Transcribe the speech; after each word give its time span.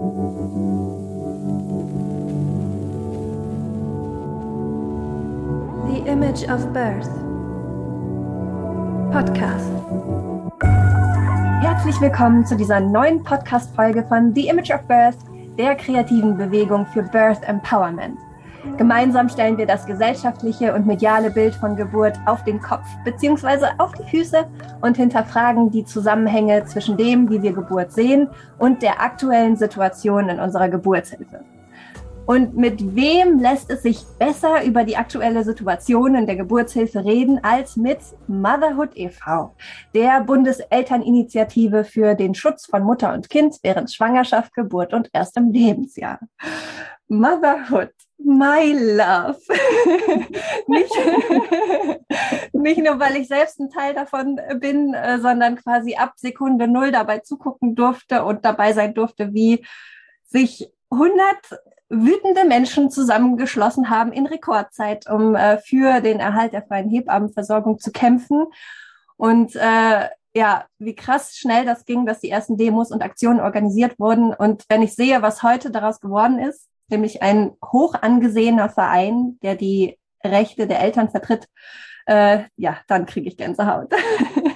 The 0.00 0.06
Image 6.06 6.48
of 6.48 6.72
Birth 6.72 7.10
Podcast. 9.12 9.68
Herzlich 11.60 12.00
willkommen 12.00 12.46
zu 12.46 12.56
dieser 12.56 12.80
neuen 12.80 13.22
Podcast-Folge 13.22 14.02
von 14.04 14.34
The 14.34 14.48
Image 14.48 14.70
of 14.70 14.80
Birth, 14.84 15.18
der 15.58 15.74
kreativen 15.74 16.38
Bewegung 16.38 16.86
für 16.86 17.02
Birth 17.02 17.42
Empowerment. 17.42 18.16
Gemeinsam 18.76 19.28
stellen 19.28 19.58
wir 19.58 19.66
das 19.66 19.86
gesellschaftliche 19.86 20.74
und 20.74 20.86
mediale 20.86 21.30
Bild 21.30 21.54
von 21.54 21.76
Geburt 21.76 22.18
auf 22.26 22.44
den 22.44 22.60
Kopf 22.60 22.86
bzw. 23.04 23.66
auf 23.78 23.92
die 23.92 24.08
Füße 24.08 24.46
und 24.80 24.96
hinterfragen 24.96 25.70
die 25.70 25.84
Zusammenhänge 25.84 26.64
zwischen 26.66 26.96
dem, 26.96 27.30
wie 27.30 27.42
wir 27.42 27.52
Geburt 27.52 27.92
sehen 27.92 28.28
und 28.58 28.82
der 28.82 29.00
aktuellen 29.00 29.56
Situation 29.56 30.28
in 30.28 30.40
unserer 30.40 30.68
Geburtshilfe. 30.68 31.44
Und 32.30 32.56
mit 32.56 32.94
wem 32.94 33.40
lässt 33.40 33.70
es 33.70 33.82
sich 33.82 34.04
besser 34.18 34.62
über 34.64 34.84
die 34.84 34.96
aktuelle 34.96 35.42
Situation 35.42 36.14
in 36.14 36.26
der 36.26 36.36
Geburtshilfe 36.36 37.04
reden 37.04 37.40
als 37.42 37.76
mit 37.76 37.98
Motherhood 38.28 38.90
e.V., 38.94 39.52
der 39.94 40.20
Bundeselterninitiative 40.20 41.82
für 41.82 42.14
den 42.14 42.36
Schutz 42.36 42.66
von 42.66 42.84
Mutter 42.84 43.12
und 43.14 43.28
Kind 43.30 43.56
während 43.62 43.92
Schwangerschaft, 43.92 44.54
Geburt 44.54 44.94
und 44.94 45.10
erstem 45.12 45.50
Lebensjahr. 45.50 46.20
Motherhood, 47.08 47.90
my 48.24 48.72
love. 48.72 49.40
nicht, 50.66 50.92
nicht 52.52 52.78
nur, 52.78 53.00
weil 53.00 53.16
ich 53.16 53.28
selbst 53.28 53.60
ein 53.60 53.70
Teil 53.70 53.94
davon 53.94 54.40
bin, 54.58 54.94
äh, 54.94 55.18
sondern 55.18 55.56
quasi 55.56 55.96
ab 55.96 56.14
Sekunde 56.16 56.68
Null 56.68 56.92
dabei 56.92 57.18
zugucken 57.18 57.74
durfte 57.74 58.24
und 58.24 58.44
dabei 58.44 58.72
sein 58.72 58.94
durfte, 58.94 59.34
wie 59.34 59.64
sich 60.24 60.70
100 60.90 61.18
wütende 61.88 62.44
Menschen 62.44 62.90
zusammengeschlossen 62.90 63.90
haben 63.90 64.12
in 64.12 64.26
Rekordzeit, 64.26 65.10
um 65.10 65.34
äh, 65.34 65.58
für 65.58 66.00
den 66.00 66.20
Erhalt 66.20 66.52
der 66.52 66.62
freien 66.62 66.88
Hebammenversorgung 66.88 67.78
zu 67.78 67.90
kämpfen. 67.90 68.46
Und 69.16 69.56
äh, 69.56 70.08
ja, 70.32 70.64
wie 70.78 70.94
krass 70.94 71.36
schnell 71.36 71.64
das 71.64 71.84
ging, 71.84 72.06
dass 72.06 72.20
die 72.20 72.30
ersten 72.30 72.56
Demos 72.56 72.92
und 72.92 73.02
Aktionen 73.02 73.40
organisiert 73.40 73.98
wurden. 73.98 74.32
Und 74.32 74.64
wenn 74.68 74.82
ich 74.82 74.94
sehe, 74.94 75.22
was 75.22 75.42
heute 75.42 75.72
daraus 75.72 76.00
geworden 76.00 76.38
ist, 76.38 76.68
nämlich 76.90 77.22
ein 77.22 77.52
hoch 77.64 77.94
angesehener 77.94 78.68
Verein, 78.68 79.38
der 79.42 79.54
die 79.54 79.98
Rechte 80.24 80.66
der 80.66 80.80
Eltern 80.80 81.10
vertritt, 81.10 81.48
äh, 82.06 82.44
ja, 82.56 82.78
dann 82.88 83.06
kriege 83.06 83.28
ich 83.28 83.36
Gänsehaut. 83.36 83.92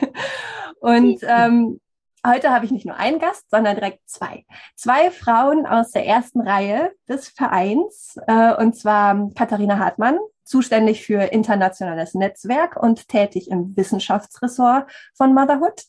und 0.81 1.21
ähm, 1.23 1.81
Heute 2.27 2.49
habe 2.49 2.65
ich 2.65 2.71
nicht 2.71 2.87
nur 2.87 2.97
einen 2.97 3.19
Gast, 3.19 3.51
sondern 3.51 3.75
direkt 3.75 4.09
zwei. 4.09 4.47
Zwei 4.77 5.11
Frauen 5.11 5.67
aus 5.67 5.91
der 5.91 6.07
ersten 6.07 6.41
Reihe 6.41 6.91
des 7.07 7.29
Vereins, 7.29 8.19
äh, 8.27 8.55
und 8.55 8.75
zwar 8.75 9.29
Katharina 9.35 9.79
Hartmann, 9.79 10.19
zuständig 10.43 11.05
für 11.05 11.21
internationales 11.21 12.15
Netzwerk 12.15 12.83
und 12.83 13.09
tätig 13.09 13.51
im 13.51 13.77
Wissenschaftsressort 13.77 14.91
von 15.13 15.35
Motherhood, 15.35 15.83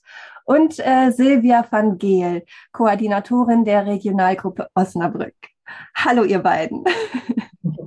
und 0.44 0.78
äh, 0.80 1.12
Silvia 1.12 1.66
van 1.70 1.98
Geel, 1.98 2.44
Koordinatorin 2.74 3.64
der 3.64 3.86
Regionalgruppe 3.86 4.68
Osnabrück. 4.76 5.36
Hallo, 5.96 6.24
ihr 6.24 6.40
beiden. 6.40 6.84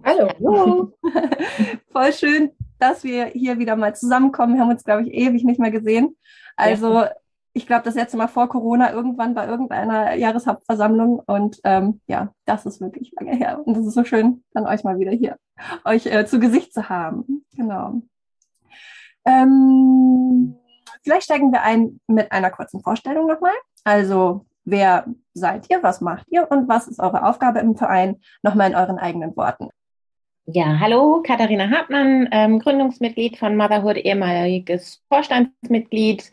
Hallo. 0.04 0.92
Voll 1.92 2.12
schön, 2.12 2.50
dass 2.78 3.04
wir 3.04 3.26
hier 3.26 3.58
wieder 3.58 3.76
mal 3.76 3.94
zusammenkommen. 3.94 4.54
Wir 4.54 4.62
haben 4.62 4.70
uns, 4.70 4.84
glaube 4.84 5.02
ich, 5.02 5.12
ewig 5.12 5.44
nicht 5.44 5.60
mehr 5.60 5.70
gesehen. 5.70 6.16
Also 6.56 6.94
ja 6.94 7.10
ich 7.58 7.66
glaube, 7.66 7.82
das 7.82 7.96
letzte 7.96 8.16
Mal 8.16 8.28
vor 8.28 8.48
Corona 8.48 8.92
irgendwann 8.92 9.34
bei 9.34 9.46
irgendeiner 9.46 10.14
Jahreshauptversammlung. 10.14 11.20
Und 11.26 11.60
ähm, 11.64 12.00
ja, 12.06 12.32
das 12.44 12.66
ist 12.66 12.80
wirklich 12.80 13.12
lange 13.18 13.36
her. 13.36 13.60
Und 13.64 13.76
es 13.76 13.86
ist 13.86 13.94
so 13.94 14.04
schön, 14.04 14.44
dann 14.52 14.66
euch 14.66 14.84
mal 14.84 14.98
wieder 14.98 15.10
hier, 15.10 15.36
euch 15.84 16.06
äh, 16.06 16.24
zu 16.24 16.38
Gesicht 16.38 16.72
zu 16.72 16.88
haben. 16.88 17.44
Genau. 17.56 18.02
Ähm, 19.24 20.56
vielleicht 21.02 21.24
steigen 21.24 21.52
wir 21.52 21.62
ein 21.62 22.00
mit 22.06 22.30
einer 22.30 22.50
kurzen 22.50 22.80
Vorstellung 22.80 23.26
nochmal. 23.26 23.54
Also, 23.82 24.46
wer 24.70 25.06
seid 25.34 25.70
ihr, 25.70 25.82
was 25.82 26.00
macht 26.00 26.26
ihr 26.30 26.50
und 26.50 26.68
was 26.68 26.88
ist 26.88 27.00
eure 27.00 27.24
Aufgabe 27.26 27.60
im 27.60 27.76
Verein? 27.76 28.20
Nochmal 28.42 28.70
in 28.70 28.76
euren 28.76 28.98
eigenen 28.98 29.36
Worten. 29.36 29.68
Ja, 30.46 30.78
hallo, 30.80 31.22
Katharina 31.22 31.70
Hartmann, 31.70 32.28
ähm, 32.32 32.58
Gründungsmitglied 32.58 33.36
von 33.36 33.56
Motherhood, 33.56 33.98
ehemaliges 33.98 35.02
Vorstandsmitglied 35.08 36.30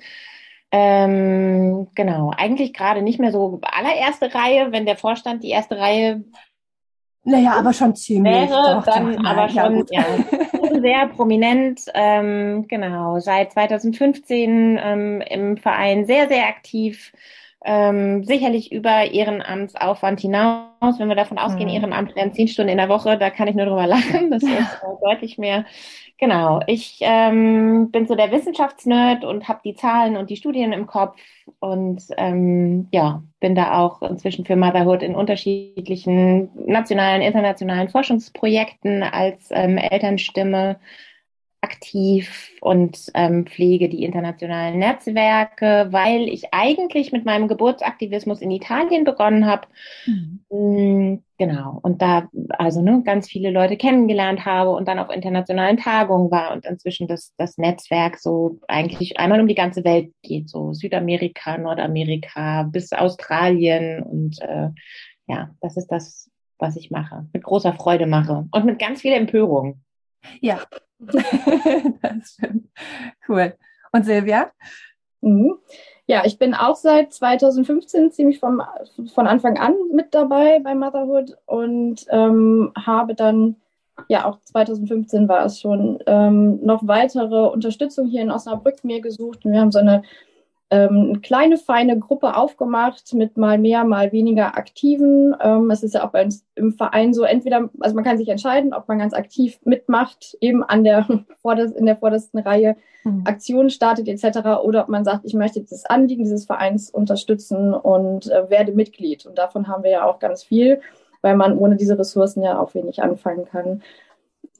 ähm, 0.71 1.87
genau, 1.95 2.33
eigentlich 2.35 2.73
gerade 2.73 3.01
nicht 3.01 3.19
mehr 3.19 3.31
so 3.31 3.61
allererste 3.61 4.33
Reihe, 4.33 4.71
wenn 4.71 4.85
der 4.85 4.97
Vorstand 4.97 5.43
die 5.43 5.51
erste 5.51 5.77
Reihe 5.77 6.23
naja, 7.27 7.53
aber 7.53 7.73
schon 7.73 7.95
ziemlich. 7.95 8.49
Wäre, 8.51 8.75
doch, 8.75 8.85
dann 8.85 9.15
doch, 9.15 9.25
aber 9.25 9.49
schon 9.49 9.83
ja, 9.89 10.05
sehr 10.79 11.07
prominent. 11.07 11.81
Ähm, 11.95 12.67
genau, 12.67 13.19
seit 13.19 13.51
2015 13.53 14.79
ähm, 14.79 15.21
im 15.21 15.57
Verein 15.57 16.05
sehr, 16.05 16.27
sehr 16.27 16.47
aktiv. 16.47 17.11
Ähm, 17.67 18.23
sicherlich 18.23 18.71
über 18.71 19.11
Ehrenamtsaufwand 19.11 20.19
hinaus. 20.19 20.99
Wenn 20.99 21.09
wir 21.09 21.15
davon 21.15 21.39
ausgehen, 21.39 21.67
mhm. 21.67 21.75
Ehrenamt 21.75 22.15
wären 22.15 22.33
zehn 22.33 22.47
Stunden 22.47 22.69
in 22.69 22.77
der 22.77 22.89
Woche, 22.89 23.17
da 23.17 23.31
kann 23.31 23.47
ich 23.47 23.55
nur 23.55 23.65
drüber 23.65 23.87
lachen. 23.87 24.29
Das 24.29 24.43
ist 24.43 24.51
äh, 24.51 25.03
deutlich 25.03 25.37
mehr 25.37 25.65
Genau, 26.17 26.61
ich 26.65 26.99
ähm, 27.01 27.91
bin 27.91 28.07
so 28.07 28.15
der 28.15 28.31
Wissenschaftsnerd 28.31 29.25
und 29.25 29.49
habe 29.49 29.59
die 29.65 29.75
Zahlen 29.75 30.15
und 30.15 30.29
die 30.29 30.37
Studien 30.37 30.71
im 30.71 30.87
Kopf 30.87 31.19
und 31.59 32.03
ähm, 32.15 32.87
ja, 32.93 33.21
bin 33.41 33.53
da 33.53 33.79
auch 33.79 34.01
inzwischen 34.01 34.45
für 34.45 34.55
Motherhood 34.55 35.03
in 35.03 35.13
unterschiedlichen 35.13 36.51
nationalen, 36.67 37.21
internationalen 37.21 37.89
Forschungsprojekten 37.89 39.03
als 39.03 39.49
ähm, 39.51 39.77
Elternstimme 39.77 40.77
aktiv 41.65 42.51
und 42.61 43.07
ähm, 43.15 43.47
pflege 43.47 43.89
die 43.89 44.03
internationalen 44.03 44.77
Netzwerke, 44.77 45.87
weil 45.89 46.29
ich 46.29 46.53
eigentlich 46.53 47.11
mit 47.11 47.25
meinem 47.25 47.47
Geburtsaktivismus 47.47 48.39
in 48.39 48.51
Italien 48.51 49.03
begonnen 49.03 49.47
habe. 49.47 49.67
Mhm. 50.05 50.45
Mm, 50.49 51.23
genau. 51.39 51.79
Und 51.81 52.03
da 52.03 52.29
also 52.59 52.83
ne, 52.83 53.01
ganz 53.03 53.27
viele 53.27 53.49
Leute 53.49 53.77
kennengelernt 53.77 54.45
habe 54.45 54.69
und 54.69 54.87
dann 54.87 54.99
auf 54.99 55.09
internationalen 55.09 55.77
Tagungen 55.77 56.29
war 56.29 56.53
und 56.53 56.65
inzwischen 56.65 57.07
das, 57.07 57.33
das 57.37 57.57
Netzwerk 57.57 58.19
so 58.19 58.59
eigentlich 58.67 59.19
einmal 59.19 59.41
um 59.41 59.47
die 59.47 59.55
ganze 59.55 59.83
Welt 59.83 60.13
geht, 60.21 60.47
so 60.47 60.73
Südamerika, 60.73 61.57
Nordamerika 61.57 62.63
bis 62.63 62.93
Australien 62.93 64.03
und 64.03 64.39
äh, 64.41 64.69
ja, 65.27 65.49
das 65.61 65.77
ist 65.77 65.87
das, 65.87 66.29
was 66.59 66.75
ich 66.75 66.91
mache, 66.91 67.25
mit 67.33 67.43
großer 67.43 67.73
Freude 67.73 68.05
mache 68.05 68.47
und 68.51 68.65
mit 68.65 68.77
ganz 68.77 69.01
viel 69.01 69.13
Empörung. 69.13 69.81
Ja, 70.41 70.61
das 72.01 72.33
stimmt. 72.33 72.69
Cool. 73.27 73.53
Und 73.91 74.05
Silvia? 74.05 74.51
Mhm. 75.21 75.57
Ja, 76.07 76.23
ich 76.23 76.37
bin 76.37 76.53
auch 76.53 76.75
seit 76.75 77.13
2015 77.13 78.11
ziemlich 78.11 78.39
vom, 78.39 78.61
von 79.13 79.27
Anfang 79.27 79.57
an 79.57 79.73
mit 79.91 80.13
dabei 80.13 80.59
bei 80.59 80.75
Motherhood 80.75 81.35
und 81.47 82.05
ähm, 82.09 82.71
habe 82.77 83.15
dann, 83.15 83.55
ja, 84.07 84.25
auch 84.25 84.37
2015 84.43 85.27
war 85.27 85.45
es 85.45 85.59
schon, 85.59 85.99
ähm, 86.05 86.63
noch 86.63 86.87
weitere 86.87 87.47
Unterstützung 87.47 88.07
hier 88.07 88.21
in 88.21 88.31
Osnabrück 88.31 88.83
mir 88.83 89.01
gesucht. 89.01 89.45
Und 89.45 89.53
wir 89.53 89.59
haben 89.59 89.71
so 89.71 89.79
eine 89.79 90.03
ähm, 90.75 91.09
eine 91.09 91.19
kleine, 91.19 91.57
feine 91.57 91.97
Gruppe 91.97 92.35
aufgemacht 92.35 93.13
mit 93.13 93.37
mal 93.37 93.57
mehr, 93.57 93.85
mal 93.85 94.11
weniger 94.11 94.57
Aktiven. 94.57 95.33
Ähm, 95.41 95.71
es 95.71 95.83
ist 95.83 95.93
ja 95.93 96.05
auch 96.05 96.11
bei 96.11 96.25
uns 96.25 96.45
im 96.55 96.73
Verein 96.73 97.13
so, 97.13 97.23
entweder, 97.23 97.69
also 97.79 97.95
man 97.95 98.03
kann 98.03 98.17
sich 98.17 98.27
entscheiden, 98.27 98.73
ob 98.73 98.87
man 98.87 98.99
ganz 98.99 99.13
aktiv 99.13 99.57
mitmacht, 99.63 100.37
eben 100.41 100.63
an 100.63 100.83
der, 100.83 101.07
in 101.77 101.85
der 101.85 101.95
vordersten 101.95 102.39
Reihe 102.39 102.75
mhm. 103.03 103.23
Aktionen 103.25 103.69
startet 103.69 104.09
etc. 104.09 104.59
oder 104.63 104.83
ob 104.83 104.89
man 104.89 105.05
sagt, 105.05 105.21
ich 105.23 105.33
möchte 105.33 105.61
das 105.61 105.85
Anliegen 105.85 106.23
dieses 106.23 106.45
Vereins 106.45 106.89
unterstützen 106.89 107.73
und 107.73 108.29
äh, 108.29 108.49
werde 108.49 108.73
Mitglied. 108.73 109.25
Und 109.25 109.37
davon 109.37 109.67
haben 109.69 109.83
wir 109.83 109.91
ja 109.91 110.05
auch 110.05 110.19
ganz 110.19 110.43
viel, 110.43 110.81
weil 111.21 111.37
man 111.37 111.57
ohne 111.57 111.77
diese 111.77 111.97
Ressourcen 111.97 112.43
ja 112.43 112.59
auch 112.59 112.73
wenig 112.73 113.01
anfangen 113.01 113.45
kann. 113.45 113.81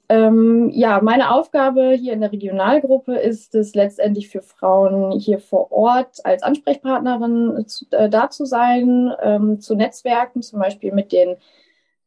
Ähm, 0.08 0.70
ja, 0.70 1.00
meine 1.02 1.34
Aufgabe 1.34 1.92
hier 1.92 2.12
in 2.12 2.20
der 2.20 2.30
Regionalgruppe 2.30 3.16
ist 3.16 3.54
es 3.56 3.74
letztendlich 3.74 4.28
für 4.28 4.40
Frauen 4.40 5.10
hier 5.18 5.40
vor 5.40 5.72
Ort 5.72 6.24
als 6.24 6.44
Ansprechpartnerin 6.44 7.66
zu, 7.66 7.86
äh, 7.90 8.08
da 8.08 8.30
zu 8.30 8.44
sein, 8.44 9.12
ähm, 9.20 9.60
zu 9.60 9.74
Netzwerken, 9.74 10.42
zum 10.42 10.60
Beispiel 10.60 10.92
mit 10.92 11.10
den 11.10 11.36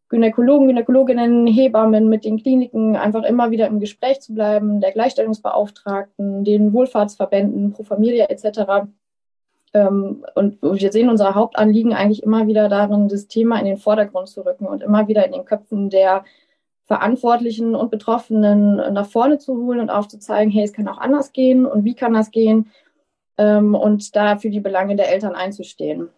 Gynäkologen, 0.08 0.68
Gynäkologinnen, 0.68 1.46
Hebammen, 1.46 2.08
mit 2.08 2.24
den 2.24 2.38
Kliniken, 2.38 2.96
einfach 2.96 3.24
immer 3.24 3.52
wieder 3.52 3.68
im 3.68 3.80
Gespräch 3.80 4.22
zu 4.22 4.34
bleiben, 4.34 4.80
der 4.80 4.92
Gleichstellungsbeauftragten, 4.92 6.46
den 6.46 6.72
Wohlfahrtsverbänden, 6.72 7.74
Pro 7.74 7.84
Familia 7.84 8.26
etc. 8.26 8.88
Ähm, 9.74 10.26
und 10.36 10.58
wir 10.62 10.92
sehen 10.92 11.10
unser 11.10 11.36
Hauptanliegen 11.36 11.94
eigentlich 11.94 12.24
immer 12.24 12.48
wieder 12.48 12.70
darin, 12.70 13.10
das 13.10 13.28
Thema 13.28 13.60
in 13.60 13.66
den 13.66 13.78
Vordergrund 13.78 14.30
zu 14.30 14.46
rücken 14.46 14.66
und 14.66 14.82
immer 14.82 15.08
wieder 15.10 15.26
in 15.26 15.34
den 15.34 15.46
Köpfen 15.46 15.90
der 15.90 16.24
Verantwortlichen 16.90 17.76
und 17.76 17.92
Betroffenen 17.92 18.78
nach 18.78 19.06
vorne 19.06 19.38
zu 19.38 19.56
holen 19.56 19.80
und 19.80 19.92
aufzuzeigen, 19.92 20.52
hey, 20.52 20.64
es 20.64 20.74
kann 20.74 20.88
auch 20.88 20.98
anders 20.98 21.34
gehen 21.34 21.68
und 21.68 21.86
wie 21.86 21.94
kann 21.94 22.16
das 22.16 22.32
gehen 22.32 22.72
ähm, 23.38 23.76
und 23.76 24.16
da 24.16 24.38
für 24.38 24.50
die 24.50 24.60
Belange 24.60 24.96
der 24.96 25.12
Eltern 25.12 25.36
einzustehen. 25.36 26.10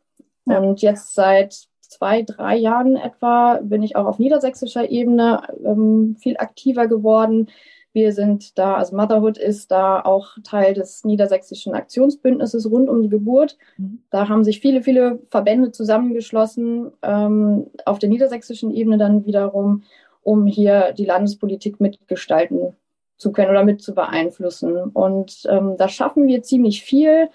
Ja. 0.45 0.59
Und 0.59 0.81
jetzt 0.81 1.13
seit 1.13 1.67
zwei, 1.81 2.21
drei 2.21 2.55
Jahren 2.55 2.95
etwa 2.95 3.59
bin 3.61 3.83
ich 3.83 3.97
auch 3.97 4.05
auf 4.05 4.17
niedersächsischer 4.17 4.89
Ebene 4.89 5.41
ähm, 5.65 6.15
viel 6.17 6.37
aktiver 6.37 6.87
geworden. 6.87 7.49
Wir 7.91 8.13
sind 8.13 8.57
da, 8.57 8.75
also 8.75 8.95
Motherhood 8.95 9.37
ist 9.37 9.71
da 9.71 9.99
auch 9.99 10.37
Teil 10.45 10.73
des 10.73 11.03
niedersächsischen 11.03 11.73
Aktionsbündnisses 11.73 12.71
rund 12.71 12.87
um 12.87 13.01
die 13.01 13.09
Geburt. 13.09 13.57
Mhm. 13.75 14.03
Da 14.09 14.29
haben 14.29 14.45
sich 14.45 14.61
viele, 14.61 14.83
viele 14.83 15.19
Verbände 15.29 15.73
zusammengeschlossen, 15.73 16.91
ähm, 17.01 17.67
auf 17.85 17.99
der 17.99 18.07
niedersächsischen 18.07 18.71
Ebene 18.71 18.97
dann 18.97 19.25
wiederum, 19.25 19.83
um 20.21 20.45
hier 20.45 20.93
die 20.93 21.05
Landespolitik 21.05 21.79
mitgestalten 21.79 22.75
zu 23.17 23.31
können 23.31 23.51
oder 23.51 23.63
mit 23.63 23.81
zu 23.81 23.93
beeinflussen. 23.93 24.77
Und 24.77 25.43
ähm, 25.47 25.75
da 25.77 25.87
schaffen 25.87 26.27
wir 26.27 26.41
ziemlich 26.41 26.83
viel. 26.83 27.29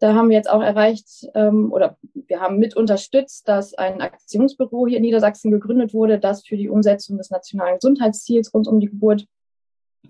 Da 0.00 0.14
haben 0.14 0.30
wir 0.30 0.36
jetzt 0.36 0.50
auch 0.50 0.62
erreicht 0.62 1.28
ähm, 1.34 1.72
oder 1.72 1.98
wir 2.14 2.40
haben 2.40 2.58
mit 2.58 2.74
unterstützt, 2.74 3.46
dass 3.46 3.74
ein 3.74 4.00
Aktionsbüro 4.00 4.86
hier 4.86 4.96
in 4.96 5.02
Niedersachsen 5.02 5.50
gegründet 5.50 5.94
wurde, 5.94 6.18
das 6.18 6.46
für 6.46 6.56
die 6.56 6.68
Umsetzung 6.68 7.18
des 7.18 7.30
nationalen 7.30 7.76
Gesundheitsziels 7.76 8.52
rund 8.52 8.66
um 8.66 8.80
die 8.80 8.88
Geburt 8.88 9.26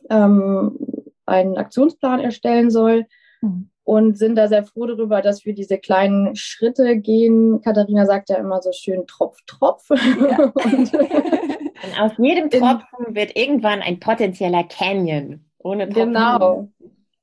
ähm, 0.08 0.78
einen 1.26 1.58
Aktionsplan 1.58 2.20
erstellen 2.20 2.70
soll. 2.70 3.06
Mhm. 3.40 3.68
Und 3.82 4.16
sind 4.16 4.36
da 4.36 4.46
sehr 4.46 4.62
froh 4.62 4.86
darüber, 4.86 5.20
dass 5.20 5.44
wir 5.44 5.52
diese 5.52 5.76
kleinen 5.76 6.36
Schritte 6.36 6.96
gehen. 6.96 7.60
Katharina 7.60 8.06
sagt 8.06 8.28
ja 8.28 8.36
immer 8.36 8.62
so 8.62 8.70
schön 8.70 9.06
Tropf, 9.08 9.38
Tropf. 9.46 9.90
Ja. 9.90 10.44
und, 10.54 10.92
und 11.82 12.00
aus 12.00 12.12
jedem 12.18 12.50
Tropfen 12.50 13.14
wird 13.14 13.36
irgendwann 13.36 13.82
ein 13.82 14.00
potenzieller 14.00 14.64
Canyon. 14.64 15.44
Ohne 15.58 15.88
Tropfen. 15.88 16.14
Genau. 16.14 16.68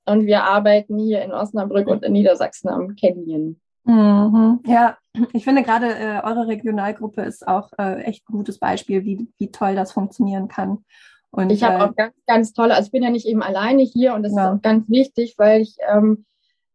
Und 0.06 0.26
wir 0.26 0.44
arbeiten 0.44 0.98
hier 0.98 1.22
in 1.22 1.32
Osnabrück 1.32 1.88
und 1.88 2.04
in 2.04 2.14
Niedersachsen 2.14 2.70
am 2.70 2.96
Canyon. 2.96 3.60
Mhm. 3.84 4.60
Ja, 4.66 4.98
ich 5.34 5.44
finde 5.44 5.64
gerade 5.64 5.88
äh, 5.88 6.22
eure 6.24 6.48
Regionalgruppe 6.48 7.22
ist 7.22 7.48
auch 7.48 7.72
äh, 7.78 8.04
echt 8.04 8.28
ein 8.30 8.34
gutes 8.34 8.60
Beispiel, 8.60 9.06
wie, 9.06 9.28
wie 9.38 9.52
toll 9.52 9.76
das 9.76 9.92
funktionieren 9.92 10.48
kann. 10.48 10.84
Und 11.32 11.52
ich 11.52 11.64
habe 11.64 11.76
äh, 11.76 11.88
auch 11.88 11.96
ganz, 11.96 12.14
ganz 12.26 12.54
tolle, 12.54 12.76
also 12.76 12.88
ich 12.88 12.92
bin 12.92 13.04
ja 13.04 13.10
nicht 13.10 13.26
eben 13.26 13.44
alleine 13.44 13.84
hier 13.84 14.14
und 14.14 14.24
das 14.24 14.34
ja. 14.36 14.44
ist 14.44 14.58
auch 14.58 14.62
ganz 14.62 14.90
wichtig, 14.90 15.36
weil 15.38 15.62
ich, 15.62 15.78
ähm, 15.90 16.26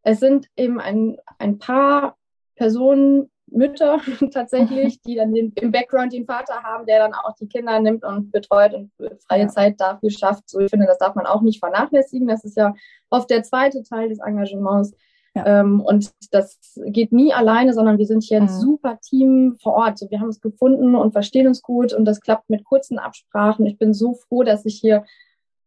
es 0.02 0.20
sind 0.20 0.46
eben 0.56 0.81
ein, 0.81 1.17
ein 1.38 1.58
paar 1.58 2.17
Personen, 2.56 3.31
Mütter 3.52 4.00
tatsächlich, 4.32 5.00
die 5.02 5.16
dann 5.16 5.32
den, 5.32 5.52
im 5.60 5.72
Background 5.72 6.12
den 6.12 6.26
Vater 6.26 6.62
haben, 6.62 6.87
der 6.87 6.99
dann 6.99 7.14
auch 7.14 7.34
die 7.34 7.49
Kinder 7.49 7.78
nimmt 7.81 8.04
und 8.04 8.32
betreut 8.32 8.75
und 8.75 8.90
freie 9.26 9.43
ja. 9.43 9.49
Zeit 9.49 9.81
dafür 9.81 10.10
schafft. 10.10 10.49
So, 10.49 10.60
ich 10.60 10.70
finde, 10.70 10.87
das 10.87 10.99
darf 10.99 11.14
man 11.14 11.26
auch 11.26 11.43
nicht 11.43 11.60
vernachlässigen. 11.60 12.28
Das 12.28 12.44
ist 12.44 12.56
ja 12.56 12.75
oft 13.10 13.31
der 13.31 13.43
zweite 13.43 13.82
Teil 13.82 14.08
des 14.08 14.19
Engagements. 14.19 14.94
Ja. 15.34 15.60
Ähm, 15.60 15.81
und 15.81 16.12
das 16.31 16.58
geht 16.87 17.12
nie 17.12 17.32
alleine, 17.32 17.72
sondern 17.72 17.99
wir 17.99 18.06
sind 18.06 18.22
hier 18.22 18.38
ein 18.38 18.44
mhm. 18.44 18.60
super 18.60 18.99
Team 19.00 19.56
vor 19.62 19.75
Ort. 19.75 19.98
So, 19.98 20.10
wir 20.10 20.20
haben 20.20 20.28
es 20.28 20.40
gefunden 20.40 20.94
und 20.94 21.12
verstehen 21.12 21.46
uns 21.46 21.62
gut 21.62 21.93
und 21.93 22.05
das 22.05 22.20
klappt 22.20 22.50
mit 22.50 22.64
kurzen 22.64 22.98
Absprachen. 22.98 23.64
Ich 23.66 23.78
bin 23.78 23.94
so 23.94 24.14
froh, 24.14 24.43
dass 24.43 24.66
ich 24.66 24.78
hier 24.78 25.05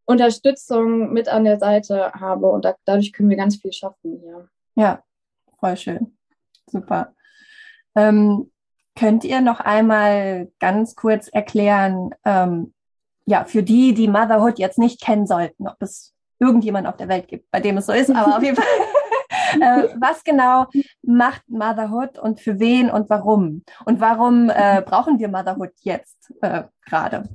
Unterstützung 0.05 1.13
mit 1.13 1.29
an 1.29 1.45
der 1.45 1.57
Seite 1.57 2.13
habe 2.13 2.47
und 2.47 2.63
da, 2.63 2.75
dadurch 2.85 3.11
können 3.11 3.29
wir 3.29 3.37
ganz 3.37 3.55
viel 3.55 3.73
schaffen 3.73 4.19
hier. 4.21 4.47
Ja, 4.75 5.03
voll 5.59 5.77
schön. 5.77 6.15
Super. 6.67 7.13
Ähm, 7.95 8.51
könnt 8.97 9.23
ihr 9.23 9.41
noch 9.41 9.59
einmal 9.59 10.51
ganz 10.59 10.95
kurz 10.95 11.27
erklären, 11.27 12.11
ähm, 12.23 12.73
ja, 13.25 13.45
für 13.45 13.63
die, 13.63 13.93
die 13.93 14.07
Motherhood 14.07 14.59
jetzt 14.59 14.77
nicht 14.77 15.01
kennen 15.01 15.27
sollten, 15.27 15.67
ob 15.67 15.81
es 15.81 16.13
irgendjemand 16.39 16.87
auf 16.87 16.97
der 16.97 17.07
Welt 17.07 17.27
gibt, 17.27 17.49
bei 17.51 17.59
dem 17.59 17.77
es 17.77 17.87
so 17.87 17.93
ist, 17.93 18.09
aber 18.09 18.37
auf 18.37 18.43
jeden 18.43 18.55
Fall 18.55 18.65
äh, 19.61 19.89
was 19.99 20.23
genau 20.23 20.67
macht 21.01 21.41
Motherhood 21.47 22.19
und 22.19 22.39
für 22.39 22.59
wen 22.59 22.89
und 22.89 23.09
warum? 23.09 23.63
Und 23.85 23.99
warum 23.99 24.49
äh, 24.49 24.81
brauchen 24.81 25.19
wir 25.19 25.27
Motherhood 25.27 25.71
jetzt 25.79 26.33
äh, 26.41 26.63
gerade? 26.85 27.29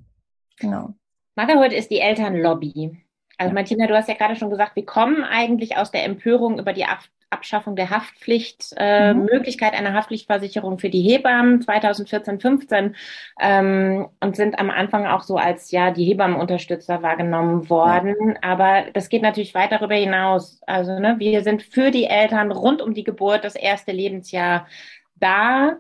Genau. 0.59 0.95
Motherhood 1.37 1.73
ist 1.73 1.91
die 1.91 2.01
Elternlobby. 2.01 3.05
Also 3.41 3.55
Martina, 3.55 3.87
du 3.87 3.97
hast 3.97 4.07
ja 4.07 4.15
gerade 4.15 4.37
schon 4.37 4.51
gesagt, 4.51 4.77
wir 4.77 4.85
kommen 4.85 5.25
eigentlich 5.25 5.79
aus 5.79 5.91
der 5.91 6.05
Empörung 6.05 6.59
über 6.59 6.75
die 6.75 6.85
Abschaffung 7.31 7.75
der 7.75 7.89
Haftpflicht, 7.89 8.75
äh, 8.77 9.15
mhm. 9.15 9.25
Möglichkeit 9.25 9.73
einer 9.73 9.95
Haftpflichtversicherung 9.95 10.79
für 10.79 10.91
die 10.91 11.01
Hebammen 11.01 11.63
2014, 11.63 12.39
15 12.39 12.97
ähm, 13.41 14.09
und 14.21 14.37
sind 14.37 14.59
am 14.59 14.69
Anfang 14.69 15.07
auch 15.07 15.23
so 15.23 15.39
als 15.39 15.71
ja 15.71 15.91
die 15.91 16.05
Hebammenunterstützer 16.05 17.03
wahrgenommen 17.03 17.71
worden. 17.71 18.15
Ja. 18.35 18.43
Aber 18.43 18.85
das 18.93 19.09
geht 19.09 19.23
natürlich 19.23 19.55
weit 19.55 19.73
darüber 19.73 19.95
hinaus. 19.95 20.61
Also 20.67 20.99
ne, 20.99 21.15
wir 21.19 21.43
sind 21.43 21.63
für 21.63 21.91
die 21.91 22.05
Eltern 22.05 22.53
rund 22.53 22.83
um 22.83 22.93
die 22.93 23.05
Geburt, 23.05 23.45
das 23.45 23.57
erste 23.57 23.93
Lebensjahr 23.93 24.67
da, 25.15 25.79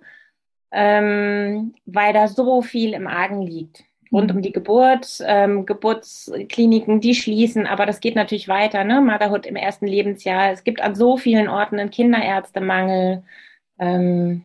ähm, 0.71 1.75
weil 1.85 2.15
da 2.15 2.27
so 2.27 2.62
viel 2.62 2.95
im 2.95 3.07
Argen 3.07 3.43
liegt 3.43 3.85
rund 4.12 4.31
um 4.33 4.43
die 4.43 4.53
Geburt, 4.53 5.23
ähm, 5.25 5.67
Geburtskliniken, 5.67 7.01
die 7.01 7.15
schließen, 7.15 7.67
aber 7.67 7.87
das 7.87 8.01
geht 8.01 8.17
natürlich 8.17 8.49
weiter, 8.49 8.85
ne? 8.85 9.01
Motherhood 9.01 9.47
im 9.47 9.57
ersten 9.57 9.87
Lebensjahr. 9.87 10.51
Es 10.51 10.65
gibt 10.65 10.81
an 10.81 10.95
so 10.95 11.17
vielen 11.17 11.49
Orten 11.49 11.79
einen 11.79 11.91
Kinderärztemangel. 11.91 13.23
Ähm, 13.79 14.45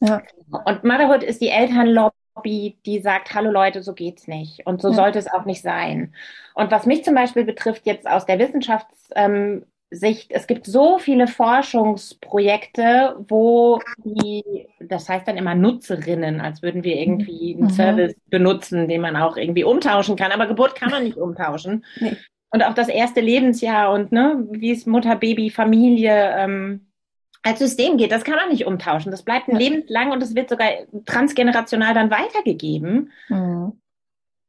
ja. 0.00 0.22
Und 0.64 0.84
Motherhood 0.84 1.22
ist 1.22 1.40
die 1.40 1.50
Elternlobby, 1.50 2.78
die 2.86 3.00
sagt, 3.00 3.34
hallo 3.34 3.50
Leute, 3.50 3.82
so 3.82 3.92
geht's 3.92 4.28
nicht. 4.28 4.66
Und 4.66 4.80
so 4.80 4.88
ja. 4.88 4.94
sollte 4.94 5.18
es 5.18 5.30
auch 5.30 5.44
nicht 5.44 5.62
sein. 5.62 6.14
Und 6.54 6.70
was 6.70 6.86
mich 6.86 7.04
zum 7.04 7.14
Beispiel 7.14 7.44
betrifft, 7.44 7.86
jetzt 7.86 8.06
aus 8.06 8.24
der 8.24 8.38
Wissenschafts, 8.38 9.10
ähm, 9.14 9.64
Sicht, 9.90 10.32
es 10.32 10.46
gibt 10.48 10.66
so 10.66 10.98
viele 10.98 11.28
Forschungsprojekte, 11.28 13.16
wo 13.28 13.80
die, 14.04 14.66
das 14.80 15.08
heißt 15.08 15.28
dann 15.28 15.36
immer 15.36 15.54
Nutzerinnen, 15.54 16.40
als 16.40 16.60
würden 16.62 16.82
wir 16.82 16.96
irgendwie 16.96 17.54
einen 17.54 17.64
mhm. 17.64 17.70
Service 17.70 18.14
benutzen, 18.28 18.88
den 18.88 19.00
man 19.00 19.16
auch 19.16 19.36
irgendwie 19.36 19.64
umtauschen 19.64 20.16
kann. 20.16 20.32
Aber 20.32 20.46
Geburt 20.46 20.74
kann 20.74 20.90
man 20.90 21.04
nicht 21.04 21.16
umtauschen. 21.16 21.84
Nee. 22.00 22.16
Und 22.50 22.62
auch 22.64 22.74
das 22.74 22.88
erste 22.88 23.20
Lebensjahr 23.20 23.92
und 23.92 24.12
ne, 24.12 24.44
wie 24.50 24.72
es 24.72 24.86
Mutter, 24.86 25.14
Baby, 25.14 25.50
Familie 25.50 26.34
ähm, 26.36 26.86
als 27.42 27.60
System 27.60 27.96
geht, 27.96 28.10
das 28.10 28.24
kann 28.24 28.36
man 28.36 28.48
nicht 28.48 28.66
umtauschen. 28.66 29.12
Das 29.12 29.22
bleibt 29.22 29.48
ein 29.48 29.52
ja. 29.52 29.58
Leben 29.58 29.84
lang 29.86 30.10
und 30.10 30.22
es 30.22 30.34
wird 30.34 30.48
sogar 30.48 30.68
transgenerational 31.04 31.94
dann 31.94 32.10
weitergegeben. 32.10 33.12
Mhm. 33.28 33.80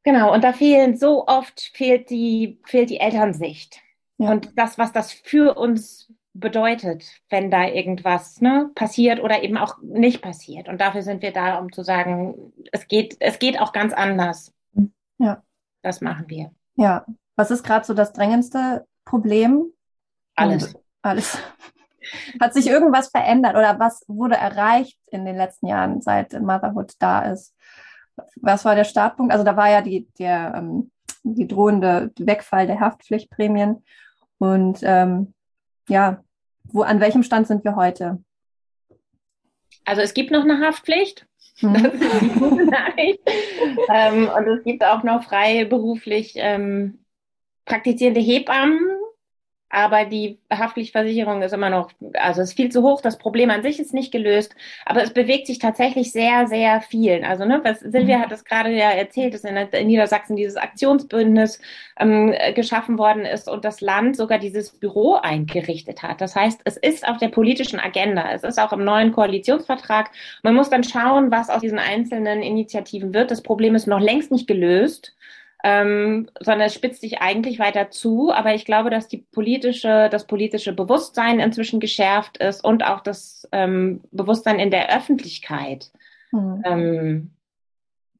Genau, 0.04 0.34
und 0.34 0.44
da 0.44 0.54
fehlen 0.54 0.96
so 0.96 1.28
oft 1.28 1.72
fehlt 1.74 2.10
die, 2.10 2.60
fehlt 2.66 2.90
die 2.90 3.00
Elternsicht. 3.00 3.82
Ja. 4.18 4.32
Und 4.32 4.58
das, 4.58 4.78
was 4.78 4.92
das 4.92 5.12
für 5.12 5.58
uns 5.58 6.12
bedeutet, 6.40 7.04
wenn 7.30 7.52
da 7.52 7.66
irgendwas 7.66 8.42
ne, 8.42 8.70
passiert 8.76 9.22
oder 9.22 9.44
eben 9.44 9.58
auch 9.58 9.78
nicht 9.82 10.22
passiert. 10.22 10.68
Und 10.68 10.80
dafür 10.80 11.02
sind 11.02 11.22
wir 11.22 11.32
da, 11.32 11.58
um 11.58 11.72
zu 11.72 11.84
sagen, 11.84 12.54
es 12.72 12.88
geht, 12.88 13.18
es 13.20 13.40
geht 13.40 13.60
auch 13.60 13.74
ganz 13.74 13.94
anders. 13.94 14.54
Ja. 15.18 15.44
Das 15.82 16.02
machen 16.02 16.26
wir. 16.28 16.52
Ja. 16.76 17.06
Was 17.36 17.52
ist 17.52 17.64
gerade 17.64 17.86
so 17.86 17.94
das 17.94 18.14
drängendste 18.14 18.86
Problem? 19.06 19.72
Alles. 20.36 20.74
Und 20.74 20.82
alles. 21.02 21.38
Hat 22.40 22.54
sich 22.54 22.68
irgendwas 22.68 23.10
verändert 23.10 23.56
oder 23.56 23.80
was 23.80 24.04
wurde 24.08 24.36
erreicht 24.36 24.98
in 25.12 25.26
den 25.26 25.36
letzten 25.36 25.68
Jahren, 25.68 26.02
seit 26.02 26.34
Motherhood 26.40 26.94
da 27.00 27.22
ist? 27.32 27.54
Was 28.38 28.66
war 28.66 28.76
der 28.76 28.86
Startpunkt? 28.86 29.32
Also 29.32 29.44
da 29.44 29.58
war 29.58 29.70
ja 29.70 29.82
die, 29.82 30.08
der, 30.18 30.54
ähm, 30.56 30.92
die 31.24 31.48
drohende 31.48 32.12
Wegfall 32.18 32.66
der 32.66 32.80
Haftpflichtprämien. 32.80 33.84
Und 34.40 34.80
ähm, 34.84 35.34
ja, 35.90 36.24
wo, 36.66 36.82
an 36.82 37.00
welchem 37.00 37.24
Stand 37.24 37.48
sind 37.48 37.64
wir 37.64 37.76
heute? 37.76 38.24
Also 39.86 40.02
es 40.02 40.14
gibt 40.14 40.32
noch 40.32 40.44
eine 40.44 40.60
Haftpflicht. 40.60 41.26
Mhm. 41.62 41.74
Das 41.74 41.94
ist 41.94 42.22
die 42.22 42.40
gute 42.40 42.66
Nachricht. 42.66 43.20
ähm, 43.90 44.30
und 44.36 44.48
es 44.48 44.64
gibt 44.64 44.84
auch 44.84 45.04
noch 45.04 45.24
freiberuflich 45.24 46.34
ähm, 46.36 47.06
praktizierende 47.66 48.22
Hebammen, 48.22 48.80
aber 49.70 50.06
die 50.06 50.40
Haftpflichtversicherung 50.52 51.42
ist 51.42 51.54
immer 51.54 51.70
noch, 51.70 51.92
also 52.14 52.42
ist 52.42 52.54
viel 52.54 52.72
zu 52.72 52.84
hoch. 52.84 53.02
Das 53.02 53.18
Problem 53.18 53.50
an 53.50 53.64
sich 53.64 53.80
ist 53.80 53.94
nicht 53.94 54.12
gelöst, 54.12 54.56
aber 54.86 55.04
es 55.04 55.12
bewegt 55.14 55.48
sich 55.48 55.60
tatsächlich 55.60 56.14
sehr, 56.14 56.48
sehr 56.48 56.80
viel. 56.82 57.24
Also, 57.26 57.44
ne, 57.44 57.60
was 57.64 57.82
Silvia 57.82 58.18
mhm. 58.18 58.22
hat 58.22 58.32
es 58.32 58.46
gerade 58.46 58.72
ja 58.72 58.92
erzählt, 58.92 59.34
dass 59.34 59.44
in, 59.44 59.58
in 59.58 59.88
Niedersachsen 59.88 60.38
dieses 60.38 60.56
Aktionsbündnis 60.56 61.60
ähm, 62.00 62.34
geschaffen 62.56 62.98
worden 62.98 63.26
ist 63.26 63.50
und 63.50 63.66
das 63.66 63.82
Land 63.82 64.16
sogar 64.16 64.40
dieses 64.40 64.72
Büro 64.72 65.16
eingerichtet 65.16 66.02
hat. 66.02 66.22
Das 66.22 66.36
heißt, 66.36 66.62
es 66.64 66.78
ist 66.78 67.08
auf 67.08 67.18
der 67.18 67.30
politischen 67.30 67.80
Agenda. 67.80 68.32
Es 68.32 68.44
ist 68.44 68.60
auch 68.60 68.72
im 68.72 68.86
neuen 68.86 69.12
Koalitionsvertrag. 69.12 70.12
Man 70.44 70.56
muss 70.56 70.70
dann 70.70 70.84
schauen, 70.86 71.30
was 71.30 71.50
aus 71.50 71.62
diesen 71.62 71.80
einzelnen 71.80 72.42
Initiativen 72.42 73.14
wird. 73.14 73.32
Das 73.32 73.42
Problem 73.42 73.76
ist 73.76 73.88
noch 73.88 74.00
längst 74.00 74.32
nicht 74.32 74.48
gelöst 74.48 75.14
ähm, 75.64 76.30
sondern 76.40 76.68
es 76.68 76.74
spitzt 76.74 77.02
sich 77.02 77.20
eigentlich 77.20 77.60
weiter 77.60 77.90
zu. 77.90 78.32
Aber 78.32 78.54
ich 78.54 78.66
glaube, 78.66 78.90
dass 78.90 79.08
die 79.08 79.18
politische, 79.18 80.10
das 80.12 80.28
politische 80.28 80.74
Bewusstsein 80.74 81.40
inzwischen 81.40 81.80
geschärft 81.80 82.38
ist 82.38 82.64
und 82.64 82.84
auch 82.84 83.02
das 83.02 83.48
ähm, 83.52 84.02
Bewusstsein 84.12 84.60
in 84.60 84.72
der 84.72 84.96
Öffentlichkeit 84.96 85.92
mhm. 86.32 86.64
ähm, 86.66 87.32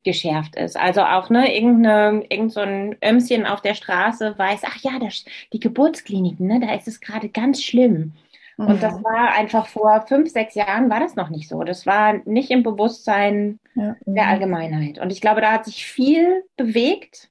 geschärft 0.04 0.56
ist. 0.56 0.78
Also 0.78 1.02
auch 1.02 1.30
ne, 1.30 1.54
irgendeine, 1.54 2.24
irgend 2.30 2.54
so 2.54 2.62
ein 2.62 2.96
Ömschen 3.04 3.46
auf 3.46 3.62
der 3.62 3.74
Straße 3.76 4.36
weiß, 4.38 4.62
ach 4.66 4.78
ja, 4.82 5.00
das, 5.00 5.26
die 5.52 5.60
Geburtskliniken, 5.60 6.48
ne, 6.48 6.60
da 6.62 6.74
ist 6.74 6.88
es 6.88 7.02
gerade 7.02 7.30
ganz 7.30 7.62
schlimm. 7.62 8.14
Mhm. 8.58 8.68
Und 8.68 8.84
das 8.84 9.04
war 9.04 9.34
einfach 9.34 9.68
vor 9.68 10.06
fünf, 10.08 10.32
sechs 10.32 10.56
Jahren 10.56 10.90
war 10.90 11.00
das 11.00 11.16
noch 11.16 11.30
nicht 11.30 11.48
so. 11.48 11.64
Das 11.64 11.86
war 11.86 12.14
nicht 12.26 12.52
im 12.52 12.64
Bewusstsein 12.64 13.60
ja. 13.76 13.96
der 14.06 14.28
Allgemeinheit. 14.28 15.00
Und 15.00 15.12
ich 15.12 15.22
glaube, 15.22 15.42
da 15.42 15.54
hat 15.54 15.66
sich 15.66 15.86
viel 15.86 16.44
bewegt. 16.58 17.30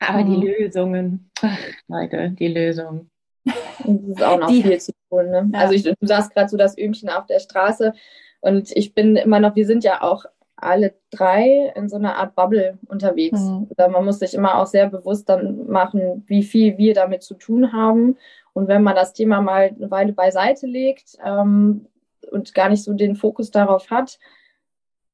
Aber 0.00 0.24
mhm. 0.24 0.40
die 0.40 0.46
Lösungen, 0.46 1.30
ach, 1.42 1.58
Leute, 1.88 2.30
die 2.30 2.48
Lösungen. 2.48 3.10
Das 3.44 3.86
ist 3.86 4.22
auch 4.22 4.38
noch 4.38 4.48
die, 4.48 4.62
viel 4.62 4.80
zu 4.80 4.92
tun. 5.08 5.30
Ne? 5.30 5.50
Ja. 5.52 5.60
Also 5.60 5.74
ich, 5.74 5.82
du 5.82 5.94
sagst 6.02 6.34
gerade 6.34 6.48
so 6.48 6.56
das 6.56 6.76
Öhmchen 6.76 7.08
auf 7.08 7.26
der 7.26 7.40
Straße 7.40 7.92
und 8.40 8.70
ich 8.76 8.94
bin 8.94 9.16
immer 9.16 9.40
noch, 9.40 9.56
wir 9.56 9.66
sind 9.66 9.84
ja 9.84 10.02
auch 10.02 10.24
alle 10.60 10.94
drei 11.10 11.72
in 11.76 11.88
so 11.88 11.96
einer 11.96 12.16
Art 12.16 12.34
Bubble 12.34 12.78
unterwegs. 12.88 13.40
Mhm. 13.40 13.68
Man 13.76 14.04
muss 14.04 14.18
sich 14.18 14.34
immer 14.34 14.58
auch 14.58 14.66
sehr 14.66 14.88
bewusst 14.88 15.28
dann 15.28 15.68
machen, 15.68 16.24
wie 16.26 16.42
viel 16.42 16.78
wir 16.78 16.94
damit 16.94 17.22
zu 17.22 17.34
tun 17.34 17.72
haben. 17.72 18.16
Und 18.52 18.68
wenn 18.68 18.82
man 18.82 18.94
das 18.94 19.12
Thema 19.12 19.40
mal 19.40 19.74
eine 19.74 19.90
Weile 19.90 20.12
beiseite 20.12 20.66
legt 20.66 21.16
ähm, 21.24 21.86
und 22.30 22.54
gar 22.54 22.68
nicht 22.68 22.82
so 22.82 22.92
den 22.92 23.16
Fokus 23.16 23.50
darauf 23.50 23.90
hat, 23.90 24.18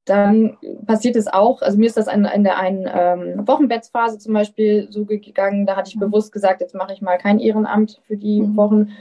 dann 0.04 0.58
passiert 0.86 1.16
es 1.16 1.26
auch, 1.26 1.62
also 1.62 1.78
mir 1.78 1.86
ist 1.86 1.96
das 1.96 2.08
in, 2.08 2.26
in 2.26 2.44
der 2.44 2.58
einen 2.58 2.88
ähm, 2.92 3.48
Wochenbettsphase 3.48 4.18
zum 4.18 4.34
Beispiel 4.34 4.86
so 4.90 5.06
gegangen, 5.06 5.66
da 5.66 5.76
hatte 5.76 5.88
ich 5.88 5.96
mhm. 5.96 6.00
bewusst 6.00 6.32
gesagt, 6.32 6.60
jetzt 6.60 6.74
mache 6.74 6.92
ich 6.92 7.00
mal 7.00 7.16
kein 7.16 7.38
Ehrenamt 7.38 8.00
für 8.06 8.16
die 8.16 8.42
mhm. 8.42 8.56
Wochen. 8.56 8.92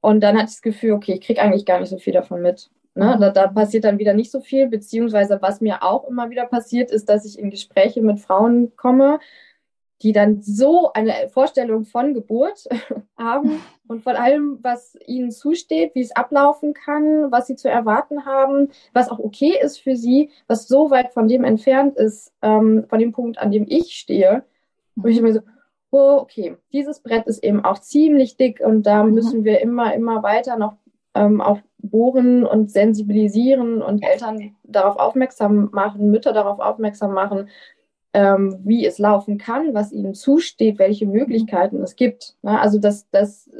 Und 0.00 0.20
dann 0.20 0.34
hatte 0.36 0.46
ich 0.46 0.54
das 0.54 0.62
Gefühl, 0.62 0.92
okay, 0.92 1.14
ich 1.14 1.20
kriege 1.20 1.40
eigentlich 1.40 1.64
gar 1.64 1.80
nicht 1.80 1.90
so 1.90 1.98
viel 1.98 2.12
davon 2.12 2.42
mit. 2.42 2.70
Ne? 2.94 3.16
Da, 3.20 3.30
da, 3.30 3.46
passiert 3.46 3.84
dann 3.84 3.98
wieder 3.98 4.14
nicht 4.14 4.32
so 4.32 4.40
viel, 4.40 4.68
beziehungsweise 4.68 5.38
was 5.42 5.60
mir 5.60 5.82
auch 5.82 6.08
immer 6.08 6.30
wieder 6.30 6.46
passiert, 6.46 6.90
ist, 6.90 7.08
dass 7.08 7.24
ich 7.24 7.38
in 7.38 7.50
Gespräche 7.50 8.02
mit 8.02 8.20
Frauen 8.20 8.74
komme, 8.76 9.20
die 10.02 10.12
dann 10.12 10.42
so 10.42 10.92
eine 10.92 11.28
Vorstellung 11.30 11.84
von 11.84 12.14
Geburt 12.14 12.68
haben 13.18 13.60
und 13.88 14.02
von 14.02 14.16
allem, 14.16 14.58
was 14.62 14.96
ihnen 15.06 15.30
zusteht, 15.30 15.94
wie 15.94 16.02
es 16.02 16.14
ablaufen 16.14 16.74
kann, 16.74 17.30
was 17.30 17.46
sie 17.46 17.56
zu 17.56 17.68
erwarten 17.68 18.24
haben, 18.26 18.68
was 18.92 19.10
auch 19.10 19.18
okay 19.18 19.54
ist 19.60 19.78
für 19.78 19.96
sie, 19.96 20.30
was 20.46 20.68
so 20.68 20.90
weit 20.90 21.12
von 21.12 21.28
dem 21.28 21.44
entfernt 21.44 21.96
ist, 21.96 22.32
ähm, 22.42 22.84
von 22.88 22.98
dem 22.98 23.12
Punkt, 23.12 23.38
an 23.38 23.50
dem 23.50 23.66
ich 23.68 23.94
stehe, 23.94 24.44
wo 24.96 25.08
ich 25.08 25.18
immer 25.18 25.32
so, 25.32 25.40
oh, 25.90 26.18
okay, 26.20 26.56
dieses 26.72 27.00
Brett 27.00 27.26
ist 27.26 27.42
eben 27.42 27.64
auch 27.64 27.78
ziemlich 27.78 28.36
dick 28.36 28.60
und 28.60 28.84
da 28.84 29.02
mhm. 29.02 29.14
müssen 29.14 29.44
wir 29.44 29.60
immer, 29.60 29.94
immer 29.94 30.22
weiter 30.22 30.56
noch 30.56 30.76
ähm, 31.14 31.40
auch 31.40 31.58
bohren 31.78 32.44
und 32.44 32.70
sensibilisieren 32.70 33.82
und 33.82 34.02
Eltern 34.02 34.56
darauf 34.64 34.96
aufmerksam 34.96 35.70
machen, 35.72 36.10
Mütter 36.10 36.32
darauf 36.32 36.58
aufmerksam 36.58 37.14
machen, 37.14 37.48
ähm, 38.16 38.60
wie 38.64 38.86
es 38.86 38.98
laufen 38.98 39.36
kann, 39.36 39.74
was 39.74 39.92
ihnen 39.92 40.14
zusteht, 40.14 40.78
welche 40.78 41.06
Möglichkeiten 41.06 41.82
es 41.82 41.96
gibt. 41.96 42.34
Ja, 42.42 42.58
also 42.60 42.78
dass, 42.78 43.10
dass 43.10 43.50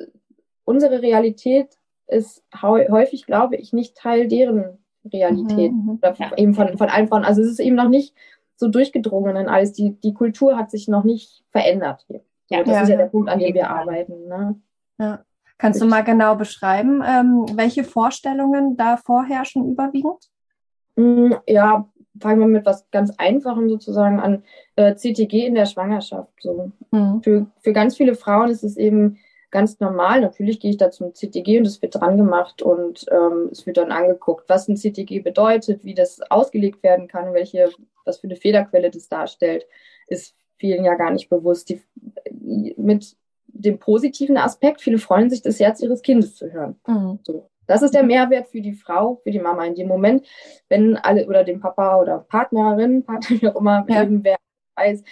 unsere 0.65 1.03
Realität 1.03 1.77
ist 2.07 2.43
häufig, 2.63 3.27
glaube 3.27 3.57
ich, 3.57 3.75
nicht 3.75 3.99
Teil 3.99 4.29
deren 4.29 4.79
Realität 5.13 5.73
mhm, 5.73 5.83
mhm. 5.83 5.99
oder 5.99 6.15
ja. 6.15 6.35
eben 6.39 6.55
von, 6.55 6.79
von 6.79 6.89
allen 6.89 7.07
Frauen. 7.07 7.25
Also 7.25 7.43
es 7.43 7.49
ist 7.49 7.61
eben 7.61 7.77
noch 7.77 7.91
nicht 7.91 8.15
so 8.55 8.69
durchgedrungen 8.69 9.37
in 9.37 9.47
alles. 9.47 9.75
Die, 9.75 10.01
die 10.01 10.15
Kultur 10.15 10.57
hat 10.57 10.71
sich 10.71 10.89
noch 10.89 11.05
nicht 11.05 11.45
verändert. 11.51 12.07
So, 12.09 12.23
ja, 12.49 12.63
das 12.63 12.75
ja, 12.75 12.83
ist 12.83 12.89
ja 12.89 12.97
der 12.97 13.07
Punkt, 13.07 13.29
an 13.29 13.39
dem 13.39 13.53
wir 13.53 13.69
arbeiten. 13.69 14.27
Ne? 14.27 14.59
Ja. 14.99 15.23
Kannst 15.59 15.83
du 15.83 15.87
mal 15.87 16.03
genau 16.03 16.35
beschreiben, 16.35 17.03
ähm, 17.07 17.45
welche 17.55 17.85
Vorstellungen 17.85 18.79
da 18.79 18.97
vorherrschen 18.97 19.71
überwiegend? 19.71 20.31
Mm, 20.97 21.33
ja, 21.47 21.87
fangen 22.21 22.41
wir 22.41 22.47
mit 22.47 22.67
was 22.67 22.91
ganz 22.91 23.13
Einfachem 23.19 23.69
sozusagen 23.69 24.21
an. 24.21 24.43
Äh, 24.77 24.95
CTG 24.95 25.47
in 25.47 25.55
der 25.55 25.67
Schwangerschaft. 25.67 26.33
So. 26.41 26.73
Mhm. 26.91 27.23
Für, 27.23 27.47
für 27.61 27.73
ganz 27.73 27.97
viele 27.97 28.15
Frauen 28.15 28.51
ist 28.51 28.65
es 28.65 28.77
eben 28.77 29.19
ganz 29.51 29.81
normal. 29.81 30.21
Natürlich 30.21 30.61
gehe 30.61 30.71
ich 30.71 30.77
da 30.77 30.91
zum 30.91 31.15
CTG 31.15 31.59
und 31.59 31.67
es 31.67 31.81
wird 31.81 31.95
dran 31.95 32.17
gemacht 32.17 32.63
und 32.63 33.07
ähm, 33.11 33.49
es 33.51 33.67
wird 33.67 33.77
dann 33.77 33.93
angeguckt, 33.93 34.49
was 34.49 34.69
ein 34.69 34.77
CTG 34.77 35.21
bedeutet, 35.21 35.85
wie 35.85 35.95
das 35.95 36.21
ausgelegt 36.31 36.83
werden 36.83 37.09
kann, 37.09 37.33
welche, 37.33 37.71
was 38.05 38.19
für 38.19 38.27
eine 38.27 38.37
Fehlerquelle 38.37 38.91
das 38.91 39.09
darstellt, 39.09 39.67
ist 40.09 40.35
vielen 40.57 40.85
ja 40.85 40.95
gar 40.95 41.11
nicht 41.11 41.29
bewusst. 41.29 41.69
Die, 41.71 41.83
mit 42.77 43.17
dem 43.47 43.79
positiven 43.79 44.37
Aspekt, 44.37 44.81
viele 44.81 44.99
freuen 44.99 45.31
sich, 45.31 45.43
das 45.43 45.61
Herz 45.61 45.81
ihres 45.81 46.03
Kindes 46.03 46.37
zu 46.37 46.53
hören. 46.53 46.77
Mhm. 46.87 47.19
So. 47.23 47.49
Das 47.67 47.83
ist 47.83 47.95
der 47.95 48.03
Mehrwert 48.03 48.49
für 48.49 48.61
die 48.61 48.75
Frau, 48.75 49.21
für 49.23 49.31
die 49.31 49.41
Mama 49.41 49.65
in 49.65 49.75
dem 49.75 49.89
Moment, 49.89 50.27
wenn 50.69 50.97
alle 50.97 51.27
oder 51.27 51.45
dem 51.45 51.61
Papa 51.61 52.01
oder 52.01 52.19
Partnerin, 52.19 53.03
Partner, 53.07 53.41
wie 53.41 53.49
auch 53.49 53.57
immer, 53.57 53.85
ja. 53.89 54.03
eben 54.03 54.25
wer 54.25 54.37
weiß, 54.77 55.03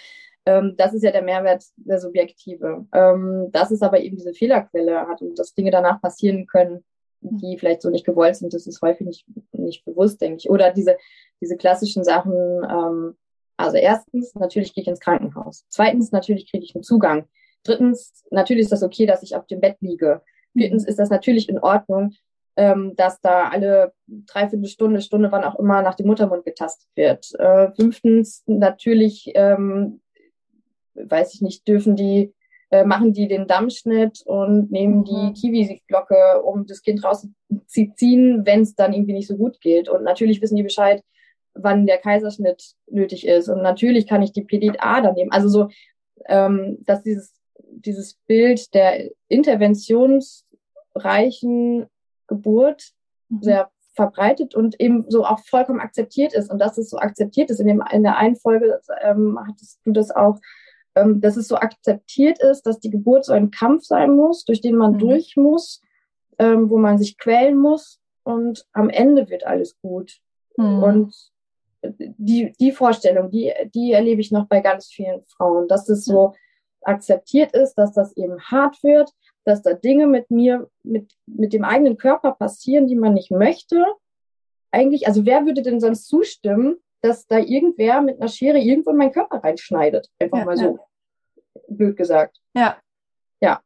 ähm, 0.45 0.75
das 0.77 0.93
ist 0.93 1.03
ja 1.03 1.11
der 1.11 1.23
Mehrwert 1.23 1.63
der 1.75 1.99
Subjektive. 1.99 2.85
Ähm, 2.93 3.49
dass 3.51 3.71
es 3.71 3.81
aber 3.81 3.99
eben 3.99 4.15
diese 4.15 4.33
Fehlerquelle 4.33 5.07
hat 5.07 5.21
und 5.21 5.37
dass 5.39 5.53
Dinge 5.53 5.71
danach 5.71 6.01
passieren 6.01 6.45
können, 6.45 6.83
die 7.21 7.57
vielleicht 7.57 7.81
so 7.81 7.89
nicht 7.89 8.05
gewollt 8.05 8.35
sind, 8.35 8.53
das 8.53 8.67
ist 8.67 8.81
häufig 8.81 9.07
nicht, 9.07 9.25
nicht 9.51 9.83
bewusst, 9.85 10.21
denke 10.21 10.37
ich. 10.37 10.49
Oder 10.49 10.71
diese, 10.71 10.97
diese 11.41 11.57
klassischen 11.57 12.03
Sachen, 12.03 12.33
ähm, 12.33 13.17
also 13.57 13.77
erstens, 13.77 14.35
natürlich 14.35 14.73
gehe 14.73 14.81
ich 14.83 14.87
ins 14.87 14.99
Krankenhaus. 14.99 15.65
Zweitens, 15.69 16.11
natürlich 16.11 16.49
kriege 16.49 16.63
ich 16.63 16.75
einen 16.75 16.83
Zugang. 16.83 17.25
Drittens, 17.63 18.23
natürlich 18.29 18.63
ist 18.63 18.71
das 18.71 18.83
okay, 18.83 19.05
dass 19.05 19.23
ich 19.23 19.35
auf 19.35 19.47
dem 19.47 19.61
Bett 19.61 19.77
liege. 19.79 20.21
Viertens 20.53 20.85
ist 20.85 20.99
das 20.99 21.09
natürlich 21.09 21.49
in 21.49 21.59
Ordnung, 21.59 22.13
ähm, 22.57 22.95
dass 22.95 23.21
da 23.21 23.49
alle 23.49 23.93
dreiviertel 24.07 24.67
Stunde, 24.67 25.01
Stunde, 25.01 25.31
wann 25.31 25.43
auch 25.43 25.59
immer 25.59 25.81
nach 25.81 25.95
dem 25.95 26.07
Muttermund 26.07 26.45
getastet 26.45 26.89
wird. 26.95 27.33
Äh, 27.37 27.71
fünftens, 27.73 28.43
natürlich, 28.45 29.31
ähm, 29.35 30.01
weiß 30.93 31.33
ich 31.33 31.41
nicht, 31.41 31.67
dürfen 31.67 31.95
die, 31.95 32.33
äh, 32.71 32.85
machen 32.85 33.13
die 33.13 33.27
den 33.27 33.47
Dammschnitt 33.47 34.21
und 34.25 34.71
nehmen 34.71 35.03
die 35.03 35.11
mhm. 35.11 35.33
Kiwi-Glocke, 35.33 36.41
um 36.43 36.65
das 36.65 36.81
Kind 36.81 37.03
rauszuziehen, 37.03 38.45
wenn 38.45 38.61
es 38.61 38.75
dann 38.75 38.93
irgendwie 38.93 39.13
nicht 39.13 39.27
so 39.27 39.35
gut 39.35 39.59
geht. 39.59 39.89
Und 39.89 40.03
natürlich 40.03 40.41
wissen 40.41 40.55
die 40.55 40.63
Bescheid, 40.63 41.01
wann 41.53 41.85
der 41.85 41.97
Kaiserschnitt 41.97 42.75
nötig 42.87 43.27
ist. 43.27 43.49
Und 43.49 43.61
natürlich 43.61 44.07
kann 44.07 44.21
ich 44.21 44.31
die 44.31 44.43
PDA 44.43 45.01
dann 45.01 45.15
nehmen. 45.15 45.31
Also 45.31 45.49
so, 45.49 45.67
ähm, 46.27 46.77
dass 46.85 47.03
dieses, 47.03 47.33
dieses 47.57 48.13
Bild 48.27 48.73
der 48.73 49.11
interventionsreichen 49.27 51.87
Geburt 52.27 52.91
mhm. 53.29 53.41
sehr 53.41 53.69
verbreitet 53.95 54.55
und 54.55 54.79
eben 54.79 55.09
so 55.09 55.25
auch 55.25 55.39
vollkommen 55.39 55.79
akzeptiert 55.79 56.33
ist. 56.33 56.51
Und 56.51 56.59
dass 56.59 56.77
es 56.77 56.89
so 56.89 56.97
akzeptiert 56.97 57.49
ist, 57.49 57.59
in, 57.59 57.67
dem, 57.67 57.83
in 57.91 58.03
der 58.03 58.17
einen 58.17 58.35
Folge 58.35 58.81
ähm, 59.01 59.39
hattest 59.47 59.79
du 59.85 59.91
das 59.91 60.11
auch, 60.11 60.37
ähm, 60.95 61.21
dass 61.21 61.37
es 61.37 61.47
so 61.47 61.55
akzeptiert 61.55 62.39
ist, 62.39 62.63
dass 62.63 62.79
die 62.79 62.89
Geburt 62.89 63.25
so 63.25 63.33
ein 63.33 63.51
Kampf 63.51 63.83
sein 63.83 64.15
muss, 64.15 64.43
durch 64.45 64.61
den 64.61 64.75
man 64.75 64.93
mhm. 64.93 64.99
durch 64.99 65.35
muss, 65.37 65.81
ähm, 66.39 66.69
wo 66.69 66.77
man 66.77 66.97
sich 66.97 67.17
quälen 67.17 67.57
muss 67.57 67.99
und 68.23 68.65
am 68.73 68.89
Ende 68.89 69.29
wird 69.29 69.45
alles 69.45 69.77
gut. 69.81 70.19
Mhm. 70.57 70.83
Und 70.83 71.15
die, 71.99 72.53
die 72.59 72.71
Vorstellung, 72.71 73.29
die, 73.29 73.53
die 73.73 73.93
erlebe 73.93 74.21
ich 74.21 74.31
noch 74.31 74.47
bei 74.47 74.59
ganz 74.59 74.87
vielen 74.87 75.23
Frauen, 75.27 75.67
dass 75.67 75.87
es 75.89 76.03
so 76.05 76.33
akzeptiert 76.81 77.53
ist, 77.53 77.75
dass 77.75 77.93
das 77.93 78.15
eben 78.17 78.39
hart 78.39 78.81
wird, 78.83 79.11
dass 79.45 79.61
da 79.61 79.73
Dinge 79.73 80.07
mit 80.07 80.29
mir, 80.31 80.69
mit, 80.83 81.13
mit 81.27 81.53
dem 81.53 81.63
eigenen 81.63 81.97
Körper 81.97 82.33
passieren, 82.33 82.87
die 82.87 82.95
man 82.95 83.13
nicht 83.13 83.31
möchte. 83.31 83.85
Eigentlich, 84.71 85.07
also 85.07 85.25
wer 85.25 85.45
würde 85.45 85.61
denn 85.61 85.79
sonst 85.79 86.07
zustimmen, 86.07 86.77
dass 87.01 87.27
da 87.27 87.37
irgendwer 87.37 88.01
mit 88.01 88.19
einer 88.19 88.27
Schere 88.27 88.57
irgendwo 88.57 88.89
in 88.89 88.97
meinen 88.97 89.11
Körper 89.13 89.37
reinschneidet? 89.37 90.09
Einfach 90.19 90.39
ja, 90.39 90.45
mal 90.45 90.57
so. 90.57 90.79
Ja. 91.53 91.61
Blöd 91.69 91.95
gesagt. 91.95 92.41
Ja. 92.55 92.77
Ja. 93.39 93.61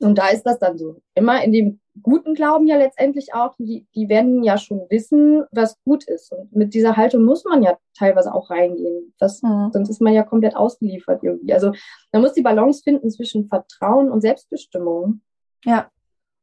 Und 0.00 0.18
da 0.18 0.28
ist 0.28 0.42
das 0.42 0.58
dann 0.58 0.76
so. 0.76 1.00
Immer 1.14 1.42
in 1.42 1.52
dem 1.52 1.80
guten 2.02 2.34
Glauben 2.34 2.66
ja 2.66 2.76
letztendlich 2.76 3.34
auch, 3.34 3.54
die, 3.58 3.86
die 3.94 4.08
werden 4.08 4.42
ja 4.42 4.58
schon 4.58 4.86
wissen, 4.90 5.44
was 5.50 5.80
gut 5.84 6.04
ist. 6.04 6.32
Und 6.32 6.54
mit 6.54 6.74
dieser 6.74 6.96
Haltung 6.96 7.24
muss 7.24 7.44
man 7.44 7.62
ja 7.62 7.76
teilweise 7.96 8.34
auch 8.34 8.50
reingehen. 8.50 9.14
Das, 9.18 9.42
mhm. 9.42 9.70
Sonst 9.72 9.88
ist 9.88 10.00
man 10.00 10.12
ja 10.12 10.22
komplett 10.22 10.56
ausgeliefert 10.56 11.22
irgendwie. 11.22 11.52
Also 11.52 11.72
man 12.12 12.22
muss 12.22 12.32
die 12.32 12.42
Balance 12.42 12.82
finden 12.82 13.10
zwischen 13.10 13.48
Vertrauen 13.48 14.10
und 14.10 14.20
Selbstbestimmung. 14.20 15.20
Ja. 15.64 15.90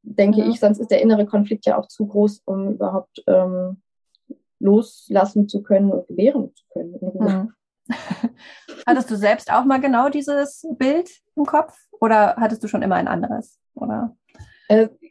Denke 0.02 0.42
ja. 0.42 0.50
ich, 0.50 0.60
sonst 0.60 0.80
ist 0.80 0.92
der 0.92 1.02
innere 1.02 1.26
Konflikt 1.26 1.66
ja 1.66 1.78
auch 1.78 1.88
zu 1.88 2.08
groß, 2.08 2.42
um 2.46 2.74
überhaupt 2.74 3.24
ähm, 3.28 3.82
loslassen 4.60 5.48
zu 5.48 5.64
können 5.64 5.92
und 5.92 6.08
gebären 6.08 6.52
zu 6.56 6.64
können. 6.74 6.96
Mhm. 7.02 7.54
hattest 8.86 9.12
du 9.12 9.18
selbst 9.18 9.52
auch 9.52 9.66
mal 9.66 9.80
genau 9.80 10.10
dieses 10.10 10.66
Bild 10.78 11.10
im 11.36 11.46
Kopf 11.46 11.78
oder 11.92 12.36
hattest 12.38 12.64
du 12.64 12.68
schon 12.68 12.82
immer 12.82 12.96
ein 12.96 13.08
anderes? 13.08 13.60
Oder? 13.76 14.16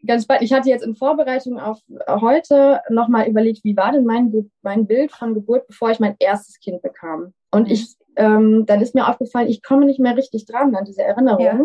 Ganz 0.05 0.25
spannend. 0.25 0.43
Ich 0.43 0.53
hatte 0.53 0.69
jetzt 0.69 0.85
in 0.85 0.97
Vorbereitung 0.97 1.61
auf 1.61 1.81
heute 2.09 2.81
nochmal 2.91 3.29
überlegt, 3.29 3.63
wie 3.63 3.77
war 3.77 3.93
denn 3.93 4.05
mein, 4.05 4.51
mein 4.63 4.87
Bild 4.87 5.13
von 5.13 5.35
Geburt, 5.35 5.67
bevor 5.69 5.91
ich 5.91 6.01
mein 6.01 6.17
erstes 6.19 6.59
Kind 6.59 6.83
bekam. 6.83 7.35
Und 7.53 7.69
mhm. 7.69 7.73
ich 7.73 7.97
ähm, 8.17 8.65
dann 8.67 8.81
ist 8.81 8.95
mir 8.95 9.09
aufgefallen, 9.09 9.49
ich 9.49 9.63
komme 9.63 9.87
nicht 9.87 10.01
mehr 10.01 10.17
richtig 10.17 10.47
dran 10.47 10.75
an 10.75 10.85
diese 10.85 11.03
Erinnerung. 11.03 11.45
Ja. 11.45 11.61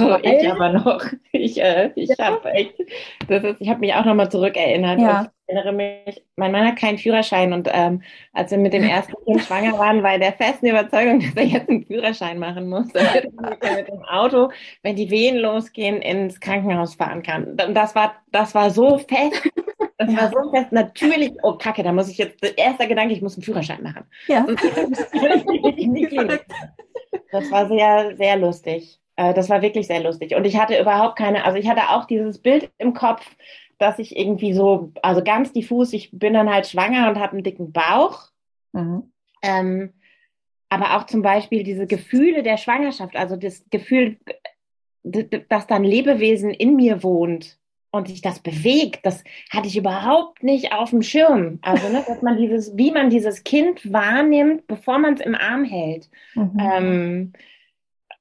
Oh, 0.00 0.16
ich 0.22 0.50
aber 0.50 0.70
noch. 0.70 1.04
Ich, 1.32 1.60
äh, 1.60 1.90
ich 1.94 2.08
ja. 2.08 2.26
habe 2.26 2.50
echt, 2.50 2.74
das 3.28 3.44
ist, 3.44 3.60
ich 3.60 3.68
habe 3.68 3.80
mich 3.80 3.94
auch 3.94 4.04
nochmal 4.04 4.30
zurückerinnert. 4.30 5.00
Ja. 5.00 5.30
Ich 5.46 5.54
erinnere 5.54 5.72
mich, 5.72 6.24
mein 6.36 6.50
Mann 6.50 6.66
hat 6.66 6.76
keinen 6.76 6.98
Führerschein 6.98 7.52
und 7.52 7.68
ähm, 7.72 8.02
als 8.32 8.50
wir 8.50 8.58
mit 8.58 8.72
dem 8.72 8.82
ersten 8.82 9.14
Kind 9.24 9.40
schwanger 9.46 9.78
waren, 9.78 10.02
war 10.02 10.12
er 10.12 10.18
der 10.18 10.32
festen 10.32 10.66
Überzeugung, 10.66 11.20
dass 11.20 11.34
er 11.36 11.44
jetzt 11.44 11.68
einen 11.68 11.84
Führerschein 11.84 12.38
machen 12.38 12.68
muss, 12.68 12.88
damit 12.92 13.32
er 13.60 13.76
mit 13.76 13.88
dem 13.88 14.02
Auto, 14.04 14.50
wenn 14.82 14.96
die 14.96 15.10
Wehen 15.10 15.36
losgehen, 15.36 16.00
ins 16.02 16.40
Krankenhaus 16.40 16.94
fahren 16.94 17.22
kann. 17.22 17.56
Das 17.56 17.94
war, 17.94 18.14
das 18.32 18.54
war 18.54 18.70
so 18.70 18.98
fest. 18.98 19.50
Das 19.98 20.12
ja. 20.12 20.18
war 20.18 20.30
so 20.30 20.50
fest. 20.50 20.72
Natürlich, 20.72 21.32
oh 21.42 21.54
Kacke, 21.54 21.82
da 21.82 21.92
muss 21.92 22.08
ich 22.08 22.18
jetzt, 22.18 22.42
erster 22.58 22.86
Gedanke, 22.86 23.14
ich 23.14 23.22
muss 23.22 23.36
einen 23.36 23.42
Führerschein 23.42 23.82
machen. 23.82 24.04
Ja. 24.26 24.46
das 27.32 27.50
war 27.50 27.68
sehr, 27.68 28.16
sehr 28.16 28.36
lustig. 28.36 29.00
Äh, 29.16 29.34
das 29.34 29.48
war 29.48 29.62
wirklich 29.62 29.86
sehr 29.86 30.02
lustig. 30.02 30.34
Und 30.34 30.44
ich 30.44 30.58
hatte 30.58 30.78
überhaupt 30.78 31.16
keine, 31.16 31.44
also 31.44 31.58
ich 31.58 31.68
hatte 31.68 31.90
auch 31.90 32.04
dieses 32.04 32.38
Bild 32.38 32.70
im 32.78 32.92
Kopf, 32.92 33.26
dass 33.78 33.98
ich 33.98 34.16
irgendwie 34.16 34.52
so, 34.52 34.92
also 35.02 35.24
ganz 35.24 35.52
diffus, 35.52 35.92
ich 35.92 36.10
bin 36.12 36.34
dann 36.34 36.52
halt 36.52 36.66
schwanger 36.66 37.08
und 37.08 37.18
habe 37.18 37.32
einen 37.32 37.42
dicken 37.42 37.72
Bauch. 37.72 38.28
Mhm. 38.72 39.10
Ähm, 39.42 39.92
aber 40.68 40.96
auch 40.96 41.06
zum 41.06 41.22
Beispiel 41.22 41.62
diese 41.62 41.86
Gefühle 41.86 42.42
der 42.42 42.56
Schwangerschaft, 42.56 43.16
also 43.16 43.36
das 43.36 43.64
Gefühl, 43.70 44.18
dass 45.04 45.66
dann 45.66 45.84
Lebewesen 45.84 46.50
in 46.50 46.76
mir 46.76 47.02
wohnt 47.02 47.58
und 47.96 48.08
sich 48.08 48.22
das 48.22 48.40
bewegt, 48.40 49.04
das 49.04 49.24
hatte 49.50 49.68
ich 49.68 49.76
überhaupt 49.76 50.42
nicht 50.42 50.72
auf 50.72 50.90
dem 50.90 51.02
Schirm. 51.02 51.58
Also, 51.62 51.88
ne, 51.88 52.04
dass 52.06 52.22
man 52.22 52.36
dieses, 52.36 52.76
wie 52.76 52.90
man 52.90 53.10
dieses 53.10 53.44
Kind 53.44 53.92
wahrnimmt, 53.92 54.66
bevor 54.66 54.98
man 54.98 55.14
es 55.14 55.20
im 55.20 55.34
Arm 55.34 55.64
hält. 55.64 56.08
Mhm. 56.34 56.58
Ähm, 56.58 57.32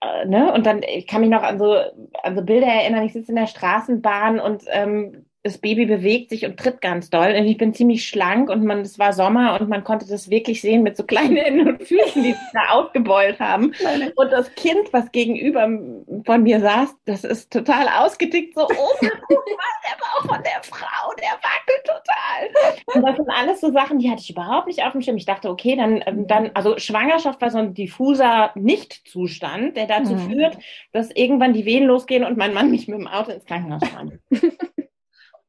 äh, 0.02 0.26
ne? 0.26 0.54
Und 0.54 0.66
dann, 0.66 0.82
ich 0.84 1.08
kann 1.08 1.22
mich 1.22 1.30
noch 1.30 1.44
an 1.44 1.60
so, 1.60 1.76
an 2.24 2.36
so 2.36 2.44
Bilder 2.44 2.68
erinnern, 2.68 3.06
ich 3.06 3.14
sitze 3.14 3.32
in 3.32 3.38
der 3.38 3.48
Straßenbahn 3.48 4.40
und 4.40 4.64
ähm, 4.68 5.25
das 5.46 5.60
Baby 5.60 5.86
bewegt 5.86 6.32
sich 6.32 6.44
und 6.44 6.60
tritt 6.60 6.82
ganz 6.82 7.12
doll. 7.12 7.36
Und 7.38 7.46
ich 7.46 7.60
bin 7.60 7.72
ziemlich 7.72 8.08
schlank 8.08 8.50
und 8.50 8.66
man, 8.66 8.80
es 8.80 8.98
war 8.98 9.14
Sommer 9.14 9.62
und 9.62 9.70
man 9.70 9.84
konnte 9.84 10.08
das 10.08 10.32
wirklich 10.32 10.60
sehen 10.60 10.82
mit 10.82 10.98
so 10.98 11.04
kleinen 11.04 11.36
Händen 11.38 11.68
und 11.68 11.84
Füßen, 11.84 12.24
die 12.24 12.32
sich 12.32 12.52
da 12.52 12.74
aufgebeult 12.74 13.40
haben. 13.40 13.72
Und 14.16 14.32
das 14.32 14.54
Kind, 14.56 14.92
was 14.92 15.12
gegenüber 15.12 15.70
von 16.26 16.42
mir 16.42 16.60
saß, 16.60 16.96
das 17.06 17.24
ist 17.24 17.54
total 17.54 17.88
ausgedickt, 17.90 18.56
so, 18.56 18.64
oh, 18.64 18.68
guck 19.00 19.10
mal, 19.10 19.76
der 19.84 19.98
Bauch 20.00 20.34
von 20.34 20.44
der 20.44 20.64
Frau, 20.64 21.14
der 21.20 21.34
wackelt 21.34 21.86
total. 21.86 22.96
Und 22.96 23.08
das 23.08 23.16
sind 23.16 23.30
alles 23.30 23.62
so 23.62 23.72
Sachen, 23.72 24.00
die 24.00 24.10
hatte 24.10 24.24
ich 24.24 24.32
überhaupt 24.32 24.66
nicht 24.66 24.84
auf 24.84 24.94
dem 24.94 25.04
Schirm. 25.04 25.18
Ich 25.18 25.28
dachte, 25.28 25.52
okay, 25.52 25.76
dann, 25.76 26.02
ähm, 26.08 26.26
dann, 26.26 26.50
also 26.56 26.80
Schwangerschaft 26.80 27.40
war 27.40 27.52
so 27.52 27.60
ein 27.60 27.76
diffuser 27.76 28.50
Nichtzustand, 28.56 29.78
der 29.78 29.86
dazu 29.86 30.16
mhm. 30.16 30.32
führt, 30.32 30.58
dass 30.92 31.12
irgendwann 31.12 31.54
die 31.54 31.66
Wehen 31.66 31.86
losgehen 31.86 32.24
und 32.24 32.36
mein 32.36 32.56
Mann 32.56 32.72
mich 32.72 32.88
mit 32.88 32.98
dem 32.98 33.08
Auto 33.08 33.32
ins 33.32 33.46
Krankenhaus 33.46 33.88
fahren. 33.88 34.20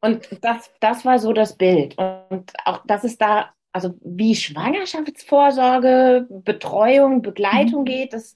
Und 0.06 0.28
das, 0.42 0.70
das 0.80 1.04
war 1.04 1.18
so 1.18 1.32
das 1.32 1.56
Bild. 1.56 1.96
Und 1.98 2.52
auch, 2.64 2.82
dass 2.86 3.04
es 3.04 3.18
da, 3.18 3.50
also 3.72 3.94
wie 4.02 4.34
Schwangerschaftsvorsorge, 4.34 6.26
Betreuung, 6.30 7.22
Begleitung 7.22 7.80
mhm. 7.80 7.86
geht, 7.86 8.12
das 8.12 8.34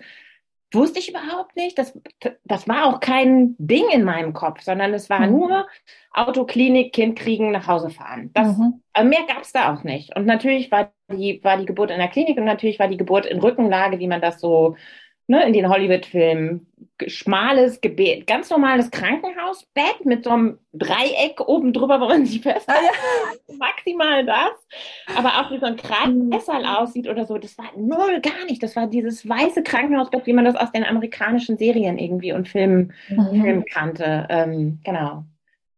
wusste 0.72 0.98
ich 0.98 1.10
überhaupt 1.10 1.56
nicht. 1.56 1.78
Das, 1.78 1.98
das 2.44 2.68
war 2.68 2.86
auch 2.86 3.00
kein 3.00 3.54
Ding 3.58 3.88
in 3.92 4.04
meinem 4.04 4.32
Kopf, 4.32 4.62
sondern 4.62 4.92
es 4.94 5.08
war 5.10 5.20
mhm. 5.20 5.30
nur 5.30 5.66
Autoklinik, 6.12 6.92
Kind 6.92 7.18
kriegen, 7.18 7.52
nach 7.52 7.66
Hause 7.66 7.90
fahren. 7.90 8.30
Das, 8.34 8.56
mhm. 8.56 8.82
Mehr 9.08 9.22
gab 9.28 9.42
es 9.42 9.52
da 9.52 9.72
auch 9.72 9.84
nicht. 9.84 10.16
Und 10.16 10.26
natürlich 10.26 10.70
war 10.70 10.92
die, 11.10 11.42
war 11.42 11.56
die 11.56 11.66
Geburt 11.66 11.90
in 11.90 11.98
der 11.98 12.08
Klinik 12.08 12.36
und 12.38 12.44
natürlich 12.44 12.78
war 12.78 12.88
die 12.88 12.96
Geburt 12.96 13.26
in 13.26 13.40
Rückenlage, 13.40 13.98
wie 13.98 14.08
man 14.08 14.20
das 14.20 14.40
so 14.40 14.76
ne, 15.30 15.46
in 15.46 15.52
den 15.52 15.68
Hollywood-Filmen 15.68 16.66
schmales 17.06 17.80
Gebet, 17.80 18.26
ganz 18.26 18.50
normales 18.50 18.90
Krankenhausbett 18.90 20.04
mit 20.04 20.24
so 20.24 20.30
einem 20.30 20.58
Dreieck 20.72 21.40
oben 21.46 21.72
drüber, 21.72 22.00
wo 22.00 22.08
man 22.08 22.26
sich 22.26 22.42
fest, 22.42 22.68
ah, 22.68 22.74
ja. 22.74 23.54
maximal 23.56 24.26
das, 24.26 24.50
aber 25.16 25.40
auch 25.40 25.50
wie 25.52 25.60
so 25.60 25.66
ein 25.66 25.76
Kreissaal 25.76 26.66
aussieht 26.66 27.08
oder 27.08 27.24
so, 27.24 27.38
das 27.38 27.56
war 27.56 27.70
null 27.76 28.20
gar 28.20 28.44
nicht. 28.46 28.62
Das 28.62 28.74
war 28.74 28.88
dieses 28.88 29.26
weiße 29.26 29.62
Krankenhausbett, 29.62 30.26
wie 30.26 30.32
man 30.32 30.44
das 30.44 30.56
aus 30.56 30.72
den 30.72 30.84
amerikanischen 30.84 31.56
Serien 31.56 31.96
irgendwie 31.96 32.32
und 32.32 32.48
Filmen, 32.48 32.92
mhm. 33.08 33.42
Filmen 33.42 33.64
kannte. 33.64 34.26
Ähm, 34.28 34.80
genau. 34.84 35.24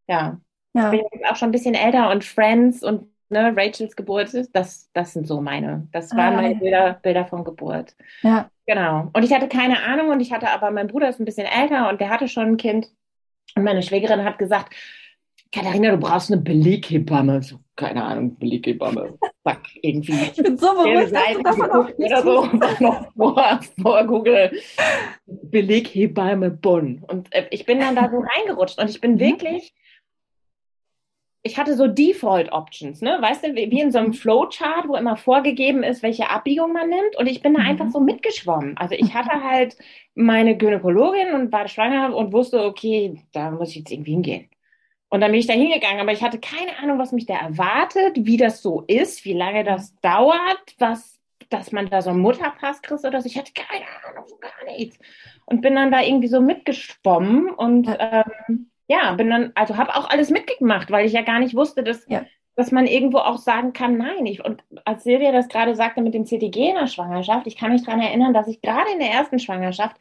Ja. 0.09 0.40
ja. 0.73 0.92
Ich 0.92 0.99
bin 0.99 1.06
jetzt 1.12 1.30
auch 1.30 1.37
schon 1.37 1.50
ein 1.50 1.52
bisschen 1.52 1.75
älter 1.75 2.11
und 2.11 2.25
Friends 2.25 2.82
und 2.82 3.12
ne, 3.32 3.52
Rachels 3.56 3.96
Geburt, 3.96 4.32
das, 4.52 4.90
das 4.92 5.12
sind 5.12 5.26
so 5.26 5.40
meine, 5.40 5.88
das 5.92 6.14
waren 6.14 6.34
ah, 6.34 6.42
meine 6.42 6.54
Bilder, 6.56 7.00
Bilder 7.02 7.24
von 7.26 7.44
Geburt. 7.44 7.96
Ja. 8.22 8.50
Genau. 8.66 9.10
Und 9.12 9.24
ich 9.24 9.32
hatte 9.32 9.48
keine 9.48 9.82
Ahnung 9.82 10.10
und 10.10 10.21
ich 10.21 10.32
hatte 10.32 10.49
aber, 10.50 10.71
mein 10.71 10.86
Bruder 10.86 11.08
ist 11.08 11.18
ein 11.18 11.25
bisschen 11.25 11.47
älter 11.47 11.88
und 11.88 12.00
der 12.00 12.10
hatte 12.10 12.28
schon 12.28 12.47
ein 12.47 12.56
Kind. 12.56 12.88
Und 13.56 13.64
meine 13.64 13.82
Schwägerin 13.82 14.25
hat 14.25 14.38
gesagt, 14.38 14.75
Katharina, 15.50 15.90
du 15.90 15.99
brauchst 15.99 16.32
eine 16.32 16.40
Beleghebamme. 16.40 17.42
So, 17.42 17.58
keine 17.76 18.02
Ahnung, 18.04 18.38
Beleghebamme. 18.38 19.18
Fuck, 19.47 19.60
irgendwie. 19.82 20.12
Ich 20.12 20.42
bin 20.42 20.56
so 20.56 20.73
beruhigt, 20.73 21.14
dass 21.14 21.34
du 21.34 21.42
davon 21.42 21.92
oder 21.99 22.23
so. 22.23 22.47
noch 22.80 23.12
vor, 23.14 23.60
vor 23.82 24.06
Google. 24.06 24.52
Beleghebamme 25.26 26.50
Bonn. 26.50 27.04
Und 27.06 27.34
äh, 27.34 27.49
ich 27.50 27.66
bin 27.66 27.80
dann 27.80 27.97
da 27.97 28.08
so 28.08 28.18
reingerutscht 28.18 28.78
und 28.78 28.88
ich 28.88 29.00
bin 29.00 29.14
mhm. 29.14 29.21
wirklich 29.21 29.75
ich 31.45 31.59
hatte 31.59 31.76
so 31.76 31.89
Default 31.89 32.52
Options, 32.52 33.00
ne? 33.00 33.19
Weißt 33.21 33.45
du, 33.45 33.55
wie 33.55 33.81
in 33.81 33.91
so 33.91 33.99
einem 33.99 34.09
mhm. 34.09 34.15
Flowchart, 34.15 34.87
wo 34.87 34.95
immer 34.95 35.17
vorgegeben 35.17 35.83
ist, 35.83 36.02
welche 36.02 36.31
Abbiegung 36.31 36.73
man 36.73 36.89
nimmt. 36.89 37.17
Und 37.17 37.26
ich 37.26 37.43
bin 37.43 37.55
da 37.55 37.61
mhm. 37.61 37.67
einfach 37.67 37.89
so 37.91 38.00
mitgeschwommen. 38.00 38.76
Also 38.76 38.95
ich 38.95 39.15
hatte 39.15 39.43
halt 39.43 39.76
meine 40.15 40.57
Gynäkologin 40.57 41.35
und 41.35 41.52
war 41.52 41.67
schwanger 41.67 42.15
und 42.15 42.33
wusste, 42.33 42.65
okay, 42.65 43.21
da 43.33 43.50
muss 43.50 43.71
ich 43.71 43.76
jetzt 43.76 43.91
irgendwie 43.91 44.13
hingehen. 44.13 44.49
Und 45.09 45.21
dann 45.21 45.33
bin 45.33 45.41
ich 45.41 45.47
da 45.47 45.52
hingegangen, 45.52 46.00
aber 46.00 46.13
ich 46.13 46.23
hatte 46.23 46.39
keine 46.39 46.78
Ahnung, 46.78 46.99
was 46.99 47.13
mich 47.13 47.26
da 47.26 47.35
erwartet, 47.35 48.25
wie 48.25 48.39
das 48.39 48.63
so 48.63 48.83
ist, 48.87 49.25
wie 49.25 49.35
lange 49.35 49.63
das 49.63 49.95
dauert, 50.00 50.75
was, 50.78 51.21
dass 51.50 51.71
man 51.71 51.91
da 51.91 52.00
so 52.00 52.11
einen 52.11 52.21
Mutterpass 52.21 52.81
kriegt 52.81 53.05
oder 53.05 53.21
so. 53.21 53.26
Ich 53.26 53.37
hatte 53.37 53.52
keine 53.52 53.85
Ahnung, 54.09 54.26
gar 54.41 54.73
nichts. 54.73 54.99
Und 55.45 55.61
bin 55.61 55.75
dann 55.75 55.91
da 55.91 56.00
irgendwie 56.00 56.28
so 56.28 56.41
mitgeschwommen 56.41 57.50
und 57.50 57.89
ähm, 57.99 58.71
ja, 58.93 59.13
bin 59.15 59.31
dann, 59.31 59.52
also 59.55 59.76
habe 59.76 59.97
auch 59.97 60.11
alles 60.11 60.31
mitgemacht, 60.31 60.91
weil 60.91 61.07
ich 61.07 61.13
ja 61.13 61.23
gar 61.23 61.39
nicht 61.39 61.55
wusste, 61.55 61.83
dass, 61.83 62.05
ja. 62.09 62.25
dass 62.57 62.73
man 62.73 62.87
irgendwo 62.87 63.19
auch 63.19 63.39
sagen 63.39 63.73
kann, 63.73 63.97
nein. 63.97 64.26
Ich, 64.26 64.45
und 64.45 64.63
als 64.85 65.05
Silvia 65.05 65.33
das 65.33 65.49
gerade 65.49 65.75
sagte 65.75 66.02
mit 66.02 66.13
dem 66.13 66.26
CTG 66.26 66.71
in 66.71 66.75
der 66.75 66.87
Schwangerschaft, 66.87 67.47
ich 67.47 67.57
kann 67.57 67.73
mich 67.73 67.85
daran 67.85 68.02
erinnern, 68.02 68.35
dass 68.35 68.49
ich 68.49 68.61
gerade 68.61 68.91
in 68.93 68.99
der 68.99 69.11
ersten 69.11 69.39
Schwangerschaft 69.39 69.97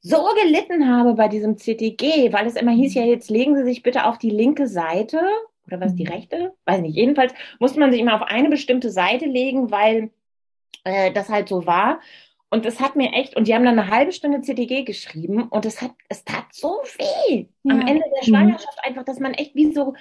so 0.00 0.24
gelitten 0.40 0.88
habe 0.88 1.14
bei 1.14 1.26
diesem 1.26 1.56
CTG, 1.56 2.32
weil 2.32 2.46
es 2.46 2.54
immer 2.54 2.70
hieß, 2.70 2.94
ja, 2.94 3.02
jetzt 3.02 3.30
legen 3.30 3.56
Sie 3.56 3.64
sich 3.64 3.82
bitte 3.82 4.06
auf 4.06 4.18
die 4.18 4.30
linke 4.30 4.68
Seite 4.68 5.20
oder 5.66 5.80
was 5.80 5.96
die 5.96 6.04
mhm. 6.04 6.12
rechte? 6.12 6.54
Weiß 6.64 6.80
nicht. 6.80 6.94
Jedenfalls 6.94 7.34
musste 7.58 7.80
man 7.80 7.90
sich 7.90 8.00
immer 8.00 8.14
auf 8.14 8.22
eine 8.22 8.48
bestimmte 8.48 8.90
Seite 8.90 9.26
legen, 9.26 9.72
weil 9.72 10.10
äh, 10.84 11.10
das 11.10 11.28
halt 11.28 11.48
so 11.48 11.66
war. 11.66 12.00
Und 12.50 12.64
es 12.64 12.80
hat 12.80 12.94
mir 12.94 13.12
echt, 13.12 13.36
und 13.36 13.48
die 13.48 13.54
haben 13.54 13.64
dann 13.64 13.78
eine 13.78 13.90
halbe 13.90 14.12
Stunde 14.12 14.40
CTG 14.40 14.84
geschrieben 14.84 15.48
und 15.48 15.66
es 15.66 15.82
hat, 15.82 15.92
es 16.08 16.24
tat 16.24 16.46
so 16.52 16.80
weh 16.98 17.46
ja. 17.64 17.74
am 17.74 17.80
Ende 17.80 18.04
der 18.04 18.22
mhm. 18.22 18.26
Schwangerschaft 18.26 18.78
einfach, 18.82 19.04
dass 19.04 19.18
man 19.18 19.34
echt 19.34 19.54
wie 19.54 19.72
so 19.72 19.94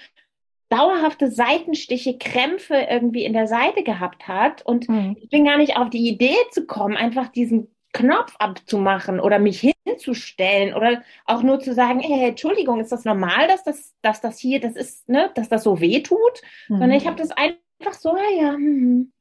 dauerhafte 0.70 1.32
Seitenstiche, 1.32 2.18
Krämpfe 2.18 2.76
irgendwie 2.76 3.26
in 3.26 3.34
der 3.34 3.48
Seite 3.48 3.84
gehabt 3.84 4.28
hat. 4.28 4.64
Und 4.64 4.88
mhm. 4.90 5.16
ich 5.20 5.30
bin 5.30 5.46
gar 5.46 5.58
nicht 5.58 5.78
auf 5.78 5.90
die 5.90 6.08
Idee 6.08 6.38
zu 6.52 6.66
kommen, 6.66 6.98
einfach 6.98 7.30
diesen 7.30 7.72
Knopf 7.94 8.36
abzumachen 8.40 9.20
oder 9.20 9.40
mich 9.40 9.74
hinzustellen 9.86 10.74
oder 10.74 11.02
auch 11.26 11.44
nur 11.44 11.60
zu 11.60 11.74
sagen, 11.74 12.00
hey, 12.00 12.30
Entschuldigung, 12.30 12.80
ist 12.80 12.92
das 12.92 13.06
normal, 13.06 13.48
dass 13.48 13.64
das, 13.64 13.96
dass 14.02 14.22
das 14.22 14.38
hier, 14.38 14.60
das 14.60 14.76
ist, 14.76 15.08
ne, 15.08 15.32
dass 15.34 15.50
das 15.50 15.64
so 15.64 15.80
weh 15.80 16.02
tut? 16.02 16.42
Mhm. 16.68 16.80
Sondern 16.80 16.92
ich 16.92 17.08
habe 17.08 17.16
das 17.16 17.32
einfach 17.32 17.94
so, 17.94 18.16
ja, 18.18 18.44
ja, 18.44 18.54
hm. 18.54 19.12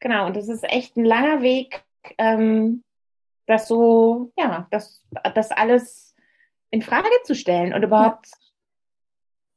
genau. 0.00 0.26
Und 0.26 0.36
das 0.36 0.48
ist 0.48 0.64
echt 0.64 0.96
ein 0.96 1.04
langer 1.04 1.42
Weg, 1.42 1.84
ähm, 2.18 2.82
das 3.46 3.68
so, 3.68 4.32
ja, 4.36 4.66
das, 4.70 5.04
das 5.34 5.50
alles 5.50 6.14
in 6.70 6.82
Frage 6.82 7.08
zu 7.24 7.34
stellen 7.34 7.72
und 7.72 7.82
überhaupt 7.82 8.26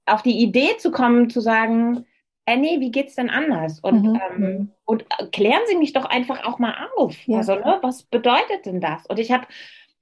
ja. 0.08 0.14
auf 0.14 0.22
die 0.22 0.40
Idee 0.40 0.78
zu 0.78 0.92
kommen, 0.92 1.30
zu 1.30 1.42
sagen, 1.42 2.06
äh, 2.46 2.58
nee, 2.58 2.80
wie 2.80 2.92
geht's 2.92 3.16
denn 3.16 3.30
anders? 3.30 3.80
Und, 3.80 4.04
mhm. 4.04 4.22
ähm, 4.30 4.72
und 4.86 5.06
klären 5.32 5.62
Sie 5.68 5.76
mich 5.76 5.94
doch 5.94 6.06
einfach 6.06 6.44
auch 6.46 6.58
mal 6.58 6.90
auf. 6.96 7.16
Ja. 7.28 7.40
Also, 7.40 7.56
ne, 7.56 7.80
was 7.82 8.04
bedeutet 8.04 8.66
denn 8.66 8.82
das? 8.82 9.06
Und 9.08 9.20
ich 9.20 9.32
habe 9.32 9.46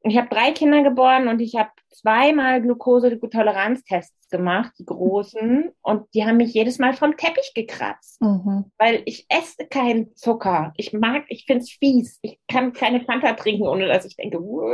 ich 0.04 0.18
habe 0.18 0.30
drei 0.30 0.52
Kinder 0.52 0.82
geboren 0.84 1.28
und 1.28 1.42
ich 1.42 1.56
habe 1.56 1.70
zweimal 1.90 2.62
Glukosetoleranztests 2.62 4.30
gemacht, 4.30 4.72
die 4.80 4.86
großen, 4.86 5.72
und 5.82 6.06
die 6.14 6.24
haben 6.24 6.38
mich 6.38 6.54
jedes 6.54 6.80
Mal 6.80 6.94
vom 6.94 7.18
Teppich 7.18 7.52
gekratzt, 7.54 8.22
mhm. 8.22 8.66
weil 8.78 9.02
ich 9.06 9.26
esse 9.28 9.68
keinen 9.68 10.16
Zucker. 10.16 10.72
Ich 10.78 10.94
mag, 10.94 11.26
ich 11.28 11.46
finde 11.46 11.64
es 11.64 11.72
fies. 11.72 12.20
Ich 12.22 12.40
kann 12.48 12.72
keine 12.72 13.02
Fanta 13.02 13.34
trinken, 13.34 13.68
ohne 13.68 13.88
dass 13.88 14.06
ich 14.06 14.16
denke, 14.16 14.40
Wuh. 14.40 14.72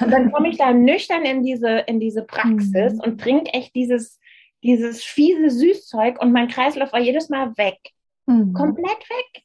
und 0.00 0.10
dann 0.10 0.32
komme 0.32 0.48
ich 0.48 0.56
da 0.56 0.72
nüchtern 0.72 1.24
in 1.24 1.42
diese 1.42 1.78
in 1.86 2.00
diese 2.00 2.22
Praxis 2.22 2.94
mhm. 2.94 3.00
und 3.00 3.20
trinke 3.20 3.52
echt 3.52 3.74
dieses 3.74 4.18
dieses 4.64 5.04
fiese 5.04 5.50
Süßzeug 5.50 6.20
und 6.20 6.32
mein 6.32 6.48
Kreislauf 6.48 6.92
war 6.92 7.00
jedes 7.00 7.28
Mal 7.28 7.56
weg, 7.56 7.78
mhm. 8.26 8.54
komplett 8.54 9.08
weg. 9.10 9.44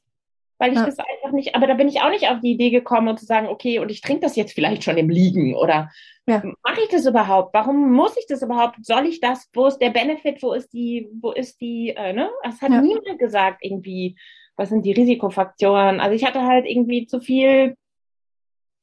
Weil 0.59 0.71
ich 0.71 0.77
ja. 0.77 0.85
das 0.85 0.99
einfach 0.99 1.31
nicht, 1.31 1.55
aber 1.55 1.65
da 1.67 1.73
bin 1.73 1.87
ich 1.87 2.01
auch 2.01 2.09
nicht 2.09 2.27
auf 2.27 2.41
die 2.41 2.51
Idee 2.51 2.69
gekommen 2.69 3.07
und 3.07 3.19
zu 3.19 3.25
sagen, 3.25 3.47
okay, 3.47 3.79
und 3.79 3.89
ich 3.89 4.01
trinke 4.01 4.21
das 4.21 4.35
jetzt 4.35 4.53
vielleicht 4.53 4.83
schon 4.83 4.97
im 4.97 5.09
Liegen 5.09 5.55
oder 5.55 5.89
ja. 6.27 6.43
mache 6.63 6.81
ich 6.83 6.89
das 6.89 7.05
überhaupt? 7.05 7.53
Warum 7.53 7.93
muss 7.93 8.15
ich 8.17 8.27
das 8.27 8.41
überhaupt? 8.43 8.85
Soll 8.85 9.07
ich 9.07 9.21
das? 9.21 9.49
Wo 9.53 9.65
ist 9.65 9.79
der 9.79 9.89
Benefit? 9.89 10.43
Wo 10.43 10.53
ist 10.53 10.71
die, 10.73 11.09
wo 11.21 11.31
ist 11.31 11.59
die, 11.61 11.95
äh, 11.95 12.13
ne? 12.13 12.29
Das 12.43 12.61
hat 12.61 12.71
ja. 12.71 12.81
niemand 12.81 13.17
gesagt 13.17 13.59
irgendwie, 13.63 14.17
was 14.55 14.69
sind 14.69 14.85
die 14.85 14.91
Risikofaktoren? 14.91 16.01
Also 16.01 16.13
ich 16.13 16.25
hatte 16.25 16.43
halt 16.43 16.65
irgendwie 16.65 17.07
zu 17.07 17.21
viel 17.21 17.75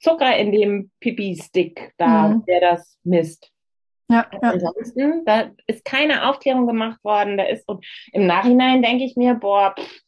Zucker 0.01 0.37
in 0.37 0.53
dem 0.53 0.91
Pipi-Stick 1.01 1.93
da, 1.99 2.29
mhm. 2.29 2.45
der 2.47 2.61
das 2.61 2.99
misst. 3.05 3.53
Ja, 4.09 4.27
ja. 4.33 4.51
Ansonsten, 4.51 5.25
da 5.25 5.51
ist 5.67 5.85
keine 5.85 6.29
Aufklärung 6.29 6.67
gemacht 6.67 7.03
worden. 7.05 7.37
Da 7.37 7.45
ist, 7.45 7.69
und 7.69 7.85
im 8.13 8.27
Nachhinein 8.27 8.83
denke 8.83 9.05
ich 9.05 9.17
mir, 9.17 9.35
boah, 9.35 9.75
pff, 9.79 10.01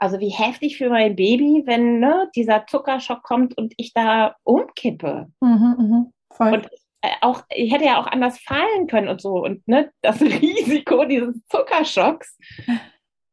also 0.00 0.18
wie 0.18 0.30
heftig 0.30 0.78
für 0.78 0.88
mein 0.88 1.14
Baby, 1.14 1.62
wenn 1.66 2.00
ne, 2.00 2.28
dieser 2.34 2.66
Zuckerschock 2.66 3.22
kommt 3.22 3.56
und 3.56 3.74
ich 3.76 3.92
da 3.92 4.34
umkippe. 4.44 5.28
Mhm, 5.40 5.76
mh, 5.78 6.06
voll. 6.32 6.54
Und 6.54 6.66
äh, 7.02 7.10
auch, 7.20 7.42
ich 7.50 7.72
hätte 7.72 7.84
ja 7.84 8.00
auch 8.00 8.06
anders 8.06 8.38
fallen 8.38 8.86
können 8.88 9.08
und 9.08 9.20
so. 9.20 9.44
Und 9.44 9.66
ne, 9.68 9.90
das 10.00 10.20
Risiko 10.22 11.04
dieses 11.04 11.36
Zuckerschocks. 11.48 12.36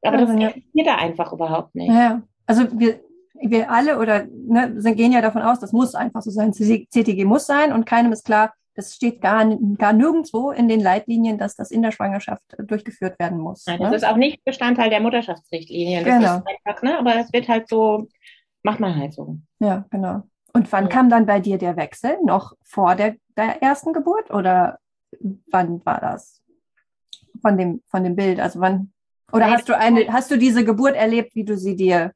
Aber 0.02 0.18
das 0.18 0.30
ja. 0.30 0.50
existiert 0.50 0.88
da 0.88 0.96
einfach 0.96 1.32
überhaupt 1.32 1.74
nicht. 1.74 1.90
Ja, 1.90 2.22
also 2.46 2.68
wir, 2.78 3.00
wir 3.34 3.72
alle 3.72 3.98
oder 3.98 4.26
ne, 4.26 4.76
gehen 4.94 5.14
ja 5.14 5.22
davon 5.22 5.44
aus, 5.44 5.60
das 5.60 5.72
muss 5.72 5.96
einfach 5.96 6.22
so 6.22 6.32
sein. 6.32 6.52
CTG 6.52 7.24
muss 7.24 7.48
sein 7.48 7.72
und 7.72 7.86
keinem 7.86 8.12
ist 8.12 8.26
klar, 8.26 8.54
das 8.78 8.94
steht 8.94 9.22
gar, 9.22 9.44
gar 9.78 9.92
nirgendwo 9.92 10.52
in 10.52 10.68
den 10.68 10.80
Leitlinien, 10.80 11.40
dass 11.40 11.56
das 11.56 11.72
in 11.72 11.82
der 11.82 11.92
Schwangerschaft 11.92 12.44
durchgeführt 12.60 13.18
werden 13.18 13.40
muss. 13.40 13.66
Nein, 13.66 13.80
das 13.80 13.90
ne? 13.90 13.96
ist 13.96 14.06
auch 14.06 14.18
nicht 14.18 14.46
Bestandteil 14.46 14.92
der 14.92 15.00
Mutterschaftsrichtlinien. 15.00 16.06
Das 16.06 16.20
genau. 16.20 16.44
Einfach, 16.46 16.84
ne? 16.84 17.00
Aber 17.00 17.16
es 17.16 17.34
wird 17.34 17.48
halt 17.50 17.68
so, 17.68 18.08
macht 18.62 18.80
man 18.80 18.96
halt 18.96 19.14
so. 19.14 19.40
Ja, 19.58 19.86
genau. 19.90 20.22
Und 20.54 20.72
wann 20.72 20.86
ja. 20.86 20.90
kam 20.92 21.10
dann 21.10 21.26
bei 21.26 21.40
dir 21.40 21.58
der 21.58 21.76
Wechsel? 21.76 22.18
Noch 22.24 22.54
vor 22.62 22.94
der, 22.94 23.16
der 23.36 23.64
ersten 23.64 23.94
Geburt 23.94 24.30
oder 24.30 24.78
wann 25.48 25.84
war 25.84 26.00
das? 26.00 26.44
Von 27.42 27.58
dem, 27.58 27.82
von 27.88 28.04
dem 28.04 28.16
Bild? 28.16 28.40
Also 28.40 28.60
wann? 28.60 28.94
Oder 29.32 29.48
nee, 29.48 29.54
hast 29.54 29.70
du 29.70 29.76
eine, 29.76 30.14
hast 30.14 30.30
du 30.30 30.38
diese 30.38 30.64
Geburt 30.64 30.96
erlebt, 30.96 31.34
wie 31.34 31.46
du 31.46 31.58
sie 31.58 31.76
dir 31.76 32.12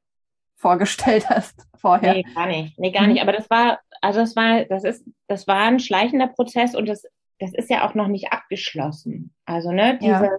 vorgestellt 0.58 1.28
hast 1.30 1.66
vorher? 1.76 2.14
Nee, 2.14 2.26
gar 2.36 2.46
nicht. 2.46 2.78
Nee, 2.78 2.92
gar 2.92 3.08
nicht. 3.08 3.16
Mhm. 3.16 3.28
Aber 3.28 3.36
das 3.36 3.50
war, 3.50 3.80
also 4.02 4.20
das 4.20 4.36
war, 4.36 4.66
das 4.66 4.84
ist, 4.84 5.06
das 5.28 5.48
war 5.48 5.62
ein 5.62 5.80
schleichender 5.80 6.28
Prozess 6.28 6.76
und 6.76 6.90
das, 6.90 7.06
das 7.40 7.54
ist 7.54 7.70
ja 7.70 7.88
auch 7.88 7.94
noch 7.94 8.08
nicht 8.08 8.32
abgeschlossen. 8.34 9.34
Also, 9.46 9.72
ne, 9.72 9.98
diese, 10.02 10.26
ja. 10.26 10.38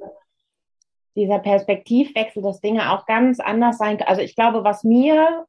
dieser 1.17 1.39
Perspektivwechsel, 1.39 2.43
dass 2.43 2.61
Dinge 2.61 2.93
auch 2.93 3.07
ganz 3.07 3.41
anders 3.41 3.79
sein 3.79 3.97
können. 3.99 4.09
Also 4.09 4.23
ich 4.23 4.35
glaube, 4.35 4.65
was 4.65 4.83
mir, 4.83 5.47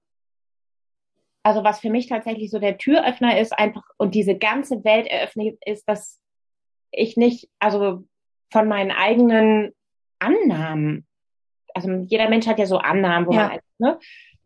also 1.41 1.63
was 1.63 1.79
für 1.79 1.89
mich 1.89 2.07
tatsächlich 2.07 2.51
so 2.51 2.59
der 2.59 2.77
Türöffner 2.77 3.39
ist, 3.39 3.51
einfach 3.51 3.83
und 3.97 4.15
diese 4.15 4.37
ganze 4.37 4.83
Welt 4.83 5.07
eröffnet, 5.07 5.57
ist, 5.65 5.89
dass 5.89 6.21
ich 6.91 7.17
nicht, 7.17 7.49
also 7.59 8.03
von 8.51 8.67
meinen 8.67 8.91
eigenen 8.91 9.73
Annahmen, 10.19 11.07
also 11.73 11.91
jeder 11.91 12.29
Mensch 12.29 12.45
hat 12.45 12.59
ja 12.59 12.67
so 12.67 12.77
Annahmen, 12.77 13.27
wo 13.27 13.33
ja. 13.33 13.47
man, 13.47 13.59
ne, 13.79 13.99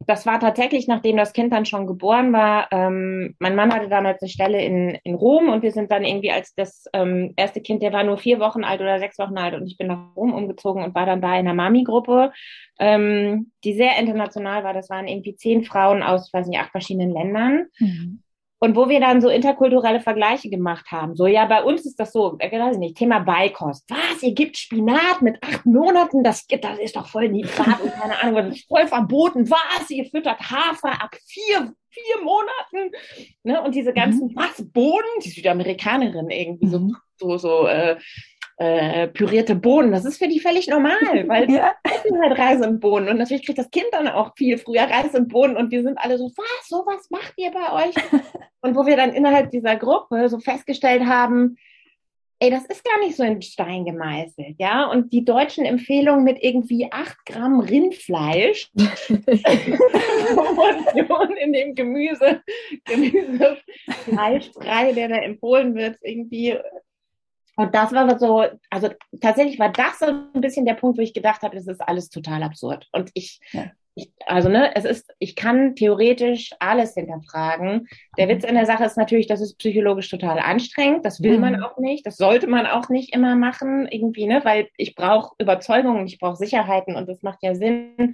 das 0.07 0.25
war 0.25 0.39
tatsächlich, 0.39 0.87
nachdem 0.87 1.17
das 1.17 1.33
Kind 1.33 1.51
dann 1.51 1.65
schon 1.65 1.85
geboren 1.85 2.31
war. 2.31 2.69
Ähm, 2.71 3.35
mein 3.39 3.55
Mann 3.55 3.73
hatte 3.73 3.89
damals 3.89 4.21
eine 4.21 4.29
Stelle 4.29 4.63
in, 4.63 4.97
in 5.03 5.15
Rom 5.15 5.49
und 5.49 5.61
wir 5.63 5.73
sind 5.73 5.91
dann 5.91 6.05
irgendwie 6.05 6.31
als 6.31 6.55
das 6.55 6.85
ähm, 6.93 7.33
erste 7.35 7.61
Kind, 7.61 7.83
der 7.83 7.91
war 7.91 8.05
nur 8.05 8.17
vier 8.17 8.39
Wochen 8.39 8.63
alt 8.63 8.79
oder 8.79 8.99
sechs 8.99 9.19
Wochen 9.19 9.37
alt 9.37 9.53
und 9.53 9.67
ich 9.67 9.77
bin 9.77 9.87
nach 9.87 10.15
Rom 10.15 10.33
umgezogen 10.33 10.83
und 10.83 10.95
war 10.95 11.05
dann 11.05 11.21
da 11.21 11.33
in 11.33 11.47
einer 11.47 11.53
Mami-Gruppe, 11.53 12.31
ähm, 12.79 13.51
die 13.65 13.73
sehr 13.73 13.99
international 13.99 14.63
war. 14.63 14.73
Das 14.73 14.89
waren 14.89 15.09
irgendwie 15.09 15.35
zehn 15.35 15.65
Frauen 15.65 16.01
aus, 16.01 16.31
weiß 16.31 16.47
nicht, 16.47 16.59
acht 16.59 16.71
verschiedenen 16.71 17.11
Ländern. 17.11 17.65
Mhm. 17.77 18.23
Und 18.59 18.75
wo 18.75 18.89
wir 18.89 18.99
dann 18.99 19.21
so 19.21 19.29
interkulturelle 19.29 19.99
Vergleiche 19.99 20.49
gemacht 20.49 20.87
haben. 20.91 21.15
So, 21.15 21.27
ja, 21.27 21.45
bei 21.45 21.63
uns 21.63 21.85
ist 21.85 21.99
das 21.99 22.11
so, 22.11 22.37
äh, 22.39 22.51
weiß 22.51 22.75
ich 22.75 22.79
nicht, 22.79 22.97
Thema 22.97 23.19
Beikost. 23.19 23.85
Was, 23.89 24.23
ihr 24.23 24.33
gibt 24.33 24.57
Spinat 24.57 25.21
mit 25.21 25.41
acht 25.43 25.65
Monaten? 25.65 26.23
Das, 26.23 26.45
das 26.47 26.79
ist 26.79 26.95
doch 26.95 27.07
voll 27.07 27.29
nitrat 27.29 27.79
und 27.81 27.93
keine 27.93 28.19
Ahnung, 28.19 28.35
das 28.35 28.55
ist 28.55 28.67
voll 28.67 28.87
verboten. 28.87 29.49
Was, 29.49 29.89
ihr 29.89 30.05
füttert 30.05 30.39
Hafer 30.39 30.91
ab 30.91 31.15
vier, 31.27 31.71
vier 31.89 32.23
Monaten? 32.23 32.91
Ne? 33.43 33.61
Und 33.61 33.75
diese 33.75 33.93
ganzen, 33.93 34.29
mhm. 34.29 34.35
was, 34.35 34.65
Bohnen? 34.71 35.03
Die 35.23 35.29
Südamerikanerin 35.29 36.29
irgendwie 36.29 36.67
so, 36.67 36.79
mhm. 36.79 36.97
so, 37.17 37.37
so, 37.37 37.67
äh, 37.67 37.97
äh, 38.57 39.07
pürierte 39.07 39.55
Bohnen. 39.55 39.91
Das 39.91 40.03
ist 40.03 40.17
für 40.17 40.27
die 40.27 40.39
völlig 40.39 40.67
normal, 40.67 40.99
weil 41.27 41.49
ja. 41.49 41.75
essen 41.83 42.19
halt 42.21 42.37
Reis 42.37 42.65
und 42.65 42.79
Bohnen. 42.79 43.07
Und 43.07 43.17
natürlich 43.17 43.45
kriegt 43.45 43.59
das 43.59 43.71
Kind 43.71 43.87
dann 43.91 44.07
auch 44.07 44.35
viel 44.35 44.57
früher 44.57 44.83
Reis 44.83 45.13
und 45.13 45.27
Bohnen. 45.29 45.55
Und 45.55 45.71
wir 45.71 45.83
sind 45.83 45.97
alle 45.97 46.17
so, 46.17 46.31
was, 46.35 46.67
sowas 46.67 47.09
macht 47.09 47.33
ihr 47.37 47.51
bei 47.51 47.85
euch? 47.85 47.95
und 48.61 48.75
wo 48.75 48.85
wir 48.85 48.97
dann 48.97 49.13
innerhalb 49.13 49.51
dieser 49.51 49.75
Gruppe 49.75 50.27
so 50.29 50.39
festgestellt 50.39 51.05
haben, 51.05 51.57
ey, 52.39 52.49
das 52.51 52.65
ist 52.65 52.83
gar 52.83 52.99
nicht 52.99 53.15
so 53.15 53.23
in 53.23 53.41
Stein 53.41 53.85
gemeißelt, 53.85 54.55
ja. 54.59 54.85
Und 54.89 55.11
die 55.13 55.25
deutschen 55.25 55.65
Empfehlungen 55.65 56.23
mit 56.23 56.37
irgendwie 56.41 56.87
acht 56.91 57.25
Gramm 57.25 57.59
Rindfleisch 57.59 58.71
in 61.39 61.53
dem 61.53 61.75
Gemüse, 61.75 62.41
Gemüse, 62.85 63.57
Fleischbrei, 64.03 64.93
der 64.93 65.09
da 65.09 65.15
empfohlen 65.17 65.75
wird, 65.75 65.97
irgendwie 66.01 66.57
und 67.57 67.73
das 67.73 67.91
war 67.91 68.19
so, 68.19 68.45
also 68.69 68.89
tatsächlich 69.19 69.57
war 69.57 69.71
das 69.71 69.97
so 69.99 70.05
ein 70.05 70.41
bisschen 70.41 70.65
der 70.65 70.75
Punkt, 70.75 70.99
wo 70.99 71.01
ich 71.01 71.13
gedacht 71.13 71.41
habe, 71.41 71.55
das 71.55 71.65
ist 71.65 71.81
alles 71.81 72.09
total 72.09 72.43
absurd. 72.43 72.87
Und 72.91 73.09
ich, 73.15 73.39
ja. 73.51 73.71
ich, 73.95 74.11
also 74.27 74.47
ne, 74.47 74.75
es 74.75 74.85
ist, 74.85 75.11
ich 75.17 75.35
kann 75.35 75.75
theoretisch 75.75 76.51
alles 76.59 76.93
hinterfragen. 76.93 77.87
Der 78.15 78.27
mhm. 78.27 78.29
Witz 78.29 78.43
in 78.43 78.53
der 78.53 78.67
Sache 78.67 78.85
ist 78.85 78.95
natürlich, 78.95 79.25
das 79.25 79.41
ist 79.41 79.57
psychologisch 79.57 80.07
total 80.07 80.37
anstrengend. 80.37 81.03
Das 81.03 81.23
will 81.23 81.37
mhm. 81.37 81.41
man 81.41 81.63
auch 81.63 81.79
nicht. 81.79 82.05
Das 82.05 82.17
sollte 82.17 82.45
man 82.45 82.67
auch 82.67 82.89
nicht 82.89 83.15
immer 83.15 83.35
machen, 83.35 83.87
irgendwie, 83.89 84.27
ne, 84.27 84.41
weil 84.43 84.69
ich 84.77 84.93
brauche 84.93 85.33
Überzeugungen, 85.39 86.05
ich 86.05 86.19
brauche 86.19 86.35
Sicherheiten 86.35 86.95
und 86.95 87.09
das 87.09 87.23
macht 87.23 87.39
ja 87.41 87.55
Sinn, 87.55 88.13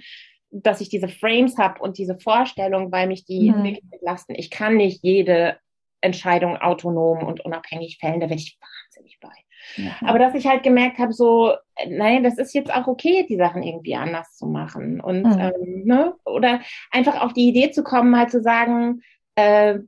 dass 0.50 0.80
ich 0.80 0.88
diese 0.88 1.08
Frames 1.08 1.58
habe 1.58 1.82
und 1.82 1.98
diese 1.98 2.18
Vorstellung, 2.18 2.90
weil 2.90 3.08
mich 3.08 3.26
die 3.26 3.50
mhm. 3.50 3.62
wirklich 3.62 3.90
belasten. 3.90 4.34
Ich 4.36 4.50
kann 4.50 4.78
nicht 4.78 5.02
jede 5.02 5.58
Entscheidung 6.04 6.56
autonom 6.58 7.26
und 7.26 7.44
unabhängig 7.44 7.98
fällen, 7.98 8.20
da 8.20 8.28
werde 8.28 8.42
ich 8.42 8.58
wahnsinnig 8.94 9.18
bei. 9.20 9.32
Ja. 9.76 9.92
Aber 10.02 10.18
dass 10.18 10.34
ich 10.34 10.46
halt 10.46 10.62
gemerkt 10.62 10.98
habe, 10.98 11.12
so, 11.12 11.54
nein, 11.88 12.22
das 12.22 12.38
ist 12.38 12.54
jetzt 12.54 12.72
auch 12.72 12.86
okay, 12.86 13.26
die 13.28 13.36
Sachen 13.36 13.62
irgendwie 13.62 13.94
anders 13.94 14.36
zu 14.36 14.46
machen. 14.46 15.00
Und 15.00 15.22
mhm. 15.22 15.38
ähm, 15.38 15.84
ne? 15.84 16.14
oder 16.24 16.60
einfach 16.90 17.20
auf 17.20 17.32
die 17.32 17.48
Idee 17.48 17.70
zu 17.70 17.82
kommen, 17.82 18.16
halt 18.16 18.30
zu 18.30 18.40
sagen, 18.40 19.02
äh, 19.36 19.78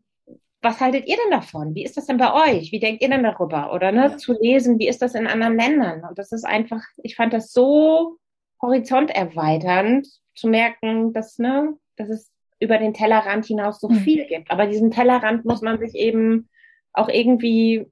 was 0.62 0.80
haltet 0.80 1.06
ihr 1.06 1.16
denn 1.16 1.30
davon? 1.30 1.74
Wie 1.74 1.84
ist 1.84 1.96
das 1.96 2.06
denn 2.06 2.16
bei 2.16 2.32
euch? 2.32 2.72
Wie 2.72 2.80
denkt 2.80 3.02
ihr 3.02 3.08
denn 3.08 3.22
darüber? 3.22 3.72
Oder 3.72 3.92
ne, 3.92 4.08
ja. 4.10 4.16
zu 4.16 4.32
lesen, 4.32 4.78
wie 4.78 4.88
ist 4.88 5.02
das 5.02 5.14
in 5.14 5.26
anderen 5.26 5.56
Ländern? 5.56 6.02
Und 6.08 6.18
das 6.18 6.32
ist 6.32 6.44
einfach, 6.44 6.82
ich 7.02 7.14
fand 7.14 7.32
das 7.32 7.52
so 7.52 8.16
horizonterweiternd 8.60 10.08
zu 10.34 10.48
merken, 10.48 11.12
dass, 11.12 11.38
ne, 11.38 11.74
dass 11.96 12.08
es 12.08 12.32
über 12.58 12.78
den 12.78 12.94
Tellerrand 12.94 13.44
hinaus 13.44 13.80
so 13.80 13.88
mhm. 13.88 13.96
viel 13.96 14.26
gibt. 14.26 14.50
Aber 14.50 14.66
diesen 14.66 14.90
Tellerrand 14.90 15.44
muss 15.44 15.60
man 15.60 15.78
sich 15.78 15.94
eben 15.94 16.48
auch 16.94 17.08
irgendwie 17.10 17.86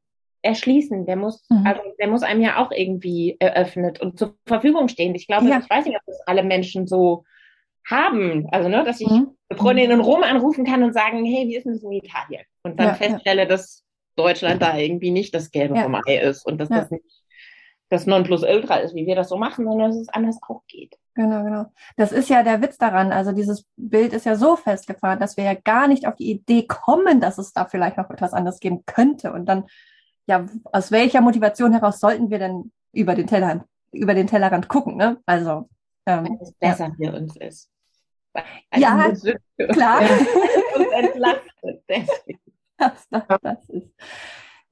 erschließen. 0.44 1.07
Der 1.07 1.16
muss, 1.16 1.44
mhm. 1.48 1.66
also 1.66 1.80
der 1.98 2.09
muss 2.09 2.22
einem 2.22 2.42
ja 2.42 2.62
auch 2.62 2.70
irgendwie 2.70 3.37
eröffnet 3.38 4.00
und 4.00 4.18
zur 4.18 4.37
Verfügung 4.46 4.88
stehen. 4.88 5.14
Ich 5.14 5.26
glaube, 5.26 5.48
ja. 5.48 5.61
ich 5.62 5.70
weiß 5.70 5.87
nicht, 5.87 5.96
ob 5.96 6.02
das 6.07 6.20
alle 6.26 6.42
Menschen 6.42 6.87
so 6.87 7.24
haben. 7.88 8.48
Also, 8.50 8.68
ne, 8.68 8.85
dass 8.85 9.00
ich 9.00 9.09
mhm. 9.09 9.37
Freundin 9.52 9.90
in 9.90 10.00
Rom 10.00 10.22
anrufen 10.22 10.64
kann 10.64 10.83
und 10.83 10.92
sagen, 10.92 11.24
hey, 11.24 11.48
wie 11.48 11.57
ist 11.57 11.64
denn 11.64 11.74
das 11.74 11.83
in 11.83 11.92
Italien? 11.92 12.44
Und 12.62 12.78
dann 12.78 12.88
ja, 12.88 12.94
feststelle, 12.94 13.42
ja. 13.42 13.48
dass 13.48 13.85
Deutschland 14.16 14.62
da 14.62 14.76
irgendwie 14.76 15.11
nicht 15.11 15.35
das 15.35 15.50
Gelbe 15.50 15.76
vom 15.80 15.94
Ei 15.94 16.18
ist 16.18 16.46
und 16.46 16.59
dass 16.59 16.68
das 16.68 16.90
nicht 16.90 17.04
das 17.90 18.07
Nonplusultra 18.07 18.76
ist, 18.76 18.94
wie 18.94 19.07
wir 19.07 19.14
das 19.14 19.28
so 19.28 19.37
machen, 19.37 19.66
sondern 19.66 19.90
dass 19.90 20.00
es 20.00 20.09
anders 20.09 20.38
auch 20.48 20.62
geht. 20.66 20.98
Genau, 21.14 21.44
genau. 21.44 21.66
Das 21.96 22.12
ist 22.12 22.28
ja 22.28 22.42
der 22.42 22.61
Witz 22.61 22.76
daran. 22.76 23.12
Also 23.12 23.33
dieses 23.33 23.66
Bild 23.76 24.12
ist 24.12 24.26
ja 24.26 24.37
so 24.37 24.57
festgefahren, 24.57 25.20
dass 25.20 25.37
wir 25.37 25.44
ja 25.44 25.54
gar 25.54 25.87
nicht 25.87 26.07
auf 26.07 26.16
die 26.16 26.30
Idee 26.30 26.66
kommen, 26.66 27.20
dass 27.20 27.38
es 27.38 27.52
da 27.52 27.66
vielleicht 27.66 27.96
noch 27.96 28.11
etwas 28.11 28.33
anderes 28.33 28.59
geben 28.59 28.85
könnte. 28.87 29.33
Und 29.33 29.46
dann, 29.46 29.64
ja, 30.27 30.47
aus 30.65 30.91
welcher 30.91 31.21
Motivation 31.21 31.73
heraus 31.73 32.01
sollten 32.01 32.31
wir 32.31 32.39
denn 32.39 32.73
über 32.93 33.15
den 33.15 33.27
Tellerrand, 33.27 33.65
über 33.93 34.15
den 34.15 34.27
Tellerrand 34.27 34.69
gucken, 34.69 34.97
ne? 34.97 35.21
Also, 35.27 35.69
ähm, 36.07 36.39
es 36.41 36.53
besser 36.53 36.95
ja. 36.99 37.11
für 37.11 37.17
uns 37.17 37.37
ist. 37.37 37.71
ja, 38.75 39.13
klar. 39.71 40.01
und 40.77 40.93
entlastet. 40.93 41.85
Das, 42.77 43.09
das, 43.09 43.23
das 43.43 43.69
ist. 43.69 43.95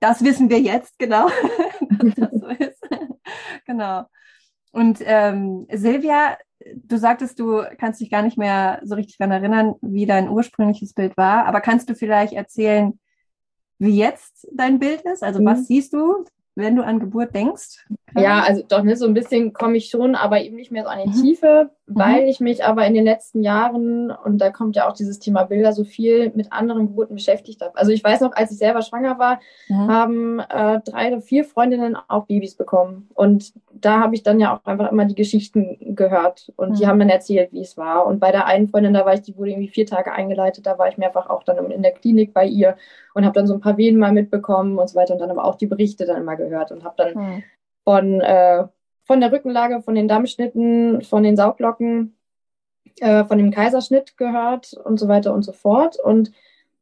Das 0.01 0.25
wissen 0.25 0.51
wir 0.51 0.61
jetzt, 0.61 0.99
genau. 0.99 1.29
dass 1.91 2.15
das 2.17 2.31
so 2.33 2.49
ist. 2.49 2.81
genau. 3.67 4.05
Und 4.73 4.99
ähm, 5.05 5.67
Silvia, 5.71 6.37
du 6.75 6.97
sagtest, 6.97 7.39
du 7.39 7.63
kannst 7.79 8.01
dich 8.01 8.11
gar 8.11 8.23
nicht 8.23 8.37
mehr 8.37 8.81
so 8.83 8.97
richtig 8.97 9.19
daran 9.19 9.33
erinnern, 9.33 9.75
wie 9.81 10.07
dein 10.07 10.29
ursprüngliches 10.29 10.95
Bild 10.95 11.17
war, 11.17 11.47
aber 11.47 11.61
kannst 11.61 11.89
du 11.89 11.95
vielleicht 11.95 12.33
erzählen, 12.33 12.99
wie 13.83 13.97
jetzt 13.97 14.47
dein 14.53 14.79
Bild 14.79 15.03
ist? 15.03 15.23
Also 15.23 15.41
mhm. 15.41 15.47
was 15.47 15.67
siehst 15.67 15.93
du, 15.93 16.25
wenn 16.55 16.77
du 16.77 16.85
an 16.85 17.01
Geburt 17.01 17.35
denkst? 17.35 17.85
Ja, 18.15 18.43
also 18.47 18.63
doch 18.67 18.83
ne, 18.83 18.97
so 18.97 19.07
ein 19.07 19.15
bisschen 19.15 19.53
komme 19.53 19.77
ich 19.77 19.89
schon, 19.89 20.15
aber 20.15 20.41
eben 20.41 20.57
nicht 20.57 20.71
mehr 20.71 20.85
so 20.85 20.89
an 20.89 20.99
die 21.05 21.09
mhm. 21.09 21.23
Tiefe, 21.23 21.71
mhm. 21.87 21.99
weil 21.99 22.23
mhm. 22.23 22.29
ich 22.29 22.41
mich 22.41 22.65
aber 22.65 22.87
in 22.87 22.95
den 22.95 23.05
letzten 23.05 23.43
Jahren, 23.43 24.11
und 24.11 24.39
da 24.39 24.51
kommt 24.51 24.77
ja 24.77 24.89
auch 24.89 24.93
dieses 24.93 25.19
Thema 25.19 25.45
Bilder, 25.45 25.73
so 25.73 25.85
viel 25.85 26.33
mit 26.35 26.53
anderen 26.53 26.89
Geburten 26.89 27.15
beschäftigt 27.15 27.63
habe. 27.63 27.77
Also 27.77 27.93
ich 27.93 28.05
weiß 28.05 28.21
noch, 28.21 28.33
als 28.35 28.53
ich 28.53 28.59
selber 28.59 28.83
schwanger 28.83 29.19
war, 29.19 29.41
mhm. 29.69 29.89
haben 29.89 30.39
äh, 30.41 30.81
drei 30.85 31.09
oder 31.09 31.21
vier 31.21 31.45
Freundinnen 31.45 31.97
auch 32.09 32.27
Babys 32.27 32.55
bekommen. 32.55 33.09
Und 33.15 33.53
da 33.73 34.01
habe 34.01 34.15
ich 34.15 34.23
dann 34.23 34.41
ja 34.41 34.55
auch 34.55 34.65
einfach 34.65 34.91
immer 34.93 35.07
die 35.07 35.15
Geschichten 35.15 35.95
gehört 35.95 36.53
und 36.57 36.79
die 36.79 36.85
mhm. 36.85 36.89
haben 36.89 36.99
dann 36.99 37.09
erzählt, 37.09 37.53
wie 37.53 37.61
es 37.63 37.77
war. 37.77 38.07
Und 38.07 38.21
bei 38.21 38.31
der 38.31 38.47
einen 38.47 38.69
Freundin, 38.69 38.95
da 38.95 39.05
war 39.07 39.15
ich, 39.15 39.23
die 39.23 39.37
wurde 39.37 39.51
irgendwie 39.51 39.69
vier 39.69 39.87
Tage 39.87 40.13
eingeleitet, 40.13 40.67
da 40.67 40.79
war 40.79 40.89
ich 40.89 40.99
mehrfach 40.99 41.29
auch 41.29 41.43
dann 41.43 41.71
in 41.71 41.83
der 41.83 41.93
Klinik 41.93 42.35
bei 42.35 42.45
ihr 42.45 42.77
und 43.15 43.25
habe 43.25 43.35
dann 43.35 43.47
so 43.47 43.55
ein 43.55 43.61
paar 43.61 43.77
Wehen 43.77 43.99
mal 43.99 44.13
mitbekommen 44.13 44.79
und 44.79 44.89
so 44.89 44.97
weiter 44.97 45.15
und 45.15 45.21
dann 45.21 45.31
aber 45.31 45.45
auch 45.45 45.57
die 45.57 45.67
Berichte 45.67 46.05
dann 46.05 46.21
immer 46.21 46.37
gehört 46.37 46.73
und 46.73 46.85
habe 46.85 46.95
dann 46.97 47.15
mhm 47.15 47.43
von, 47.85 48.21
äh, 48.21 48.65
von 49.05 49.21
der 49.21 49.33
Rückenlage, 49.33 49.83
von 49.83 49.95
den 49.95 50.09
Dammschnitten, 50.09 51.03
von 51.03 51.23
den 51.23 51.37
Sauglocken, 51.37 52.17
äh, 53.01 53.25
von 53.25 53.39
dem 53.39 53.51
Kaiserschnitt 53.51 54.17
gehört 54.17 54.73
und 54.73 54.99
so 54.99 55.09
weiter 55.09 55.33
und 55.33 55.43
so 55.43 55.53
fort. 55.53 55.99
Und 56.03 56.33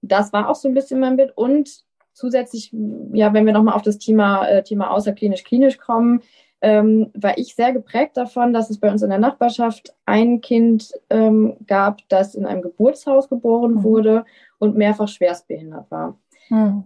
das 0.03 0.33
war 0.33 0.49
auch 0.49 0.55
so 0.55 0.69
ein 0.69 0.75
bisschen 0.75 1.01
mein 1.01 1.17
Bild. 1.17 1.37
Und 1.37 1.85
zusätzlich, 2.13 2.73
ja, 3.13 3.33
wenn 3.33 3.47
wir 3.47 3.53
nochmal 3.53 3.75
auf 3.75 3.83
das 3.83 3.99
Thema, 3.99 4.47
äh, 4.47 4.63
Thema 4.63 4.91
außerklinisch-klinisch 4.91 5.79
kommen, 5.79 6.23
ähm, 6.63 7.11
war 7.15 7.39
ich 7.39 7.55
sehr 7.55 7.73
geprägt 7.73 8.17
davon, 8.17 8.53
dass 8.53 8.69
es 8.69 8.79
bei 8.79 8.91
uns 8.91 9.03
in 9.03 9.09
der 9.09 9.19
Nachbarschaft 9.19 9.95
ein 10.05 10.41
Kind 10.43 10.93
ähm, 11.09 11.57
gab, 11.67 12.07
das 12.09 12.35
in 12.35 12.45
einem 12.45 12.61
Geburtshaus 12.61 13.29
geboren 13.29 13.77
mhm. 13.77 13.83
wurde 13.83 14.25
und 14.59 14.77
mehrfach 14.77 15.09
schwerstbehindert 15.09 15.91
war. 15.91 16.19
Mhm. 16.51 16.85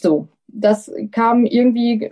So, 0.00 0.28
das 0.48 0.90
kam 1.12 1.46
irgendwie, 1.46 2.10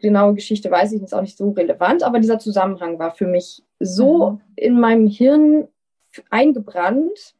genaue 0.00 0.34
Geschichte 0.34 0.70
weiß 0.70 0.92
ich, 0.92 1.02
ist 1.02 1.14
auch 1.14 1.20
nicht 1.20 1.36
so 1.36 1.50
relevant, 1.50 2.02
aber 2.02 2.20
dieser 2.20 2.38
Zusammenhang 2.38 2.98
war 2.98 3.10
für 3.10 3.26
mich 3.26 3.64
so 3.78 4.30
mhm. 4.30 4.40
in 4.56 4.80
meinem 4.80 5.06
Hirn 5.06 5.68
eingebrannt, 6.30 7.34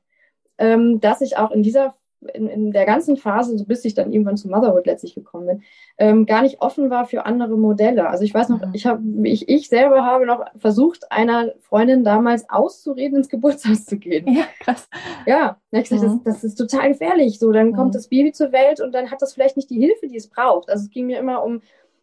ähm, 0.59 1.01
dass 1.01 1.21
ich 1.21 1.37
auch 1.37 1.51
in 1.51 1.63
dieser 1.63 1.95
in, 2.35 2.49
in 2.49 2.73
der 2.73 2.85
ganzen 2.85 3.17
Phase, 3.17 3.57
so 3.57 3.65
bis 3.65 3.85
ich 3.85 3.95
dann 3.95 4.13
irgendwann 4.13 4.37
zu 4.37 4.49
Motherhood 4.49 4.87
letztlich 4.87 5.15
gekommen 5.15 5.47
bin, 5.47 5.63
ähm, 5.99 6.27
gar 6.27 6.43
nicht 6.43 6.61
offen 6.61 6.91
war 6.91 7.07
für 7.07 7.27
andere 7.27 7.57
Modelle. 7.57 8.09
Also 8.09 8.25
ich 8.25 8.35
weiß 8.35 8.49
noch, 8.49 8.61
mhm. 8.61 8.75
ich 8.75 8.87
habe, 8.87 9.03
ich, 9.25 9.49
ich 9.49 9.69
selber 9.69 10.05
habe 10.05 10.27
noch 10.27 10.45
versucht, 10.57 11.11
einer 11.13 11.53
Freundin 11.61 12.05
damals 12.05 12.49
auszureden, 12.51 13.19
ins 13.19 13.29
Geburtshaus 13.29 13.85
zu 13.85 13.99
gehen. 13.99 14.27
Ja, 14.29 14.45
krass. 14.61 14.89
Ja, 15.27 15.59
da 15.71 15.79
ich 15.79 15.89
gesagt, 15.89 16.13
mhm. 16.13 16.21
das, 16.25 16.35
das 16.35 16.45
ist 16.45 16.55
total 16.57 16.89
gefährlich. 16.89 17.39
So, 17.39 17.53
dann 17.53 17.69
mhm. 17.69 17.77
kommt 17.77 17.95
das 17.95 18.09
Baby 18.09 18.33
zur 18.33 18.53
Welt 18.53 18.81
und 18.81 18.93
dann 18.93 19.11
hat 19.11 19.23
das 19.23 19.35
vielleicht 19.35 19.57
nicht 19.57 19.71
die 19.71 19.81
Hilfe, 19.81 20.09
die 20.09 20.17
es 20.17 20.29
braucht. 20.29 20.71
Also 20.71 20.85
es 20.85 20.91
ging 20.91 21.07
mir 21.07 21.19
immer 21.19 21.45
um 21.45 21.61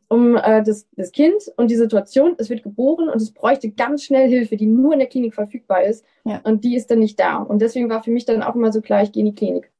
um 0.08 0.36
äh, 0.36 0.64
das, 0.64 0.88
das 0.96 1.12
Kind 1.12 1.52
und 1.58 1.70
die 1.70 1.76
Situation. 1.76 2.36
Es 2.38 2.50
wird 2.50 2.64
geboren 2.64 3.10
und 3.10 3.22
es 3.22 3.32
bräuchte 3.32 3.72
ganz 3.72 4.04
schnell 4.04 4.30
Hilfe, 4.30 4.58
die 4.58 4.68
nur 4.68 4.94
in 4.94 5.00
der 5.00 5.08
Klinik 5.08 5.34
verfügbar 5.34 5.84
ist. 5.84 6.06
Ja. 6.24 6.42
Und 6.44 6.64
die 6.64 6.76
ist 6.76 6.92
dann 6.92 7.00
nicht 7.00 7.20
da. 7.20 7.38
Und 7.38 7.62
deswegen 7.62 7.90
war 7.90 8.04
für 8.04 8.12
mich 8.12 8.26
dann 8.26 8.44
auch 8.44 8.56
immer 8.56 8.72
so 8.72 8.82
klar, 8.82 9.04
ich 9.04 9.12
gehe 9.12 9.22
in 9.22 9.32
die 9.32 9.36
Klinik. 9.36 9.72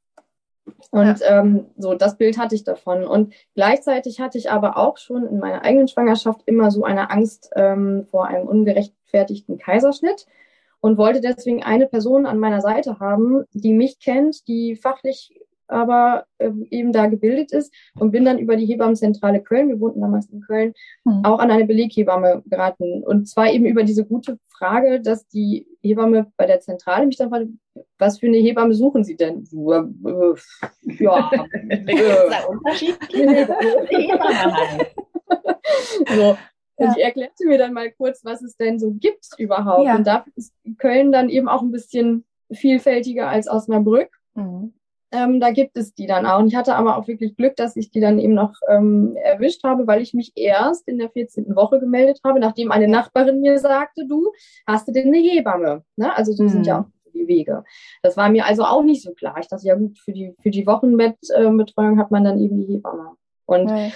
Und 0.90 1.20
ja. 1.20 1.40
ähm, 1.40 1.66
so, 1.76 1.94
das 1.94 2.16
Bild 2.16 2.38
hatte 2.38 2.54
ich 2.54 2.64
davon. 2.64 3.04
Und 3.04 3.34
gleichzeitig 3.54 4.20
hatte 4.20 4.38
ich 4.38 4.50
aber 4.50 4.76
auch 4.76 4.98
schon 4.98 5.26
in 5.26 5.38
meiner 5.38 5.64
eigenen 5.64 5.88
Schwangerschaft 5.88 6.42
immer 6.46 6.70
so 6.70 6.84
eine 6.84 7.10
Angst 7.10 7.50
ähm, 7.54 8.06
vor 8.10 8.26
einem 8.26 8.48
ungerechtfertigten 8.48 9.58
Kaiserschnitt 9.58 10.26
und 10.80 10.98
wollte 10.98 11.20
deswegen 11.20 11.62
eine 11.62 11.86
Person 11.86 12.26
an 12.26 12.38
meiner 12.38 12.60
Seite 12.60 12.98
haben, 13.00 13.44
die 13.52 13.72
mich 13.72 13.98
kennt, 14.00 14.46
die 14.48 14.76
fachlich 14.76 15.34
aber 15.68 16.26
äh, 16.38 16.50
eben 16.70 16.92
da 16.92 17.06
gebildet 17.06 17.52
ist 17.52 17.72
und 17.98 18.10
bin 18.10 18.24
dann 18.24 18.38
über 18.38 18.56
die 18.56 18.66
Hebammenzentrale 18.66 19.42
Köln, 19.42 19.68
wir 19.68 19.80
wohnten 19.80 20.00
damals 20.00 20.30
in 20.30 20.40
Köln, 20.40 20.72
mhm. 21.04 21.24
auch 21.24 21.38
an 21.38 21.50
eine 21.50 21.64
Beleghebamme 21.64 22.42
geraten. 22.46 23.02
Und 23.02 23.28
zwar 23.28 23.50
eben 23.50 23.66
über 23.66 23.84
diese 23.84 24.04
gute 24.04 24.38
Frage, 24.48 25.00
dass 25.00 25.26
die 25.28 25.66
Hebamme 25.82 26.32
bei 26.36 26.46
der 26.46 26.60
Zentrale 26.60 27.06
mich 27.06 27.16
dann 27.16 27.30
fragte, 27.30 27.48
was 27.98 28.18
für 28.18 28.26
eine 28.26 28.38
Hebamme 28.38 28.74
suchen 28.74 29.04
Sie 29.04 29.16
denn? 29.16 29.44
So, 29.44 29.72
äh, 29.72 29.84
ja, 30.98 31.30
äh, 31.68 32.46
unterschiedliche 32.48 33.48
so. 36.14 36.36
Und 36.78 36.88
ja. 36.88 36.94
die 36.94 37.00
erklärte 37.00 37.46
mir 37.46 37.56
dann 37.58 37.72
mal 37.72 37.90
kurz, 37.90 38.22
was 38.24 38.42
es 38.42 38.56
denn 38.56 38.78
so 38.78 38.92
gibt 38.92 39.26
überhaupt. 39.38 39.86
Ja. 39.86 39.96
Und 39.96 40.06
dafür 40.06 40.32
ist 40.36 40.52
Köln 40.78 41.10
dann 41.10 41.30
eben 41.30 41.48
auch 41.48 41.62
ein 41.62 41.70
bisschen 41.70 42.26
vielfältiger 42.52 43.28
als 43.28 43.48
Osnabrück. 43.48 44.10
Mhm. 44.34 44.74
Ähm, 45.12 45.40
da 45.40 45.50
gibt 45.50 45.76
es 45.76 45.94
die 45.94 46.06
dann 46.06 46.26
auch. 46.26 46.40
Und 46.40 46.48
ich 46.48 46.56
hatte 46.56 46.74
aber 46.74 46.96
auch 46.96 47.06
wirklich 47.06 47.36
Glück, 47.36 47.56
dass 47.56 47.76
ich 47.76 47.90
die 47.90 48.00
dann 48.00 48.18
eben 48.18 48.34
noch 48.34 48.54
ähm, 48.68 49.16
erwischt 49.16 49.62
habe, 49.62 49.86
weil 49.86 50.02
ich 50.02 50.14
mich 50.14 50.32
erst 50.34 50.88
in 50.88 50.98
der 50.98 51.10
14. 51.10 51.54
Woche 51.54 51.78
gemeldet 51.78 52.20
habe, 52.24 52.40
nachdem 52.40 52.72
eine 52.72 52.88
Nachbarin 52.88 53.40
mir 53.40 53.58
sagte, 53.58 54.06
du, 54.06 54.32
hast 54.66 54.88
du 54.88 54.92
denn 54.92 55.06
eine 55.08 55.18
Hebamme? 55.18 55.84
Ne? 55.96 56.16
Also 56.16 56.32
so 56.32 56.42
mhm. 56.42 56.48
sind 56.48 56.66
ja 56.66 56.80
auch 56.80 57.12
die 57.14 57.28
Wege. 57.28 57.64
Das 58.02 58.16
war 58.16 58.28
mir 58.28 58.46
also 58.46 58.64
auch 58.64 58.82
nicht 58.82 59.02
so 59.02 59.12
klar. 59.12 59.36
Ich 59.40 59.48
dachte, 59.48 59.66
ja 59.66 59.76
gut, 59.76 59.98
für 59.98 60.12
die, 60.12 60.34
für 60.42 60.50
die 60.50 60.66
Wochenbettbetreuung 60.66 61.98
hat 61.98 62.10
man 62.10 62.24
dann 62.24 62.40
eben 62.40 62.58
die 62.58 62.74
Hebamme. 62.74 63.12
Und 63.46 63.70
ja. 63.70 63.90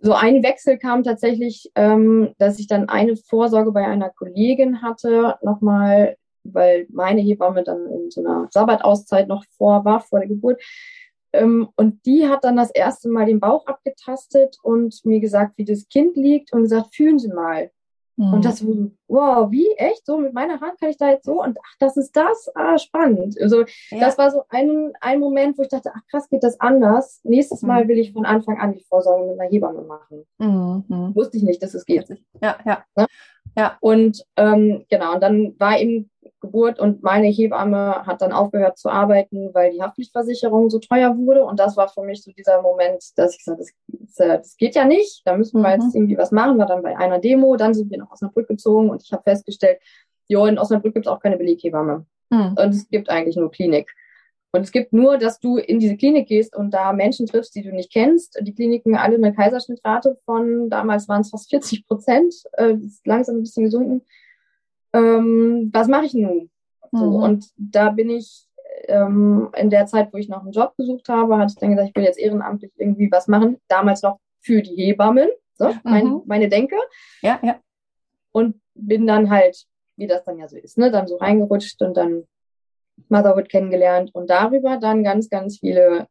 so 0.00 0.14
ein 0.14 0.42
Wechsel 0.42 0.78
kam 0.78 1.02
tatsächlich, 1.02 1.70
ähm, 1.74 2.32
dass 2.38 2.58
ich 2.58 2.66
dann 2.66 2.88
eine 2.88 3.16
Vorsorge 3.16 3.70
bei 3.70 3.86
einer 3.86 4.08
Kollegin 4.08 4.82
hatte, 4.82 5.36
nochmal 5.42 6.16
weil 6.44 6.86
meine 6.90 7.20
Hebamme 7.20 7.62
dann 7.62 7.86
in 7.90 8.10
so 8.10 8.20
einer 8.24 8.48
Sabbatauszeit 8.50 9.28
noch 9.28 9.44
vor 9.56 9.84
war, 9.84 10.00
vor 10.00 10.20
der 10.20 10.28
Geburt. 10.28 10.60
Ähm, 11.32 11.68
und 11.76 12.04
die 12.04 12.28
hat 12.28 12.44
dann 12.44 12.56
das 12.56 12.70
erste 12.70 13.08
Mal 13.08 13.26
den 13.26 13.40
Bauch 13.40 13.66
abgetastet 13.66 14.58
und 14.62 15.04
mir 15.04 15.20
gesagt, 15.20 15.56
wie 15.56 15.64
das 15.64 15.88
Kind 15.88 16.16
liegt 16.16 16.52
und 16.52 16.62
gesagt, 16.62 16.94
fühlen 16.94 17.18
Sie 17.18 17.28
mal. 17.28 17.70
Mhm. 18.16 18.34
Und 18.34 18.44
das, 18.44 18.64
wow, 19.08 19.50
wie, 19.50 19.70
echt? 19.76 20.04
So 20.04 20.18
mit 20.18 20.34
meiner 20.34 20.60
Hand 20.60 20.78
kann 20.78 20.90
ich 20.90 20.98
da 20.98 21.10
jetzt 21.10 21.24
so? 21.24 21.42
Und 21.42 21.58
ach, 21.58 21.76
das 21.78 21.96
ist 21.96 22.14
das? 22.14 22.50
Ah, 22.54 22.78
spannend. 22.78 23.40
Also, 23.40 23.64
ja. 23.90 24.00
das 24.00 24.18
war 24.18 24.30
so 24.30 24.42
ein, 24.50 24.92
ein 25.00 25.18
Moment, 25.18 25.56
wo 25.56 25.62
ich 25.62 25.68
dachte, 25.68 25.92
ach 25.94 26.02
krass, 26.10 26.28
geht 26.28 26.44
das 26.44 26.60
anders. 26.60 27.20
Nächstes 27.24 27.62
mhm. 27.62 27.68
Mal 27.68 27.88
will 27.88 27.98
ich 27.98 28.12
von 28.12 28.26
Anfang 28.26 28.58
an 28.58 28.74
die 28.74 28.84
Vorsorge 28.84 29.30
mit 29.30 29.40
einer 29.40 29.50
Hebamme 29.50 29.82
machen. 29.82 30.26
Mhm. 30.38 31.14
Wusste 31.14 31.38
ich 31.38 31.42
nicht, 31.42 31.62
dass 31.62 31.74
es 31.74 31.86
geht. 31.86 32.08
Ja, 32.42 32.58
ja. 32.66 32.84
Ne? 32.96 33.06
Ja. 33.56 33.76
Und 33.80 34.24
ähm, 34.36 34.84
genau, 34.88 35.14
und 35.14 35.22
dann 35.22 35.54
war 35.58 35.78
eben 35.78 36.10
Geburt 36.40 36.80
und 36.80 37.02
meine 37.02 37.28
Hebamme 37.28 38.04
hat 38.04 38.20
dann 38.20 38.32
aufgehört 38.32 38.76
zu 38.76 38.88
arbeiten, 38.88 39.54
weil 39.54 39.70
die 39.70 39.80
Haftpflichtversicherung 39.80 40.70
so 40.70 40.80
teuer 40.80 41.16
wurde. 41.16 41.44
Und 41.44 41.60
das 41.60 41.76
war 41.76 41.88
für 41.88 42.02
mich 42.02 42.22
so 42.22 42.32
dieser 42.32 42.60
Moment, 42.62 43.02
dass 43.16 43.32
ich 43.32 43.38
gesagt 43.38 43.60
habe, 43.60 43.68
das, 43.98 44.14
das, 44.16 44.42
das 44.42 44.56
geht 44.56 44.74
ja 44.74 44.84
nicht, 44.84 45.22
da 45.24 45.36
müssen 45.36 45.62
wir 45.62 45.76
mhm. 45.76 45.82
jetzt 45.82 45.94
irgendwie 45.94 46.18
was 46.18 46.32
machen. 46.32 46.58
War 46.58 46.66
dann 46.66 46.82
bei 46.82 46.96
einer 46.96 47.20
Demo, 47.20 47.56
dann 47.56 47.74
sind 47.74 47.90
wir 47.90 47.98
nach 47.98 48.10
Osnabrück 48.10 48.48
gezogen 48.48 48.90
und 48.90 49.02
ich 49.02 49.12
habe 49.12 49.22
festgestellt, 49.22 49.78
jo, 50.26 50.46
in 50.46 50.58
Osnabrück 50.58 50.94
gibt 50.94 51.06
es 51.06 51.12
auch 51.12 51.20
keine 51.20 51.36
Beleghebamme. 51.36 52.06
Mhm. 52.30 52.56
Und 52.58 52.68
es 52.70 52.88
gibt 52.88 53.08
eigentlich 53.08 53.36
nur 53.36 53.50
Klinik. 53.50 53.94
Und 54.52 54.62
es 54.62 54.72
gibt 54.72 54.92
nur, 54.92 55.16
dass 55.16 55.40
du 55.40 55.56
in 55.56 55.78
diese 55.78 55.96
Klinik 55.96 56.28
gehst 56.28 56.54
und 56.54 56.72
da 56.72 56.92
Menschen 56.92 57.26
triffst, 57.26 57.54
die 57.54 57.62
du 57.62 57.72
nicht 57.72 57.90
kennst. 57.90 58.38
Die 58.42 58.54
Kliniken 58.54 58.96
alle 58.96 59.16
eine 59.16 59.34
Kaiserschnittrate 59.34 60.18
von, 60.26 60.68
damals 60.68 61.08
waren 61.08 61.22
es 61.22 61.30
fast 61.30 61.48
40 61.48 61.86
Prozent, 61.86 62.34
äh, 62.58 62.74
ist 62.74 63.06
langsam 63.06 63.36
ein 63.36 63.42
bisschen 63.42 63.64
gesunken 63.64 64.02
ähm, 64.92 65.70
was 65.72 65.88
mache 65.88 66.06
ich 66.06 66.14
nun? 66.14 66.50
So, 66.90 66.98
mhm. 66.98 67.22
Und 67.22 67.46
da 67.56 67.90
bin 67.90 68.10
ich 68.10 68.46
ähm, 68.88 69.50
in 69.56 69.70
der 69.70 69.86
Zeit, 69.86 70.12
wo 70.12 70.18
ich 70.18 70.28
noch 70.28 70.42
einen 70.42 70.52
Job 70.52 70.76
gesucht 70.76 71.08
habe, 71.08 71.38
hatte 71.38 71.54
ich 71.54 71.58
dann 71.58 71.70
gedacht, 71.70 71.88
ich 71.88 71.96
will 71.96 72.04
jetzt 72.04 72.18
ehrenamtlich 72.18 72.72
irgendwie 72.76 73.10
was 73.10 73.28
machen. 73.28 73.58
Damals 73.68 74.02
noch 74.02 74.18
für 74.40 74.62
die 74.62 74.74
Hebammen, 74.74 75.30
so 75.54 75.72
mein, 75.84 76.06
mhm. 76.06 76.22
meine 76.26 76.48
Denke. 76.48 76.76
Ja, 77.22 77.40
ja. 77.42 77.58
Und 78.32 78.60
bin 78.74 79.06
dann 79.06 79.30
halt, 79.30 79.64
wie 79.96 80.06
das 80.06 80.24
dann 80.24 80.38
ja 80.38 80.48
so 80.48 80.56
ist, 80.56 80.78
ne, 80.78 80.90
dann 80.90 81.06
so 81.06 81.16
reingerutscht 81.16 81.80
und 81.82 81.96
dann 81.96 82.24
Motherhood 83.08 83.48
kennengelernt 83.48 84.10
und 84.14 84.30
darüber 84.30 84.78
dann 84.78 85.04
ganz, 85.04 85.28
ganz 85.28 85.58
viele 85.58 86.06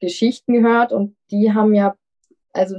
Geschichten 0.00 0.52
gehört 0.52 0.92
und 0.92 1.16
die 1.30 1.52
haben 1.52 1.74
ja, 1.74 1.94
also 2.52 2.76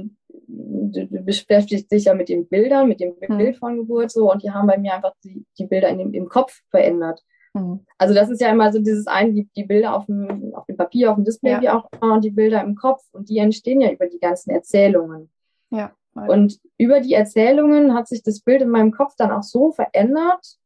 beschäftigst 0.48 1.90
dich 1.90 2.04
ja 2.04 2.14
mit 2.14 2.28
den 2.28 2.48
Bildern, 2.48 2.88
mit 2.88 3.00
dem 3.00 3.14
mhm. 3.28 3.38
Bild 3.38 3.56
von 3.56 3.76
Geburt 3.76 4.10
so 4.10 4.30
und 4.30 4.42
die 4.42 4.50
haben 4.50 4.66
bei 4.66 4.78
mir 4.78 4.94
einfach 4.94 5.12
die, 5.24 5.44
die 5.58 5.66
Bilder 5.66 5.88
in 5.88 5.98
dem, 5.98 6.14
im 6.14 6.28
Kopf 6.28 6.60
verändert. 6.70 7.22
Mhm. 7.54 7.84
Also 7.98 8.14
das 8.14 8.30
ist 8.30 8.40
ja 8.40 8.50
immer 8.50 8.72
so 8.72 8.78
dieses 8.78 9.06
eine, 9.06 9.32
die, 9.32 9.48
die 9.56 9.64
Bilder 9.64 9.94
auf 9.94 10.06
dem, 10.06 10.54
auf 10.54 10.64
dem 10.66 10.76
Papier, 10.76 11.10
auf 11.10 11.16
dem 11.16 11.24
Display 11.24 11.52
ja. 11.52 11.60
wie 11.60 11.68
auch 11.68 11.88
immer 11.92 12.14
und 12.14 12.24
die 12.24 12.30
Bilder 12.30 12.62
im 12.62 12.74
Kopf 12.74 13.02
und 13.12 13.28
die 13.28 13.38
entstehen 13.38 13.80
ja 13.80 13.90
über 13.90 14.06
die 14.06 14.20
ganzen 14.20 14.50
Erzählungen. 14.50 15.30
Ja. 15.70 15.92
Und 16.14 16.58
über 16.78 17.00
die 17.00 17.12
Erzählungen 17.12 17.94
hat 17.94 18.08
sich 18.08 18.22
das 18.22 18.40
Bild 18.40 18.62
in 18.62 18.70
meinem 18.70 18.90
Kopf 18.90 19.14
dann 19.16 19.30
auch 19.30 19.42
so 19.42 19.70
verändert, 19.70 20.57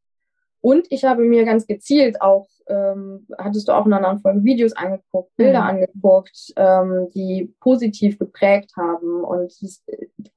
und 0.63 0.87
ich 0.91 1.05
habe 1.05 1.25
mir 1.25 1.45
ganz 1.45 1.67
gezielt 1.67 2.23
auch, 2.23 2.47
ähm, 2.69 3.27
hattest 3.37 3.67
du 3.67 3.73
auch 3.73 3.85
in 3.85 3.93
anderen 3.93 4.21
Folgen 4.21 4.45
Videos 4.45 4.73
angeguckt, 4.75 5.35
Bilder 5.37 5.63
mhm. 5.63 5.69
angeguckt, 5.69 6.53
ähm, 6.57 7.09
die 7.13 7.53
positiv 7.59 8.17
geprägt 8.17 8.71
haben 8.77 9.25
und 9.25 9.53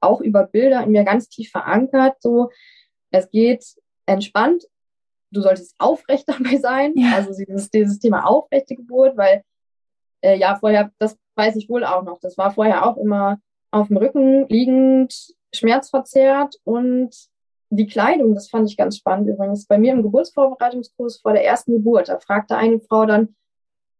auch 0.00 0.20
über 0.20 0.44
Bilder 0.44 0.82
in 0.82 0.90
mir 0.90 1.04
ganz 1.04 1.28
tief 1.28 1.52
verankert. 1.52 2.16
So, 2.20 2.50
es 3.12 3.30
geht 3.30 3.64
entspannt. 4.06 4.64
Du 5.30 5.42
solltest 5.42 5.76
aufrecht 5.78 6.24
dabei 6.28 6.56
sein. 6.56 6.94
Ja. 6.96 7.14
Also 7.14 7.30
dieses, 7.32 7.70
dieses 7.70 8.00
Thema 8.00 8.26
aufrechte 8.26 8.74
Geburt, 8.74 9.16
weil 9.16 9.42
äh, 10.22 10.36
ja 10.36 10.56
vorher, 10.56 10.90
das 10.98 11.16
weiß 11.36 11.54
ich 11.54 11.68
wohl 11.68 11.84
auch 11.84 12.02
noch. 12.02 12.18
Das 12.18 12.36
war 12.36 12.50
vorher 12.50 12.84
auch 12.84 12.96
immer 12.96 13.38
auf 13.70 13.86
dem 13.86 13.96
Rücken 13.96 14.48
liegend, 14.48 15.14
schmerzverzerrt 15.54 16.56
und 16.64 17.14
die 17.70 17.86
Kleidung, 17.86 18.34
das 18.34 18.48
fand 18.48 18.70
ich 18.70 18.76
ganz 18.76 18.96
spannend 18.96 19.28
übrigens. 19.28 19.66
Bei 19.66 19.78
mir 19.78 19.92
im 19.92 20.02
Geburtsvorbereitungskurs 20.02 21.20
vor 21.20 21.32
der 21.32 21.44
ersten 21.44 21.72
Geburt, 21.72 22.08
da 22.08 22.18
fragte 22.18 22.56
eine 22.56 22.80
Frau 22.80 23.06
dann, 23.06 23.34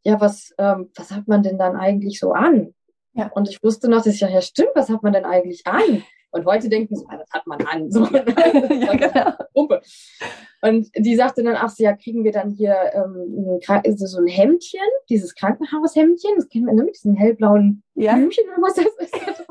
ja, 0.05 0.21
was, 0.21 0.55
ähm, 0.59 0.91
was 0.95 1.11
hat 1.11 1.27
man 1.27 1.43
denn 1.43 1.59
dann 1.59 1.77
eigentlich 1.77 2.21
so 2.21 2.33
an? 2.33 2.75
Ja. 3.15 3.31
Und 3.35 3.49
ich 3.49 3.63
wusste 3.63 3.89
noch, 3.89 3.99
dass 3.99 4.15
ich 4.15 4.21
ja, 4.21 4.29
ja, 4.29 4.41
stimmt, 4.41 4.71
was 4.75 4.89
hat 4.89 5.03
man 5.03 5.13
denn 5.13 5.25
eigentlich 5.25 5.67
an? 5.67 6.05
Und 6.31 6.45
heute 6.45 6.69
denken 6.69 6.95
sie, 6.95 7.05
was 7.09 7.31
hat 7.31 7.47
man 7.47 7.61
an? 7.67 7.91
So, 7.91 8.05
ja, 8.05 8.95
genau. 8.95 9.33
Und 10.63 10.89
die 10.97 11.17
sagte 11.17 11.43
dann, 11.43 11.57
ach 11.57 11.73
ja, 11.79 11.95
kriegen 11.95 12.25
wir 12.25 12.33
dann 12.33 12.51
hier 12.51 12.77
ähm, 12.93 13.61
so 13.97 14.19
ein 14.19 14.27
Hemdchen, 14.27 14.81
dieses 15.09 15.35
Krankenhaushemdchen, 15.35 16.33
das 16.37 16.49
kennen 16.49 16.67
wir 16.67 16.75
ne, 16.75 16.85
mit 16.85 16.97
diesen 16.97 17.15
hellblauen 17.15 17.83
ja. 17.95 18.15
Blümchen 18.15 18.45
oder 18.49 18.63
was 18.63 18.75
das 18.75 18.87
ist. 18.99 19.15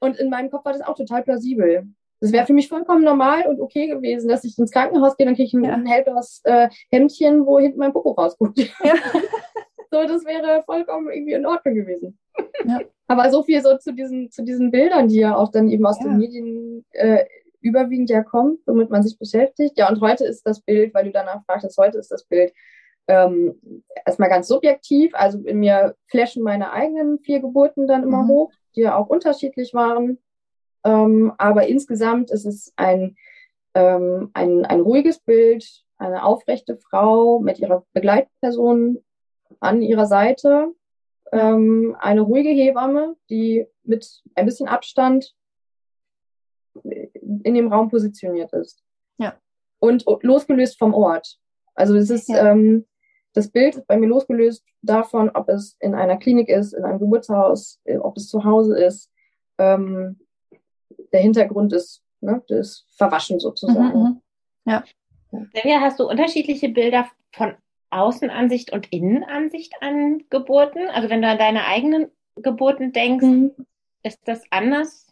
Und 0.00 0.18
in 0.18 0.30
meinem 0.30 0.50
Kopf 0.50 0.64
war 0.64 0.72
das 0.72 0.82
auch 0.82 0.94
total 0.94 1.22
plausibel. 1.22 1.88
Das 2.20 2.32
wäre 2.32 2.46
für 2.46 2.52
mich 2.52 2.68
vollkommen 2.68 3.04
normal 3.04 3.46
und 3.46 3.60
okay 3.60 3.86
gewesen, 3.86 4.28
dass 4.28 4.44
ich 4.44 4.58
ins 4.58 4.72
Krankenhaus 4.72 5.16
gehe, 5.16 5.26
dann 5.26 5.36
kriege 5.36 5.46
ich 5.46 5.54
ein, 5.54 5.64
ja. 5.64 5.72
ein 5.72 5.86
hellblaues 5.86 6.40
äh, 6.44 6.68
Hemdchen, 6.90 7.46
wo 7.46 7.58
hinten 7.58 7.78
mein 7.78 7.92
Popo 7.92 8.12
rausguckt. 8.12 8.58
Ja. 8.58 8.94
so, 9.90 10.04
das 10.06 10.24
wäre 10.24 10.62
vollkommen 10.64 11.10
irgendwie 11.10 11.34
in 11.34 11.46
Ordnung 11.46 11.74
gewesen. 11.74 12.18
Ja. 12.64 12.80
Aber 13.06 13.30
so 13.30 13.42
viel 13.42 13.62
so 13.62 13.76
zu 13.78 13.92
diesen, 13.92 14.30
zu 14.30 14.42
diesen 14.42 14.70
Bildern, 14.70 15.08
die 15.08 15.20
ja 15.20 15.36
auch 15.36 15.50
dann 15.50 15.68
eben 15.70 15.86
aus 15.86 15.98
den 15.98 16.18
Medien 16.18 16.84
äh, 16.92 17.24
überwiegend 17.60 18.10
ja 18.10 18.22
kommen, 18.22 18.58
womit 18.66 18.90
man 18.90 19.02
sich 19.02 19.18
beschäftigt. 19.18 19.78
Ja, 19.78 19.88
und 19.88 20.00
heute 20.00 20.24
ist 20.24 20.46
das 20.46 20.60
Bild, 20.60 20.94
weil 20.94 21.04
du 21.04 21.12
danach 21.12 21.44
fragtest, 21.44 21.78
heute 21.78 21.98
ist 21.98 22.10
das 22.10 22.24
Bild 22.24 22.52
ähm, 23.08 23.82
erstmal 24.04 24.28
ganz 24.28 24.48
subjektiv. 24.48 25.12
Also 25.14 25.38
in 25.40 25.60
mir 25.60 25.96
flashen 26.06 26.42
meine 26.42 26.72
eigenen 26.72 27.18
vier 27.20 27.40
Geburten 27.40 27.86
dann 27.86 28.02
immer 28.02 28.22
mhm. 28.24 28.28
hoch, 28.28 28.52
die 28.76 28.82
ja 28.82 28.96
auch 28.96 29.08
unterschiedlich 29.08 29.74
waren. 29.74 30.18
Ähm, 30.84 31.32
aber 31.38 31.66
insgesamt 31.66 32.30
ist 32.30 32.46
es 32.46 32.72
ein, 32.76 33.16
ähm, 33.74 34.30
ein, 34.34 34.64
ein 34.64 34.80
ruhiges 34.80 35.18
Bild, 35.18 35.84
eine 35.98 36.24
aufrechte 36.24 36.76
Frau 36.76 37.40
mit 37.40 37.58
ihrer 37.58 37.84
Begleitperson 37.92 39.02
an 39.60 39.82
ihrer 39.82 40.06
Seite, 40.06 40.72
ähm, 41.32 41.96
eine 41.98 42.20
ruhige 42.22 42.50
Hebamme, 42.50 43.16
die 43.28 43.66
mit 43.82 44.22
ein 44.34 44.46
bisschen 44.46 44.68
Abstand 44.68 45.34
in 46.84 47.54
dem 47.54 47.72
Raum 47.72 47.88
positioniert 47.90 48.52
ist. 48.52 48.82
Ja. 49.18 49.34
Und 49.78 50.04
losgelöst 50.22 50.78
vom 50.78 50.94
Ort. 50.94 51.38
Also 51.74 51.96
es 51.96 52.10
ist, 52.10 52.28
ja. 52.28 52.52
ähm, 52.52 52.86
das 53.34 53.50
Bild 53.50 53.76
ist 53.76 53.86
bei 53.86 53.96
mir 53.96 54.08
losgelöst 54.08 54.64
davon, 54.82 55.30
ob 55.30 55.48
es 55.48 55.76
in 55.80 55.94
einer 55.94 56.16
Klinik 56.16 56.48
ist, 56.48 56.72
in 56.72 56.84
einem 56.84 56.98
Geburtshaus, 56.98 57.80
ob 58.00 58.16
es 58.16 58.28
zu 58.28 58.44
Hause 58.44 58.78
ist. 58.78 59.10
Ähm, 59.58 60.20
der 61.12 61.20
Hintergrund 61.20 61.72
ist, 61.72 62.02
ne, 62.20 62.42
das 62.48 62.86
Verwaschen 62.96 63.40
sozusagen. 63.40 63.98
Mhm, 63.98 64.02
mhm. 64.04 64.22
ja. 64.64 64.84
Silvia, 65.30 65.80
hast 65.80 66.00
du 66.00 66.08
unterschiedliche 66.08 66.70
Bilder 66.70 67.06
von 67.32 67.54
Außenansicht 67.90 68.72
und 68.72 68.92
Innenansicht 68.92 69.74
an 69.80 70.24
Geburten? 70.30 70.88
Also 70.88 71.10
wenn 71.10 71.22
du 71.22 71.28
an 71.28 71.38
deine 71.38 71.66
eigenen 71.66 72.10
Geburten 72.36 72.92
denkst, 72.92 73.24
mhm. 73.24 73.50
ist 74.02 74.20
das 74.26 74.42
anders? 74.50 75.06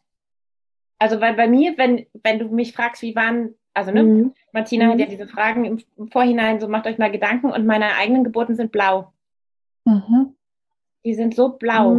Also 0.98 1.20
weil 1.20 1.34
bei 1.34 1.46
mir, 1.46 1.76
wenn, 1.76 2.06
wenn 2.22 2.38
du 2.38 2.48
mich 2.48 2.72
fragst, 2.72 3.02
wie 3.02 3.14
waren, 3.14 3.54
also 3.74 3.90
ne, 3.90 4.02
mhm. 4.02 4.34
Martina 4.52 4.86
mhm. 4.86 4.90
hat 4.92 5.00
ja 5.00 5.06
diese 5.06 5.26
Fragen 5.26 5.64
im 5.64 6.08
Vorhinein, 6.08 6.60
so 6.60 6.68
macht 6.68 6.86
euch 6.86 6.98
mal 6.98 7.10
Gedanken 7.10 7.50
und 7.50 7.66
meine 7.66 7.94
eigenen 7.96 8.24
Geburten 8.24 8.54
sind 8.54 8.72
blau. 8.72 9.12
Mhm. 9.84 10.34
Die 11.04 11.14
sind 11.14 11.34
so 11.34 11.50
blau. 11.50 11.94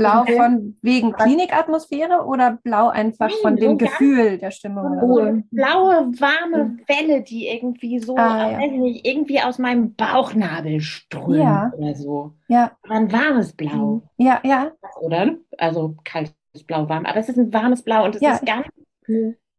Mhm. 0.00 0.04
Blau 0.04 0.20
okay. 0.22 0.36
von 0.36 0.76
wegen 0.82 1.12
Klinikatmosphäre 1.12 2.24
oder 2.24 2.58
blau 2.62 2.88
einfach 2.88 3.28
Nein, 3.28 3.38
von 3.42 3.56
dem 3.56 3.78
Gefühl 3.78 4.38
der 4.38 4.50
Stimmung? 4.50 4.98
So 5.00 5.42
blaue, 5.50 6.12
warme 6.18 6.78
Welle, 6.86 7.22
die 7.22 7.48
irgendwie 7.48 7.98
so, 7.98 8.16
ah, 8.16 8.52
ja. 8.52 8.58
weiß 8.58 8.72
nicht, 8.72 9.06
irgendwie 9.06 9.40
aus 9.40 9.58
meinem 9.58 9.94
Bauchnabel 9.94 10.80
strömt 10.80 11.36
ja. 11.36 11.72
oder 11.76 11.94
so. 11.94 12.32
Ja. 12.48 12.72
Ein 12.88 13.12
warmes 13.12 13.52
Blau. 13.52 14.02
Ja, 14.16 14.40
ja. 14.42 14.72
Oder? 15.00 15.36
Also 15.58 15.96
kaltes 16.04 16.34
Blau 16.66 16.88
warm. 16.88 17.06
Aber 17.06 17.18
es 17.18 17.28
ist 17.28 17.38
ein 17.38 17.52
warmes 17.52 17.82
Blau 17.82 18.04
und 18.04 18.16
es 18.16 18.22
ja. 18.22 18.32
ist 18.32 18.46
ganz 18.46 18.66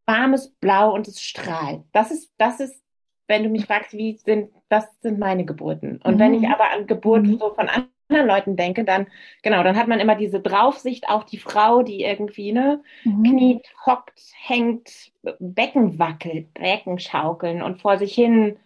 warmes 0.06 0.48
Blau 0.60 0.94
und 0.94 1.08
es 1.08 1.20
strahlt. 1.20 1.82
Das 1.92 2.10
ist, 2.10 2.32
das 2.38 2.60
ist, 2.60 2.82
wenn 3.28 3.44
du 3.44 3.48
mich 3.48 3.66
fragst, 3.66 3.92
wie 3.92 4.18
sind, 4.18 4.50
das 4.68 4.86
sind 5.00 5.18
meine 5.18 5.44
Geburten. 5.44 6.00
Und 6.02 6.16
mhm. 6.16 6.18
wenn 6.18 6.34
ich 6.34 6.48
aber 6.48 6.70
an 6.70 6.86
Geburten 6.86 7.32
mhm. 7.32 7.38
so 7.38 7.54
von 7.54 7.68
anderen 8.08 8.28
Leuten 8.28 8.56
denke, 8.56 8.84
dann, 8.84 9.06
genau, 9.42 9.62
dann 9.62 9.76
hat 9.76 9.88
man 9.88 10.00
immer 10.00 10.14
diese 10.16 10.40
Draufsicht 10.40 11.08
auf 11.08 11.24
die 11.24 11.38
Frau, 11.38 11.82
die 11.82 12.02
irgendwie, 12.02 12.52
ne, 12.52 12.82
mhm. 13.04 13.22
kniet, 13.22 13.66
hockt, 13.86 14.20
hängt, 14.42 15.12
Becken 15.38 15.98
wackelt, 15.98 16.52
Becken 16.54 16.98
schaukeln 16.98 17.62
und 17.62 17.80
vor 17.80 17.98
sich 17.98 18.14
hin 18.14 18.58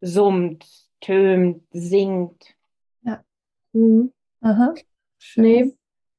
summt, 0.00 0.66
tönt, 1.00 1.62
singt. 1.72 2.54
Ja. 3.02 3.22
Mhm. 3.72 4.12
Aha. 4.40 4.74
Nee, 5.36 5.72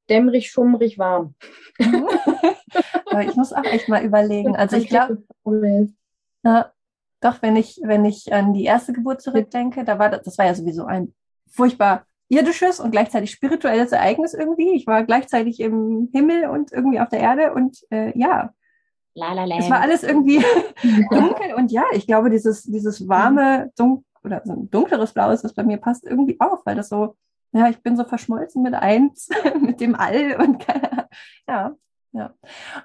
dämmerig, 0.09 0.51
schummrig, 0.51 0.97
warm. 0.97 1.35
ich 1.79 3.35
muss 3.35 3.53
auch 3.53 3.63
echt 3.63 3.89
mal 3.89 4.03
überlegen. 4.03 4.55
Also 4.55 4.77
ich 4.77 4.87
glaube, 4.87 5.23
ja, 6.43 6.71
doch, 7.21 7.41
wenn 7.41 7.55
ich, 7.55 7.79
wenn 7.83 8.05
ich 8.05 8.31
an 8.33 8.53
die 8.53 8.65
erste 8.65 8.93
Geburt 8.93 9.21
zurückdenke, 9.21 9.83
da 9.83 9.99
war 9.99 10.09
das, 10.09 10.23
das 10.23 10.37
war 10.37 10.45
ja 10.45 10.55
sowieso 10.55 10.85
ein 10.85 11.13
furchtbar 11.47 12.05
irdisches 12.31 12.79
und 12.79 12.91
gleichzeitig 12.91 13.31
spirituelles 13.31 13.91
Ereignis 13.91 14.33
irgendwie. 14.33 14.71
Ich 14.71 14.87
war 14.87 15.03
gleichzeitig 15.03 15.59
im 15.59 16.09
Himmel 16.13 16.47
und 16.47 16.71
irgendwie 16.71 16.99
auf 16.99 17.09
der 17.09 17.19
Erde 17.19 17.53
und 17.53 17.77
äh, 17.91 18.17
ja, 18.17 18.53
La, 19.13 19.33
la, 19.33 19.43
la. 19.43 19.57
es 19.57 19.69
war 19.69 19.81
alles 19.81 20.03
irgendwie 20.03 20.37
dunkel 21.11 21.53
und 21.55 21.69
ja, 21.71 21.83
ich 21.91 22.07
glaube, 22.07 22.29
dieses, 22.29 22.63
dieses 22.63 23.09
warme, 23.09 23.69
dun 23.77 24.05
oder 24.23 24.41
so 24.45 24.53
ein 24.53 24.69
dunkleres 24.69 25.13
Blau 25.13 25.31
ist, 25.31 25.43
das 25.43 25.53
bei 25.53 25.63
mir 25.63 25.77
passt 25.77 26.05
irgendwie 26.05 26.39
auf, 26.39 26.65
weil 26.65 26.75
das 26.75 26.87
so, 26.87 27.15
ja, 27.51 27.67
ich 27.67 27.81
bin 27.83 27.97
so 27.97 28.05
verschmolzen 28.05 28.63
mit 28.63 28.73
eins, 28.73 29.29
mit 29.59 29.81
dem 29.81 29.95
All 29.95 30.37
und 30.39 30.65
ja, 31.49 31.75
ja. 32.13 32.33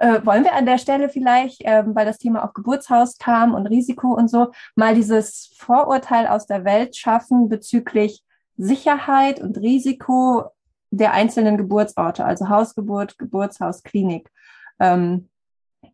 Äh, 0.00 0.24
wollen 0.24 0.42
wir 0.42 0.54
an 0.54 0.66
der 0.66 0.78
Stelle 0.78 1.08
vielleicht, 1.08 1.62
ähm, 1.64 1.94
weil 1.94 2.06
das 2.06 2.18
Thema 2.18 2.44
auch 2.44 2.54
Geburtshaus 2.54 3.18
kam 3.18 3.54
und 3.54 3.68
Risiko 3.68 4.08
und 4.12 4.28
so, 4.28 4.50
mal 4.74 4.96
dieses 4.96 5.52
Vorurteil 5.56 6.26
aus 6.26 6.46
der 6.46 6.64
Welt 6.64 6.96
schaffen 6.96 7.48
bezüglich 7.48 8.24
Sicherheit 8.56 9.40
und 9.40 9.58
Risiko 9.58 10.50
der 10.90 11.12
einzelnen 11.12 11.56
Geburtsorte, 11.56 12.24
also 12.24 12.48
Hausgeburt, 12.48 13.18
Geburtshaus, 13.18 13.82
Klinik. 13.82 14.30
Ähm, 14.78 15.28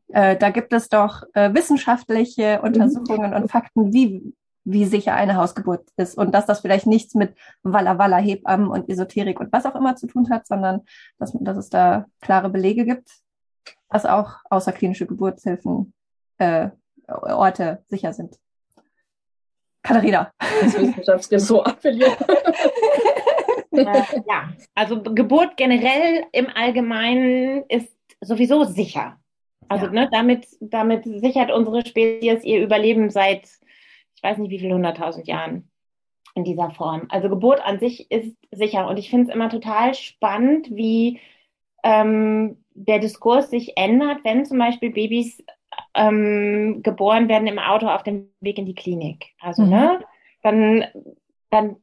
äh, 0.08 0.36
da 0.36 0.50
gibt 0.50 0.72
es 0.72 0.88
doch 0.88 1.22
äh, 1.34 1.52
wissenschaftliche 1.54 2.58
mhm. 2.58 2.64
Untersuchungen 2.64 3.34
und 3.34 3.50
Fakten, 3.50 3.92
wie, 3.92 4.34
wie 4.64 4.84
sicher 4.84 5.14
eine 5.14 5.36
Hausgeburt 5.36 5.88
ist 5.96 6.16
und 6.16 6.32
dass 6.32 6.46
das 6.46 6.60
vielleicht 6.60 6.86
nichts 6.86 7.14
mit 7.14 7.34
Walla 7.62 7.98
Walla 7.98 8.18
Hebammen 8.18 8.68
und 8.68 8.88
Esoterik 8.88 9.40
und 9.40 9.52
was 9.52 9.66
auch 9.66 9.74
immer 9.74 9.96
zu 9.96 10.06
tun 10.06 10.30
hat, 10.30 10.46
sondern 10.46 10.82
dass, 11.18 11.32
dass 11.40 11.56
es 11.56 11.68
da 11.68 12.06
klare 12.20 12.50
Belege 12.50 12.84
gibt, 12.84 13.08
dass 13.88 14.06
auch 14.06 14.36
außerklinische 14.50 15.06
Geburtshilfen 15.06 15.92
äh, 16.38 16.70
Orte 17.08 17.82
sicher 17.88 18.12
sind. 18.12 18.38
Katharina. 19.82 20.32
Das 20.38 20.78
Wissenschaftsressort 20.78 21.66
appelliert. 21.66 22.16
äh, 23.72 24.02
ja, 24.28 24.52
also 24.74 25.02
Geburt 25.02 25.56
generell 25.56 26.24
im 26.32 26.48
Allgemeinen 26.54 27.64
ist 27.68 27.96
sowieso 28.20 28.64
sicher. 28.64 29.18
Also 29.68 29.86
ja. 29.86 29.92
ne, 29.92 30.08
damit, 30.10 30.46
damit 30.60 31.04
sichert 31.04 31.50
unsere 31.50 31.84
Spezies 31.84 32.44
ihr 32.44 32.62
Überleben 32.62 33.10
seit, 33.10 33.48
ich 34.14 34.22
weiß 34.22 34.38
nicht 34.38 34.50
wie 34.50 34.58
viel 34.58 34.72
hunderttausend 34.72 35.26
Jahren 35.26 35.68
in 36.34 36.44
dieser 36.44 36.70
Form. 36.70 37.06
Also 37.08 37.28
Geburt 37.28 37.60
an 37.64 37.78
sich 37.78 38.10
ist 38.10 38.36
sicher. 38.50 38.86
Und 38.88 38.98
ich 38.98 39.10
finde 39.10 39.28
es 39.28 39.34
immer 39.34 39.50
total 39.50 39.94
spannend, 39.94 40.68
wie 40.70 41.20
ähm, 41.82 42.62
der 42.74 42.98
Diskurs 42.98 43.50
sich 43.50 43.76
ändert, 43.76 44.18
wenn 44.24 44.44
zum 44.44 44.58
Beispiel 44.58 44.90
Babys 44.90 45.42
ähm, 45.94 46.82
geboren 46.82 47.28
werden 47.28 47.46
im 47.46 47.58
Auto 47.58 47.86
auf 47.86 48.02
dem 48.02 48.30
Weg 48.40 48.58
in 48.58 48.66
die 48.66 48.74
Klinik. 48.74 49.26
Also, 49.40 49.62
mhm. 49.62 49.70
ne, 49.70 50.04
dann, 50.42 50.84
dann, 51.50 51.76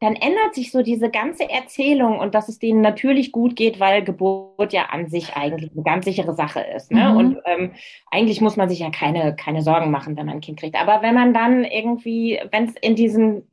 dann 0.00 0.16
ändert 0.16 0.54
sich 0.54 0.70
so 0.70 0.82
diese 0.82 1.10
ganze 1.10 1.48
Erzählung 1.48 2.18
und 2.18 2.34
dass 2.34 2.48
es 2.48 2.58
denen 2.58 2.80
natürlich 2.80 3.32
gut 3.32 3.56
geht, 3.56 3.80
weil 3.80 4.02
Geburt 4.02 4.72
ja 4.72 4.86
an 4.86 5.08
sich 5.08 5.36
eigentlich 5.36 5.72
eine 5.72 5.82
ganz 5.82 6.04
sichere 6.04 6.34
Sache 6.34 6.60
ist. 6.60 6.90
Ne? 6.90 7.10
Mhm. 7.10 7.16
Und 7.16 7.38
ähm, 7.44 7.72
eigentlich 8.10 8.40
muss 8.40 8.56
man 8.56 8.68
sich 8.68 8.80
ja 8.80 8.90
keine, 8.90 9.36
keine 9.36 9.62
Sorgen 9.62 9.90
machen, 9.90 10.16
wenn 10.16 10.26
man 10.26 10.36
ein 10.36 10.40
Kind 10.40 10.58
kriegt. 10.58 10.76
Aber 10.76 11.02
wenn 11.02 11.14
man 11.14 11.32
dann 11.32 11.64
irgendwie, 11.64 12.40
wenn 12.50 12.64
es 12.64 12.74
in 12.80 12.96
diesen, 12.96 13.48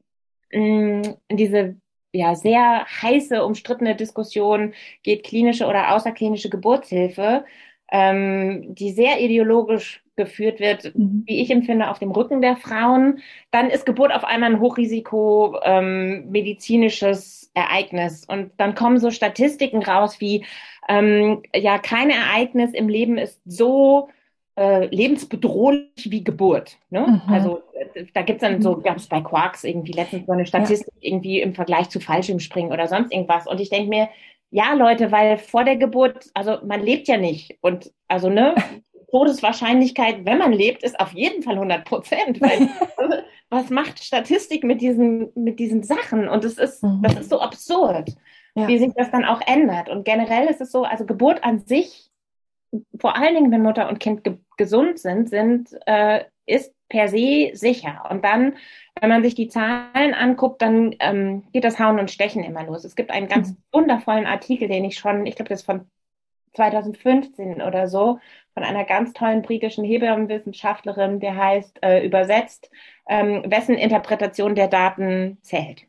mm, 0.52 1.02
in 1.28 1.38
diese 1.38 1.76
ja, 2.14 2.36
sehr 2.36 2.86
heiße, 3.02 3.44
umstrittene 3.46 3.96
Diskussion 3.96 4.74
geht 5.04 5.24
klinische 5.24 5.66
oder 5.66 5.96
außerklinische 5.96 6.50
Geburtshilfe, 6.50 7.46
ähm, 7.92 8.74
die 8.74 8.92
sehr 8.92 9.20
ideologisch 9.20 10.02
geführt 10.16 10.60
wird, 10.60 10.96
mhm. 10.96 11.24
wie 11.26 11.42
ich 11.42 11.52
empfinde, 11.52 11.90
auf 11.90 12.00
dem 12.00 12.12
Rücken 12.12 12.42
der 12.42 12.56
Frauen, 12.56 13.20
dann 13.52 13.70
ist 13.70 13.86
Geburt 13.86 14.14
auf 14.14 14.24
einmal 14.24 14.52
ein 14.52 14.60
Hochrisiko 14.62 15.60
ähm, 15.64 16.30
medizinisches 16.32 17.52
Ereignis. 17.54 18.26
Und 18.26 18.52
dann 18.58 18.76
kommen 18.76 19.00
so 19.00 19.12
Statistiken 19.12 19.84
raus 19.84 20.20
wie, 20.20 20.46
ähm, 20.88 21.44
ja, 21.54 21.78
kein 21.78 22.10
Ereignis 22.10 22.74
im 22.74 22.88
Leben 22.88 23.18
ist 23.18 23.42
so 23.46 24.10
äh, 24.58 24.86
lebensbedrohlich 24.86 26.12
wie 26.12 26.24
Geburt. 26.24 26.78
Ne? 26.90 27.22
Mhm. 27.26 27.34
Also 27.34 27.62
da 28.14 28.22
gibt's 28.22 28.42
dann 28.42 28.62
so, 28.62 28.76
mhm. 28.76 28.84
gab 28.84 28.98
es 28.98 29.08
bei 29.08 29.22
Quarks 29.22 29.64
irgendwie 29.64 29.94
letztens 29.94 30.26
so 30.26 30.32
eine 30.34 30.46
Statistik 30.46 30.94
ja. 31.00 31.10
irgendwie 31.10 31.42
im 31.42 31.56
Vergleich 31.56 31.90
zu 31.90 32.00
Fallschirmspringen 32.00 32.72
oder 32.72 32.88
sonst 32.88 33.12
irgendwas. 33.12 33.48
Und 33.48 33.60
ich 33.60 33.70
denke 33.70 33.90
mir, 33.90 34.10
ja, 34.52 34.74
Leute, 34.74 35.12
weil 35.12 35.38
vor 35.38 35.64
der 35.64 35.78
Geburt, 35.78 36.30
also 36.34 36.58
man 36.66 36.82
lebt 36.82 37.08
ja 37.08 37.18
nicht. 37.18 37.58
Und 37.62 37.92
also, 38.08 38.30
ne, 38.30 38.54
Todeswahrscheinlichkeit, 39.12 40.26
wenn 40.26 40.38
man 40.38 40.54
lebt, 40.54 40.84
ist 40.84 41.00
auf 41.00 41.14
jeden 41.14 41.44
Fall 41.44 41.56
100 41.56 41.84
Prozent. 41.86 42.42
Weil, 42.42 42.70
was 43.50 43.70
macht 43.70 44.04
Statistik 44.04 44.64
mit 44.64 44.82
diesen, 44.82 45.32
mit 45.36 45.60
diesen 45.60 45.84
Sachen? 45.84 46.28
Und 46.28 46.46
es 46.46 46.58
ist, 46.58 46.84
mhm. 46.84 47.02
das 47.02 47.20
ist 47.20 47.30
so 47.30 47.42
absurd, 47.42 48.16
ja. 48.56 48.68
wie 48.68 48.78
sich 48.78 48.94
das 48.96 49.12
dann 49.12 49.26
auch 49.26 49.42
ändert. 49.46 49.90
Und 49.90 50.06
generell 50.06 50.48
ist 50.48 50.62
es 50.62 50.72
so, 50.72 50.84
also 50.84 51.06
Geburt 51.06 51.44
an 51.44 51.60
sich, 51.60 52.10
vor 53.00 53.18
allen 53.18 53.36
Dingen, 53.36 53.52
wenn 53.52 53.64
Mutter 53.64 53.90
und 53.90 54.00
Kind 54.00 54.24
ge 54.24 54.38
gesund 54.58 55.00
sind, 55.00 55.28
sind, 55.28 55.76
äh, 55.88 56.24
ist 56.46 56.74
per 56.92 57.08
se 57.08 57.52
sicher. 57.54 58.04
Und 58.10 58.24
dann, 58.24 58.58
wenn 59.00 59.10
man 59.10 59.24
sich 59.24 59.34
die 59.34 59.48
Zahlen 59.48 60.14
anguckt, 60.14 60.62
dann 60.62 60.94
ähm, 61.00 61.44
geht 61.54 61.64
das 61.64 61.80
Hauen 61.80 62.00
und 62.00 62.12
Stechen 62.12 62.44
immer 62.44 62.64
los. 62.64 62.84
Es 62.84 62.96
gibt 62.96 63.12
einen 63.12 63.30
ganz 63.30 63.52
mhm. 63.52 63.58
wundervollen 63.72 64.28
Artikel, 64.28 64.68
den 64.68 64.84
ich 64.84 64.98
schon, 64.98 65.26
ich 65.26 65.36
glaube, 65.36 65.50
das 65.50 65.62
ist 65.62 65.66
von 65.66 65.90
2015 66.54 67.62
oder 67.62 67.88
so, 67.88 68.20
von 68.54 68.64
einer 68.64 68.84
ganz 68.84 69.14
tollen 69.14 69.42
britischen 69.42 69.86
Hebammenwissenschaftlerin, 69.86 71.22
der 71.22 71.38
heißt 71.38 71.80
äh, 71.82 72.06
übersetzt, 72.06 72.70
ähm, 73.08 73.44
wessen 73.48 73.76
Interpretation 73.76 74.54
der 74.54 74.68
Daten 74.68 75.38
zählt. 75.42 75.86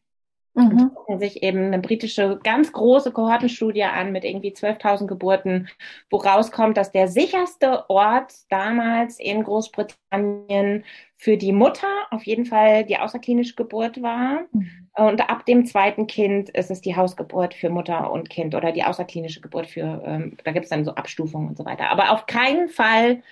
Mhm. 0.55 0.65
Und 0.65 0.95
gucken 0.95 1.19
sich 1.19 1.43
eben 1.43 1.67
eine 1.67 1.79
britische 1.79 2.39
ganz 2.43 2.73
große 2.73 3.13
Kohortenstudie 3.13 3.85
an 3.85 4.13
mit 4.13 4.25
irgendwie 4.25 4.53
12.000 4.53 5.07
Geburten, 5.07 5.69
wo 6.11 6.19
rauskommt, 6.19 6.77
dass 6.77 6.93
der 6.93 7.09
sicherste 7.09 7.89
Ort 7.89 8.35
damals 8.51 9.19
in 9.19 9.45
Großbritannien 9.45 10.85
für 11.17 11.37
die 11.37 11.53
Mutter 11.53 11.87
auf 12.11 12.25
jeden 12.25 12.45
Fall 12.45 12.85
die 12.85 12.99
außerklinische 12.99 13.55
Geburt 13.55 14.03
war. 14.03 14.43
Mhm. 14.53 14.89
Und 14.95 15.31
ab 15.31 15.47
dem 15.47 15.65
zweiten 15.65 16.07
Kind 16.07 16.51
ist 16.51 16.71
es 16.71 16.83
die 16.83 16.97
Hausgeburt 16.97 17.55
für 17.55 17.71
Mutter 17.71 18.11
und 18.13 18.29
Kind 18.29 18.55
oder 18.55 18.73
die 18.73 18.85
außerklinische 18.85 19.41
Geburt 19.41 19.67
für, 19.67 20.03
ähm, 20.05 20.37
da 20.45 20.53
gibt 20.53 20.65
es 20.65 20.71
dann 20.71 20.85
so 20.85 20.95
Abstufungen 20.95 21.49
und 21.49 21.57
so 21.57 21.65
weiter. 21.65 21.89
Aber 21.89 22.11
auf 22.11 22.27
keinen 22.27 22.69
Fall 22.69 23.23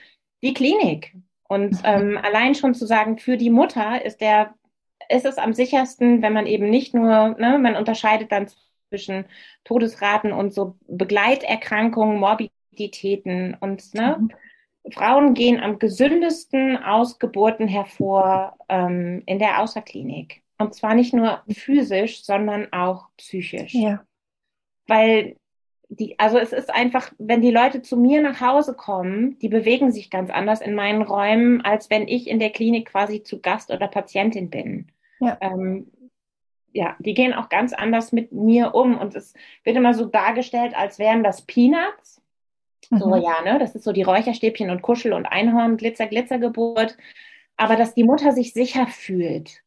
die 0.42 0.54
Klinik. 0.54 1.14
Und 1.48 1.72
mhm. 1.72 1.78
ähm, 1.84 2.18
allein 2.22 2.54
schon 2.54 2.72
zu 2.74 2.86
sagen, 2.86 3.18
für 3.18 3.36
die 3.36 3.50
Mutter 3.50 4.02
ist 4.04 4.22
der 4.22 4.54
ist 5.10 5.26
es 5.26 5.38
am 5.38 5.52
sichersten, 5.52 6.22
wenn 6.22 6.32
man 6.32 6.46
eben 6.46 6.70
nicht 6.70 6.94
nur, 6.94 7.36
ne, 7.38 7.58
man 7.58 7.76
unterscheidet 7.76 8.32
dann 8.32 8.48
zwischen 8.88 9.24
Todesraten 9.64 10.32
und 10.32 10.52
so 10.52 10.76
Begleiterkrankungen, 10.88 12.18
Morbiditäten 12.18 13.56
und 13.58 13.94
ne, 13.94 14.16
mhm. 14.18 14.30
Frauen 14.92 15.34
gehen 15.34 15.60
am 15.60 15.78
gesündesten 15.78 16.76
aus 16.76 17.18
Geburten 17.18 17.68
hervor 17.68 18.56
ähm, 18.68 19.22
in 19.26 19.38
der 19.38 19.60
Außerklinik. 19.60 20.42
Und 20.58 20.74
zwar 20.74 20.94
nicht 20.94 21.12
nur 21.12 21.42
physisch, 21.50 22.24
sondern 22.24 22.72
auch 22.72 23.08
psychisch. 23.16 23.74
Ja. 23.74 24.04
Weil 24.86 25.36
die, 25.88 26.18
also 26.18 26.38
es 26.38 26.52
ist 26.52 26.72
einfach, 26.72 27.12
wenn 27.18 27.42
die 27.42 27.50
Leute 27.50 27.82
zu 27.82 27.96
mir 27.96 28.22
nach 28.22 28.40
Hause 28.40 28.74
kommen, 28.74 29.38
die 29.40 29.48
bewegen 29.48 29.90
sich 29.90 30.08
ganz 30.08 30.30
anders 30.30 30.60
in 30.60 30.74
meinen 30.74 31.02
Räumen, 31.02 31.62
als 31.62 31.90
wenn 31.90 32.06
ich 32.06 32.28
in 32.28 32.38
der 32.38 32.50
Klinik 32.50 32.88
quasi 32.88 33.22
zu 33.22 33.40
Gast 33.40 33.70
oder 33.70 33.88
Patientin 33.88 34.50
bin. 34.50 34.92
Ja. 35.20 35.38
Ähm, 35.40 35.90
ja, 36.72 36.96
die 37.00 37.14
gehen 37.14 37.34
auch 37.34 37.48
ganz 37.48 37.72
anders 37.72 38.12
mit 38.12 38.32
mir 38.32 38.74
um 38.74 38.98
und 38.98 39.14
es 39.14 39.34
wird 39.64 39.76
immer 39.76 39.94
so 39.94 40.04
dargestellt, 40.04 40.74
als 40.76 40.98
wären 40.98 41.22
das 41.22 41.42
Peanuts. 41.42 42.22
Mhm. 42.90 42.98
So, 42.98 43.16
ja, 43.16 43.42
ne, 43.42 43.58
das 43.58 43.74
ist 43.74 43.84
so 43.84 43.92
die 43.92 44.02
Räucherstäbchen 44.02 44.70
und 44.70 44.82
Kuschel 44.82 45.12
und 45.12 45.26
Einhorn, 45.26 45.76
Glitzer, 45.76 46.06
Glitzergeburt. 46.06 46.96
Aber 47.56 47.76
dass 47.76 47.94
die 47.94 48.04
Mutter 48.04 48.32
sich 48.32 48.52
sicher 48.52 48.86
fühlt, 48.86 49.62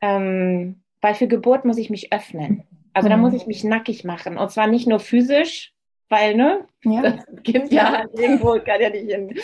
ähm, 0.00 0.80
weil 1.00 1.14
für 1.14 1.26
Geburt 1.26 1.64
muss 1.64 1.76
ich 1.76 1.90
mich 1.90 2.12
öffnen. 2.12 2.64
Also 2.94 3.08
mhm. 3.08 3.10
da 3.10 3.16
muss 3.18 3.34
ich 3.34 3.46
mich 3.46 3.64
nackig 3.64 4.04
machen. 4.04 4.38
Und 4.38 4.50
zwar 4.50 4.66
nicht 4.66 4.86
nur 4.86 5.00
physisch, 5.00 5.72
weil, 6.08 6.36
ne, 6.36 6.66
ja. 6.84 7.02
das 7.02 7.26
Kind 7.42 7.72
ja, 7.72 7.92
ja 7.92 8.04
irgendwo 8.12 8.58
kann 8.60 8.80
ja 8.80 8.90
nicht 8.90 9.10
hin, 9.10 9.38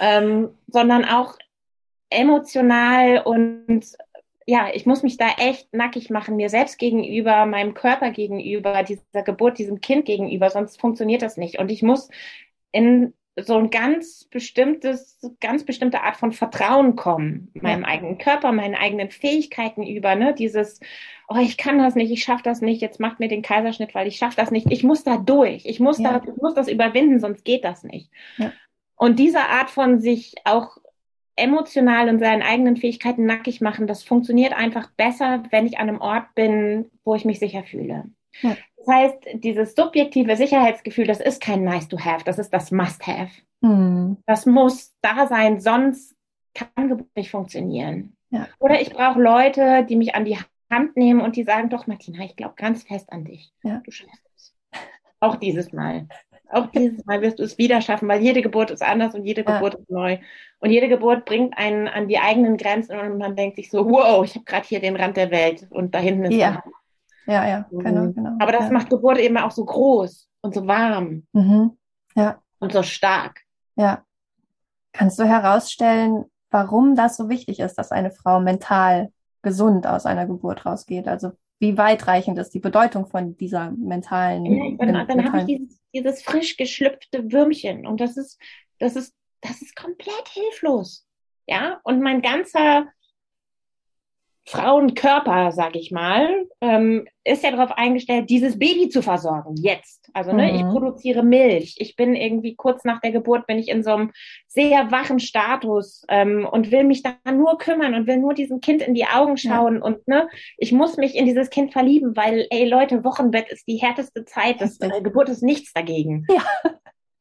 ähm, 0.00 0.50
sondern 0.66 1.04
auch 1.04 1.38
emotional 2.10 3.22
und 3.24 3.96
ja, 4.46 4.68
ich 4.72 4.86
muss 4.86 5.02
mich 5.02 5.16
da 5.16 5.28
echt 5.38 5.74
nackig 5.74 6.08
machen, 6.08 6.36
mir 6.36 6.48
selbst 6.48 6.78
gegenüber, 6.78 7.46
meinem 7.46 7.74
Körper 7.74 8.12
gegenüber, 8.12 8.84
dieser 8.84 9.22
Geburt, 9.24 9.58
diesem 9.58 9.80
Kind 9.80 10.04
gegenüber, 10.06 10.50
sonst 10.50 10.80
funktioniert 10.80 11.22
das 11.22 11.36
nicht. 11.36 11.58
Und 11.58 11.70
ich 11.70 11.82
muss 11.82 12.08
in 12.70 13.12
so 13.38 13.58
ein 13.58 13.70
ganz 13.70 14.24
bestimmtes, 14.24 15.20
ganz 15.40 15.64
bestimmte 15.64 16.02
Art 16.02 16.16
von 16.16 16.32
Vertrauen 16.32 16.94
kommen, 16.96 17.50
meinem 17.54 17.82
ja. 17.82 17.88
eigenen 17.88 18.18
Körper, 18.18 18.52
meinen 18.52 18.76
eigenen 18.76 19.10
Fähigkeiten 19.10 19.82
über, 19.82 20.14
ne, 20.14 20.32
dieses, 20.32 20.80
oh, 21.28 21.36
ich 21.38 21.58
kann 21.58 21.78
das 21.78 21.96
nicht, 21.96 22.10
ich 22.12 22.22
schaffe 22.22 22.44
das 22.44 22.62
nicht, 22.62 22.80
jetzt 22.80 23.00
macht 23.00 23.18
mir 23.18 23.28
den 23.28 23.42
Kaiserschnitt, 23.42 23.94
weil 23.94 24.06
ich 24.06 24.16
schaffe 24.16 24.36
das 24.36 24.52
nicht. 24.52 24.70
Ich 24.70 24.84
muss 24.84 25.02
da 25.04 25.18
durch, 25.18 25.66
ich 25.66 25.80
muss 25.80 25.98
ja. 25.98 26.18
da, 26.18 26.32
ich 26.32 26.40
muss 26.40 26.54
das 26.54 26.68
überwinden, 26.68 27.18
sonst 27.20 27.44
geht 27.44 27.64
das 27.64 27.82
nicht. 27.82 28.10
Ja. 28.38 28.52
Und 28.94 29.18
diese 29.18 29.40
Art 29.40 29.68
von 29.68 29.98
sich 29.98 30.34
auch 30.44 30.78
emotional 31.36 32.08
und 32.08 32.18
seinen 32.18 32.42
eigenen 32.42 32.76
Fähigkeiten 32.76 33.26
nackig 33.26 33.60
machen, 33.60 33.86
das 33.86 34.02
funktioniert 34.02 34.52
einfach 34.54 34.90
besser, 34.90 35.42
wenn 35.50 35.66
ich 35.66 35.78
an 35.78 35.88
einem 35.88 36.00
Ort 36.00 36.34
bin, 36.34 36.90
wo 37.04 37.14
ich 37.14 37.24
mich 37.24 37.38
sicher 37.38 37.62
fühle. 37.62 38.04
Ja. 38.40 38.56
Das 38.76 38.94
heißt, 38.94 39.18
dieses 39.34 39.74
subjektive 39.74 40.36
Sicherheitsgefühl, 40.36 41.06
das 41.06 41.20
ist 41.20 41.40
kein 41.42 41.64
nice 41.64 41.88
to 41.88 41.98
have, 41.98 42.24
das 42.24 42.38
ist 42.38 42.50
das 42.50 42.70
must 42.70 43.06
have. 43.06 43.30
Mhm. 43.60 44.18
Das 44.26 44.46
muss 44.46 44.94
da 45.02 45.26
sein, 45.26 45.60
sonst 45.60 46.16
kann 46.54 46.88
Geburt 46.88 47.14
nicht 47.16 47.30
funktionieren. 47.30 48.16
Ja. 48.30 48.48
Oder 48.58 48.80
ich 48.80 48.90
brauche 48.90 49.20
Leute, 49.20 49.84
die 49.88 49.96
mich 49.96 50.14
an 50.14 50.24
die 50.24 50.38
Hand 50.70 50.96
nehmen 50.96 51.20
und 51.20 51.36
die 51.36 51.44
sagen, 51.44 51.68
doch 51.68 51.86
Martina, 51.86 52.24
ich 52.24 52.36
glaube 52.36 52.54
ganz 52.56 52.82
fest 52.84 53.12
an 53.12 53.24
dich. 53.24 53.52
Ja. 53.62 53.82
Du 53.84 53.90
schaffst 53.90 54.22
es. 54.34 54.54
Auch 55.20 55.36
dieses 55.36 55.72
Mal. 55.72 56.08
Auch 56.50 56.66
dieses 56.66 57.04
Mal 57.06 57.20
wirst 57.22 57.38
du 57.38 57.42
es 57.42 57.58
wieder 57.58 57.80
schaffen, 57.80 58.08
weil 58.08 58.22
jede 58.22 58.42
Geburt 58.42 58.70
ist 58.70 58.82
anders 58.82 59.14
und 59.14 59.24
jede 59.24 59.44
Geburt 59.44 59.74
ist 59.74 59.90
neu. 59.90 60.18
Und 60.60 60.70
jede 60.70 60.88
Geburt 60.88 61.24
bringt 61.24 61.56
einen 61.58 61.88
an 61.88 62.08
die 62.08 62.18
eigenen 62.18 62.56
Grenzen 62.56 62.98
und 62.98 63.18
man 63.18 63.36
denkt 63.36 63.56
sich 63.56 63.70
so, 63.70 63.88
wow, 63.88 64.24
ich 64.24 64.34
habe 64.34 64.44
gerade 64.44 64.66
hier 64.66 64.80
den 64.80 64.96
Rand 64.96 65.16
der 65.16 65.30
Welt 65.30 65.66
und 65.70 65.94
da 65.94 65.98
hinten 65.98 66.26
ist 66.26 66.34
ja. 66.34 66.62
Ja, 67.26 67.46
ja, 67.46 67.66
genau, 67.70 68.12
genau. 68.12 68.36
Aber 68.38 68.52
das 68.52 68.66
ja. 68.66 68.72
macht 68.72 68.88
Geburt 68.88 69.18
eben 69.18 69.36
auch 69.36 69.50
so 69.50 69.64
groß 69.64 70.28
und 70.42 70.54
so 70.54 70.66
warm. 70.66 71.26
Mhm. 71.32 71.72
Ja. 72.14 72.40
Und 72.60 72.72
so 72.72 72.82
stark. 72.82 73.40
Ja. 73.74 74.04
Kannst 74.92 75.18
du 75.18 75.24
herausstellen, 75.24 76.24
warum 76.50 76.94
das 76.94 77.16
so 77.16 77.28
wichtig 77.28 77.60
ist, 77.60 77.74
dass 77.74 77.90
eine 77.90 78.12
Frau 78.12 78.40
mental 78.40 79.12
gesund 79.42 79.86
aus 79.86 80.06
einer 80.06 80.26
Geburt 80.26 80.64
rausgeht? 80.64 81.08
Also 81.08 81.32
wie 81.58 81.76
weitreichend 81.76 82.38
ist 82.38 82.54
die 82.54 82.60
Bedeutung 82.60 83.06
von 83.06 83.36
dieser 83.36 83.70
mentalen. 83.72 84.44
Ja, 84.46 84.86
dann, 84.86 85.08
dann 85.08 85.32
habe 85.32 85.38
ich 85.40 85.46
dieses, 85.46 85.80
dieses 85.96 86.22
frisch 86.22 86.56
geschlüpfte 86.56 87.32
Würmchen 87.32 87.86
und 87.86 88.00
das 88.00 88.16
ist, 88.16 88.38
das 88.78 88.96
ist, 88.96 89.14
das 89.40 89.62
ist 89.62 89.74
komplett 89.76 90.28
hilflos. 90.28 91.06
Ja, 91.46 91.80
und 91.84 92.02
mein 92.02 92.22
ganzer 92.22 92.88
Frauenkörper, 94.48 95.50
sag 95.50 95.74
ich 95.74 95.90
mal, 95.90 96.46
ähm, 96.60 97.08
ist 97.24 97.42
ja 97.42 97.50
darauf 97.50 97.72
eingestellt, 97.72 98.30
dieses 98.30 98.58
Baby 98.58 98.88
zu 98.88 99.02
versorgen, 99.02 99.56
jetzt. 99.56 100.08
Also 100.14 100.32
ne, 100.32 100.52
mhm. 100.52 100.54
ich 100.54 100.62
produziere 100.62 101.24
Milch. 101.24 101.74
Ich 101.78 101.96
bin 101.96 102.14
irgendwie 102.14 102.54
kurz 102.54 102.84
nach 102.84 103.00
der 103.00 103.10
Geburt, 103.10 103.48
bin 103.48 103.58
ich 103.58 103.68
in 103.68 103.82
so 103.82 103.90
einem 103.90 104.12
sehr 104.46 104.92
wachen 104.92 105.18
Status 105.18 106.04
ähm, 106.08 106.46
und 106.48 106.70
will 106.70 106.84
mich 106.84 107.02
da 107.02 107.16
nur 107.30 107.58
kümmern 107.58 107.94
und 107.94 108.06
will 108.06 108.18
nur 108.18 108.34
diesem 108.34 108.60
Kind 108.60 108.82
in 108.82 108.94
die 108.94 109.06
Augen 109.06 109.36
schauen. 109.36 109.76
Ja. 109.76 109.82
Und 109.82 110.06
ne, 110.06 110.28
ich 110.58 110.70
muss 110.70 110.96
mich 110.96 111.16
in 111.16 111.26
dieses 111.26 111.50
Kind 111.50 111.72
verlieben, 111.72 112.16
weil, 112.16 112.46
ey 112.50 112.68
Leute, 112.68 113.02
Wochenbett 113.02 113.50
ist 113.50 113.66
die 113.66 113.78
härteste 113.78 114.24
Zeit. 114.24 114.60
Das, 114.60 114.78
äh, 114.80 115.02
Geburt 115.02 115.28
ist 115.28 115.42
nichts 115.42 115.72
dagegen. 115.72 116.24
Ja. 116.30 116.44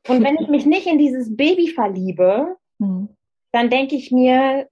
Und 0.07 0.23
wenn 0.23 0.37
ich 0.39 0.47
mich 0.47 0.67
nicht 0.67 0.85
in 0.85 0.99
dieses 0.99 1.35
Baby 1.35 1.69
verliebe, 1.69 2.57
mhm. 2.77 3.09
dann 3.51 3.71
denke 3.71 3.95
ich 3.95 4.11
mir, 4.11 4.67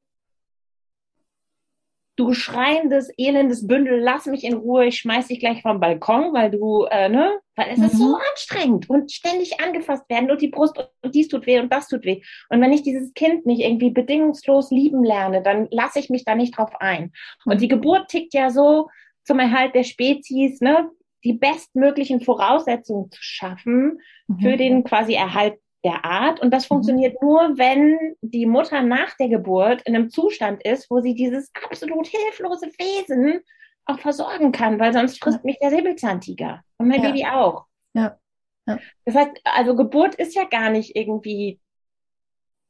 du 2.15 2.33
schreiendes, 2.33 3.09
elendes 3.17 3.65
Bündel, 3.65 3.99
lass 3.99 4.27
mich 4.27 4.43
in 4.43 4.53
Ruhe, 4.53 4.85
ich 4.85 4.99
schmeiß 4.99 5.27
dich 5.27 5.39
gleich 5.39 5.61
vom 5.61 5.79
Balkon, 5.79 6.33
weil 6.33 6.51
du, 6.51 6.85
äh, 6.89 7.09
ne, 7.09 7.39
weil 7.55 7.69
es 7.71 7.79
mhm. 7.79 7.85
ist 7.85 7.97
so 7.97 8.09
mhm. 8.09 8.21
anstrengend 8.31 8.89
und 8.89 9.11
ständig 9.11 9.59
angefasst 9.59 10.07
werden 10.09 10.29
und 10.29 10.41
die 10.41 10.49
Brust 10.49 10.77
und 11.01 11.15
dies 11.15 11.27
tut 11.27 11.47
weh 11.47 11.59
und 11.59 11.73
das 11.73 11.87
tut 11.87 12.05
weh. 12.05 12.21
Und 12.49 12.61
wenn 12.61 12.73
ich 12.73 12.83
dieses 12.83 13.13
Kind 13.13 13.45
nicht 13.45 13.61
irgendwie 13.61 13.89
bedingungslos 13.89 14.69
lieben 14.69 15.03
lerne, 15.03 15.41
dann 15.41 15.67
lasse 15.71 15.99
ich 15.99 16.09
mich 16.09 16.23
da 16.23 16.35
nicht 16.35 16.57
drauf 16.57 16.71
ein. 16.79 17.13
Und 17.45 17.61
die 17.61 17.67
Geburt 17.67 18.09
tickt 18.09 18.33
ja 18.33 18.51
so 18.51 18.89
zum 19.23 19.39
Erhalt 19.39 19.73
der 19.73 19.83
Spezies, 19.83 20.61
ne, 20.61 20.89
die 21.23 21.33
bestmöglichen 21.33 22.21
Voraussetzungen 22.21 23.09
zu 23.09 23.19
schaffen 23.21 23.99
mhm. 24.27 24.39
für 24.39 24.57
den 24.57 24.83
quasi 24.83 25.13
Erhalt 25.13 25.57
der 25.83 26.05
Art. 26.05 26.39
Und 26.39 26.51
das 26.51 26.65
mhm. 26.65 26.75
funktioniert 26.75 27.21
mhm. 27.21 27.27
nur, 27.27 27.57
wenn 27.57 28.15
die 28.21 28.45
Mutter 28.45 28.81
nach 28.81 29.15
der 29.17 29.29
Geburt 29.29 29.81
in 29.83 29.95
einem 29.95 30.09
Zustand 30.09 30.63
ist, 30.63 30.89
wo 30.89 31.01
sie 31.01 31.15
dieses 31.15 31.51
absolut 31.69 32.07
hilflose 32.07 32.67
Wesen 32.77 33.41
auch 33.85 33.99
versorgen 33.99 34.51
kann, 34.51 34.79
weil 34.79 34.93
sonst 34.93 35.21
frisst 35.21 35.43
mich 35.43 35.57
der 35.59 35.69
Säbelzahntiger 35.69 36.63
und 36.77 36.87
mein 36.87 37.01
ja. 37.01 37.09
Baby 37.09 37.25
auch. 37.25 37.65
Ja. 37.93 38.17
ja. 38.65 38.79
Das 39.05 39.15
heißt, 39.15 39.31
also 39.43 39.75
Geburt 39.75 40.15
ist 40.15 40.35
ja 40.35 40.45
gar 40.45 40.69
nicht 40.69 40.95
irgendwie, 40.95 41.59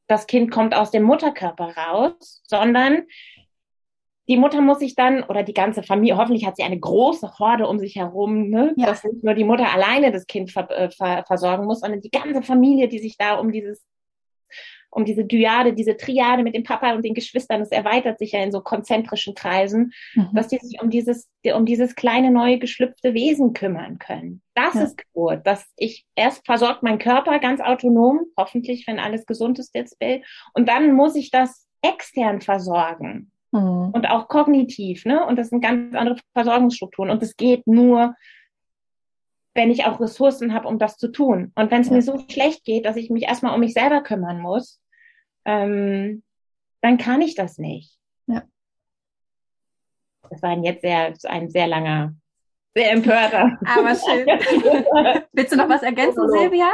das 0.07 0.25
Kind 0.25 0.51
kommt 0.51 0.73
aus 0.73 0.91
dem 0.91 1.03
Mutterkörper 1.03 1.77
raus, 1.77 2.41
sondern 2.45 3.03
die 4.27 4.37
Mutter 4.37 4.61
muss 4.61 4.79
sich 4.79 4.95
dann, 4.95 5.23
oder 5.23 5.43
die 5.43 5.53
ganze 5.53 5.83
Familie, 5.83 6.17
hoffentlich 6.17 6.45
hat 6.45 6.55
sie 6.55 6.63
eine 6.63 6.79
große 6.79 7.39
Horde 7.39 7.67
um 7.67 7.79
sich 7.79 7.95
herum, 7.95 8.49
ne? 8.49 8.73
Ja. 8.77 8.87
dass 8.87 9.03
nicht 9.03 9.23
nur 9.23 9.33
die 9.33 9.43
Mutter 9.43 9.71
alleine 9.71 10.11
das 10.11 10.27
Kind 10.27 10.51
ver, 10.51 10.69
äh, 10.71 10.89
ver, 10.89 11.23
versorgen 11.27 11.65
muss, 11.65 11.81
sondern 11.81 12.01
die 12.01 12.11
ganze 12.11 12.41
Familie, 12.41 12.87
die 12.87 12.99
sich 12.99 13.17
da 13.17 13.35
um 13.35 13.51
dieses, 13.51 13.85
um 14.89 15.03
diese 15.05 15.25
Dyade, 15.25 15.73
diese 15.73 15.97
Triade 15.97 16.43
mit 16.43 16.55
dem 16.55 16.63
Papa 16.63 16.93
und 16.93 17.03
den 17.03 17.15
Geschwistern, 17.15 17.59
das 17.59 17.71
erweitert 17.71 18.19
sich 18.19 18.31
ja 18.31 18.43
in 18.43 18.51
so 18.51 18.61
konzentrischen 18.61 19.33
Kreisen, 19.33 19.91
mhm. 20.13 20.29
dass 20.33 20.47
die 20.47 20.59
sich 20.59 20.81
um 20.81 20.89
dieses, 20.89 21.29
um 21.53 21.65
dieses 21.65 21.95
kleine, 21.95 22.31
neue, 22.31 22.59
geschlüpfte 22.59 23.13
Wesen 23.13 23.53
kümmern 23.53 23.99
können. 23.99 24.41
Das 24.53 24.75
ja. 24.75 24.83
ist 24.83 24.97
Geburt, 24.97 25.45
dass 25.45 25.65
ich 25.75 26.05
erst 26.15 26.45
versorgt 26.45 26.83
mein 26.83 26.99
Körper 26.99 27.39
ganz 27.39 27.59
autonom, 27.59 28.21
hoffentlich, 28.37 28.87
wenn 28.87 28.99
alles 28.99 29.25
gesund 29.25 29.59
ist 29.59 29.75
jetzt, 29.75 29.99
Bill, 29.99 30.21
und 30.53 30.69
dann 30.69 30.93
muss 30.93 31.15
ich 31.15 31.31
das 31.31 31.67
extern 31.81 32.39
versorgen. 32.39 33.32
Mhm. 33.53 33.91
Und 33.91 34.09
auch 34.09 34.27
kognitiv, 34.27 35.05
ne? 35.05 35.25
Und 35.25 35.37
das 35.37 35.49
sind 35.49 35.61
ganz 35.61 35.95
andere 35.95 36.17
Versorgungsstrukturen. 36.33 37.11
Und 37.11 37.21
es 37.21 37.37
geht 37.37 37.67
nur, 37.67 38.15
wenn 39.53 39.69
ich 39.69 39.85
auch 39.85 39.99
Ressourcen 39.99 40.53
habe, 40.53 40.67
um 40.67 40.79
das 40.79 40.97
zu 40.97 41.11
tun. 41.11 41.51
Und 41.53 41.69
wenn 41.69 41.81
es 41.81 41.87
ja. 41.87 41.93
mir 41.93 42.01
so 42.01 42.17
schlecht 42.27 42.65
geht, 42.65 42.85
dass 42.85 42.95
ich 42.95 43.11
mich 43.11 43.23
erstmal 43.23 43.53
um 43.53 43.59
mich 43.59 43.73
selber 43.73 44.01
kümmern 44.01 44.39
muss, 44.39 44.81
ähm, 45.45 46.23
dann 46.81 46.97
kann 46.97 47.21
ich 47.21 47.35
das 47.35 47.59
nicht. 47.59 47.95
Ja. 48.25 48.41
Das 50.31 50.41
war 50.41 50.57
jetzt 50.57 50.81
sehr, 50.81 51.13
ein 51.25 51.51
sehr 51.51 51.67
langer, 51.67 52.15
sehr 52.73 52.91
empörter. 52.91 53.59
Aber 53.65 53.95
schön. 53.95 54.25
Willst 55.31 55.53
du 55.53 55.57
noch 55.57 55.69
was 55.69 55.83
ergänzen, 55.83 56.27
Silvia? 56.27 56.71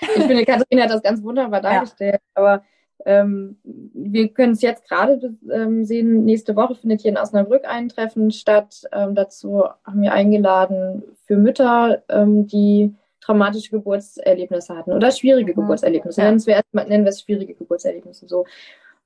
Ich 0.00 0.22
finde, 0.22 0.44
Katharina 0.44 0.84
hat 0.84 0.90
das 0.90 1.02
ganz 1.02 1.20
wunderbar 1.22 1.60
dargestellt. 1.60 2.20
Ja. 2.36 2.42
Aber 2.42 2.64
ähm, 3.04 3.56
wir 3.64 4.28
können 4.28 4.52
es 4.52 4.62
jetzt 4.62 4.88
gerade 4.88 5.34
ähm, 5.50 5.84
sehen. 5.84 6.24
Nächste 6.24 6.54
Woche 6.56 6.74
findet 6.74 7.00
hier 7.00 7.10
in 7.10 7.18
Osnabrück 7.18 7.64
ein 7.64 7.88
Treffen 7.88 8.30
statt. 8.30 8.82
Ähm, 8.92 9.14
dazu 9.14 9.64
haben 9.84 10.02
wir 10.02 10.12
eingeladen 10.12 11.02
für 11.26 11.36
Mütter, 11.36 12.02
ähm, 12.08 12.46
die 12.46 12.94
traumatische 13.20 13.70
Geburtserlebnisse 13.70 14.76
hatten 14.76 14.92
oder 14.92 15.10
schwierige 15.10 15.52
mhm. 15.52 15.62
Geburtserlebnisse. 15.62 16.20
Ja. 16.20 16.28
Nennen, 16.28 16.46
wir 16.46 16.54
erstmal, 16.54 16.88
nennen 16.88 17.04
wir 17.04 17.10
es 17.10 17.22
schwierige 17.22 17.54
Geburtserlebnisse 17.54 18.28
so. 18.28 18.46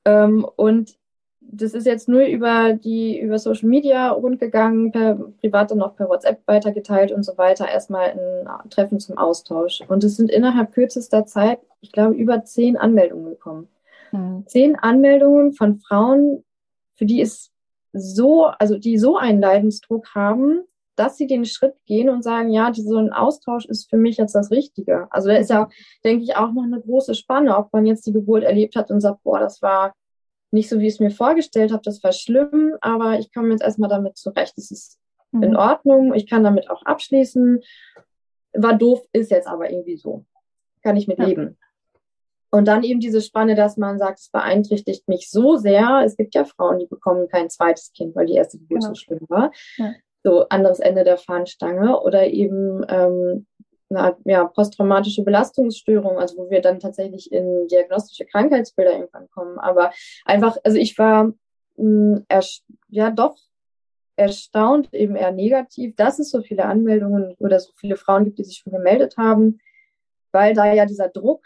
Ähm, 0.04 0.46
und 0.56 0.96
das 1.40 1.74
ist 1.74 1.86
jetzt 1.86 2.08
nur 2.08 2.22
über 2.22 2.72
die 2.72 3.18
über 3.20 3.38
Social 3.38 3.68
Media 3.68 4.10
rundgegangen, 4.10 4.90
per 4.90 5.14
privat 5.40 5.70
und 5.70 5.80
auch 5.80 5.94
per 5.94 6.08
WhatsApp 6.08 6.40
weitergeteilt 6.46 7.12
und 7.12 7.22
so 7.22 7.38
weiter. 7.38 7.68
Erstmal 7.68 8.10
ein 8.10 8.70
Treffen 8.70 8.98
zum 8.98 9.16
Austausch. 9.16 9.82
Und 9.86 10.02
es 10.02 10.16
sind 10.16 10.30
innerhalb 10.30 10.72
kürzester 10.72 11.24
Zeit, 11.24 11.60
ich 11.80 11.92
glaube, 11.92 12.14
über 12.14 12.44
zehn 12.44 12.76
Anmeldungen 12.76 13.30
gekommen. 13.30 13.68
Mhm. 14.16 14.46
Zehn 14.46 14.76
Anmeldungen 14.76 15.52
von 15.52 15.78
Frauen, 15.78 16.44
für 16.96 17.06
die 17.06 17.20
es 17.20 17.52
so, 17.92 18.46
also 18.46 18.78
die 18.78 18.98
so 18.98 19.16
einen 19.16 19.40
Leidensdruck 19.40 20.14
haben, 20.14 20.62
dass 20.96 21.16
sie 21.16 21.26
den 21.26 21.44
Schritt 21.44 21.74
gehen 21.84 22.08
und 22.08 22.22
sagen, 22.22 22.50
ja, 22.50 22.72
so 22.72 22.96
ein 22.96 23.12
Austausch 23.12 23.66
ist 23.66 23.88
für 23.88 23.98
mich 23.98 24.16
jetzt 24.16 24.34
das 24.34 24.50
Richtige. 24.50 25.06
Also 25.10 25.28
da 25.28 25.36
ist 25.36 25.50
ja, 25.50 25.68
denke 26.04 26.24
ich, 26.24 26.36
auch 26.36 26.52
noch 26.52 26.64
eine 26.64 26.80
große 26.80 27.14
Spanne, 27.14 27.56
ob 27.56 27.72
man 27.72 27.86
jetzt 27.86 28.06
die 28.06 28.12
Geburt 28.12 28.44
erlebt 28.44 28.76
hat 28.76 28.90
und 28.90 29.00
sagt, 29.00 29.22
boah, 29.22 29.38
das 29.38 29.60
war 29.60 29.94
nicht 30.50 30.68
so, 30.68 30.80
wie 30.80 30.86
ich 30.86 30.94
es 30.94 31.00
mir 31.00 31.10
vorgestellt 31.10 31.72
habe, 31.72 31.82
das 31.84 32.02
war 32.02 32.12
schlimm, 32.12 32.76
aber 32.80 33.18
ich 33.18 33.32
komme 33.32 33.50
jetzt 33.50 33.62
erstmal 33.62 33.90
damit 33.90 34.16
zurecht. 34.16 34.54
Es 34.56 34.70
ist 34.70 34.98
mhm. 35.32 35.42
in 35.42 35.56
Ordnung, 35.56 36.14
ich 36.14 36.28
kann 36.28 36.44
damit 36.44 36.70
auch 36.70 36.82
abschließen. 36.82 37.60
War 38.54 38.74
doof, 38.74 39.02
ist 39.12 39.30
jetzt 39.30 39.48
aber 39.48 39.70
irgendwie 39.70 39.96
so. 39.96 40.24
Kann 40.82 40.96
ich 40.96 41.08
mit 41.08 41.18
ja. 41.18 41.26
leben. 41.26 41.58
Und 42.56 42.64
dann 42.64 42.84
eben 42.84 43.00
diese 43.00 43.20
Spanne, 43.20 43.54
dass 43.54 43.76
man 43.76 43.98
sagt, 43.98 44.18
es 44.18 44.30
beeinträchtigt 44.30 45.06
mich 45.08 45.28
so 45.30 45.56
sehr. 45.56 46.00
Es 46.06 46.16
gibt 46.16 46.34
ja 46.34 46.46
Frauen, 46.46 46.78
die 46.78 46.86
bekommen 46.86 47.28
kein 47.28 47.50
zweites 47.50 47.92
Kind, 47.92 48.16
weil 48.16 48.24
die 48.24 48.32
erste 48.32 48.56
Geburt 48.56 48.80
genau. 48.80 48.88
so 48.88 48.94
schlimm 48.94 49.20
war. 49.28 49.52
Ja. 49.76 49.92
So 50.24 50.48
anderes 50.48 50.80
Ende 50.80 51.04
der 51.04 51.18
Fahnenstange. 51.18 52.00
Oder 52.00 52.28
eben 52.28 52.82
ähm, 52.88 53.46
eine 53.90 54.16
ja, 54.24 54.46
posttraumatische 54.46 55.22
Belastungsstörung, 55.22 56.18
also 56.18 56.38
wo 56.38 56.48
wir 56.48 56.62
dann 56.62 56.80
tatsächlich 56.80 57.30
in 57.30 57.68
diagnostische 57.68 58.24
Krankheitsbilder 58.24 58.92
irgendwann 58.92 59.28
kommen. 59.28 59.58
Aber 59.58 59.92
einfach, 60.24 60.56
also 60.64 60.78
ich 60.78 60.96
war 60.96 61.34
mh, 61.76 62.24
hm, 62.26 62.26
ja 62.88 63.10
doch 63.10 63.36
erstaunt, 64.16 64.94
eben 64.94 65.14
eher 65.14 65.30
negativ, 65.30 65.94
dass 65.96 66.18
es 66.18 66.30
so 66.30 66.40
viele 66.40 66.64
Anmeldungen 66.64 67.34
oder 67.38 67.60
so 67.60 67.72
viele 67.76 67.96
Frauen 67.96 68.24
gibt, 68.24 68.38
die 68.38 68.44
sich 68.44 68.56
schon 68.56 68.72
gemeldet 68.72 69.18
haben, 69.18 69.60
weil 70.32 70.54
da 70.54 70.72
ja 70.72 70.86
dieser 70.86 71.10
Druck 71.10 71.44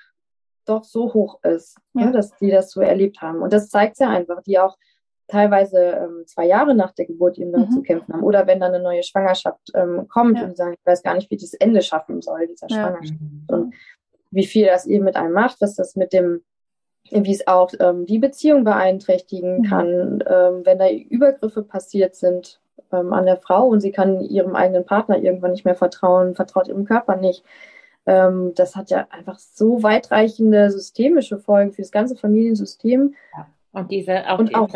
doch 0.71 0.85
so 0.85 1.13
hoch 1.13 1.41
ist, 1.43 1.77
ja. 1.95 2.07
ne, 2.07 2.13
dass 2.13 2.37
die 2.37 2.51
das 2.51 2.71
so 2.71 2.81
erlebt 2.81 3.21
haben. 3.21 3.43
Und 3.43 3.53
das 3.53 3.69
zeigt 3.69 3.99
ja 3.99 4.09
einfach, 4.09 4.43
die 4.43 4.59
auch 4.59 4.77
teilweise 5.31 5.79
ähm, 5.79 6.25
zwei 6.27 6.47
Jahre 6.47 6.75
nach 6.75 6.93
der 6.93 7.07
Geburt 7.07 7.39
eben 7.39 7.53
damit 7.53 7.71
mhm. 7.71 7.75
zu 7.75 7.83
kämpfen 7.83 8.13
haben. 8.13 8.25
Oder 8.25 8.47
wenn 8.47 8.61
dann 8.61 8.75
eine 8.75 8.83
neue 8.83 9.03
Schwangerschaft 9.03 9.71
ähm, 9.75 10.07
kommt 10.09 10.37
ja. 10.37 10.45
und 10.45 10.51
die 10.51 10.57
sagen, 10.57 10.75
ich 10.79 10.87
weiß 10.87 11.03
gar 11.03 11.15
nicht, 11.15 11.31
wie 11.31 11.37
ich 11.37 11.43
das 11.43 11.55
Ende 11.55 11.83
schaffen 11.83 12.21
soll, 12.21 12.47
dieser 12.47 12.69
ja. 12.69 12.77
Schwangerschaft. 12.77 13.21
Und 13.49 13.75
wie 14.31 14.47
viel 14.47 14.67
das 14.67 14.87
eben 14.87 15.05
mit 15.05 15.17
einem 15.17 15.33
macht, 15.33 15.61
was 15.61 15.75
das 15.75 15.97
mit 15.97 16.13
dem, 16.13 16.43
wie 17.11 17.33
es 17.33 17.47
auch 17.47 17.73
ähm, 17.81 18.07
die 18.07 18.19
Beziehung 18.19 18.65
beeinträchtigen 18.65 19.59
mhm. 19.59 19.65
kann, 19.65 20.25
ähm, 20.27 20.63
wenn 20.65 20.79
da 20.79 20.91
Übergriffe 20.91 21.63
passiert 21.63 22.15
sind 22.15 22.61
ähm, 22.93 23.13
an 23.13 23.27
der 23.27 23.37
Frau 23.37 23.67
und 23.69 23.81
sie 23.81 23.93
kann 23.93 24.21
ihrem 24.21 24.55
eigenen 24.55 24.85
Partner 24.85 25.19
irgendwann 25.19 25.53
nicht 25.53 25.65
mehr 25.65 25.75
vertrauen, 25.75 26.35
vertraut 26.35 26.69
ihrem 26.69 26.85
Körper 26.85 27.17
nicht 27.17 27.45
ähm, 28.07 28.53
das 28.55 28.77
hat 28.77 28.91
ja 28.91 29.07
einfach 29.11 29.39
so 29.39 29.83
weitreichende 29.83 30.71
systemische 30.71 31.39
Folgen 31.39 31.73
für 31.73 31.83
das 31.83 31.91
ganze 31.91 32.17
Familiensystem. 32.17 33.15
Ja. 33.37 33.47
Und 33.73 33.93
diese, 33.93 34.29
auch, 34.29 34.41
und 34.41 34.55
auch 34.57 34.69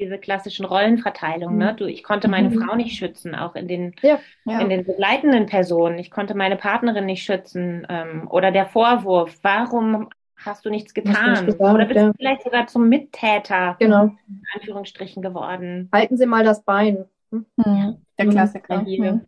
diese 0.00 0.16
klassischen 0.16 0.64
Rollenverteilungen, 0.64 1.58
ne? 1.58 1.74
Du, 1.74 1.84
ich 1.84 2.02
konnte 2.02 2.28
meine 2.28 2.48
mhm. 2.48 2.62
Frau 2.62 2.76
nicht 2.76 2.96
schützen, 2.96 3.34
auch 3.34 3.54
in 3.54 3.68
den, 3.68 3.94
ja, 4.00 4.20
ja. 4.46 4.60
in 4.60 4.70
den 4.70 4.86
begleitenden 4.86 5.44
Personen. 5.44 5.98
Ich 5.98 6.10
konnte 6.10 6.34
meine 6.34 6.56
Partnerin 6.56 7.04
nicht 7.04 7.22
schützen. 7.22 7.86
Ähm, 7.90 8.26
oder 8.30 8.50
der 8.50 8.64
Vorwurf, 8.64 9.38
warum 9.42 10.08
hast 10.36 10.64
du 10.64 10.70
nichts 10.70 10.94
getan? 10.94 11.46
Du 11.46 11.52
gesagt, 11.52 11.74
oder 11.74 11.84
bist 11.84 12.00
ja. 12.00 12.06
du 12.06 12.14
vielleicht 12.16 12.42
sogar 12.42 12.66
zum 12.68 12.88
Mittäter, 12.88 13.76
genau. 13.78 14.04
in 14.04 14.42
Anführungsstrichen 14.54 15.20
geworden? 15.20 15.90
Halten 15.92 16.16
Sie 16.16 16.26
mal 16.26 16.44
das 16.44 16.62
Bein. 16.64 17.04
Hm? 17.30 17.44
Mhm. 17.56 17.96
Der 18.18 18.28
Klassiker. 18.28 18.82
Mhm. 18.82 19.26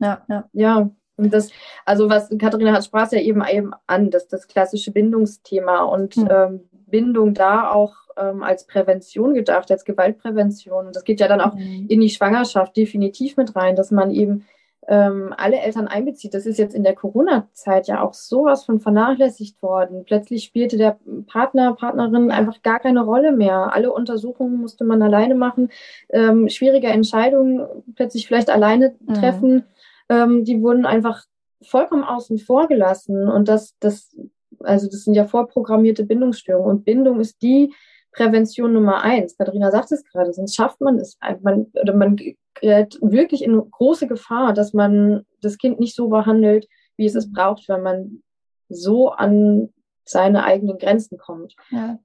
Ja, 0.00 0.24
ja. 0.28 0.48
Ja, 0.52 0.90
und 1.22 1.32
das, 1.32 1.50
also 1.84 2.08
was 2.08 2.28
Katharina 2.38 2.72
hat 2.72 2.84
sprach 2.84 3.10
ja 3.12 3.20
eben 3.20 3.42
eben 3.44 3.72
an, 3.86 4.10
dass 4.10 4.28
das 4.28 4.48
klassische 4.48 4.92
Bindungsthema 4.92 5.82
und 5.84 6.16
mhm. 6.16 6.28
ähm, 6.30 6.60
Bindung 6.86 7.34
da 7.34 7.70
auch 7.70 7.94
ähm, 8.16 8.42
als 8.42 8.66
Prävention 8.66 9.34
gedacht, 9.34 9.70
als 9.70 9.84
Gewaltprävention. 9.84 10.86
Und 10.86 10.96
das 10.96 11.04
geht 11.04 11.20
ja 11.20 11.28
dann 11.28 11.40
auch 11.40 11.54
mhm. 11.54 11.86
in 11.88 12.00
die 12.00 12.10
Schwangerschaft 12.10 12.76
definitiv 12.76 13.36
mit 13.36 13.56
rein, 13.56 13.76
dass 13.76 13.90
man 13.90 14.10
eben 14.10 14.44
ähm, 14.88 15.32
alle 15.36 15.60
Eltern 15.60 15.86
einbezieht. 15.86 16.34
Das 16.34 16.44
ist 16.44 16.58
jetzt 16.58 16.74
in 16.74 16.82
der 16.82 16.94
Corona-Zeit 16.94 17.86
ja 17.86 18.02
auch 18.02 18.14
sowas 18.14 18.64
von 18.64 18.80
vernachlässigt 18.80 19.62
worden. 19.62 20.04
Plötzlich 20.04 20.44
spielte 20.44 20.76
der 20.76 20.98
Partner, 21.26 21.74
Partnerin 21.74 22.30
einfach 22.30 22.62
gar 22.62 22.80
keine 22.80 23.04
Rolle 23.04 23.32
mehr. 23.32 23.72
Alle 23.72 23.92
Untersuchungen 23.92 24.60
musste 24.60 24.84
man 24.84 25.00
alleine 25.02 25.34
machen, 25.34 25.70
ähm, 26.10 26.48
schwierige 26.48 26.88
Entscheidungen 26.88 27.64
plötzlich 27.94 28.26
vielleicht 28.26 28.50
alleine 28.50 28.94
mhm. 29.06 29.14
treffen. 29.14 29.54
Mhm 29.54 29.64
ähm, 30.12 30.44
die 30.44 30.60
wurden 30.60 30.84
einfach 30.84 31.24
vollkommen 31.62 32.04
außen 32.04 32.38
vor 32.38 32.68
gelassen. 32.68 33.28
Und 33.28 33.48
das, 33.48 33.74
das, 33.80 34.14
also 34.60 34.86
das 34.86 35.04
sind 35.04 35.14
ja 35.14 35.26
vorprogrammierte 35.26 36.04
Bindungsstörungen. 36.04 36.70
Und 36.70 36.84
Bindung 36.84 37.20
ist 37.20 37.40
die 37.42 37.72
Prävention 38.12 38.74
Nummer 38.74 39.02
eins. 39.02 39.36
Katharina 39.38 39.70
sagt 39.70 39.90
es 39.92 40.04
gerade, 40.04 40.32
sonst 40.32 40.54
schafft 40.54 40.80
man 40.80 40.98
es, 40.98 41.18
man, 41.40 41.66
oder 41.80 41.94
man 41.94 42.16
gerät 42.16 42.98
wirklich 43.00 43.42
in 43.42 43.58
große 43.70 44.06
Gefahr, 44.06 44.52
dass 44.52 44.74
man 44.74 45.24
das 45.40 45.56
Kind 45.56 45.80
nicht 45.80 45.96
so 45.96 46.08
behandelt, 46.08 46.68
wie 46.96 47.06
es 47.06 47.14
es 47.14 47.32
braucht, 47.32 47.68
wenn 47.68 47.82
man 47.82 48.22
so 48.68 49.10
an 49.10 49.70
seine 50.04 50.44
eigenen 50.44 50.76
Grenzen 50.76 51.16
kommt. 51.16 51.54
Ja. 51.70 51.98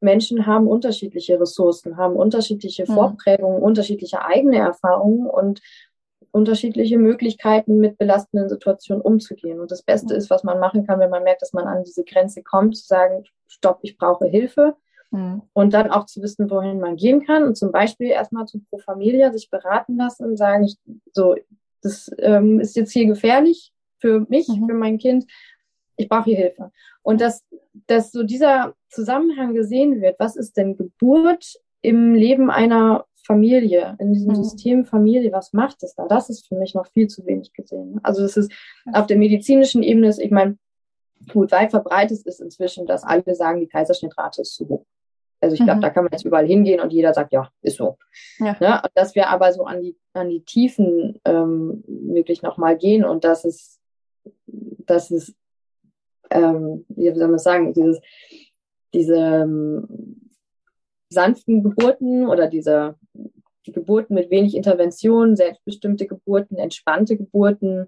Menschen 0.00 0.46
haben 0.46 0.66
unterschiedliche 0.66 1.40
Ressourcen, 1.40 1.96
haben 1.96 2.16
unterschiedliche 2.16 2.84
Vorprägungen, 2.84 3.60
ja. 3.60 3.64
unterschiedliche 3.64 4.24
eigene 4.24 4.58
Erfahrungen 4.58 5.26
und 5.26 5.60
unterschiedliche 6.34 6.98
Möglichkeiten, 6.98 7.78
mit 7.78 7.96
belastenden 7.96 8.48
Situationen 8.48 9.00
umzugehen. 9.00 9.60
Und 9.60 9.70
das 9.70 9.84
Beste 9.84 10.14
ist, 10.14 10.30
was 10.30 10.42
man 10.42 10.58
machen 10.58 10.84
kann, 10.84 10.98
wenn 10.98 11.10
man 11.10 11.22
merkt, 11.22 11.42
dass 11.42 11.52
man 11.52 11.68
an 11.68 11.84
diese 11.84 12.02
Grenze 12.02 12.42
kommt, 12.42 12.76
zu 12.76 12.86
sagen, 12.86 13.22
stopp, 13.46 13.78
ich 13.82 13.96
brauche 13.96 14.26
Hilfe. 14.26 14.74
Mhm. 15.12 15.42
Und 15.52 15.74
dann 15.74 15.92
auch 15.92 16.06
zu 16.06 16.20
wissen, 16.22 16.50
wohin 16.50 16.80
man 16.80 16.96
gehen 16.96 17.24
kann. 17.24 17.44
Und 17.44 17.56
zum 17.56 17.70
Beispiel 17.70 18.08
erstmal 18.08 18.46
zu 18.46 18.58
Pro 18.68 18.78
Familia 18.78 19.32
sich 19.32 19.48
beraten 19.48 19.96
lassen 19.96 20.24
und 20.24 20.36
sagen, 20.36 20.64
ich, 20.64 20.76
so, 21.12 21.36
das 21.82 22.10
ähm, 22.18 22.58
ist 22.58 22.74
jetzt 22.74 22.90
hier 22.90 23.06
gefährlich 23.06 23.72
für 24.00 24.26
mich, 24.28 24.48
mhm. 24.48 24.66
für 24.66 24.74
mein 24.74 24.98
Kind. 24.98 25.26
ich 25.96 26.08
brauche 26.08 26.24
hier 26.24 26.38
Hilfe. 26.38 26.72
Und 27.02 27.20
dass, 27.20 27.44
dass 27.86 28.10
so 28.10 28.24
dieser 28.24 28.74
Zusammenhang 28.88 29.54
gesehen 29.54 30.00
wird, 30.02 30.18
was 30.18 30.34
ist 30.34 30.56
denn 30.56 30.76
Geburt 30.76 31.60
im 31.80 32.12
Leben 32.12 32.50
einer 32.50 33.04
Familie, 33.24 33.96
in 33.98 34.12
diesem 34.12 34.32
mhm. 34.32 34.44
System 34.44 34.84
Familie, 34.84 35.32
was 35.32 35.52
macht 35.52 35.82
es 35.82 35.94
da? 35.94 36.06
Das 36.06 36.28
ist 36.28 36.46
für 36.46 36.56
mich 36.56 36.74
noch 36.74 36.86
viel 36.86 37.08
zu 37.08 37.24
wenig 37.26 37.52
gesehen. 37.52 37.98
Also 38.02 38.22
das 38.22 38.36
ist 38.36 38.52
auf 38.92 39.06
der 39.06 39.16
medizinischen 39.16 39.82
Ebene, 39.82 40.08
ist, 40.08 40.20
ich 40.20 40.30
meine, 40.30 40.58
gut, 41.32 41.50
weit 41.52 41.70
verbreitet 41.70 42.20
ist 42.24 42.40
inzwischen, 42.40 42.86
dass 42.86 43.02
alle 43.02 43.34
sagen, 43.34 43.60
die 43.60 43.66
Kaiserschnittrate 43.66 44.42
ist 44.42 44.54
zu 44.54 44.68
hoch. 44.68 44.84
Also 45.40 45.54
ich 45.54 45.62
glaube, 45.62 45.76
mhm. 45.78 45.82
da 45.82 45.90
kann 45.90 46.04
man 46.04 46.12
jetzt 46.12 46.24
überall 46.24 46.46
hingehen 46.46 46.80
und 46.80 46.92
jeder 46.92 47.12
sagt, 47.12 47.32
ja, 47.32 47.50
ist 47.62 47.76
so. 47.76 47.98
Ja. 48.38 48.56
Ne? 48.60 48.82
Dass 48.94 49.14
wir 49.14 49.28
aber 49.28 49.52
so 49.52 49.64
an 49.64 49.82
die, 49.82 49.96
an 50.12 50.28
die 50.28 50.42
Tiefen 50.42 51.20
ähm, 51.24 51.84
wirklich 51.86 52.42
nochmal 52.42 52.76
gehen 52.76 53.04
und 53.04 53.24
dass 53.24 53.44
es, 53.44 53.78
dass 54.46 55.10
es, 55.10 55.34
ähm, 56.30 56.84
wie 56.88 57.14
soll 57.14 57.28
man 57.28 57.38
sagen, 57.38 57.74
dieses, 57.74 58.00
diese 58.94 59.16
ähm, 59.16 60.23
sanften 61.14 61.62
Geburten 61.62 62.26
oder 62.26 62.48
diese 62.48 62.96
die 63.66 63.72
Geburten 63.72 64.14
mit 64.14 64.30
wenig 64.30 64.54
Intervention, 64.54 65.36
selbstbestimmte 65.36 66.06
Geburten, 66.06 66.56
entspannte 66.56 67.16
Geburten, 67.16 67.86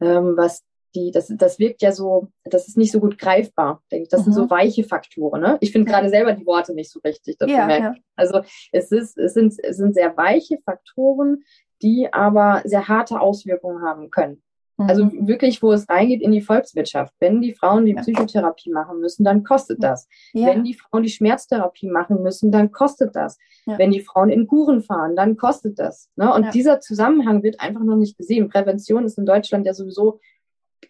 ähm, 0.00 0.36
was 0.36 0.62
die, 0.94 1.10
das, 1.10 1.32
das 1.36 1.58
wirkt 1.58 1.82
ja 1.82 1.92
so, 1.92 2.28
das 2.44 2.68
ist 2.68 2.76
nicht 2.76 2.92
so 2.92 3.00
gut 3.00 3.18
greifbar, 3.18 3.82
denke 3.90 4.04
ich. 4.04 4.08
Das 4.10 4.20
mhm. 4.20 4.24
sind 4.24 4.32
so 4.34 4.42
mhm. 4.44 4.50
weiche 4.50 4.84
Faktoren. 4.84 5.40
Ne? 5.40 5.58
Ich 5.60 5.72
finde 5.72 5.90
gerade 5.90 6.08
selber 6.08 6.32
die 6.32 6.46
Worte 6.46 6.74
nicht 6.74 6.90
so 6.90 7.00
richtig. 7.00 7.36
Ja, 7.40 7.68
ja. 7.68 7.94
Also 8.14 8.42
es, 8.70 8.92
ist, 8.92 9.18
es, 9.18 9.34
sind, 9.34 9.54
es 9.60 9.76
sind 9.76 9.94
sehr 9.94 10.16
weiche 10.16 10.58
Faktoren, 10.64 11.42
die 11.82 12.12
aber 12.12 12.62
sehr 12.64 12.86
harte 12.86 13.20
Auswirkungen 13.20 13.82
haben 13.82 14.10
können. 14.10 14.42
Also 14.88 15.04
mhm. 15.06 15.26
wirklich, 15.26 15.62
wo 15.62 15.72
es 15.72 15.88
reingeht 15.88 16.22
in 16.22 16.32
die 16.32 16.40
Volkswirtschaft. 16.40 17.12
Wenn 17.20 17.40
die 17.40 17.54
Frauen 17.54 17.86
die 17.86 17.92
ja. 17.92 18.00
Psychotherapie 18.00 18.70
machen 18.70 19.00
müssen, 19.00 19.24
dann 19.24 19.44
kostet 19.44 19.82
das. 19.82 20.08
Ja. 20.32 20.48
Wenn 20.48 20.64
die 20.64 20.74
Frauen 20.74 21.02
die 21.02 21.10
Schmerztherapie 21.10 21.88
machen 21.88 22.22
müssen, 22.22 22.50
dann 22.50 22.72
kostet 22.72 23.14
das. 23.16 23.38
Ja. 23.66 23.78
Wenn 23.78 23.90
die 23.90 24.00
Frauen 24.00 24.30
in 24.30 24.46
Kuren 24.46 24.82
fahren, 24.82 25.16
dann 25.16 25.36
kostet 25.36 25.78
das. 25.78 26.10
Ne? 26.16 26.32
Und 26.32 26.54
dieser 26.54 26.80
Zusammenhang 26.80 27.42
wird 27.42 27.60
einfach 27.60 27.82
noch 27.82 27.96
nicht 27.96 28.16
gesehen. 28.18 28.48
Prävention 28.48 29.04
ist 29.04 29.18
in 29.18 29.26
Deutschland 29.26 29.66
ja 29.66 29.74
sowieso, 29.74 30.20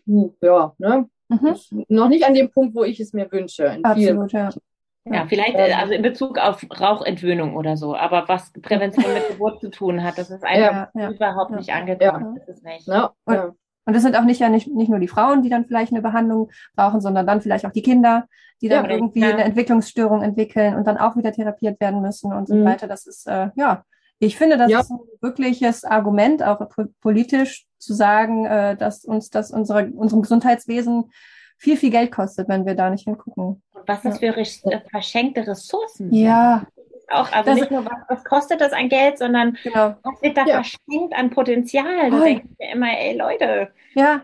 uh, 0.07 0.33
ja, 0.41 0.75
ne? 0.79 1.09
Mhm. 1.29 1.85
noch 1.89 2.09
nicht 2.09 2.25
an 2.27 2.35
dem 2.35 2.51
Punkt, 2.51 2.75
wo 2.75 2.85
ich 2.85 3.01
es 3.01 3.15
mir 3.15 3.31
wünsche. 3.33 3.79
Absolut, 3.83 4.33
ja. 4.33 4.51
Ja, 5.07 5.27
vielleicht 5.27 5.55
ähm, 5.57 5.77
also 5.79 5.93
in 5.93 6.03
Bezug 6.03 6.39
auf 6.39 6.65
Rauchentwöhnung 6.81 7.57
oder 7.57 7.77
so, 7.77 7.95
aber 7.95 8.27
was 8.27 8.53
Prävention 8.53 9.13
mit 9.13 9.29
Geburt 9.29 9.61
zu 9.61 9.71
tun 9.71 10.03
hat, 10.03 10.17
das 10.17 10.31
ist 10.31 10.45
einfach 10.45 10.89
ja, 10.95 11.01
ja, 11.01 11.11
überhaupt 11.11 11.51
ja, 11.51 11.57
nicht 11.59 11.73
angekommen. 11.73 12.37
Das 12.39 12.57
ist 12.57 12.65
nicht. 12.65 12.89
No, 12.89 13.11
und, 13.27 13.55
und 13.87 13.95
das 13.95 14.03
sind 14.03 14.17
auch 14.17 14.25
nicht 14.25 14.41
ja 14.41 14.49
nicht, 14.49 14.69
nicht 14.69 14.89
nur 14.89 14.99
die 14.99 15.09
Frauen, 15.09 15.43
die 15.43 15.51
dann 15.51 15.67
vielleicht 15.67 15.93
eine 15.93 16.03
Behandlung 16.03 16.51
brauchen, 16.75 17.01
sondern 17.01 17.27
dann 17.27 17.41
vielleicht 17.41 17.67
auch 17.67 17.73
die 17.73 17.83
Kinder, 17.83 18.27
die 18.61 18.69
dann 18.69 18.89
irgendwie 18.89 19.21
ja. 19.21 19.31
eine 19.31 19.45
Entwicklungsstörung 19.45 20.23
entwickeln 20.23 20.75
und 20.75 20.87
dann 20.87 20.97
auch 20.97 21.17
wieder 21.17 21.33
therapiert 21.33 21.81
werden 21.81 22.01
müssen 22.01 22.33
und 22.33 22.49
so 22.49 22.55
mhm. 22.55 22.65
weiter. 22.65 22.87
Das 22.87 23.07
ist, 23.07 23.27
äh, 23.27 23.51
ja, 23.57 23.85
ich 24.19 24.37
finde, 24.37 24.57
das 24.57 24.71
ja. 24.71 24.81
ist 24.81 24.91
ein 24.91 25.01
wirkliches 25.21 25.85
Argument, 25.85 26.43
auch 26.43 26.67
politisch 27.01 27.67
zu 27.79 27.93
sagen, 27.93 28.47
äh, 28.47 28.77
dass 28.77 29.05
uns 29.05 29.29
das 29.31 29.51
unsere, 29.51 29.91
unserem 29.91 30.23
Gesundheitswesen 30.23 31.11
viel, 31.59 31.77
viel 31.77 31.91
Geld 31.91 32.11
kostet, 32.11 32.49
wenn 32.49 32.67
wir 32.67 32.75
da 32.75 32.91
nicht 32.91 33.05
hingucken. 33.05 33.63
was 33.87 34.03
das 34.03 34.19
für 34.19 34.33
verschenkte 34.91 35.47
Ressourcen 35.47 36.13
Ja, 36.13 36.67
auch, 37.11 37.33
also 37.33 37.51
das 37.51 37.61
nicht 37.61 37.71
nur, 37.71 37.85
was, 37.85 37.99
was, 38.09 38.25
kostet 38.25 38.61
das 38.61 38.73
an 38.73 38.89
Geld, 38.89 39.19
sondern 39.19 39.57
genau. 39.63 39.95
was 40.03 40.23
wird 40.23 40.37
da 40.37 40.45
ja. 40.45 40.55
verschenkt 40.55 41.15
an 41.15 41.31
Potenzial. 41.31 42.11
Da 42.11 42.21
denke 42.21 42.47
ich 42.49 42.59
mir 42.59 42.73
immer, 42.73 42.99
ey 42.99 43.17
Leute. 43.17 43.71
Ja, 43.95 44.23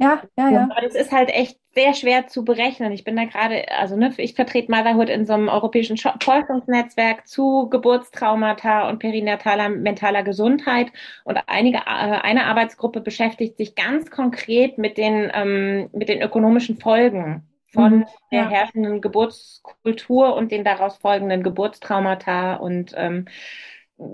ja, 0.00 0.22
ja, 0.36 0.48
ja. 0.48 0.68
Aber 0.70 0.80
das 0.80 0.94
ist 0.94 1.10
halt 1.10 1.28
echt 1.30 1.58
sehr 1.74 1.92
schwer 1.92 2.28
zu 2.28 2.44
berechnen. 2.44 2.92
Ich 2.92 3.02
bin 3.02 3.16
da 3.16 3.24
gerade, 3.24 3.68
also 3.72 3.96
ne, 3.96 4.14
ich 4.18 4.34
vertrete 4.34 4.70
Motherhood 4.70 5.08
in 5.08 5.26
so 5.26 5.32
einem 5.32 5.48
europäischen 5.48 5.96
Forschungsnetzwerk 5.96 7.26
zu 7.26 7.68
Geburtstraumata 7.68 8.88
und 8.88 9.00
perinataler 9.00 9.68
mentaler 9.68 10.22
Gesundheit. 10.22 10.92
Und 11.24 11.38
einige, 11.48 11.78
äh, 11.78 11.80
eine 11.80 12.46
Arbeitsgruppe 12.46 13.00
beschäftigt 13.00 13.56
sich 13.56 13.74
ganz 13.74 14.10
konkret 14.10 14.78
mit 14.78 14.98
den, 14.98 15.32
ähm, 15.34 15.90
mit 15.92 16.08
den 16.08 16.22
ökonomischen 16.22 16.78
Folgen 16.78 17.47
von 17.70 17.98
mhm, 17.98 18.06
der 18.32 18.42
ja. 18.42 18.48
herrschenden 18.48 19.00
Geburtskultur 19.00 20.34
und 20.34 20.50
den 20.50 20.64
daraus 20.64 20.98
folgenden 20.98 21.42
Geburtstraumata 21.42 22.54
und 22.54 22.94
ähm, 22.96 23.26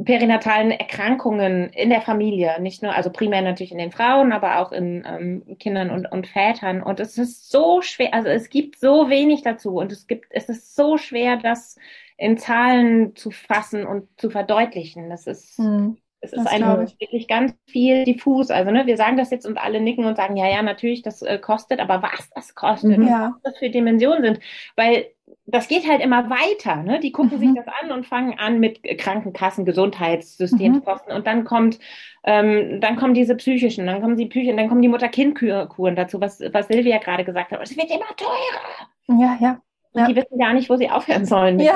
perinatalen 0.04 0.70
Erkrankungen 0.70 1.68
in 1.70 1.90
der 1.90 2.00
Familie, 2.00 2.60
nicht 2.60 2.82
nur, 2.82 2.94
also 2.94 3.10
primär 3.10 3.42
natürlich 3.42 3.70
in 3.70 3.78
den 3.78 3.92
Frauen, 3.92 4.32
aber 4.32 4.60
auch 4.60 4.72
in 4.72 5.04
ähm, 5.06 5.58
Kindern 5.58 5.90
und, 5.90 6.10
und 6.10 6.26
Vätern. 6.26 6.82
Und 6.82 7.00
es 7.00 7.18
ist 7.18 7.50
so 7.50 7.82
schwer, 7.82 8.14
also 8.14 8.28
es 8.28 8.48
gibt 8.48 8.78
so 8.78 9.10
wenig 9.10 9.42
dazu 9.42 9.76
und 9.76 9.92
es 9.92 10.06
gibt, 10.06 10.26
es 10.30 10.48
ist 10.48 10.74
so 10.74 10.96
schwer, 10.96 11.36
das 11.36 11.76
in 12.16 12.38
Zahlen 12.38 13.14
zu 13.14 13.30
fassen 13.30 13.86
und 13.86 14.08
zu 14.18 14.30
verdeutlichen. 14.30 15.10
Das 15.10 15.26
ist, 15.26 15.58
mhm. 15.58 15.98
Es 16.24 16.32
ist 16.32 16.46
einfach 16.46 16.78
wirklich 16.98 17.28
ganz 17.28 17.54
viel 17.66 18.04
diffus. 18.04 18.50
Also, 18.50 18.70
ne, 18.70 18.86
wir 18.86 18.96
sagen 18.96 19.16
das 19.16 19.30
jetzt 19.30 19.46
und 19.46 19.58
alle 19.58 19.80
nicken 19.80 20.04
und 20.04 20.16
sagen, 20.16 20.36
ja, 20.36 20.48
ja, 20.48 20.62
natürlich, 20.62 21.02
das 21.02 21.22
äh, 21.22 21.38
kostet, 21.38 21.80
aber 21.80 22.02
was 22.02 22.30
das 22.34 22.54
kostet, 22.54 22.98
mhm. 22.98 23.08
ja. 23.08 23.32
was 23.34 23.52
das 23.52 23.58
für 23.58 23.70
Dimensionen 23.70 24.22
sind. 24.22 24.40
Weil 24.76 25.06
das 25.46 25.68
geht 25.68 25.88
halt 25.88 26.00
immer 26.00 26.30
weiter. 26.30 26.82
Ne? 26.82 27.00
Die 27.00 27.12
gucken 27.12 27.38
mhm. 27.38 27.40
sich 27.40 27.54
das 27.54 27.66
an 27.82 27.92
und 27.92 28.06
fangen 28.06 28.38
an 28.38 28.60
mit 28.60 28.82
Krankenkassen, 28.98 29.64
Gesundheitssystemkosten 29.64 31.12
mhm. 31.12 31.16
und 31.16 31.26
dann 31.26 31.44
kommt, 31.44 31.78
ähm, 32.24 32.80
dann 32.80 32.96
kommen 32.96 33.14
diese 33.14 33.34
psychischen, 33.34 33.86
dann 33.86 34.00
kommen 34.00 34.16
die 34.16 34.26
Psychischen, 34.26 34.56
dann 34.56 34.68
kommen 34.68 34.82
die 34.82 34.88
Mutter-Kind-Kuren 34.88 35.96
dazu, 35.96 36.20
was, 36.20 36.40
was 36.52 36.68
Silvia 36.68 36.98
gerade 36.98 37.24
gesagt 37.24 37.52
hat. 37.52 37.60
Es 37.62 37.76
wird 37.76 37.90
immer 37.90 38.16
teurer. 38.16 39.20
Ja, 39.20 39.36
ja. 39.40 39.60
Und 39.94 40.00
ja. 40.00 40.08
die 40.08 40.16
wissen 40.16 40.38
gar 40.38 40.52
nicht, 40.52 40.68
wo 40.68 40.76
sie 40.76 40.90
aufhören 40.90 41.24
sollen 41.24 41.56
mit 41.56 41.66
ja. 41.66 41.74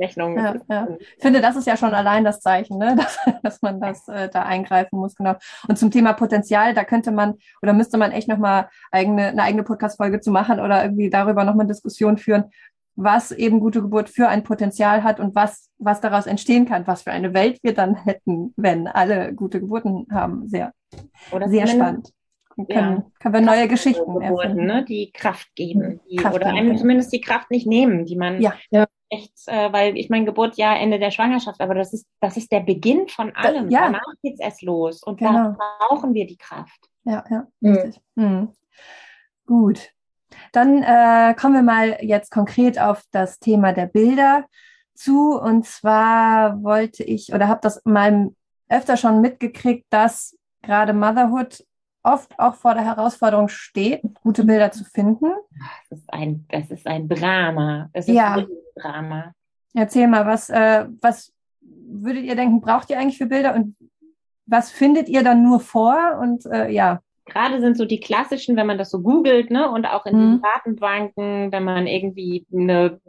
Rechnungen. 0.00 0.36
Ja, 0.36 0.56
ja. 0.68 0.88
Ich 0.98 1.22
finde, 1.22 1.40
das 1.40 1.54
ist 1.54 1.68
ja 1.68 1.76
schon 1.76 1.94
allein 1.94 2.24
das 2.24 2.40
Zeichen, 2.40 2.76
ne? 2.76 2.96
dass, 2.98 3.18
dass 3.42 3.62
man 3.62 3.80
das 3.80 4.08
äh, 4.08 4.28
da 4.28 4.42
eingreifen 4.42 4.98
muss, 4.98 5.14
genau. 5.14 5.36
Und 5.68 5.78
zum 5.78 5.92
Thema 5.92 6.12
Potenzial, 6.12 6.74
da 6.74 6.82
könnte 6.82 7.12
man 7.12 7.34
oder 7.62 7.72
müsste 7.72 7.98
man 7.98 8.10
echt 8.10 8.26
nochmal 8.26 8.68
eigene, 8.90 9.28
eine 9.28 9.44
eigene 9.44 9.62
Podcast-Folge 9.62 10.20
zu 10.20 10.32
machen 10.32 10.58
oder 10.58 10.82
irgendwie 10.82 11.08
darüber 11.08 11.44
nochmal 11.44 11.66
eine 11.66 11.72
Diskussion 11.72 12.18
führen, 12.18 12.50
was 12.96 13.30
eben 13.30 13.60
gute 13.60 13.80
Geburt 13.80 14.10
für 14.10 14.28
ein 14.28 14.42
Potenzial 14.42 15.04
hat 15.04 15.20
und 15.20 15.36
was, 15.36 15.70
was 15.78 16.00
daraus 16.00 16.26
entstehen 16.26 16.66
kann, 16.66 16.88
was 16.88 17.02
für 17.02 17.12
eine 17.12 17.32
Welt 17.32 17.60
wir 17.62 17.74
dann 17.74 17.94
hätten, 17.94 18.52
wenn 18.56 18.88
alle 18.88 19.32
gute 19.34 19.60
Geburten 19.60 20.08
haben. 20.10 20.48
Sehr, 20.48 20.72
oder 21.30 21.48
sehr 21.48 21.68
spannend 21.68 22.12
können, 22.56 22.68
ja, 22.68 23.04
können 23.18 23.34
wir 23.34 23.40
neue 23.40 23.68
Geschichten 23.68 24.20
erfinden. 24.20 24.66
Ne, 24.66 24.84
die 24.84 25.12
Kraft 25.12 25.54
geben. 25.54 26.00
Die, 26.10 26.16
Kraft 26.16 26.36
oder 26.36 26.46
einem 26.46 26.76
zumindest 26.76 27.12
die 27.12 27.20
Kraft 27.20 27.50
nicht 27.50 27.66
nehmen, 27.66 28.04
die 28.04 28.16
man 28.16 28.40
ja. 28.40 28.54
echt, 29.08 29.32
äh, 29.46 29.72
weil 29.72 29.96
ich 29.96 30.10
meine, 30.10 30.24
Geburt 30.24 30.56
ja 30.56 30.74
Ende 30.74 30.98
der 30.98 31.10
Schwangerschaft, 31.10 31.60
aber 31.60 31.74
das 31.74 31.92
ist, 31.92 32.06
das 32.20 32.36
ist 32.36 32.52
der 32.52 32.60
Beginn 32.60 33.08
von 33.08 33.34
allem. 33.34 33.70
Ja. 33.70 33.86
Danach 33.86 34.02
geht's 34.22 34.40
erst 34.40 34.62
los. 34.62 35.02
Und 35.02 35.18
genau. 35.18 35.32
da 35.32 35.56
brauchen 35.78 36.14
wir 36.14 36.26
die 36.26 36.36
Kraft. 36.36 36.88
Ja, 37.04 37.24
ja, 37.30 37.46
richtig. 37.62 38.00
Mhm. 38.14 38.24
Mhm. 38.24 38.48
Gut. 39.46 39.92
Dann 40.52 40.82
äh, 40.82 41.34
kommen 41.34 41.54
wir 41.54 41.62
mal 41.62 41.98
jetzt 42.00 42.30
konkret 42.30 42.78
auf 42.78 43.02
das 43.10 43.38
Thema 43.38 43.72
der 43.72 43.86
Bilder 43.86 44.44
zu. 44.94 45.38
Und 45.38 45.66
zwar 45.66 46.62
wollte 46.62 47.02
ich 47.04 47.32
oder 47.32 47.48
habe 47.48 47.60
das 47.62 47.82
mal 47.84 48.30
öfter 48.68 48.96
schon 48.96 49.20
mitgekriegt, 49.20 49.86
dass 49.90 50.36
gerade 50.62 50.92
Motherhood 50.92 51.64
oft 52.02 52.38
auch 52.38 52.54
vor 52.54 52.74
der 52.74 52.84
Herausforderung 52.84 53.48
steht, 53.48 54.02
gute 54.22 54.44
Bilder 54.44 54.72
zu 54.72 54.84
finden. 54.84 55.32
Das 55.88 55.98
ist 55.98 56.12
ein, 56.12 56.44
das 56.50 56.70
ist 56.70 56.86
ein 56.86 57.08
Drama. 57.08 57.90
Das 57.92 58.08
ist 58.08 58.14
ja. 58.14 58.34
ein 58.34 58.46
Drama. 58.76 59.32
Erzähl 59.74 60.08
mal, 60.08 60.26
was, 60.26 60.50
äh, 60.50 60.86
was 61.00 61.32
würdet 61.60 62.24
ihr 62.24 62.36
denken, 62.36 62.60
braucht 62.60 62.90
ihr 62.90 62.98
eigentlich 62.98 63.18
für 63.18 63.26
Bilder 63.26 63.54
und 63.54 63.76
was 64.46 64.70
findet 64.70 65.08
ihr 65.08 65.22
dann 65.22 65.42
nur 65.42 65.60
vor? 65.60 66.18
Und 66.20 66.46
äh, 66.46 66.70
ja. 66.70 67.00
Gerade 67.24 67.60
sind 67.60 67.76
so 67.76 67.84
die 67.84 68.00
klassischen, 68.00 68.56
wenn 68.56 68.66
man 68.66 68.78
das 68.78 68.90
so 68.90 69.00
googelt, 69.00 69.50
ne, 69.50 69.70
und 69.70 69.86
auch 69.86 70.04
in 70.06 70.16
mhm. 70.16 70.20
den 70.20 70.42
Datenbanken, 70.42 71.52
wenn 71.52 71.64
man 71.64 71.86
irgendwie 71.86 72.44
eine, 72.52 73.00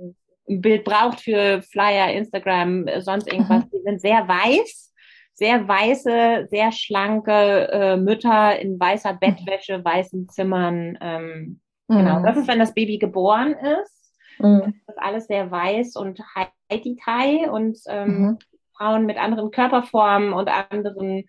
ein 0.47 0.61
Bild 0.61 0.83
braucht 0.83 1.21
für 1.21 1.63
Flyer, 1.63 2.13
Instagram, 2.13 2.85
sonst 2.99 3.31
irgendwas, 3.31 3.65
mhm. 3.65 3.69
die 3.73 3.81
sind 3.83 4.01
sehr 4.01 4.27
weiß 4.27 4.92
sehr 5.34 5.67
weiße, 5.67 6.47
sehr 6.49 6.71
schlanke 6.71 7.67
äh, 7.71 7.97
Mütter 7.97 8.59
in 8.59 8.79
weißer 8.79 9.13
Bettwäsche, 9.13 9.84
weißen 9.84 10.29
Zimmern. 10.29 10.97
Ähm, 11.01 11.61
mhm. 11.88 11.97
Genau, 11.97 12.21
das 12.23 12.38
ist, 12.38 12.47
wenn 12.47 12.59
das 12.59 12.73
Baby 12.73 12.97
geboren 12.99 13.53
ist. 13.53 14.13
Mhm. 14.39 14.75
Das 14.86 14.95
ist 14.95 15.01
alles 15.01 15.27
sehr 15.27 15.49
weiß 15.49 15.95
und 15.95 16.19
high 16.36 17.49
und 17.49 17.77
ähm, 17.88 18.21
mhm. 18.21 18.38
Frauen 18.77 19.05
mit 19.05 19.17
anderen 19.17 19.51
Körperformen 19.51 20.34
und 20.34 20.49
anderen 20.49 21.25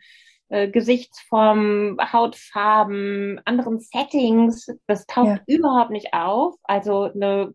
äh, 0.49 0.69
Gesichtsformen, 0.69 1.97
Hautfarben, 2.13 3.41
anderen 3.45 3.81
Settings. 3.81 4.67
Das 4.87 5.07
taucht 5.07 5.43
ja. 5.47 5.57
überhaupt 5.57 5.91
nicht 5.91 6.13
auf. 6.13 6.55
Also 6.65 7.05
eine 7.05 7.55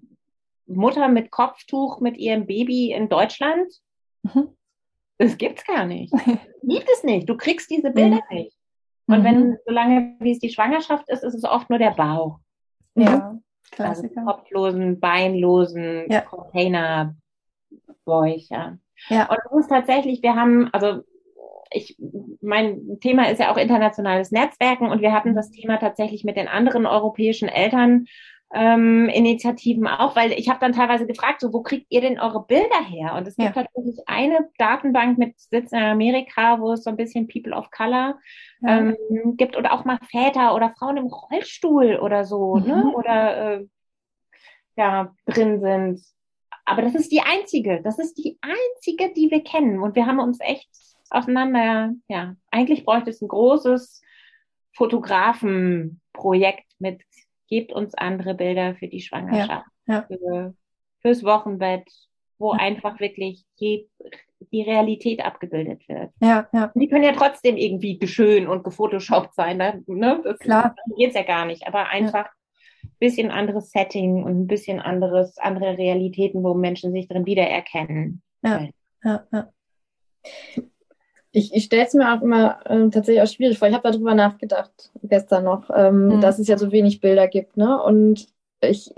Mutter 0.65 1.07
mit 1.07 1.31
Kopftuch 1.31 1.99
mit 1.99 2.17
ihrem 2.17 2.45
Baby 2.47 2.91
in 2.91 3.09
Deutschland. 3.09 3.71
Mhm. 4.23 4.49
Das 5.19 5.37
gibt's 5.37 5.65
gar 5.65 5.85
nicht. 5.85 6.11
Gibt 6.63 6.89
es 6.91 7.03
nicht. 7.03 7.29
Du 7.29 7.37
kriegst 7.37 7.69
diese 7.69 7.91
Bilder 7.91 8.21
mhm. 8.29 8.37
nicht. 8.37 8.57
Und 9.05 9.19
mhm. 9.19 9.23
wenn, 9.23 9.57
solange 9.65 10.15
wie 10.19 10.31
es 10.31 10.39
die 10.39 10.49
Schwangerschaft 10.49 11.07
ist, 11.09 11.23
ist 11.23 11.35
es 11.35 11.43
oft 11.43 11.69
nur 11.69 11.77
der 11.77 11.91
Bauch. 11.91 12.39
Ja, 12.95 13.37
Klassiker. 13.71 14.21
Also 14.21 14.31
kopflosen, 14.31 14.99
beinlosen 14.99 16.05
ja. 16.09 16.21
Container 16.21 17.15
Bäucher. 18.05 18.79
Ja. 19.09 19.29
Und 19.29 19.37
es 19.37 19.65
ist 19.65 19.69
tatsächlich, 19.69 20.23
wir 20.23 20.35
haben, 20.35 20.69
also 20.73 21.03
ich, 21.71 21.97
mein 22.41 22.99
Thema 22.99 23.29
ist 23.29 23.39
ja 23.39 23.51
auch 23.51 23.57
internationales 23.57 24.31
Netzwerken 24.31 24.89
und 24.89 25.01
wir 25.01 25.13
hatten 25.13 25.35
das 25.35 25.51
Thema 25.51 25.77
tatsächlich 25.77 26.23
mit 26.23 26.35
den 26.35 26.47
anderen 26.47 26.85
europäischen 26.85 27.49
Eltern 27.49 28.05
ähm, 28.51 29.09
Initiativen 29.09 29.87
auch, 29.87 30.15
weil 30.15 30.31
ich 30.31 30.49
habe 30.49 30.59
dann 30.59 30.73
teilweise 30.73 31.05
gefragt, 31.05 31.41
so 31.41 31.53
wo 31.53 31.61
kriegt 31.61 31.85
ihr 31.89 32.01
denn 32.01 32.19
eure 32.19 32.45
Bilder 32.45 32.83
her? 32.83 33.13
Und 33.15 33.27
es 33.27 33.35
gibt 33.35 33.55
ja. 33.55 33.63
tatsächlich 33.63 33.99
eine 34.07 34.49
Datenbank 34.57 35.17
mit 35.17 35.39
Sitz 35.39 35.71
in 35.71 35.79
Amerika, 35.79 36.59
wo 36.59 36.73
es 36.73 36.83
so 36.83 36.89
ein 36.89 36.97
bisschen 36.97 37.27
People 37.27 37.53
of 37.55 37.69
Color 37.69 38.19
ja. 38.61 38.79
ähm, 38.79 38.97
gibt 39.37 39.55
und 39.55 39.67
auch 39.67 39.85
mal 39.85 39.99
Väter 40.09 40.55
oder 40.55 40.71
Frauen 40.71 40.97
im 40.97 41.07
Rollstuhl 41.07 41.97
oder 41.97 42.25
so, 42.25 42.57
ne? 42.57 42.75
mhm. 42.75 42.83
ne? 42.83 42.93
Oder 42.95 43.37
äh, 43.37 43.65
ja, 44.77 45.13
drin 45.27 45.59
sind. 45.59 46.01
Aber 46.65 46.81
das 46.81 46.95
ist 46.95 47.11
die 47.11 47.21
einzige, 47.21 47.81
das 47.83 47.99
ist 47.99 48.15
die 48.17 48.39
einzige, 48.41 49.13
die 49.13 49.29
wir 49.29 49.43
kennen. 49.43 49.79
Und 49.79 49.95
wir 49.95 50.05
haben 50.05 50.19
uns 50.19 50.39
echt 50.39 50.69
auseinander, 51.09 51.93
ja, 52.07 52.35
eigentlich 52.51 52.85
bräuchte 52.85 53.09
es 53.09 53.21
ein 53.21 53.27
großes 53.27 54.01
Fotografenprojekt 54.73 56.65
mit, 56.79 57.01
gebt 57.49 57.73
uns 57.73 57.93
andere 57.95 58.33
Bilder 58.35 58.75
für 58.75 58.87
die 58.87 59.01
Schwangerschaft, 59.01 59.67
ja, 59.87 59.93
ja. 59.93 60.01
Für, 60.07 60.53
fürs 61.01 61.23
Wochenbett, 61.23 61.87
wo 62.37 62.53
ja. 62.53 62.59
einfach 62.59 62.99
wirklich 62.99 63.45
je, 63.55 63.87
die 64.51 64.61
Realität 64.61 65.23
abgebildet 65.23 65.87
wird. 65.87 66.11
Ja, 66.21 66.47
ja. 66.53 66.71
Die 66.75 66.87
können 66.87 67.03
ja 67.03 67.13
trotzdem 67.13 67.57
irgendwie 67.57 67.99
schön 68.07 68.47
und 68.47 68.63
gefotoshoppt 68.63 69.33
sein, 69.33 69.57
ne? 69.57 69.83
ne? 69.87 70.21
Das, 70.23 70.39
Klar. 70.39 70.75
geht's 70.95 71.15
ja 71.15 71.23
gar 71.23 71.45
nicht, 71.45 71.67
aber 71.67 71.89
einfach 71.89 72.29
ein 72.83 72.91
bisschen 72.99 73.31
anderes 73.31 73.71
Setting 73.71 74.23
und 74.23 74.41
ein 74.41 74.47
bisschen 74.47 74.79
anderes, 74.79 75.37
andere 75.37 75.77
Realitäten, 75.77 76.43
wo 76.43 76.53
Menschen 76.53 76.91
sich 76.93 77.07
drin 77.07 77.25
wiedererkennen. 77.25 78.21
Ja, 78.41 78.67
ja, 79.03 79.23
ja 79.31 79.49
ich, 81.31 81.53
ich 81.53 81.65
stelle 81.65 81.85
es 81.85 81.93
mir 81.93 82.13
auch 82.13 82.21
immer 82.21 82.59
ähm, 82.65 82.91
tatsächlich 82.91 83.21
auch 83.21 83.31
schwierig 83.31 83.59
vor. 83.59 83.67
Ich 83.67 83.73
habe 83.73 83.89
darüber 83.89 84.15
nachgedacht 84.15 84.91
gestern 85.03 85.43
noch, 85.43 85.69
ähm, 85.75 86.07
mhm. 86.07 86.21
dass 86.21 86.39
es 86.39 86.47
ja 86.47 86.57
so 86.57 86.71
wenig 86.71 87.01
Bilder 87.01 87.27
gibt. 87.27 87.55
Ne? 87.57 87.81
Und 87.81 88.27
ich 88.61 88.93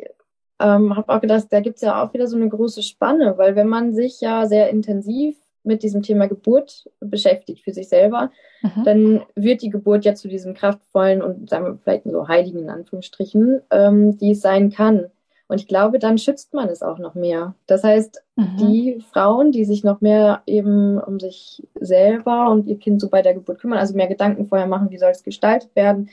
ähm, 0.59 0.95
habe 0.95 1.13
auch 1.13 1.21
gedacht, 1.21 1.47
da 1.49 1.59
gibt 1.59 1.77
es 1.77 1.81
ja 1.81 2.03
auch 2.03 2.13
wieder 2.13 2.27
so 2.27 2.37
eine 2.37 2.47
große 2.47 2.83
Spanne, 2.83 3.37
weil 3.37 3.55
wenn 3.55 3.67
man 3.67 3.93
sich 3.93 4.21
ja 4.21 4.45
sehr 4.45 4.69
intensiv 4.69 5.35
mit 5.63 5.83
diesem 5.83 6.01
Thema 6.01 6.27
Geburt 6.27 6.89
beschäftigt 6.99 7.63
für 7.63 7.73
sich 7.73 7.89
selber, 7.89 8.31
mhm. 8.61 8.83
dann 8.83 9.21
wird 9.35 9.61
die 9.61 9.69
Geburt 9.69 10.05
ja 10.05 10.15
zu 10.15 10.27
diesem 10.27 10.53
kraftvollen 10.53 11.21
und 11.21 11.49
sagen 11.49 11.65
wir 11.65 11.77
vielleicht 11.83 12.05
so 12.05 12.27
heiligen 12.27 12.59
in 12.59 12.69
Anführungsstrichen, 12.69 13.61
ähm, 13.71 14.17
die 14.17 14.31
es 14.31 14.41
sein 14.41 14.71
kann. 14.71 15.07
Und 15.51 15.59
ich 15.59 15.67
glaube, 15.67 15.99
dann 15.99 16.17
schützt 16.17 16.53
man 16.53 16.69
es 16.69 16.81
auch 16.81 16.97
noch 16.97 17.13
mehr. 17.13 17.55
Das 17.67 17.83
heißt, 17.83 18.23
mhm. 18.37 18.55
die 18.57 19.03
Frauen, 19.11 19.51
die 19.51 19.65
sich 19.65 19.83
noch 19.83 19.99
mehr 19.99 20.43
eben 20.45 20.97
um 20.97 21.19
sich 21.19 21.67
selber 21.77 22.49
und 22.49 22.67
ihr 22.67 22.79
Kind 22.79 23.01
so 23.01 23.09
bei 23.09 23.21
der 23.21 23.33
Geburt 23.33 23.59
kümmern, 23.59 23.77
also 23.77 23.93
mehr 23.93 24.07
Gedanken 24.07 24.45
vorher 24.45 24.65
machen, 24.65 24.91
wie 24.91 24.97
soll 24.97 25.11
es 25.11 25.23
gestaltet 25.23 25.75
werden, 25.75 26.09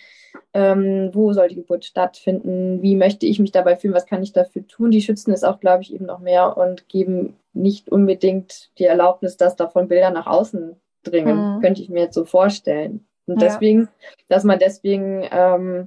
ähm, 0.55 1.11
wo 1.12 1.32
soll 1.32 1.47
die 1.47 1.55
Geburt 1.55 1.84
stattfinden, 1.84 2.82
wie 2.82 2.97
möchte 2.97 3.26
ich 3.26 3.39
mich 3.39 3.53
dabei 3.53 3.76
fühlen, 3.76 3.95
was 3.95 4.07
kann 4.07 4.24
ich 4.24 4.32
dafür 4.32 4.66
tun, 4.66 4.91
die 4.91 5.03
schützen 5.03 5.32
es 5.32 5.45
auch, 5.45 5.61
glaube 5.61 5.84
ich, 5.84 5.95
eben 5.95 6.07
noch 6.07 6.18
mehr 6.18 6.57
und 6.57 6.89
geben 6.89 7.36
nicht 7.53 7.89
unbedingt 7.93 8.70
die 8.78 8.86
Erlaubnis, 8.86 9.36
dass 9.36 9.55
davon 9.55 9.86
Bilder 9.86 10.11
nach 10.11 10.26
außen 10.26 10.74
dringen, 11.05 11.59
mhm. 11.59 11.61
könnte 11.61 11.80
ich 11.80 11.91
mir 11.91 12.01
jetzt 12.01 12.14
so 12.14 12.24
vorstellen. 12.24 13.07
Und 13.26 13.41
ja. 13.41 13.47
deswegen, 13.47 13.89
dass 14.28 14.43
man 14.43 14.59
deswegen 14.59 15.24
ähm, 15.30 15.86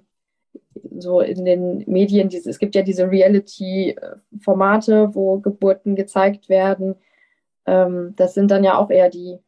so 0.98 1.22
in 1.22 1.46
den 1.46 1.84
Medien, 1.88 2.30
diese, 2.30 2.50
es 2.50 2.60
gibt 2.60 2.76
ja 2.76 2.82
diese 2.82 3.10
Reality-Formate, 3.10 5.14
wo 5.14 5.40
Geburten 5.40 5.96
gezeigt 5.96 6.50
werden. 6.50 6.96
Ähm, 7.66 8.14
das 8.16 8.34
sind 8.34 8.52
dann 8.52 8.64
ja 8.64 8.78
auch 8.78 8.90
eher 8.90 9.10
die, 9.10 9.40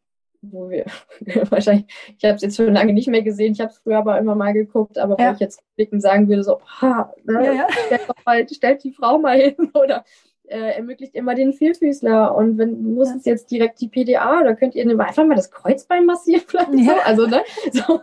wo 0.42 0.68
wir 0.68 0.84
wahrscheinlich, 1.50 1.86
ich 2.18 2.24
habe 2.24 2.36
es 2.36 2.42
jetzt 2.42 2.56
schon 2.56 2.74
lange 2.74 2.92
nicht 2.92 3.08
mehr 3.08 3.22
gesehen, 3.22 3.52
ich 3.52 3.60
habe 3.60 3.70
es 3.70 3.78
früher 3.78 3.98
aber 3.98 4.18
immer 4.18 4.34
mal 4.34 4.52
geguckt, 4.52 4.98
aber 4.98 5.18
ja. 5.18 5.26
wenn 5.26 5.34
ich 5.34 5.40
jetzt 5.40 5.62
blicken 5.76 6.00
sagen 6.00 6.28
würde, 6.28 6.44
so, 6.44 6.60
ha, 6.80 7.12
ne, 7.24 7.44
ja, 7.44 7.52
ja. 7.52 7.66
Stellt, 7.86 8.02
mal, 8.24 8.48
stellt 8.48 8.84
die 8.84 8.92
Frau 8.92 9.18
mal 9.18 9.38
hin 9.38 9.70
oder 9.74 10.04
äh, 10.46 10.76
ermöglicht 10.76 11.14
immer 11.14 11.34
den 11.34 11.54
Vielfüßler 11.54 12.34
und 12.34 12.58
wenn 12.58 12.94
muss 12.94 13.14
es 13.14 13.24
jetzt 13.24 13.50
direkt 13.50 13.80
die 13.80 13.88
PDA 13.88 14.40
oder 14.40 14.54
könnt 14.54 14.74
ihr 14.74 14.86
einfach 15.00 15.24
mal 15.24 15.36
das 15.36 15.50
Kreuzbein 15.50 16.04
massieren 16.04 16.42
vielleicht 16.46 16.72
so, 16.72 16.92
also 17.04 17.26
ne, 17.26 17.42
so, 17.72 18.00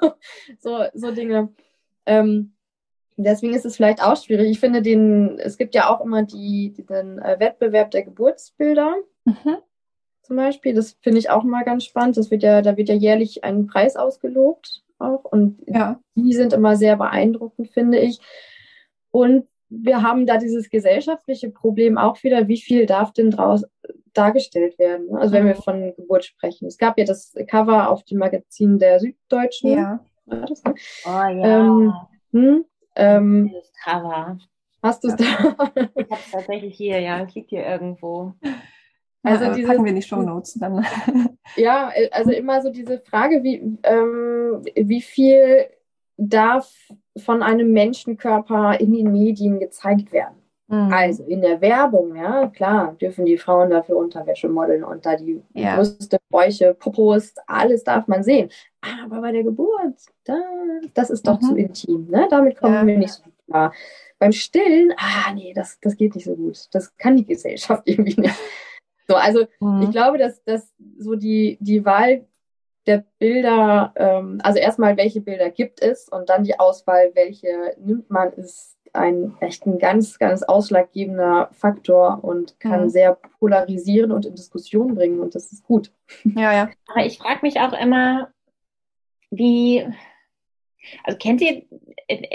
so, 0.60 0.86
so 0.94 1.12
Dinge. 1.12 1.50
Ähm, 2.08 2.54
Deswegen 3.24 3.54
ist 3.54 3.66
es 3.66 3.76
vielleicht 3.76 4.02
auch 4.04 4.16
schwierig. 4.16 4.50
Ich 4.50 4.60
finde 4.60 4.82
den, 4.82 5.40
es 5.40 5.58
gibt 5.58 5.76
ja 5.76 5.90
auch 5.90 6.02
immer 6.02 6.24
die, 6.24 6.74
den 6.90 7.20
äh, 7.20 7.40
Wettbewerb 7.40 7.92
der 7.92 8.04
Geburtsbilder. 8.04 8.96
Mhm. 9.26 9.58
Zum 10.24 10.36
Beispiel. 10.36 10.74
Das 10.74 10.98
finde 11.02 11.20
ich 11.20 11.30
auch 11.30 11.44
mal 11.44 11.64
ganz 11.64 11.84
spannend. 11.84 12.18
Das 12.18 12.32
wird 12.32 12.44
ja, 12.44 12.62
da 12.62 12.78
wird 12.78 12.90
ja 12.90 12.96
jährlich 12.96 13.44
ein 13.44 13.68
Preis 13.68 13.96
ausgelobt 13.96 14.84
auch. 15.00 15.26
Und 15.26 15.60
ja. 15.68 16.00
die 16.16 16.34
sind 16.34 16.54
immer 16.54 16.76
sehr 16.76 16.96
beeindruckend, 16.96 17.70
finde 17.70 18.00
ich. 18.00 18.20
Und 19.12 19.48
wir 19.70 20.02
haben 20.02 20.26
da 20.26 20.38
dieses 20.38 20.70
gesellschaftliche 20.70 21.50
Problem 21.50 21.98
auch 21.98 22.22
wieder, 22.24 22.48
wie 22.48 22.60
viel 22.60 22.86
darf 22.86 23.14
denn 23.14 23.32
draus 23.32 23.66
dargestellt 24.14 24.78
werden? 24.78 25.16
Also 25.16 25.34
wenn 25.34 25.46
wir 25.46 25.56
mhm. 25.56 25.62
von 25.62 25.96
Geburt 25.96 26.26
sprechen. 26.26 26.68
Es 26.68 26.78
gab 26.78 26.98
ja 26.98 27.06
das 27.06 27.34
Cover 27.48 27.90
auf 27.90 28.04
dem 28.04 28.20
Magazin 28.20 28.80
der 28.80 29.00
Süddeutschen. 29.00 29.72
Ja. 29.72 30.06
Das, 30.26 30.64
ne? 30.64 30.76
Oh 31.06 31.10
ja. 31.10 31.60
Ähm, 31.60 31.94
hm? 32.32 32.66
Ähm, 32.96 33.52
das 33.54 33.72
Cover. 33.84 34.38
Hast 34.84 35.04
du 35.04 35.10
es 35.10 35.16
da? 35.16 35.24
ich 35.96 36.10
habe 36.10 36.22
es 36.22 36.32
tatsächlich 36.32 36.76
hier, 36.76 37.00
ja. 37.00 37.22
Es 37.24 37.34
liegt 37.36 37.50
hier 37.50 37.66
irgendwo. 37.66 38.34
Also 39.24 39.46
ja, 39.46 39.54
dieses, 39.54 39.70
packen 39.70 39.84
wir 39.84 39.90
in 39.90 39.96
die 39.96 40.02
Show 40.02 40.22
Notes 40.22 40.56
dann. 40.56 40.86
ja, 41.56 41.92
also 42.12 42.32
immer 42.32 42.62
so 42.62 42.72
diese 42.72 43.00
Frage, 43.00 43.44
wie, 43.44 43.78
ähm, 43.84 44.64
wie 44.76 45.02
viel 45.02 45.68
darf 46.18 46.74
von 47.18 47.44
einem 47.44 47.72
Menschenkörper 47.72 48.80
in 48.80 48.94
den 48.94 49.12
Medien 49.12 49.60
gezeigt 49.60 50.12
werden? 50.12 50.41
Mhm. 50.72 50.94
Also 50.94 51.24
in 51.26 51.42
der 51.42 51.60
Werbung, 51.60 52.16
ja, 52.16 52.48
klar, 52.48 52.96
dürfen 53.00 53.26
die 53.26 53.38
Frauen 53.38 53.72
dafür 53.72 53.98
Unterwäsche 53.98 54.48
modeln 54.48 54.86
und 54.86 55.06
da 55.06 55.18
die 55.18 55.42
ja. 55.54 55.76
Brüste, 55.76 56.18
Bäuche, 56.30 56.74
Popos, 56.74 57.34
alles 57.46 57.84
darf 57.84 58.08
man 58.08 58.24
sehen. 58.24 58.50
Aber 58.80 59.20
bei 59.20 59.34
der 59.34 59.44
Geburt, 59.44 60.00
da, 60.24 60.40
das 60.94 61.10
ist 61.10 61.28
doch 61.28 61.42
mhm. 61.42 61.46
zu 61.46 61.56
intim, 61.58 62.08
ne? 62.10 62.26
Damit 62.30 62.58
kommen 62.58 62.74
ja. 62.74 62.88
wir 62.88 62.98
nicht 62.98 63.12
so 63.12 63.24
klar. 63.48 63.74
Beim 64.18 64.32
Stillen, 64.32 64.94
ah 64.96 65.34
nee, 65.34 65.54
das, 65.54 65.78
das 65.82 65.98
geht 65.98 66.16
nicht 66.16 66.24
so 66.24 66.36
gut. 66.36 66.58
Das 66.72 66.96
kann 66.96 67.18
die 67.18 67.26
Gesellschaft 67.26 67.84
irgendwie 67.86 68.22
nicht. 68.22 68.40
So, 69.10 69.16
also 69.16 69.46
mhm. 69.60 69.82
ich 69.82 69.92
glaube, 69.92 70.18
dass, 70.18 70.42
dass 70.46 70.74
so 70.98 71.16
die, 71.16 71.58
die 71.60 71.84
Wahl 71.84 72.26
der 72.88 73.04
Bilder, 73.20 73.92
ähm, 73.98 74.40
also 74.42 74.58
erstmal, 74.58 74.96
welche 74.96 75.20
Bilder 75.20 75.50
gibt 75.50 75.82
es 75.82 76.08
und 76.08 76.30
dann 76.30 76.46
die 76.46 76.58
Auswahl, 76.58 77.12
welche 77.14 77.76
nimmt 77.78 78.10
man, 78.10 78.32
ist 78.32 78.78
ein 78.94 79.36
echt 79.40 79.66
ein 79.66 79.80
ganz, 79.80 80.20
ganz 80.20 80.44
ausschlaggebender 80.44 81.50
Faktor 81.54 82.24
und 82.24 82.60
kann 82.60 82.84
mhm. 82.84 82.90
sehr 82.90 83.18
polarisieren 83.40 84.12
und 84.12 84.26
in 84.26 84.36
Diskussion 84.36 84.96
bringen 84.96 85.20
und 85.20 85.36
das 85.36 85.52
ist 85.52 85.64
gut. 85.64 85.92
Ja, 86.24 86.54
ja. 86.54 86.70
Aber 86.88 87.06
ich 87.06 87.18
frage 87.18 87.40
mich 87.42 87.60
auch 87.60 87.74
immer, 87.74 88.30
wie, 89.30 89.88
also 91.04 91.18
kennt 91.18 91.42
ihr, 91.42 91.64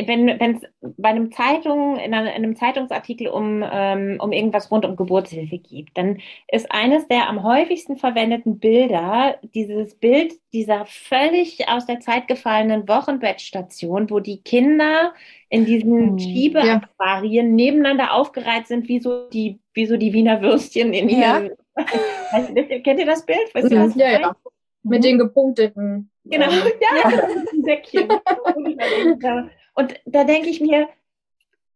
wenn 0.07 0.57
es 0.57 0.63
bei 0.97 1.11
einem 1.11 1.33
Zeitung, 1.33 1.97
in 1.99 2.15
einem 2.15 2.57
Zeitungsartikel 2.57 3.29
um, 3.29 3.65
ähm, 3.71 4.19
um 4.21 4.33
irgendwas 4.33 4.71
rund 4.71 4.85
um 4.85 4.97
Geburtshilfe 4.97 5.59
geht, 5.59 5.89
dann 5.95 6.21
ist 6.49 6.71
eines 6.71 7.07
der 7.09 7.29
am 7.29 7.43
häufigsten 7.43 7.97
verwendeten 7.97 8.59
Bilder 8.59 9.39
dieses 9.55 9.97
Bild 9.97 10.35
dieser 10.53 10.87
völlig 10.87 11.69
aus 11.69 11.87
der 11.87 12.01
Zeit 12.01 12.29
gefallenen 12.29 12.89
Wochenbettstation, 12.89 14.11
wo 14.11 14.21
die 14.21 14.43
Kinder 14.43 15.13
in 15.49 15.65
diesen 15.67 16.11
hm, 16.11 16.19
Schiebeaquarien 16.19 17.59
ja. 17.59 17.65
nebeneinander 17.65 18.15
aufgereiht 18.15 18.67
sind, 18.67 18.89
wie 18.89 19.01
so 19.01 19.29
die, 19.29 19.59
wie 19.75 19.87
so 19.87 19.97
die 19.97 20.13
Wiener 20.13 20.41
Würstchen 20.43 20.93
in 20.93 21.09
ihren. 21.09 21.51
Ja. 21.77 21.85
kennt 22.83 23.01
ihr 23.01 23.07
das 23.07 23.27
Bild? 23.27 23.55
Weißt 23.55 23.71
du, 23.71 24.01
ja, 24.01 24.21
ja. 24.21 24.37
Mit 24.83 25.05
den 25.05 25.19
gepunkteten. 25.19 26.11
Genau, 26.31 26.51
ähm, 26.51 26.73
ja, 26.81 27.11
ja. 27.11 27.29
Säckchen. 27.63 28.09
Und 29.75 29.95
da 30.07 30.25
denke 30.25 30.49
ich 30.49 30.61
mir, 30.61 30.89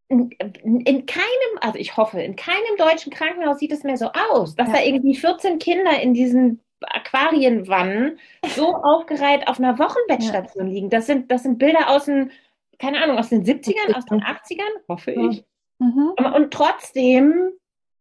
in, 0.09 0.31
in, 0.31 1.07
keinem, 1.07 1.59
also 1.61 1.79
ich 1.79 1.97
hoffe, 1.97 2.21
in 2.21 2.35
keinem 2.35 2.77
deutschen 2.79 3.13
Krankenhaus 3.13 3.59
sieht 3.59 3.73
es 3.73 3.85
mehr 3.85 3.97
so 3.97 4.11
aus, 4.13 4.57
dass 4.57 4.69
ja. 4.69 4.75
da 4.75 4.83
irgendwie 4.83 5.15
14 5.15 5.59
Kinder 5.61 6.01
in 6.01 6.15
diesen 6.15 6.61
Aquarienwannen 6.81 8.19
so 8.49 8.75
aufgereiht 8.83 9.47
auf 9.47 9.59
einer 9.59 9.79
Wochenbettstation 9.79 10.67
ja. 10.67 10.73
liegen. 10.73 10.91
Das 10.91 11.07
sind, 11.07 11.31
das 11.31 11.45
sind 11.45 11.59
Bilder 11.59 11.91
aus 11.91 12.07
den, 12.07 12.33
keine 12.79 13.03
Ahnung, 13.03 13.19
aus 13.19 13.29
den 13.29 13.45
70ern, 13.45 13.95
aus 13.95 14.07
den 14.07 14.21
80ern, 14.21 14.89
hoffe 14.89 15.13
ich. 15.13 15.45
Mhm. 15.79 16.15
Und 16.35 16.51
trotzdem 16.53 17.53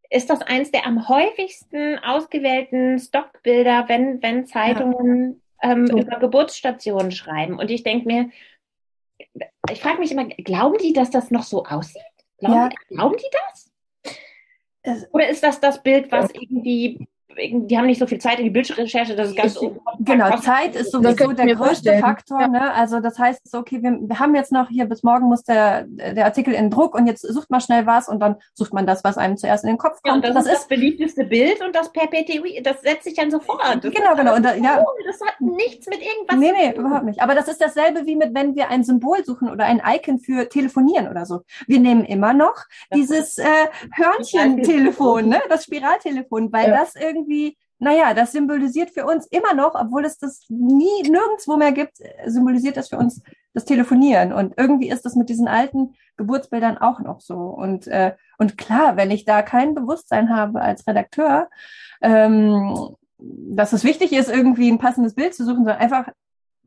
ist 0.10 0.30
das 0.32 0.42
eins 0.42 0.72
der 0.72 0.88
am 0.88 1.08
häufigsten 1.08 2.00
ausgewählten 2.00 2.98
Stockbilder, 2.98 3.86
wenn, 3.88 4.22
wenn 4.24 4.48
Zeitungen. 4.48 5.42
Ähm, 5.62 5.88
so. 5.88 5.98
über 5.98 6.20
Geburtsstationen 6.20 7.12
schreiben. 7.12 7.60
Und 7.60 7.70
ich 7.72 7.84
denke 7.84 8.08
mir, 8.08 8.30
ich 9.72 9.82
frage 9.82 10.00
mich 10.00 10.12
immer, 10.12 10.26
glauben 10.26 10.78
die, 10.78 10.94
dass 10.94 11.10
das 11.10 11.32
noch 11.32 11.44
so 11.44 11.66
aussieht? 11.66 12.02
Glauben, 12.38 12.56
ja. 12.56 12.70
glauben 12.90 13.18
die 13.18 13.38
das? 14.84 15.08
Oder 15.12 15.30
ist 15.30 15.44
das 15.44 15.60
das 15.60 15.84
Bild, 15.84 16.12
was 16.12 16.32
irgendwie 16.32 17.08
die 17.38 17.78
haben 17.78 17.86
nicht 17.86 18.00
so 18.00 18.08
viel 18.08 18.20
Zeit 18.20 18.40
in 18.40 18.46
die 18.46 18.50
Bildrecherche, 18.50 19.16
das 19.16 19.30
ist 19.30 19.36
ganz 19.36 19.62
ich, 19.62 19.70
Genau, 20.00 20.36
Zeit 20.38 20.76
ist 20.76 20.92
sowieso 20.92 21.32
der 21.32 21.56
größte. 21.56 22.00
Faktor. 22.00 22.42
Ja. 22.42 22.48
Ne? 22.48 22.74
Also 22.74 23.00
das 23.00 23.20
heißt, 23.20 23.50
so, 23.50 23.60
okay, 23.60 23.82
wir, 23.82 23.98
wir, 24.02 24.20
haben 24.20 24.36
jetzt 24.36 24.52
noch 24.52 24.70
hier 24.70 24.86
bis 24.86 25.04
morgen 25.04 25.28
muss 25.28 25.44
der, 25.44 25.84
der 25.84 26.26
Artikel 26.26 26.54
in 26.54 26.70
Druck 26.70 26.96
und 26.96 27.08
jetzt 27.08 27.22
sucht 27.22 27.50
man 27.50 27.62
schnell 27.62 27.86
was 27.86 28.08
und 28.08 28.20
dann 28.20 28.38
sucht 28.54 28.74
man 28.74 28.86
das, 28.86 29.04
was 29.04 29.18
einem 29.18 29.38
zuerst 29.38 29.64
in 29.64 29.70
den 29.70 29.78
Kopf 29.78 30.02
kommt. 30.02 30.24
Ja, 30.24 30.34
das, 30.34 30.46
das, 30.46 30.54
ist 30.54 30.62
das 30.62 30.68
beliebteste 30.68 31.26
Bild 31.26 31.62
und 31.62 31.76
das 31.76 31.92
perpetuiert, 31.92 32.66
das 32.66 32.82
setzt 32.82 33.04
sich 33.04 33.16
dann 33.16 33.32
sofort. 33.32 33.84
Das 33.84 33.94
genau, 33.94 34.16
genau. 34.16 34.36
Und 34.36 34.44
da, 34.44 34.56
ja. 34.56 34.84
das 35.06 35.22
hat 35.28 35.40
nichts 35.40 35.88
mit 35.88 36.00
irgendwas 36.02 36.38
nee, 36.38 36.52
nee, 36.52 36.76
überhaupt 36.76 37.06
nicht. 37.06 37.22
Aber 37.22 37.36
das 37.36 37.48
ist 37.48 37.62
dasselbe 37.62 38.06
wie 38.06 38.16
mit, 38.16 38.34
wenn 38.34 38.56
wir 38.56 38.70
ein 38.70 38.84
Symbol 38.84 39.24
suchen 39.24 39.50
oder 39.50 39.66
ein 39.66 39.82
Icon 39.86 40.20
für 40.20 40.50
telefonieren 40.50 41.08
oder 41.08 41.26
so. 41.26 41.42
Wir 41.68 41.80
nehmen 41.80 42.06
immer 42.06 42.34
noch 42.34 42.56
das 42.90 43.00
dieses 43.00 43.38
äh, 43.38 43.46
Hörnchen-Telefon, 43.94 45.28
ne? 45.28 45.42
das 45.50 45.66
Spiraltelefon, 45.66 46.52
weil 46.52 46.70
ja. 46.70 46.78
das 46.80 46.96
irgendwie 46.96 47.19
irgendwie, 47.20 47.58
naja, 47.80 48.14
das 48.14 48.32
symbolisiert 48.32 48.92
für 48.92 49.06
uns 49.06 49.26
immer 49.28 49.54
noch, 49.54 49.76
obwohl 49.76 50.06
es 50.06 50.18
das 50.18 50.46
nie 50.50 51.04
nirgendwo 51.04 51.58
mehr 51.58 51.72
gibt, 51.72 51.98
symbolisiert 52.26 52.78
das 52.78 52.90
für 52.90 52.98
uns 52.98 53.22
das 53.54 53.66
Telefonieren. 53.66 54.34
Und 54.34 54.54
irgendwie 54.58 54.90
ist 54.90 55.06
das 55.06 55.16
mit 55.16 55.30
diesen 55.30 55.48
alten 55.48 55.96
Geburtsbildern 56.18 56.78
auch 56.78 57.00
noch 57.00 57.20
so. 57.22 57.36
Und, 57.36 57.88
äh, 57.88 58.16
und 58.38 58.58
klar, 58.58 58.98
wenn 58.98 59.12
ich 59.12 59.26
da 59.26 59.42
kein 59.42 59.76
Bewusstsein 59.76 60.30
habe 60.30 60.62
als 60.62 60.86
Redakteur, 60.88 61.50
ähm, 62.02 62.96
dass 63.18 63.74
es 63.74 63.84
wichtig 63.84 64.14
ist, 64.14 64.30
irgendwie 64.30 64.72
ein 64.72 64.78
passendes 64.78 65.16
Bild 65.16 65.34
zu 65.34 65.44
suchen, 65.44 65.58
sondern 65.58 65.78
einfach 65.78 66.10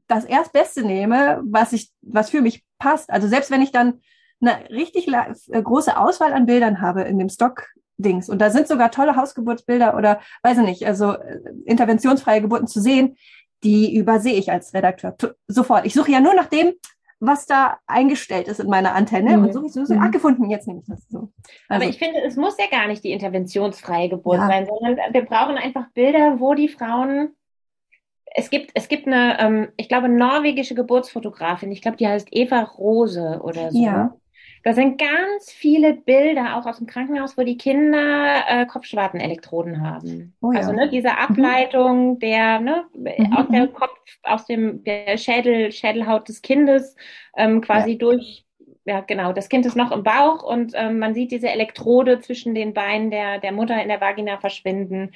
das 0.08 0.24
Erstbeste 0.24 0.82
nehme, 0.82 1.40
was 1.44 1.72
ich, 1.72 1.90
was 2.02 2.30
für 2.30 2.42
mich 2.42 2.64
passt. 2.78 3.10
Also 3.10 3.28
selbst 3.28 3.50
wenn 3.50 3.62
ich 3.62 3.72
dann 3.72 4.00
eine 4.40 4.68
richtig 4.70 5.06
große 5.06 5.96
Auswahl 5.96 6.32
an 6.32 6.46
Bildern 6.46 6.80
habe 6.80 7.02
in 7.02 7.18
dem 7.18 7.28
Stock 7.28 7.68
Dings. 8.02 8.28
Und 8.28 8.40
da 8.40 8.50
sind 8.50 8.68
sogar 8.68 8.90
tolle 8.90 9.16
Hausgeburtsbilder 9.16 9.96
oder, 9.96 10.20
weiß 10.42 10.58
ich 10.58 10.64
nicht, 10.64 10.86
also 10.86 11.12
äh, 11.12 11.40
interventionsfreie 11.64 12.40
Geburten 12.40 12.66
zu 12.66 12.80
sehen, 12.80 13.16
die 13.64 13.94
übersehe 13.94 14.34
ich 14.34 14.50
als 14.50 14.74
Redakteur 14.74 15.16
sofort. 15.46 15.86
Ich 15.86 15.94
suche 15.94 16.10
ja 16.10 16.20
nur 16.20 16.34
nach 16.34 16.46
dem, 16.46 16.72
was 17.20 17.46
da 17.46 17.78
eingestellt 17.86 18.48
ist 18.48 18.58
in 18.58 18.68
meiner 18.68 18.94
Antenne 18.94 19.36
mhm. 19.36 19.44
und 19.44 19.52
so, 19.52 19.68
so, 19.68 19.84
so 19.84 19.94
mhm. 19.94 20.02
ah, 20.02 20.08
gefunden, 20.08 20.50
jetzt 20.50 20.66
nehme 20.66 20.80
ich 20.80 20.86
das 20.86 21.08
so. 21.08 21.18
Also, 21.18 21.30
Aber 21.68 21.84
ich 21.84 21.98
finde, 21.98 22.20
es 22.26 22.36
muss 22.36 22.56
ja 22.58 22.66
gar 22.68 22.88
nicht 22.88 23.04
die 23.04 23.12
interventionsfreie 23.12 24.08
Geburt 24.08 24.38
ja. 24.38 24.48
sein, 24.48 24.66
sondern 24.66 25.14
wir 25.14 25.24
brauchen 25.24 25.56
einfach 25.56 25.88
Bilder, 25.94 26.40
wo 26.40 26.54
die 26.54 26.68
Frauen 26.68 27.30
es 28.34 28.50
gibt, 28.50 28.70
es 28.74 28.88
gibt 28.88 29.06
eine, 29.06 29.38
ähm, 29.40 29.68
ich 29.76 29.88
glaube, 29.88 30.08
norwegische 30.08 30.74
Geburtsfotografin, 30.74 31.70
ich 31.70 31.82
glaube, 31.82 31.96
die 31.96 32.08
heißt 32.08 32.28
Eva 32.30 32.62
Rose 32.62 33.40
oder 33.42 33.70
so. 33.70 33.82
Ja. 33.82 34.14
Da 34.64 34.74
sind 34.74 34.98
ganz 34.98 35.50
viele 35.50 35.94
Bilder 35.94 36.56
auch 36.56 36.66
aus 36.66 36.78
dem 36.78 36.86
Krankenhaus, 36.86 37.36
wo 37.36 37.42
die 37.42 37.56
Kinder 37.56 38.44
äh, 38.48 38.66
Kopfschwartenelektroden 38.66 39.80
haben. 39.80 40.34
Oh 40.40 40.52
ja. 40.52 40.60
Also 40.60 40.72
ne, 40.72 40.88
diese 40.88 41.10
mhm. 41.10 41.16
Ableitung 41.16 42.18
der 42.20 42.60
ne, 42.60 42.84
mhm. 42.94 43.32
aus 43.32 43.46
der 43.48 43.66
mhm. 43.66 43.72
Kopf, 43.72 43.98
aus 44.22 44.46
dem 44.46 44.84
der 44.84 45.16
Schädel, 45.18 45.72
Schädelhaut 45.72 46.28
des 46.28 46.42
Kindes 46.42 46.96
ähm, 47.36 47.60
quasi 47.60 47.92
ja. 47.92 47.98
durch 47.98 48.44
ja, 48.84 49.00
genau, 49.00 49.32
das 49.32 49.48
Kind 49.48 49.64
ist 49.64 49.76
noch 49.76 49.92
im 49.92 50.02
Bauch 50.02 50.42
und 50.42 50.72
ähm, 50.74 50.98
man 50.98 51.14
sieht 51.14 51.30
diese 51.30 51.48
Elektrode 51.48 52.18
zwischen 52.18 52.54
den 52.54 52.74
Beinen 52.74 53.12
der, 53.12 53.38
der 53.38 53.52
Mutter 53.52 53.80
in 53.80 53.88
der 53.88 54.00
Vagina 54.00 54.38
verschwinden. 54.38 55.12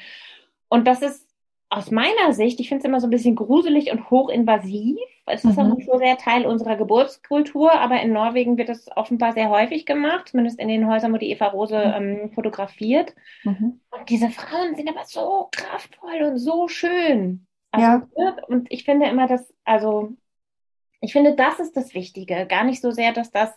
Und 0.68 0.86
das 0.86 1.02
ist 1.02 1.26
aus 1.68 1.90
meiner 1.90 2.32
Sicht, 2.32 2.60
ich 2.60 2.68
finde 2.68 2.82
es 2.82 2.84
immer 2.84 3.00
so 3.00 3.08
ein 3.08 3.10
bisschen 3.10 3.34
gruselig 3.34 3.90
und 3.90 4.08
hochinvasiv. 4.10 4.98
Es 5.28 5.44
ist 5.44 5.56
mhm. 5.56 5.58
auch 5.58 5.76
nicht 5.76 5.90
so 5.90 5.98
sehr 5.98 6.16
Teil 6.16 6.46
unserer 6.46 6.76
Geburtskultur, 6.76 7.72
aber 7.72 8.00
in 8.00 8.12
Norwegen 8.12 8.56
wird 8.56 8.68
es 8.68 8.88
offenbar 8.96 9.32
sehr 9.32 9.50
häufig 9.50 9.84
gemacht, 9.84 10.28
zumindest 10.28 10.60
in 10.60 10.68
den 10.68 10.88
Häusern, 10.88 11.12
wo 11.12 11.16
die 11.16 11.30
Eva 11.30 11.48
Rose 11.48 11.76
mhm. 11.76 11.94
ähm, 11.94 12.30
fotografiert. 12.32 13.14
Mhm. 13.42 13.80
Und 13.90 14.08
diese 14.08 14.30
Frauen 14.30 14.76
sind 14.76 14.88
aber 14.88 15.04
so 15.04 15.48
kraftvoll 15.50 16.22
und 16.22 16.38
so 16.38 16.68
schön. 16.68 17.46
Also, 17.72 18.06
ja. 18.16 18.36
Und 18.46 18.70
ich 18.70 18.84
finde 18.84 19.06
immer, 19.06 19.26
dass, 19.26 19.52
also, 19.64 20.12
ich 21.00 21.12
finde, 21.12 21.34
das 21.34 21.58
ist 21.58 21.76
das 21.76 21.92
Wichtige. 21.94 22.46
Gar 22.46 22.64
nicht 22.64 22.80
so 22.80 22.92
sehr, 22.92 23.12
dass 23.12 23.32
das, 23.32 23.50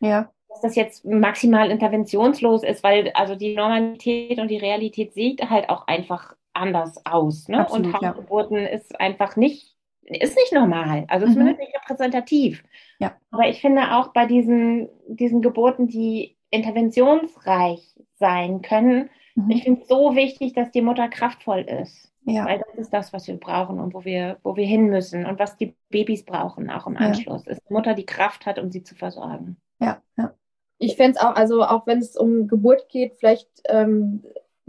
ja. 0.00 0.30
dass 0.48 0.62
das 0.62 0.74
jetzt 0.74 1.04
maximal 1.04 1.70
interventionslos 1.70 2.64
ist, 2.64 2.82
weil 2.82 3.10
also 3.14 3.36
die 3.36 3.54
Normalität 3.54 4.38
und 4.38 4.48
die 4.48 4.56
Realität 4.56 5.12
sieht 5.12 5.48
halt 5.50 5.68
auch 5.68 5.86
einfach 5.86 6.34
anders 6.54 7.04
aus. 7.04 7.48
Ne? 7.48 7.60
Absolut, 7.60 7.86
und 7.86 7.92
Hausgeburten 7.94 8.56
ja. 8.56 8.68
ist 8.68 8.98
einfach 8.98 9.36
nicht, 9.36 9.71
ist 10.04 10.36
nicht 10.36 10.52
normal. 10.52 11.04
Also 11.08 11.26
mhm. 11.26 11.32
zumindest 11.32 11.60
nicht 11.60 11.74
repräsentativ. 11.74 12.62
Ja. 12.98 13.16
Aber 13.30 13.48
ich 13.48 13.60
finde 13.60 13.96
auch 13.96 14.08
bei 14.08 14.26
diesen, 14.26 14.88
diesen 15.06 15.42
Geburten, 15.42 15.86
die 15.86 16.36
interventionsreich 16.50 17.94
sein 18.18 18.62
können, 18.62 19.10
mhm. 19.34 19.50
ich 19.50 19.64
finde 19.64 19.82
es 19.82 19.88
so 19.88 20.14
wichtig, 20.14 20.52
dass 20.52 20.70
die 20.70 20.82
Mutter 20.82 21.08
kraftvoll 21.08 21.60
ist. 21.60 22.12
Ja. 22.24 22.46
Weil 22.46 22.58
das 22.60 22.78
ist 22.78 22.92
das, 22.92 23.12
was 23.12 23.26
wir 23.26 23.36
brauchen 23.36 23.80
und 23.80 23.94
wo 23.94 24.04
wir, 24.04 24.38
wo 24.44 24.54
wir 24.56 24.66
hin 24.66 24.86
müssen 24.86 25.26
und 25.26 25.38
was 25.40 25.56
die 25.56 25.74
Babys 25.90 26.24
brauchen, 26.24 26.70
auch 26.70 26.86
im 26.86 26.96
Anschluss. 26.96 27.44
Ja. 27.46 27.52
Ist 27.52 27.62
die 27.68 27.72
Mutter, 27.72 27.94
die 27.94 28.06
Kraft 28.06 28.46
hat, 28.46 28.60
um 28.60 28.70
sie 28.70 28.84
zu 28.84 28.94
versorgen. 28.94 29.56
Ja, 29.80 30.00
ja. 30.16 30.32
Ich 30.78 30.96
fände 30.96 31.16
es 31.16 31.24
auch, 31.24 31.34
also 31.34 31.62
auch 31.62 31.86
wenn 31.86 31.98
es 31.98 32.16
um 32.16 32.48
Geburt 32.48 32.88
geht, 32.88 33.14
vielleicht 33.18 33.48
ähm, 33.68 34.24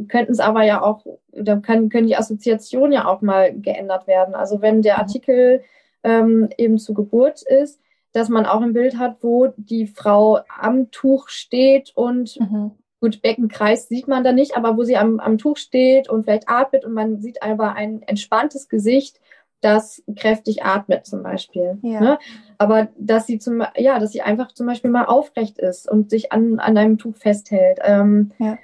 könnten 0.07 0.31
es 0.31 0.39
aber 0.39 0.63
ja 0.63 0.81
auch, 0.81 1.05
da 1.31 1.57
können, 1.57 1.89
können 1.89 2.07
die 2.07 2.15
Assoziationen 2.15 2.93
ja 2.93 3.05
auch 3.05 3.21
mal 3.21 3.53
geändert 3.53 4.07
werden. 4.07 4.35
Also 4.35 4.61
wenn 4.61 4.81
der 4.81 4.95
mhm. 4.95 4.99
Artikel 5.01 5.63
ähm, 6.03 6.49
eben 6.57 6.77
zu 6.79 6.93
Geburt 6.93 7.41
ist, 7.43 7.79
dass 8.11 8.29
man 8.29 8.45
auch 8.45 8.61
ein 8.61 8.73
Bild 8.73 8.97
hat, 8.97 9.17
wo 9.21 9.53
die 9.57 9.87
Frau 9.87 10.39
am 10.59 10.91
Tuch 10.91 11.29
steht 11.29 11.91
und 11.95 12.39
mhm. 12.39 12.71
gut, 13.01 13.21
Beckenkreis 13.21 13.87
sieht 13.87 14.07
man 14.07 14.23
da 14.23 14.31
nicht, 14.31 14.55
aber 14.55 14.77
wo 14.77 14.83
sie 14.83 14.97
am, 14.97 15.19
am 15.19 15.37
Tuch 15.37 15.57
steht 15.57 16.09
und 16.09 16.23
vielleicht 16.23 16.49
atmet 16.49 16.85
und 16.85 16.93
man 16.93 17.19
sieht 17.19 17.41
aber 17.41 17.73
ein 17.73 18.01
entspanntes 18.03 18.69
Gesicht, 18.69 19.19
das 19.61 20.03
kräftig 20.15 20.63
atmet 20.63 21.05
zum 21.05 21.23
Beispiel. 21.23 21.77
Ja. 21.83 22.01
Ne? 22.01 22.19
Aber 22.57 22.89
dass 22.97 23.27
sie 23.27 23.39
zum, 23.39 23.63
ja, 23.77 23.97
dass 23.97 24.11
sie 24.11 24.21
einfach 24.21 24.51
zum 24.51 24.67
Beispiel 24.67 24.91
mal 24.91 25.05
aufrecht 25.05 25.57
ist 25.57 25.89
und 25.89 26.09
sich 26.09 26.33
an, 26.33 26.59
an 26.59 26.77
einem 26.77 26.97
Tuch 26.97 27.15
festhält. 27.15 27.79
Ähm, 27.81 28.31
ja 28.39 28.57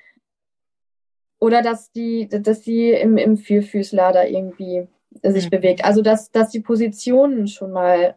oder 1.39 1.61
dass 1.61 1.91
die, 1.91 2.27
dass 2.29 2.63
sie 2.63 2.91
im, 2.91 3.17
im 3.17 3.37
Vierfüßler 3.37 4.11
da 4.11 4.23
irgendwie 4.23 4.87
sich 5.23 5.45
mhm. 5.45 5.49
bewegt. 5.49 5.85
Also 5.85 6.01
dass, 6.01 6.31
dass 6.31 6.49
die 6.49 6.59
Positionen 6.59 7.47
schon 7.47 7.71
mal 7.71 8.15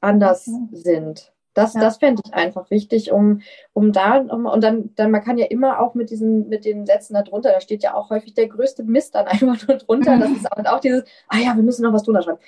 anders 0.00 0.46
mhm. 0.46 0.68
sind. 0.72 1.32
Das, 1.54 1.74
ja. 1.74 1.80
das 1.80 1.98
fände 1.98 2.22
ich 2.24 2.32
einfach 2.32 2.70
wichtig, 2.70 3.10
um, 3.10 3.40
um 3.72 3.92
da, 3.92 4.18
um, 4.18 4.46
und 4.46 4.62
dann, 4.62 4.94
dann, 4.94 5.10
man 5.10 5.22
kann 5.22 5.36
ja 5.36 5.46
immer 5.46 5.80
auch 5.80 5.94
mit 5.94 6.10
diesen, 6.10 6.48
mit 6.48 6.64
den 6.64 6.86
Sätzen 6.86 7.14
da 7.14 7.22
drunter, 7.22 7.50
da 7.50 7.60
steht 7.60 7.82
ja 7.82 7.94
auch 7.94 8.10
häufig 8.10 8.34
der 8.34 8.48
größte 8.48 8.84
Mist 8.84 9.14
dann 9.14 9.26
einfach 9.26 9.66
nur 9.66 9.76
drunter. 9.78 10.16
Mhm. 10.16 10.20
Das 10.20 10.30
ist 10.30 10.52
auch, 10.52 10.64
auch 10.72 10.80
dieses, 10.80 11.04
ah 11.28 11.38
ja, 11.38 11.56
wir 11.56 11.62
müssen 11.62 11.82
noch 11.82 11.92
was 11.92 12.04
drunter 12.04 12.22
schreiben. 12.22 12.38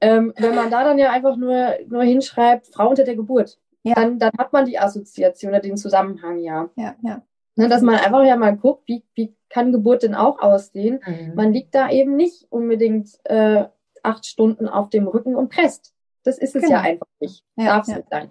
Ähm, 0.00 0.32
wenn 0.36 0.54
man 0.54 0.70
da 0.70 0.84
dann 0.84 0.98
ja 0.98 1.10
einfach 1.10 1.36
nur, 1.36 1.74
nur 1.88 2.04
hinschreibt, 2.04 2.68
Frau 2.68 2.88
unter 2.88 3.02
der 3.02 3.16
Geburt, 3.16 3.58
ja. 3.82 3.94
dann, 3.94 4.20
dann 4.20 4.30
hat 4.38 4.52
man 4.52 4.64
die 4.64 4.78
Assoziation 4.78 5.50
oder 5.50 5.60
den 5.60 5.76
Zusammenhang 5.76 6.38
ja. 6.38 6.70
Ja, 6.76 6.94
ja. 7.02 7.22
Ne, 7.58 7.68
dass 7.68 7.82
man 7.82 7.96
einfach 7.96 8.24
ja 8.24 8.36
mal 8.36 8.56
guckt, 8.56 8.84
wie, 8.86 9.02
wie 9.14 9.34
kann 9.48 9.72
Geburt 9.72 10.04
denn 10.04 10.14
auch 10.14 10.38
aussehen. 10.38 11.00
Mhm. 11.04 11.34
Man 11.34 11.52
liegt 11.52 11.74
da 11.74 11.90
eben 11.90 12.14
nicht 12.14 12.46
unbedingt 12.50 13.08
äh, 13.24 13.64
acht 14.04 14.26
Stunden 14.26 14.68
auf 14.68 14.90
dem 14.90 15.08
Rücken 15.08 15.34
und 15.34 15.48
presst. 15.48 15.92
Das 16.22 16.38
ist 16.38 16.54
es 16.54 16.62
genau. 16.62 16.76
ja 16.76 16.80
einfach 16.82 17.08
nicht. 17.18 17.42
Ja, 17.56 17.66
Darf 17.66 17.82
es 17.82 17.88
ja. 17.88 17.96
nicht 17.96 18.10
sein. 18.10 18.30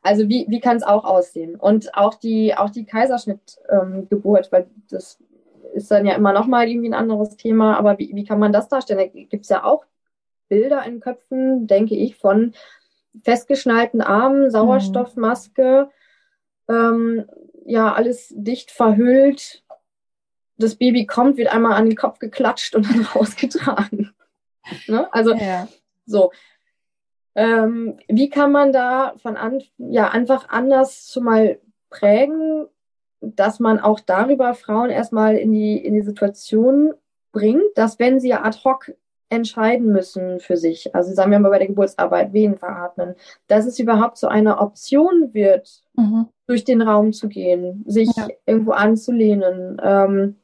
Also 0.00 0.26
wie, 0.26 0.46
wie 0.48 0.60
kann 0.60 0.78
es 0.78 0.82
auch 0.84 1.04
aussehen? 1.04 1.54
Und 1.54 1.94
auch 1.94 2.14
die, 2.14 2.54
auch 2.56 2.70
die 2.70 2.86
Kaiserschnittgeburt, 2.86 4.46
ähm, 4.46 4.52
weil 4.52 4.70
das 4.88 5.22
ist 5.74 5.90
dann 5.90 6.06
ja 6.06 6.14
immer 6.14 6.32
nochmal 6.32 6.66
irgendwie 6.66 6.88
ein 6.88 6.94
anderes 6.94 7.36
Thema, 7.36 7.76
aber 7.78 7.98
wie, 7.98 8.12
wie 8.14 8.24
kann 8.24 8.38
man 8.38 8.52
das 8.52 8.68
darstellen? 8.68 9.00
Da 9.00 9.06
gibt 9.06 9.44
es 9.44 9.50
ja 9.50 9.64
auch 9.64 9.84
Bilder 10.48 10.82
in 10.86 11.00
Köpfen, 11.00 11.66
denke 11.66 11.94
ich, 11.94 12.16
von 12.16 12.54
festgeschnallten 13.22 14.00
Armen, 14.00 14.44
mhm. 14.44 14.50
Sauerstoffmaske, 14.50 15.90
mhm. 16.68 16.74
ähm, 16.74 17.26
ja, 17.64 17.92
alles 17.92 18.32
dicht 18.36 18.70
verhüllt. 18.70 19.62
Das 20.56 20.76
Baby 20.76 21.06
kommt, 21.06 21.36
wird 21.36 21.48
einmal 21.48 21.72
an 21.72 21.86
den 21.86 21.96
Kopf 21.96 22.18
geklatscht 22.18 22.74
und 22.74 22.88
dann 22.88 23.02
rausgetragen. 23.14 24.14
ne? 24.86 25.12
Also, 25.12 25.34
ja. 25.34 25.68
so. 26.06 26.32
Ähm, 27.34 27.98
wie 28.08 28.28
kann 28.28 28.52
man 28.52 28.72
da 28.72 29.14
von 29.16 29.36
an, 29.36 29.62
ja, 29.78 30.10
einfach 30.10 30.50
anders 30.50 31.10
schon 31.12 31.24
mal 31.24 31.58
prägen, 31.88 32.66
dass 33.20 33.60
man 33.60 33.78
auch 33.78 34.00
darüber 34.00 34.54
Frauen 34.54 34.90
erstmal 34.90 35.36
in 35.36 35.52
die, 35.52 35.76
in 35.78 35.94
die 35.94 36.02
Situation 36.02 36.92
bringt, 37.30 37.62
dass 37.76 37.98
wenn 37.98 38.20
sie 38.20 38.34
ad 38.34 38.58
hoc 38.64 38.92
entscheiden 39.32 39.90
müssen 39.92 40.40
für 40.40 40.58
sich, 40.58 40.94
also 40.94 41.12
sagen 41.14 41.30
wir 41.30 41.38
mal 41.38 41.48
bei 41.48 41.58
der 41.58 41.68
Geburtsarbeit, 41.68 42.32
wen 42.34 42.56
veratmen, 42.56 43.14
dass 43.46 43.64
es 43.64 43.78
überhaupt 43.78 44.18
so 44.18 44.28
eine 44.28 44.58
Option 44.58 45.32
wird, 45.32 45.82
mhm. 45.94 46.28
durch 46.46 46.64
den 46.64 46.82
Raum 46.82 47.14
zu 47.14 47.28
gehen, 47.28 47.82
sich 47.86 48.10
ja. 48.14 48.28
irgendwo 48.44 48.72
anzulehnen, 48.72 49.80
ähm, 49.82 50.36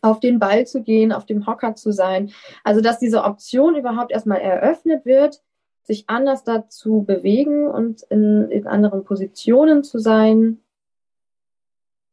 auf 0.00 0.20
den 0.20 0.38
Ball 0.38 0.66
zu 0.66 0.82
gehen, 0.82 1.12
auf 1.12 1.26
dem 1.26 1.46
Hocker 1.46 1.74
zu 1.74 1.92
sein. 1.92 2.30
Also 2.62 2.80
dass 2.80 2.98
diese 2.98 3.24
Option 3.24 3.76
überhaupt 3.76 4.10
erstmal 4.10 4.40
eröffnet 4.40 5.04
wird, 5.04 5.42
sich 5.82 6.04
anders 6.08 6.44
dazu 6.44 7.02
bewegen 7.02 7.68
und 7.68 8.02
in, 8.04 8.50
in 8.50 8.66
anderen 8.66 9.04
Positionen 9.04 9.84
zu 9.84 9.98
sein, 9.98 10.60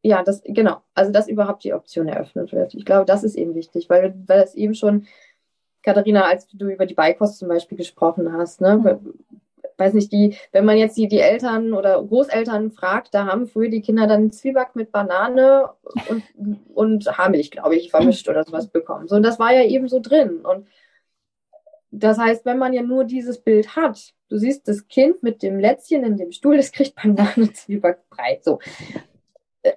ja, 0.04 0.24
das, 0.24 0.42
genau, 0.44 0.78
also 0.94 1.12
dass 1.12 1.28
überhaupt 1.28 1.64
die 1.64 1.74
Option 1.74 2.08
eröffnet 2.08 2.52
wird. 2.52 2.74
Ich 2.74 2.86
glaube, 2.86 3.06
das 3.06 3.24
ist 3.24 3.36
eben 3.36 3.56
wichtig, 3.56 3.90
weil, 3.90 4.16
weil 4.26 4.42
es 4.42 4.56
eben 4.56 4.74
schon, 4.74 5.06
Katharina, 5.84 6.26
als 6.26 6.48
du 6.48 6.70
über 6.70 6.86
die 6.86 6.94
Beikost 6.94 7.40
zum 7.40 7.48
Beispiel 7.48 7.78
gesprochen 7.78 8.32
hast, 8.34 8.62
ne, 8.62 8.78
mhm. 8.78 9.14
weiß 9.78 9.94
nicht, 9.94 10.12
die, 10.12 10.38
wenn 10.52 10.66
man 10.66 10.78
jetzt 10.78 10.98
die, 10.98 11.08
die 11.08 11.20
Eltern 11.20 11.74
oder 11.74 12.04
Großeltern 12.04 12.72
fragt, 12.72 13.14
da 13.14 13.26
haben 13.26 13.48
früher 13.48 13.70
die 13.70 13.82
Kinder 13.82 14.08
dann 14.08 14.32
Zwieback 14.32 14.76
mit 14.76 14.92
Banane 14.92 15.70
und, 16.10 16.24
und 16.74 17.18
Haarmilch, 17.18 17.52
glaube 17.52 17.76
ich, 17.76 17.90
vermischt 17.92 18.30
oder 18.30 18.44
sowas 18.44 18.68
bekommen. 18.68 19.08
So, 19.08 19.16
und 19.16 19.24
das 19.24 19.40
war 19.40 19.54
ja 19.54 19.64
eben 19.64 19.88
so 19.88 20.00
drin. 20.00 20.46
Und 20.46 20.68
das 21.92 22.18
heißt, 22.18 22.46
wenn 22.46 22.58
man 22.58 22.74
ja 22.74 22.84
nur 22.84 23.04
dieses 23.04 23.40
Bild 23.40 23.76
hat, 23.76 24.14
du 24.30 24.38
siehst 24.38 24.68
das 24.68 24.88
Kind 24.88 25.24
mit 25.24 25.44
dem 25.44 25.60
Lätzchen 25.60 26.04
in 26.04 26.16
dem 26.16 26.32
Stuhl, 26.32 26.58
das 26.58 26.72
kriegt 26.72 26.96
Banane, 26.96 27.52
Zwieback, 27.54 28.08
breit, 28.10 28.44
so 28.44 28.60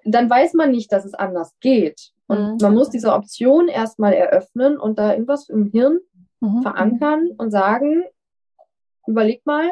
dann 0.04 0.30
weiß 0.30 0.54
man 0.54 0.70
nicht, 0.70 0.92
dass 0.92 1.04
es 1.04 1.14
anders 1.14 1.54
geht. 1.60 2.12
Und 2.26 2.52
mhm. 2.52 2.58
man 2.60 2.74
muss 2.74 2.90
diese 2.90 3.12
Option 3.12 3.68
erstmal 3.68 4.14
eröffnen 4.14 4.78
und 4.78 4.98
da 4.98 5.12
irgendwas 5.12 5.48
im 5.48 5.70
Hirn 5.70 6.00
mhm. 6.40 6.62
verankern 6.62 7.30
und 7.36 7.50
sagen, 7.50 8.04
überleg 9.06 9.44
mal, 9.44 9.70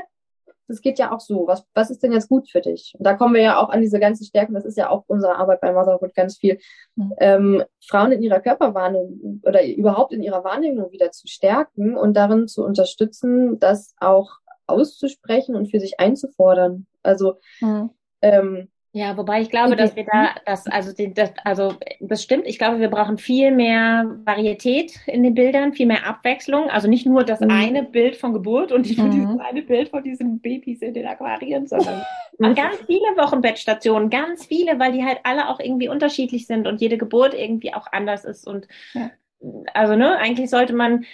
das 0.68 0.80
geht 0.80 0.98
ja 0.98 1.12
auch 1.12 1.20
so. 1.20 1.46
Was, 1.46 1.66
was 1.74 1.90
ist 1.90 2.02
denn 2.02 2.12
jetzt 2.12 2.28
gut 2.28 2.50
für 2.50 2.60
dich? 2.60 2.94
Und 2.98 3.04
da 3.04 3.14
kommen 3.14 3.34
wir 3.34 3.42
ja 3.42 3.58
auch 3.58 3.68
an 3.68 3.80
diese 3.80 4.00
ganzen 4.00 4.24
Stärken. 4.24 4.54
Das 4.54 4.64
ist 4.64 4.78
ja 4.78 4.88
auch 4.88 5.04
unsere 5.06 5.36
Arbeit 5.36 5.60
bei 5.60 5.72
Motherhood 5.72 6.14
ganz 6.14 6.38
viel. 6.38 6.58
Mhm. 6.96 7.12
Ähm, 7.18 7.64
Frauen 7.86 8.12
in 8.12 8.22
ihrer 8.22 8.40
Körperwahrnehmung 8.40 9.42
oder 9.44 9.64
überhaupt 9.64 10.12
in 10.12 10.22
ihrer 10.22 10.44
Wahrnehmung 10.44 10.90
wieder 10.90 11.10
zu 11.10 11.28
stärken 11.28 11.96
und 11.96 12.14
darin 12.14 12.48
zu 12.48 12.64
unterstützen, 12.64 13.58
das 13.58 13.94
auch 13.98 14.38
auszusprechen 14.66 15.56
und 15.56 15.70
für 15.70 15.80
sich 15.80 16.00
einzufordern. 16.00 16.86
Also, 17.02 17.34
mhm. 17.60 17.90
ähm, 18.22 18.68
ja, 18.94 19.16
wobei 19.16 19.40
ich 19.40 19.48
glaube, 19.48 19.74
dass 19.74 19.96
wir 19.96 20.04
da, 20.04 20.34
das, 20.44 20.66
also, 20.66 20.92
die, 20.92 21.14
das, 21.14 21.32
also, 21.44 21.74
das 22.00 22.22
stimmt. 22.22 22.46
Ich 22.46 22.58
glaube, 22.58 22.78
wir 22.78 22.88
brauchen 22.88 23.16
viel 23.16 23.50
mehr 23.50 24.04
Varietät 24.26 25.00
in 25.06 25.22
den 25.22 25.34
Bildern, 25.34 25.72
viel 25.72 25.86
mehr 25.86 26.06
Abwechslung. 26.06 26.68
Also 26.68 26.88
nicht 26.88 27.06
nur 27.06 27.24
das 27.24 27.40
mhm. 27.40 27.50
eine 27.50 27.82
Bild 27.84 28.16
von 28.16 28.34
Geburt 28.34 28.70
und 28.70 28.86
nicht 28.86 28.98
nur 28.98 29.06
mhm. 29.06 29.12
dieses 29.12 29.38
eine 29.38 29.62
Bild 29.62 29.88
von 29.88 30.02
diesen 30.02 30.40
Babys 30.40 30.82
in 30.82 30.92
den 30.92 31.06
Aquarien, 31.06 31.66
sondern 31.66 32.02
ganz 32.38 32.76
viele 32.86 33.16
Wochenbettstationen, 33.16 34.10
ganz 34.10 34.44
viele, 34.44 34.78
weil 34.78 34.92
die 34.92 35.04
halt 35.04 35.20
alle 35.22 35.48
auch 35.48 35.58
irgendwie 35.58 35.88
unterschiedlich 35.88 36.46
sind 36.46 36.66
und 36.66 36.82
jede 36.82 36.98
Geburt 36.98 37.32
irgendwie 37.32 37.72
auch 37.72 37.86
anders 37.92 38.26
ist 38.26 38.46
und, 38.46 38.68
ja 38.92 39.10
also 39.74 39.96
ne, 39.96 40.16
eigentlich 40.18 40.50
sollte 40.50 40.72
man 40.72 41.04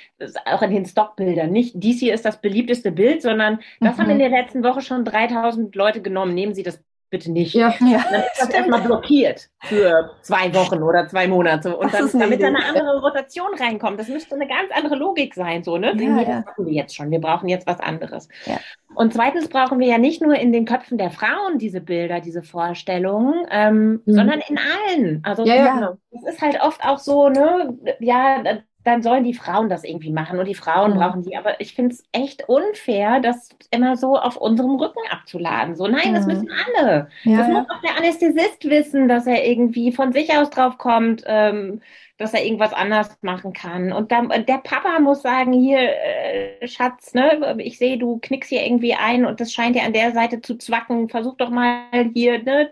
auch 0.45 0.63
in 0.63 0.71
den 0.71 0.85
Stockbildern 0.85 1.51
nicht, 1.51 1.73
dies 1.77 2.01
hier 2.01 2.13
ist 2.13 2.25
das 2.25 2.41
beliebteste 2.41 2.93
Bild, 2.93 3.23
sondern 3.23 3.61
das 3.81 3.97
mhm. 3.97 4.03
haben 4.03 4.11
in 4.11 4.19
der 4.19 4.29
letzten 4.29 4.63
Woche 4.63 4.83
schon 4.83 5.05
3000 5.05 5.75
Leute 5.75 6.03
genommen. 6.03 6.35
Nehmen 6.35 6.55
Sie 6.55 6.63
das 6.63 6.83
bitte 7.11 7.33
nicht. 7.33 7.55
Ja, 7.55 7.75
ja. 7.81 8.05
Dann 8.11 8.23
ist 8.23 8.41
das 8.41 8.51
erstmal 8.51 8.81
blockiert 8.81 9.49
für 9.63 10.11
zwei 10.23 10.55
Wochen 10.55 10.83
oder 10.83 11.09
zwei 11.09 11.27
Monate. 11.27 11.77
Und 11.77 11.93
dann, 11.93 12.11
damit 12.19 12.43
da 12.43 12.49
eine 12.49 12.65
andere 12.65 13.01
Rotation 13.01 13.49
reinkommt. 13.59 13.99
Das 13.99 14.09
müsste 14.09 14.35
eine 14.35 14.47
ganz 14.47 14.71
andere 14.75 14.97
Logik 14.97 15.35
sein, 15.35 15.65
so, 15.65 15.79
ne? 15.79 15.95
Ja, 15.97 16.25
das 16.25 16.45
machen 16.45 16.67
wir 16.67 16.73
jetzt 16.73 16.95
schon. 16.95 17.11
Wir 17.11 17.21
brauchen 17.21 17.49
jetzt 17.49 17.67
was 17.67 17.81
anderes. 17.81 18.29
Ja. 18.47 18.59
Und 18.95 19.15
zweitens 19.15 19.49
brauchen 19.49 19.79
wir 19.79 19.87
ja 19.87 19.99
nicht 19.99 20.23
nur 20.23 20.35
in 20.35 20.53
den 20.53 20.65
Köpfen 20.65 20.99
der 20.99 21.11
Frauen 21.11 21.59
diese 21.59 21.81
Bilder, 21.81 22.21
diese 22.21 22.43
Vorstellungen, 22.43 23.47
ähm, 23.51 24.03
mhm. 24.05 24.13
sondern 24.13 24.41
in 24.49 24.59
allen. 24.59 25.21
Also 25.25 25.45
ja, 25.45 25.55
ja. 25.55 25.75
Genau. 25.75 25.99
das 26.11 26.35
ist 26.35 26.43
halt 26.43 26.61
oft 26.61 26.83
auch 26.85 26.99
so, 26.99 27.29
ne, 27.29 27.79
ja, 28.01 28.43
dann 28.85 29.03
sollen 29.03 29.25
die 29.25 29.35
Frauen 29.35 29.69
das 29.69 29.85
irgendwie 29.85 30.11
machen 30.11 30.39
und 30.39 30.47
die 30.47 30.55
Frauen 30.55 30.95
mhm. 30.95 30.99
brauchen 30.99 31.23
die. 31.23 31.37
Aber 31.37 31.61
ich 31.61 31.75
finde 31.75 31.95
es 31.95 32.05
echt 32.13 32.49
unfair, 32.49 33.21
das 33.21 33.51
immer 33.71 33.97
so 33.97 34.17
auf 34.17 34.37
unserem 34.37 34.77
Rücken 34.77 35.01
abzuladen. 35.11 35.75
So, 35.75 35.87
nein, 35.87 36.11
mhm. 36.11 36.15
das 36.15 36.27
müssen 36.27 36.51
alle. 36.51 37.09
Ja, 37.25 37.39
das 37.39 37.49
ja. 37.49 37.55
muss 37.55 37.71
auch 37.71 37.81
der 37.83 37.97
Anästhesist 37.97 38.65
wissen, 38.65 39.09
dass 39.09 39.27
er 39.27 39.45
irgendwie 39.47 39.93
von 39.93 40.13
sich 40.13 40.35
aus 40.35 40.51
drauf 40.51 40.79
kommt, 40.79 41.25
ähm, 41.27 41.83
dass 42.19 42.35
er 42.35 42.45
irgendwas 42.45 42.73
anders 42.73 43.19
machen 43.21 43.53
kann. 43.53 43.93
Und 43.93 44.11
dann, 44.13 44.29
der 44.29 44.59
Papa 44.59 45.01
muss 45.01 45.23
sagen, 45.23 45.53
hier, 45.53 45.79
äh, 45.79 46.67
Schatz, 46.67 47.15
ne, 47.15 47.57
ich 47.59 47.79
sehe, 47.79 47.99
du 47.99 48.19
knickst 48.23 48.49
hier 48.49 48.65
irgendwie 48.65 48.95
ein 48.95 49.27
und 49.27 49.41
das 49.41 49.53
scheint 49.53 49.77
dir 49.77 49.85
an 49.85 49.93
der 49.93 50.13
Seite 50.13 50.41
zu 50.41 50.57
zwacken. 50.57 51.09
Versuch 51.09 51.37
doch 51.37 51.51
mal 51.51 51.83
hier, 52.15 52.43
ne, 52.43 52.71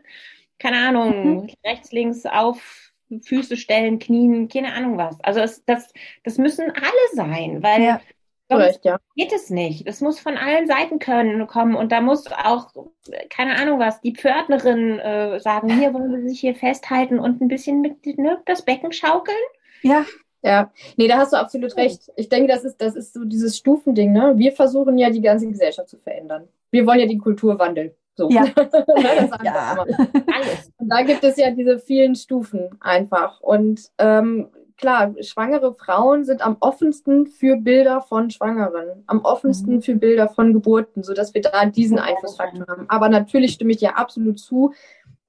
keine 0.59 0.89
Ahnung, 0.89 1.43
mhm. 1.43 1.51
rechts, 1.65 1.93
links 1.93 2.25
auf 2.27 2.86
Füße 3.23 3.57
stellen, 3.57 3.99
Knien, 3.99 4.49
keine 4.49 4.73
Ahnung 4.73 4.99
was. 4.99 5.17
Also 5.23 5.41
es, 5.41 5.65
das, 5.65 5.93
das 6.25 6.39
müssen 6.39 6.71
alle 6.71 7.15
sein, 7.15 7.63
weil 7.63 7.83
ja. 7.83 8.01
sonst 8.49 8.85
ja. 8.85 8.99
geht 9.15 9.33
es 9.33 9.51
nicht. 9.51 9.87
Das 9.87 10.01
muss 10.01 10.19
von 10.19 10.37
allen 10.37 10.67
Seiten 10.67 10.99
können 10.99 11.47
kommen 11.47 11.75
und 11.75 11.93
da 11.93 12.01
muss 12.01 12.27
auch, 12.33 12.71
keine 13.31 13.57
Ahnung 13.57 13.79
was, 13.79 14.01
die 14.01 14.15
Pförtnerin 14.15 14.99
äh, 14.99 15.41
sagen, 15.41 15.79
hier 15.79 15.95
wollen 15.95 16.13
wir 16.13 16.29
sich 16.29 16.41
hier 16.41 16.55
festhalten 16.55 17.19
und 17.19 17.41
ein 17.41 17.49
bisschen 17.49 17.81
mit 17.81 18.05
ne, 18.19 18.39
das 18.47 18.63
Becken 18.63 18.93
schaukeln. 18.93 19.37
Ja. 19.83 20.05
Ja, 20.43 20.71
nee, 20.97 21.09
da 21.09 21.17
hast 21.17 21.33
du 21.33 21.39
absolut 21.39 21.77
recht. 21.77 22.13
Ich 22.15 22.29
denke, 22.29 22.47
das 22.47 22.63
ist, 22.63 22.81
das 22.81 22.95
ist 22.95 23.15
so 23.15 23.25
dieses 23.25 23.57
Stufending, 23.57 24.13
ne? 24.13 24.35
Wir 24.37 24.53
versuchen 24.53 24.97
ja 24.97 25.11
die 25.11 25.21
ganze 25.21 25.49
Gesellschaft 25.49 25.89
zu 25.89 25.99
verändern. 25.99 26.47
Wir 26.71 26.87
wollen 26.87 27.01
ja 27.01 27.07
die 27.07 27.19
Kultur 27.19 27.59
wandeln. 27.59 27.91
So. 28.17 28.31
Ja. 28.31 28.45
Ja. 29.43 29.77
Alles. 29.77 30.73
Und 30.79 30.89
da 30.89 31.03
gibt 31.03 31.23
es 31.23 31.37
ja 31.37 31.51
diese 31.51 31.79
vielen 31.79 32.14
Stufen 32.14 32.71
einfach. 32.81 33.41
Und 33.41 33.91
ähm, 33.99 34.49
klar, 34.77 35.14
schwangere 35.21 35.75
Frauen 35.75 36.25
sind 36.25 36.45
am 36.45 36.57
offensten 36.61 37.27
für 37.27 37.57
Bilder 37.57 38.01
von 38.01 38.31
Schwangeren, 38.31 39.05
am 39.07 39.21
offensten 39.21 39.77
mhm. 39.77 39.83
für 39.83 39.95
Bilder 39.95 40.29
von 40.29 40.53
Geburten, 40.53 41.03
sodass 41.03 41.35
wir 41.35 41.43
da 41.43 41.67
diesen 41.67 41.99
Einflussfaktor 41.99 42.67
haben. 42.67 42.87
Aber 42.89 43.09
natürlich 43.09 43.53
stimme 43.53 43.73
ich 43.73 43.79
dir 43.79 43.99
absolut 43.99 44.39
zu, 44.39 44.73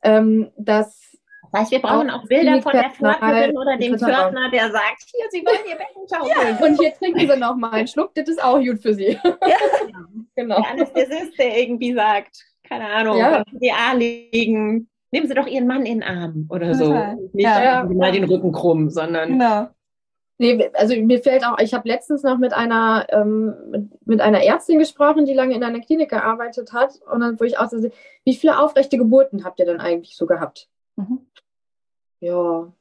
ähm, 0.01 0.51
dass 0.57 1.07
das 1.51 1.61
heißt, 1.61 1.71
wir 1.71 1.79
brauchen 1.79 2.09
auch, 2.09 2.23
auch 2.23 2.27
Bilder 2.27 2.61
von 2.61 2.73
der 2.73 2.89
Pförtnerin 2.89 3.57
oder 3.57 3.77
dem 3.77 3.97
Pförtner, 3.97 4.49
der 4.51 4.69
sagt, 4.69 5.05
hier, 5.05 5.25
Sie 5.29 5.45
wollen 5.45 5.65
Ihr 5.67 5.75
Becken 5.77 6.07
schaukeln. 6.07 6.57
Ja, 6.59 6.65
und 6.65 6.79
hier 6.79 6.93
trinken 6.93 7.19
Sie 7.19 7.39
noch 7.39 7.55
mal 7.55 7.71
einen 7.71 7.87
Schluck, 7.87 8.13
das 8.15 8.27
ist 8.27 8.43
auch 8.43 8.59
gut 8.59 8.81
für 8.81 8.93
Sie. 8.93 9.17
Ja. 9.23 9.37
genau. 10.35 10.61
Der 10.61 10.71
Anästhesist, 10.71 11.39
der 11.39 11.57
irgendwie 11.57 11.93
sagt, 11.93 12.43
keine 12.67 12.89
Ahnung, 12.89 13.17
ja. 13.17 13.43
die 13.51 13.71
A 13.71 13.93
legen, 13.93 14.89
nehmen 15.11 15.27
Sie 15.27 15.33
doch 15.33 15.47
Ihren 15.47 15.67
Mann 15.67 15.85
in 15.85 15.99
den 15.99 16.03
Arm 16.03 16.47
oder 16.49 16.73
so. 16.73 16.93
Nicht 17.33 17.45
ja. 17.45 17.83
mal 17.83 18.11
den 18.11 18.25
Rücken 18.25 18.51
krumm, 18.51 18.89
sondern. 18.89 19.29
Genau. 19.29 19.67
Nee, 20.39 20.69
also 20.73 20.95
mir 20.95 21.19
fällt 21.19 21.43
auch, 21.43 21.57
ich 21.57 21.73
habe 21.73 21.87
letztens 21.87 22.21
noch 22.21 22.37
mit 22.37 22.53
einer, 22.53 23.07
ähm, 23.09 23.55
mit, 23.71 24.07
mit, 24.07 24.21
einer 24.21 24.43
Ärztin 24.43 24.77
gesprochen, 24.77 25.25
die 25.25 25.33
lange 25.33 25.55
in 25.55 25.63
einer 25.63 25.79
Klinik 25.79 26.09
gearbeitet 26.09 26.73
hat. 26.73 27.01
Und 27.11 27.21
dann, 27.21 27.39
wo 27.39 27.43
ich 27.43 27.57
auch 27.57 27.69
so, 27.69 27.77
wie 28.23 28.35
viele 28.35 28.59
aufrechte 28.59 28.99
Geburten 28.99 29.43
habt 29.43 29.59
ihr 29.59 29.65
denn 29.65 29.79
eigentlich 29.79 30.15
so 30.15 30.27
gehabt? 30.27 30.69
Mhm. 30.95 31.25
Ja, 32.19 32.71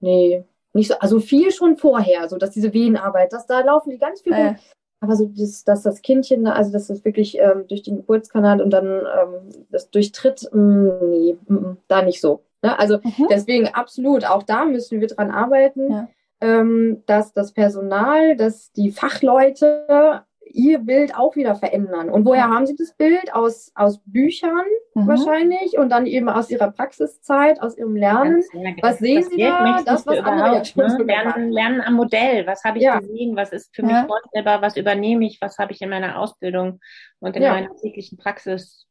nee, 0.00 0.44
nicht 0.72 0.88
so, 0.88 0.98
also 0.98 1.20
viel 1.20 1.52
schon 1.52 1.76
vorher, 1.76 2.28
so 2.30 2.38
dass 2.38 2.50
diese 2.50 2.72
Venenarbeit, 2.72 3.32
dass 3.32 3.46
da 3.46 3.60
laufen 3.60 3.90
die 3.90 3.98
ganz 3.98 4.22
viel 4.22 4.32
äh. 4.32 4.54
Aber 5.02 5.16
so, 5.16 5.26
das, 5.26 5.64
dass 5.64 5.82
das 5.82 6.00
Kindchen, 6.00 6.46
also 6.46 6.72
dass 6.72 6.86
das 6.86 7.04
wirklich 7.04 7.36
ähm, 7.38 7.66
durch 7.68 7.82
den 7.82 7.96
Geburtskanal 7.96 8.62
und 8.62 8.70
dann 8.70 8.86
ähm, 8.86 9.66
das 9.68 9.90
durchtritt, 9.90 10.48
mh, 10.52 10.60
mm, 10.62 11.10
nee, 11.10 11.36
mh, 11.48 11.60
mm, 11.60 11.76
da 11.88 12.02
nicht 12.02 12.20
so. 12.20 12.44
Ne? 12.62 12.78
Also 12.78 12.98
mhm. 12.98 13.26
deswegen 13.28 13.66
absolut, 13.66 14.24
auch 14.24 14.44
da 14.44 14.64
müssen 14.64 15.00
wir 15.00 15.08
dran 15.08 15.32
arbeiten, 15.32 15.90
ja. 15.90 16.08
ähm, 16.40 17.02
dass 17.06 17.32
das 17.32 17.50
Personal, 17.50 18.36
dass 18.36 18.70
die 18.70 18.92
Fachleute 18.92 20.22
ihr 20.54 20.78
Bild 20.78 21.14
auch 21.14 21.36
wieder 21.36 21.54
verändern. 21.54 22.10
Und 22.10 22.24
woher 22.24 22.48
haben 22.48 22.66
sie 22.66 22.76
das 22.76 22.94
Bild? 22.94 23.32
Aus, 23.34 23.72
aus 23.74 24.00
Büchern 24.04 24.64
mhm. 24.94 25.06
wahrscheinlich 25.06 25.78
und 25.78 25.90
dann 25.90 26.06
eben 26.06 26.28
aus 26.28 26.50
ihrer 26.50 26.70
Praxiszeit, 26.70 27.60
aus 27.60 27.76
ihrem 27.76 27.96
Lernen. 27.96 28.42
Ja, 28.52 28.70
genau. 28.70 28.76
was 28.82 28.98
sehen 28.98 29.22
sie 29.22 29.38
da? 29.38 29.82
Das, 29.84 30.06
was 30.06 30.18
andere 30.18 30.56
ja 30.56 30.64
schon 30.64 30.86
ne? 30.86 31.04
lernen, 31.04 31.50
lernen 31.50 31.80
am 31.80 31.94
Modell. 31.94 32.46
Was 32.46 32.64
habe 32.64 32.78
ich 32.78 32.84
ja. 32.84 32.98
gesehen? 32.98 33.36
Was 33.36 33.52
ist 33.52 33.74
für 33.74 33.82
mich 33.82 33.96
vorstellbar? 34.06 34.62
Was 34.62 34.76
übernehme 34.76 35.24
ich? 35.26 35.40
Was 35.40 35.58
habe 35.58 35.72
ich 35.72 35.82
in 35.82 35.90
meiner 35.90 36.18
Ausbildung 36.18 36.80
und 37.20 37.36
in 37.36 37.42
meiner 37.42 37.74
täglichen 37.76 38.18
Praxis? 38.18 38.86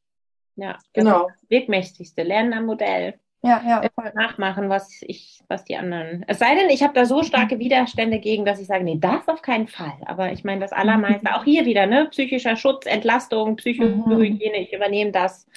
Ja, 0.55 0.77
genau. 0.93 1.27
Das, 1.27 1.39
das 1.39 1.49
Wirkmächtigste. 1.49 2.23
Lernen 2.23 2.53
am 2.53 2.65
Modell 2.65 3.19
ja, 3.43 3.61
ja, 3.65 3.81
voll. 3.95 4.11
nachmachen, 4.13 4.69
was 4.69 5.01
ich, 5.01 5.43
was 5.47 5.63
die 5.63 5.75
anderen. 5.75 6.23
Es 6.27 6.39
sei 6.39 6.55
denn, 6.55 6.69
ich 6.69 6.83
habe 6.83 6.93
da 6.93 7.05
so 7.05 7.23
starke 7.23 7.59
Widerstände 7.59 8.19
gegen, 8.19 8.45
dass 8.45 8.59
ich 8.59 8.67
sage, 8.67 8.83
nee, 8.83 8.97
das 8.99 9.27
auf 9.27 9.41
keinen 9.41 9.67
Fall. 9.67 9.93
Aber 10.05 10.31
ich 10.31 10.43
meine, 10.43 10.61
das 10.61 10.71
allermeiste, 10.71 11.35
auch 11.35 11.43
hier 11.43 11.65
wieder, 11.65 11.87
ne, 11.87 12.07
psychischer 12.11 12.55
Schutz, 12.55 12.85
Entlastung, 12.85 13.55
Psychohygiene, 13.55 14.57
ich 14.57 14.73
übernehme 14.73 15.11
das, 15.11 15.47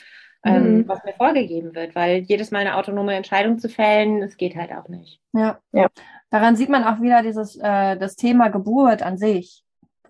ähm, 0.44 0.78
mhm. 0.78 0.88
was 0.88 1.04
mir 1.04 1.12
vorgegeben 1.12 1.74
wird, 1.74 1.94
weil 1.94 2.18
jedes 2.18 2.50
Mal 2.50 2.60
eine 2.60 2.76
autonome 2.76 3.14
Entscheidung 3.14 3.58
zu 3.58 3.68
fällen, 3.68 4.20
das 4.20 4.36
geht 4.36 4.56
halt 4.56 4.72
auch 4.72 4.88
nicht. 4.88 5.20
Ja, 5.32 5.58
ja. 5.72 5.88
Daran 6.30 6.56
sieht 6.56 6.68
man 6.68 6.84
auch 6.84 7.00
wieder 7.00 7.22
dieses, 7.22 7.56
äh, 7.56 7.96
das 7.96 8.16
Thema 8.16 8.48
Geburt 8.48 9.02
an 9.02 9.18
sich 9.18 9.64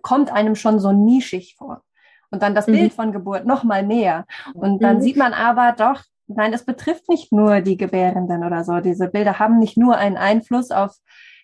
kommt 0.05 0.31
einem 0.31 0.55
schon 0.55 0.79
so 0.79 0.91
nischig 0.91 1.55
vor. 1.57 1.81
Und 2.29 2.43
dann 2.43 2.53
das 2.53 2.67
mhm. 2.67 2.73
Bild 2.73 2.93
von 2.93 3.11
Geburt 3.11 3.45
noch 3.45 3.63
mal 3.63 3.81
mehr. 3.81 4.25
Und 4.53 4.83
dann 4.83 4.97
mhm. 4.97 5.01
sieht 5.01 5.17
man 5.17 5.33
aber 5.33 5.73
doch, 5.77 6.03
Nein, 6.27 6.53
es 6.53 6.65
betrifft 6.65 7.07
nicht 7.07 7.31
nur 7.31 7.61
die 7.61 7.77
Gebärenden 7.77 8.43
oder 8.43 8.63
so. 8.63 8.79
Diese 8.79 9.07
Bilder 9.07 9.39
haben 9.39 9.59
nicht 9.59 9.77
nur 9.77 9.95
einen 9.97 10.17
Einfluss 10.17 10.71
auf 10.71 10.97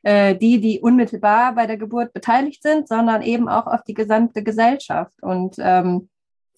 äh, 0.04 0.36
die, 0.36 0.60
die 0.60 0.80
unmittelbar 0.80 1.54
bei 1.54 1.68
der 1.68 1.78
Geburt 1.78 2.14
beteiligt 2.14 2.64
sind, 2.64 2.88
sondern 2.88 3.22
eben 3.22 3.48
auch 3.48 3.68
auf 3.68 3.84
die 3.84 3.94
gesamte 3.94 4.44
Gesellschaft. 4.44 5.14
Und, 5.22 5.56
ähm, 5.60 6.10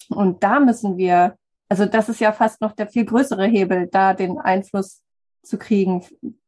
und 0.08 0.42
da 0.42 0.60
müssen 0.60 0.96
wir, 0.96 1.36
also 1.68 1.84
das 1.84 2.08
ist 2.08 2.20
ja 2.20 2.32
fast 2.32 2.60
noch 2.60 2.72
der 2.72 2.88
viel 2.88 3.04
größere 3.04 3.46
Hebel, 3.46 3.88
da 3.90 4.14
den 4.14 4.38
Einfluss 4.38 5.02
zu 5.42 5.58
kriegen 5.58 6.04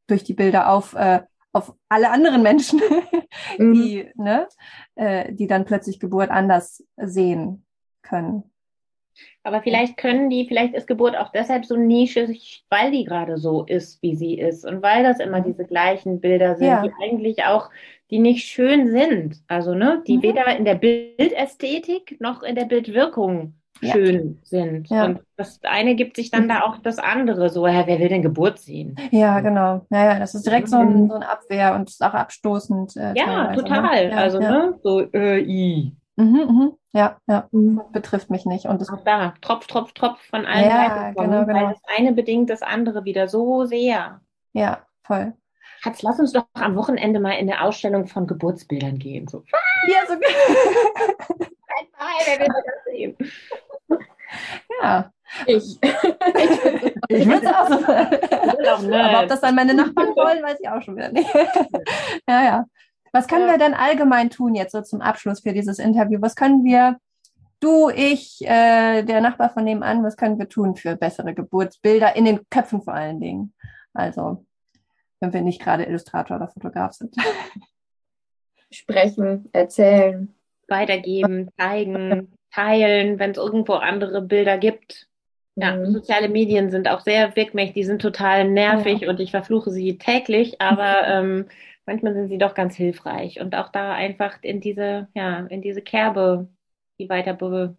durch 0.07 0.25
die 0.25 0.35
Bilder 0.35 0.71
auf, 0.71 0.95
äh, 0.95 1.23
auf 1.53 1.75
alle 1.91 2.11
anderen 2.11 2.43
Menschen, 2.43 2.81
mhm. 3.59 3.75
die, 3.75 4.11
ne, 4.15 4.49
äh, 4.95 5.35
die 5.35 5.47
dann 5.47 5.67
plötzlich 5.67 6.01
Geburt 6.01 6.31
anders 6.31 6.83
sehen 6.97 7.67
können. 8.01 8.51
Aber 9.43 9.63
vielleicht 9.63 9.97
können 9.97 10.31
die, 10.31 10.47
vielleicht 10.47 10.75
ist 10.75 10.87
Geburt 10.87 11.17
auch 11.17 11.31
deshalb 11.31 11.65
so 11.65 11.77
nischig, 11.77 12.65
weil 12.69 12.91
die 12.91 13.05
gerade 13.05 13.39
so 13.39 13.65
ist, 13.65 14.03
wie 14.03 14.17
sie 14.17 14.39
ist. 14.39 14.67
Und 14.67 14.83
weil 14.83 15.03
das 15.03 15.21
immer 15.21 15.41
diese 15.41 15.65
gleichen 15.65 16.21
Bilder 16.21 16.57
sind, 16.57 16.67
ja. 16.67 16.83
die 16.83 16.93
eigentlich 17.03 17.45
auch, 17.45 17.71
die 18.11 18.19
nicht 18.19 18.47
schön 18.47 18.91
sind. 18.91 19.43
Also, 19.49 19.75
ne, 19.75 20.03
die 20.07 20.19
mhm. 20.19 20.23
weder 20.23 20.57
in 20.57 20.65
der 20.65 20.77
Bildästhetik 20.77 22.21
noch 22.21 22.43
in 22.43 22.55
der 22.55 22.65
Bildwirkung 22.65 23.55
schön 23.83 24.39
sind. 24.43 24.89
Ja. 24.89 25.05
Und 25.05 25.21
das 25.37 25.61
eine 25.63 25.95
gibt 25.95 26.17
sich 26.17 26.31
dann 26.31 26.45
mhm. 26.45 26.49
da 26.49 26.63
auch 26.63 26.79
das 26.79 26.99
andere. 26.99 27.51
So, 27.51 27.67
ja, 27.67 27.87
wer 27.87 27.99
will 27.99 28.09
denn 28.09 28.23
Geburt 28.23 28.59
sehen? 28.59 28.97
Ja, 29.11 29.41
genau. 29.41 29.87
Ja, 29.91 30.13
ja, 30.13 30.19
das 30.19 30.35
ist 30.35 30.47
direkt 30.47 30.69
so, 30.69 30.77
ein, 30.77 31.03
mhm. 31.03 31.09
so 31.09 31.15
eine 31.15 31.29
Abwehr 31.29 31.75
und 31.75 31.89
ist 31.89 32.03
auch 32.03 32.15
abstoßend. 32.15 32.97
Äh, 32.97 33.15
ja, 33.17 33.51
ne? 33.51 33.57
total. 33.57 34.09
Ne? 34.09 34.17
also, 34.17 34.39
ne, 34.39 34.79
so, 34.83 35.01
äh, 35.13 35.41
i. 35.41 35.93
Mhm, 36.17 36.27
mhm. 36.27 36.73
Ja, 36.97 37.21
ja, 37.27 37.47
mhm. 37.53 37.83
betrifft 37.93 38.31
mich 38.31 38.47
nicht. 38.47 38.65
Und 38.65 38.81
das 38.81 38.89
auch 38.89 39.05
da, 39.05 39.35
Tropf, 39.43 39.67
Tropf, 39.67 39.93
Tropf 39.93 40.19
von 40.31 40.47
allen 40.47 40.65
ja, 40.65 40.77
Seiten 40.77 41.15
kommen, 41.15 41.31
genau, 41.31 41.45
genau. 41.45 41.59
weil 41.59 41.69
das 41.75 41.83
eine 41.95 42.13
bedingt 42.13 42.49
das 42.49 42.63
andere 42.63 43.05
wieder 43.05 43.29
so 43.29 43.67
sehr. 43.67 44.23
Ja, 44.55 44.87
voll. 45.03 45.35
Schatz, 45.81 46.01
lass 46.01 46.19
uns 46.19 46.33
doch 46.33 46.47
am 46.55 46.75
Wochenende 46.75 47.21
mal 47.21 47.33
in 47.33 47.51
eine 47.51 47.61
Ausstellung 47.61 48.07
von 48.07 48.27
Geburtsbildern 48.27 48.99
gehen. 48.99 49.29
So. 49.29 49.45
Ja, 49.89 49.99
so. 50.09 50.15
wer 52.25 52.41
will 52.41 52.49
das 52.49 52.85
sehen? 52.87 53.15
Ja. 54.83 55.13
Ich. 55.45 55.79
ich 55.83 55.83
würde 57.29 57.47
es 57.47 57.53
auch 57.53 57.69
so. 57.69 58.95
Aber 58.95 59.23
ob 59.23 59.29
das 59.29 59.43
dann 59.43 59.55
meine 59.55 59.75
Nachbarn 59.75 60.17
wollen, 60.17 60.43
weiß 60.43 60.61
ich 60.61 60.69
auch 60.71 60.81
schon 60.81 60.97
wieder 60.97 61.13
nicht. 61.13 61.29
ja, 62.27 62.43
ja. 62.43 62.65
Was 63.17 63.29
können 63.29 63.47
ja. 63.47 63.53
wir 63.53 63.59
denn 63.59 63.73
allgemein 63.73 64.29
tun 64.29 64.55
jetzt 64.55 64.73
so 64.73 64.83
zum 64.83 65.01
Abschluss 65.01 65.41
für 65.41 65.55
dieses 65.55 65.79
Interview? 65.79 66.21
Was 66.21 66.37
können 66.37 66.65
wir, 66.65 66.99
du, 67.61 67.89
ich, 67.89 68.43
äh, 68.43 69.03
der 69.05 69.23
Nachbar 69.23 69.49
von 69.49 69.65
nebenan, 69.65 70.05
was 70.05 70.19
können 70.19 70.39
wir 70.39 70.51
tun 70.51 70.77
für 70.77 70.97
bessere 70.97 71.33
Geburtsbilder 71.33 72.15
in 72.15 72.27
den 72.27 72.41
Köpfen 72.51 72.83
vor 72.83 72.93
allen 72.93 73.19
Dingen? 73.19 73.55
Also, 73.95 74.45
wenn 75.21 75.33
wir 75.33 75.41
nicht 75.41 75.63
gerade 75.63 75.85
Illustrator 75.85 76.37
oder 76.37 76.49
Fotograf 76.49 76.93
sind. 76.93 77.17
Sprechen, 78.71 79.49
erzählen. 79.55 80.35
Weitergeben, 80.69 81.49
zeigen, 81.59 82.33
teilen, 82.53 83.19
wenn 83.19 83.31
es 83.31 83.39
irgendwo 83.39 83.75
andere 83.75 84.21
Bilder 84.21 84.59
gibt. 84.59 85.09
Ja, 85.55 85.75
mhm. 85.75 85.93
soziale 85.93 86.29
Medien 86.29 86.71
sind 86.71 86.87
auch 86.87 87.01
sehr 87.01 87.35
wirkmächtig, 87.35 87.75
die 87.77 87.85
sind 87.85 88.03
total 88.03 88.47
nervig 88.47 89.01
ja. 89.01 89.09
und 89.09 89.21
ich 89.21 89.31
verfluche 89.31 89.71
sie 89.71 89.97
täglich, 89.97 90.61
aber 90.61 91.07
ähm, 91.07 91.47
manchmal 91.87 92.15
sind 92.15 92.29
sie 92.29 92.39
doch 92.39 92.55
ganz 92.55 92.75
hilfreich 92.75 93.41
und 93.41 93.55
auch 93.55 93.71
da 93.71 93.93
einfach 93.93 94.39
in 94.43 94.61
diese, 94.61 95.09
ja, 95.15 95.47
in 95.47 95.63
diese 95.63 95.83
Kerbe, 95.83 96.49
die 96.99 97.09
weiter 97.09 97.35
be 97.35 97.77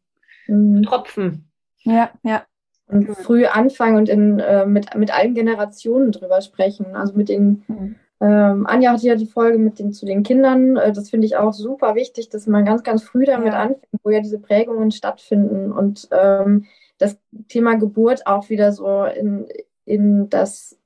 mhm. 0.48 0.84
tropfen. 0.84 1.50
Ja, 1.84 2.10
ja. 2.24 2.44
Und 2.88 3.06
früh 3.18 3.46
anfangen 3.46 3.98
und 3.98 4.08
in, 4.08 4.40
äh, 4.40 4.66
mit, 4.66 4.96
mit 4.96 5.14
allen 5.14 5.36
Generationen 5.36 6.14
drüber 6.14 6.42
sprechen. 6.42 6.96
Also 6.96 7.16
mit 7.16 7.28
den, 7.28 7.64
mhm. 7.68 7.96
ähm, 8.22 8.66
Anja 8.66 8.94
hatte 8.94 9.08
ja 9.08 9.16
die 9.16 9.26
Folge 9.26 9.58
mit 9.58 9.78
den, 9.78 9.92
zu 9.92 10.06
den 10.06 10.24
Kindern. 10.24 10.78
Äh, 10.78 10.94
das 10.94 11.10
finde 11.10 11.28
ich 11.28 11.36
auch 11.36 11.52
super 11.52 11.96
wichtig, 11.96 12.30
dass 12.30 12.48
man 12.48 12.64
ganz, 12.64 12.84
ganz 12.84 13.04
früh 13.04 13.26
damit 13.26 13.52
ja. 13.54 13.60
anfängt, 13.60 14.04
wo 14.04 14.10
ja 14.10 14.22
diese 14.22 14.40
Prägungen 14.40 14.92
stattfinden 14.92 15.74
und 15.74 16.08
ähm, 16.12 16.66
das 16.98 17.20
Thema 17.50 17.76
Geburt 17.76 18.26
auch 18.26 18.50
wieder 18.50 18.72
so 18.72 19.04
in, 19.04 19.48
in, 19.88 20.30
das, 20.30 20.78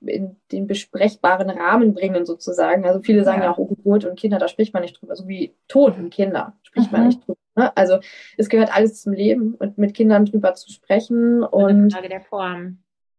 in 0.00 0.36
den 0.50 0.66
besprechbaren 0.66 1.50
Rahmen 1.50 1.92
bringen, 1.92 2.24
sozusagen. 2.24 2.86
Also 2.86 3.02
viele 3.02 3.22
sagen 3.22 3.40
ja, 3.40 3.48
ja 3.48 3.52
auch, 3.52 3.58
oh, 3.58 3.66
Geburt 3.66 4.06
und 4.06 4.18
Kinder, 4.18 4.38
da 4.38 4.48
spricht 4.48 4.72
man 4.72 4.82
nicht 4.82 4.98
drüber. 4.98 5.14
So 5.14 5.28
wie 5.28 5.54
Tod 5.68 5.98
und 5.98 6.08
Kinder 6.08 6.54
spricht 6.62 6.90
mhm. 6.90 6.98
man 6.98 7.06
nicht 7.08 7.26
drüber. 7.26 7.38
Ne? 7.54 7.76
Also 7.76 7.98
es 8.38 8.48
gehört 8.48 8.74
alles 8.74 9.02
zum 9.02 9.12
Leben 9.12 9.54
und 9.56 9.76
mit 9.76 9.92
Kindern 9.92 10.24
drüber 10.24 10.54
zu 10.54 10.72
sprechen. 10.72 11.42
Und 11.42 11.68
Eine 11.68 11.90
Frage 11.90 12.08
der 12.08 12.22
Form. 12.22 12.78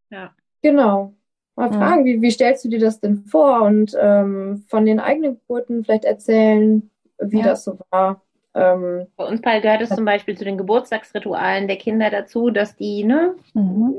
Ja. 0.10 0.34
Genau. 0.64 1.14
Mal 1.56 1.72
fragen, 1.72 2.08
ja. 2.08 2.16
wie, 2.16 2.22
wie 2.24 2.32
stellst 2.32 2.66
du 2.66 2.70
dir 2.70 2.80
das 2.80 3.00
denn 3.00 3.18
vor? 3.18 3.62
Und 3.62 3.96
ähm, 4.00 4.66
von 4.68 4.86
den 4.88 5.00
eigenen 5.00 5.36
Geburten 5.36 5.84
vielleicht 5.84 6.06
erzählen, 6.06 6.90
wie 7.20 7.40
ja. 7.40 7.46
das 7.46 7.64
so 7.64 7.78
war. 7.92 8.24
Ähm, 8.58 9.06
Bei 9.16 9.26
uns 9.26 9.42
gehört 9.42 9.82
es 9.82 9.90
zum 9.90 10.04
Beispiel 10.04 10.36
zu 10.36 10.44
den 10.44 10.58
Geburtstagsritualen 10.58 11.68
der 11.68 11.78
Kinder 11.78 12.10
dazu, 12.10 12.50
dass 12.50 12.76
die, 12.76 13.04
ne, 13.04 13.36
mhm. 13.54 13.94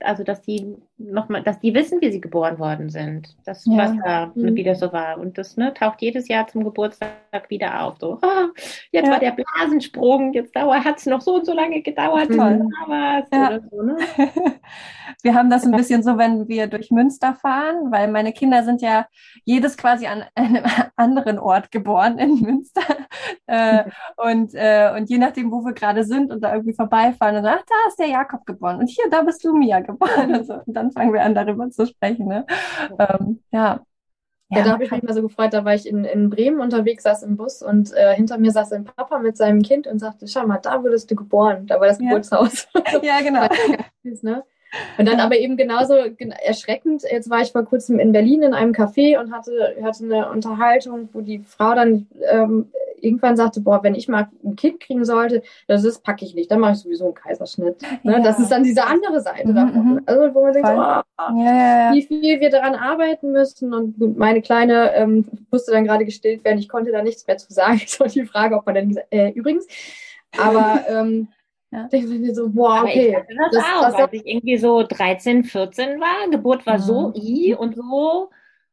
also 0.00 0.24
dass 0.24 0.42
die 0.42 0.76
nochmal, 1.00 1.42
dass 1.42 1.58
die 1.60 1.74
wissen, 1.74 2.00
wie 2.00 2.12
sie 2.12 2.20
geboren 2.20 2.58
worden 2.58 2.90
sind. 2.90 3.34
Das 3.44 3.64
ja. 3.64 3.76
was 3.76 3.92
da 4.04 4.32
mhm. 4.34 4.54
wieder 4.54 4.74
so 4.74 4.92
war. 4.92 5.18
Und 5.18 5.38
das 5.38 5.56
ne, 5.56 5.72
taucht 5.72 6.02
jedes 6.02 6.28
Jahr 6.28 6.46
zum 6.46 6.64
Geburtstag 6.64 7.48
wieder 7.48 7.82
auf. 7.82 7.96
So, 7.98 8.18
oh, 8.22 8.46
jetzt 8.92 9.06
ja. 9.06 9.12
war 9.12 9.18
der 9.18 9.32
Blasensprung, 9.32 10.32
jetzt 10.32 10.54
hat 10.54 10.98
es 10.98 11.06
noch 11.06 11.20
so 11.20 11.36
und 11.36 11.46
so 11.46 11.54
lange 11.54 11.82
gedauert. 11.82 12.28
Toll. 12.28 12.68
Ja. 12.88 13.60
So, 13.70 13.82
ne? 13.82 13.96
wir 15.22 15.34
haben 15.34 15.50
das 15.50 15.64
ein 15.64 15.72
bisschen 15.72 16.02
so, 16.02 16.18
wenn 16.18 16.48
wir 16.48 16.66
durch 16.66 16.90
Münster 16.90 17.34
fahren, 17.34 17.90
weil 17.90 18.08
meine 18.08 18.32
Kinder 18.32 18.62
sind 18.62 18.82
ja 18.82 19.06
jedes 19.44 19.76
quasi 19.76 20.06
an 20.06 20.24
einem 20.34 20.64
anderen 20.96 21.38
Ort 21.38 21.70
geboren 21.70 22.18
in 22.18 22.40
Münster. 22.40 22.82
Äh, 23.46 23.84
und, 24.16 24.54
äh, 24.54 24.92
und 24.96 25.08
je 25.08 25.18
nachdem, 25.18 25.50
wo 25.50 25.64
wir 25.64 25.72
gerade 25.72 26.04
sind 26.04 26.30
und 26.30 26.42
da 26.42 26.52
irgendwie 26.52 26.74
vorbeifahren, 26.74 27.36
und 27.36 27.42
dann, 27.44 27.58
ach, 27.58 27.64
da 27.66 27.74
ist 27.88 27.98
der 27.98 28.08
Jakob 28.08 28.46
geboren 28.46 28.76
und 28.76 28.88
hier, 28.88 29.04
da 29.10 29.22
bist 29.22 29.44
du 29.44 29.54
Mia 29.54 29.80
geboren. 29.80 30.34
Und, 30.34 30.46
so. 30.46 30.54
und 30.54 30.74
dann 30.74 30.89
fangen 30.94 31.12
wir 31.12 31.22
an, 31.22 31.34
darüber 31.34 31.70
zu 31.70 31.86
sprechen. 31.86 32.26
Ne? 32.26 32.46
Ähm, 32.98 33.42
ja. 33.50 33.84
Ja, 34.52 34.58
ja, 34.58 34.64
da 34.64 34.72
habe 34.72 34.84
ich 34.84 34.90
mich 34.90 35.04
mal 35.04 35.14
so 35.14 35.22
gefreut, 35.22 35.54
da 35.54 35.64
war 35.64 35.76
ich 35.76 35.86
in, 35.86 36.04
in 36.04 36.28
Bremen 36.28 36.60
unterwegs, 36.60 37.04
saß 37.04 37.22
im 37.22 37.36
Bus 37.36 37.62
und 37.62 37.92
äh, 37.92 38.16
hinter 38.16 38.36
mir 38.36 38.50
saß 38.50 38.72
ein 38.72 38.84
Papa 38.84 39.20
mit 39.20 39.36
seinem 39.36 39.62
Kind 39.62 39.86
und 39.86 40.00
sagte, 40.00 40.26
schau 40.26 40.44
mal, 40.44 40.58
da 40.58 40.82
wurdest 40.82 41.08
du 41.08 41.14
geboren, 41.14 41.68
da 41.68 41.78
war 41.78 41.86
das 41.86 42.00
ja. 42.00 42.08
Geburtshaus. 42.08 42.66
ja, 43.02 43.20
genau. 43.20 43.46
süß, 44.02 44.24
ne? 44.24 44.42
Und 44.98 45.08
dann 45.08 45.20
aber 45.20 45.36
eben 45.38 45.56
genauso 45.56 45.94
erschreckend, 45.94 47.02
jetzt 47.02 47.30
war 47.30 47.40
ich 47.40 47.52
vor 47.52 47.64
kurzem 47.64 47.98
in 47.98 48.12
Berlin 48.12 48.42
in 48.42 48.54
einem 48.54 48.72
Café 48.72 49.18
und 49.18 49.32
hatte, 49.32 49.76
hatte 49.82 50.04
eine 50.04 50.30
Unterhaltung, 50.30 51.08
wo 51.12 51.20
die 51.20 51.40
Frau 51.40 51.74
dann 51.74 52.06
ähm, 52.30 52.70
irgendwann 53.02 53.36
sagte, 53.36 53.60
boah, 53.60 53.82
wenn 53.82 53.94
ich 53.94 54.08
mal 54.08 54.28
ein 54.44 54.56
Kind 54.56 54.80
kriegen 54.80 55.04
sollte, 55.04 55.42
das 55.66 55.84
ist, 55.84 56.02
packe 56.02 56.24
ich 56.24 56.34
nicht, 56.34 56.50
dann 56.50 56.60
mache 56.60 56.72
ich 56.72 56.78
sowieso 56.78 57.06
einen 57.06 57.14
Kaiserschnitt. 57.14 57.82
Ne? 58.02 58.12
Ja. 58.12 58.20
Das 58.20 58.38
ist 58.38 58.50
dann 58.50 58.62
diese 58.62 58.86
andere 58.86 59.20
Seite 59.20 59.48
mhm, 59.48 59.54
davon. 59.54 59.86
Mhm. 59.94 60.00
Also 60.06 60.34
wo 60.34 60.42
man 60.42 60.52
denkt, 60.52 60.68
oh, 60.68 61.42
ja, 61.42 61.90
wie 61.92 62.02
viel 62.02 62.40
wir 62.40 62.50
daran 62.50 62.74
arbeiten 62.74 63.32
müssen. 63.32 63.74
Und 63.74 64.18
meine 64.18 64.42
Kleine 64.42 64.94
ähm, 64.94 65.24
musste 65.50 65.72
dann 65.72 65.84
gerade 65.84 66.04
gestillt 66.04 66.44
werden, 66.44 66.58
ich 66.58 66.68
konnte 66.68 66.92
da 66.92 67.02
nichts 67.02 67.26
mehr 67.26 67.36
zu 67.36 67.52
sagen. 67.52 67.80
So 67.90 68.04
die 68.04 68.24
Frage, 68.24 68.56
ob 68.56 68.66
man 68.66 68.74
dann 68.74 68.96
äh, 69.10 69.30
übrigens. 69.30 69.66
Aber 70.38 70.84
ähm, 70.88 71.28
ja. 71.70 71.84
denke 71.88 72.14
ich 72.14 72.20
mir 72.20 72.34
so, 72.34 72.48
boah, 72.50 72.82
okay. 72.84 73.16
Aber 73.16 73.26
ich 73.28 73.36
das, 73.36 73.50
das 73.52 73.64
auch, 73.64 73.82
das, 73.82 73.94
als 73.94 74.12
ich 74.12 74.26
irgendwie 74.26 74.58
so 74.58 74.82
13, 74.82 75.44
14 75.44 76.00
war, 76.00 76.28
Geburt 76.30 76.66
war 76.66 76.78
mhm. 76.78 76.82
so 76.82 77.12
i 77.14 77.54
und 77.54 77.76
so 77.76 78.30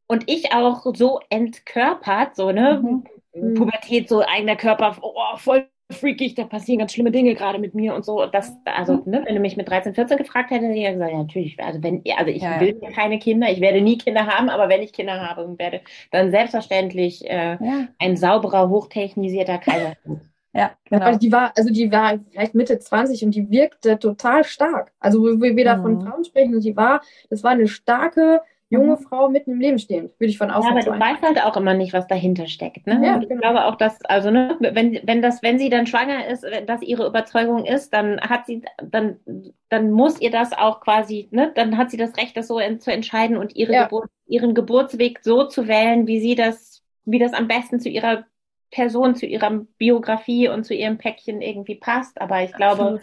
und 0.08 0.30
ich 0.30 0.54
auch 0.54 0.86
so 0.96 1.20
entkörpert, 1.30 2.36
so, 2.36 2.52
ne? 2.52 2.82
Mhm. 2.84 3.04
Mhm. 3.34 3.54
Pubertät, 3.54 4.10
so 4.10 4.22
eigener 4.22 4.56
Körper, 4.56 4.98
oh, 5.02 5.38
voll 5.38 5.68
freakig, 5.90 6.36
da 6.36 6.44
passieren 6.44 6.80
ganz 6.80 6.94
schlimme 6.94 7.12
Dinge 7.12 7.34
gerade 7.34 7.60
mit 7.60 7.74
mir 7.74 7.96
und 7.96 8.04
so. 8.04 8.26
Das, 8.26 8.52
also, 8.66 9.04
ne, 9.06 9.24
wenn 9.26 9.36
du 9.36 9.42
mich 9.42 9.56
mit 9.56 9.70
13, 9.70 9.94
14 9.94 10.18
gefragt 10.18 10.52
hättest, 10.52 10.70
hätte 10.70 10.80
ich 10.80 10.86
gesagt, 10.86 11.12
ja, 11.12 11.18
natürlich, 11.18 11.64
also 11.64 11.82
wenn, 11.82 12.04
also 12.18 12.32
ich 12.32 12.42
ja. 12.42 12.60
will 12.60 12.80
keine 12.94 13.20
Kinder, 13.20 13.50
ich 13.50 13.62
werde 13.62 13.82
nie 13.82 13.98
Kinder 13.98 14.28
haben, 14.28 14.50
aber 14.50 14.70
wenn 14.70 14.82
ich 14.82 14.92
Kinder 14.92 15.22
habe, 15.22 15.58
werde 15.58 15.82
dann 16.12 16.32
selbstverständlich 16.32 17.26
äh, 17.30 17.58
ja. 17.62 17.88
ein 18.00 18.18
sauberer, 18.18 18.70
hochtechnisierter 18.70 19.60
Kaiserschnitt. 19.60 20.20
Ja, 20.54 20.72
genau. 20.86 21.06
Aber 21.06 21.18
die 21.18 21.32
war, 21.32 21.54
also 21.56 21.72
die 21.72 21.92
war 21.92 22.20
vielleicht 22.32 22.56
Mitte 22.56 22.80
20 22.80 23.24
und 23.24 23.32
die 23.32 23.50
wirkte 23.50 24.00
total 24.00 24.44
stark. 24.44 24.92
Also, 25.00 25.22
wo 25.22 25.42
wir 25.42 25.66
da 25.66 25.78
mhm. 25.78 25.82
von 25.82 26.02
Frauen 26.02 26.24
sprechen, 26.26 26.60
die 26.60 26.76
war, 26.76 27.02
das 27.30 27.44
war 27.44 27.52
eine 27.52 27.68
starke, 27.68 28.42
junge 28.70 28.98
mhm. 28.98 28.98
Frau 28.98 29.30
mitten 29.30 29.52
im 29.52 29.60
Leben 29.60 29.80
stehen, 29.80 30.10
würde 30.18 30.30
ich 30.30 30.38
von 30.38 30.52
außen 30.52 30.64
sagen. 30.64 30.86
Ja, 30.86 30.88
aber 30.88 30.98
du 30.98 31.06
weißt 31.06 31.24
halt 31.24 31.44
auch 31.44 31.56
immer 31.56 31.74
nicht, 31.74 31.94
was 31.94 32.08
dahinter 32.08 32.48
steckt. 32.48 32.86
Ne? 32.86 33.00
Ja, 33.02 33.20
ich 33.20 33.28
genau. 33.28 33.42
glaube 33.42 33.66
auch, 33.66 33.76
dass, 33.76 34.04
also 34.06 34.30
ne, 34.30 34.58
wenn, 34.60 35.00
wenn 35.04 35.22
das, 35.22 35.42
wenn 35.42 35.58
sie 35.58 35.70
dann 35.70 35.88
schwanger 35.88 36.28
ist, 36.28 36.44
wenn 36.44 36.66
das 36.66 36.82
ihre 36.82 37.08
Überzeugung 37.08 37.66
ist, 37.66 37.94
dann 37.94 38.20
hat 38.20 38.46
sie, 38.46 38.64
dann, 38.84 39.20
dann 39.70 39.92
muss 39.92 40.20
ihr 40.20 40.32
das 40.32 40.52
auch 40.54 40.82
quasi, 40.82 41.30
ne, 41.32 41.52
dann 41.56 41.78
hat 41.78 41.92
sie 41.92 41.98
das 41.98 42.18
Recht, 42.18 42.36
das 42.36 42.48
so 42.48 42.60
in, 42.60 42.80
zu 42.80 42.92
entscheiden 42.92 43.38
und 43.38 43.56
ihre 43.56 43.74
ja. 43.74 43.84
Geburt, 43.84 44.10
ihren 44.26 44.54
Geburtsweg 44.54 45.20
so 45.22 45.46
zu 45.46 45.68
wählen, 45.68 46.08
wie 46.08 46.20
sie 46.20 46.36
das, 46.36 46.84
wie 47.06 47.20
das 47.20 47.34
am 47.34 47.48
besten 47.48 47.80
zu 47.80 47.88
ihrer 47.88 48.26
Person, 48.72 49.16
zu 49.16 49.26
ihrer 49.26 49.66
Biografie 49.78 50.50
und 50.50 50.66
zu 50.66 50.74
ihrem 50.74 50.98
Päckchen 50.98 51.42
irgendwie 51.42 51.76
passt. 51.76 52.20
Aber 52.22 52.44
ich 52.44 52.54
glaube, 52.54 52.82
Absolut. 52.82 53.02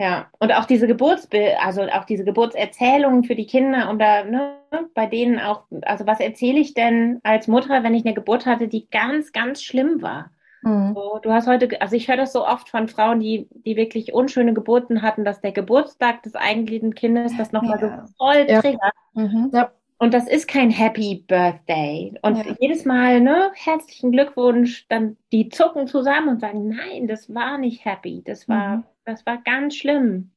Ja, 0.00 0.30
und 0.38 0.50
auch 0.54 0.64
diese 0.64 0.86
Geburtsbild, 0.86 1.56
also 1.62 1.82
auch 1.82 2.06
diese 2.06 2.24
Geburtserzählungen 2.24 3.22
für 3.22 3.34
die 3.34 3.44
Kinder 3.44 3.90
und 3.90 3.98
da, 3.98 4.24
ne, 4.24 4.56
bei 4.94 5.04
denen 5.04 5.38
auch, 5.38 5.64
also 5.82 6.06
was 6.06 6.20
erzähle 6.20 6.58
ich 6.58 6.72
denn 6.72 7.20
als 7.22 7.48
Mutter, 7.48 7.82
wenn 7.82 7.94
ich 7.94 8.06
eine 8.06 8.14
Geburt 8.14 8.46
hatte, 8.46 8.66
die 8.66 8.88
ganz, 8.88 9.30
ganz 9.32 9.62
schlimm 9.62 10.00
war? 10.00 10.30
Mhm. 10.62 10.94
So, 10.94 11.18
du 11.20 11.30
hast 11.30 11.46
heute, 11.46 11.78
also 11.82 11.96
ich 11.96 12.08
höre 12.08 12.16
das 12.16 12.32
so 12.32 12.46
oft 12.46 12.70
von 12.70 12.88
Frauen, 12.88 13.20
die, 13.20 13.46
die 13.66 13.76
wirklich 13.76 14.14
unschöne 14.14 14.54
Geburten 14.54 15.02
hatten, 15.02 15.22
dass 15.22 15.42
der 15.42 15.52
Geburtstag 15.52 16.22
des 16.22 16.34
eigentlichen 16.34 16.94
Kindes 16.94 17.36
das 17.36 17.52
nochmal 17.52 17.78
ja. 17.78 18.06
so 18.06 18.14
voll 18.16 18.46
triggert. 18.46 18.94
Mhm. 19.12 19.50
Ja. 19.52 19.70
Und 20.02 20.14
das 20.14 20.26
ist 20.26 20.48
kein 20.48 20.70
Happy 20.70 21.26
Birthday. 21.28 22.14
Und 22.22 22.38
ja. 22.38 22.56
jedes 22.58 22.86
Mal, 22.86 23.20
ne, 23.20 23.52
herzlichen 23.54 24.12
Glückwunsch, 24.12 24.88
dann 24.88 25.18
die 25.30 25.50
zucken 25.50 25.86
zusammen 25.86 26.30
und 26.30 26.40
sagen, 26.40 26.70
nein, 26.70 27.06
das 27.06 27.32
war 27.34 27.58
nicht 27.58 27.84
happy. 27.84 28.22
Das 28.24 28.48
war, 28.48 28.78
mhm. 28.78 28.84
das 29.04 29.26
war 29.26 29.42
ganz 29.44 29.76
schlimm. 29.76 30.30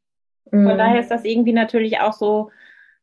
Mhm. 0.51 0.67
Von 0.67 0.77
daher 0.77 0.99
ist 0.99 1.09
das 1.09 1.23
irgendwie 1.23 1.53
natürlich 1.53 2.01
auch 2.01 2.11
so 2.11 2.51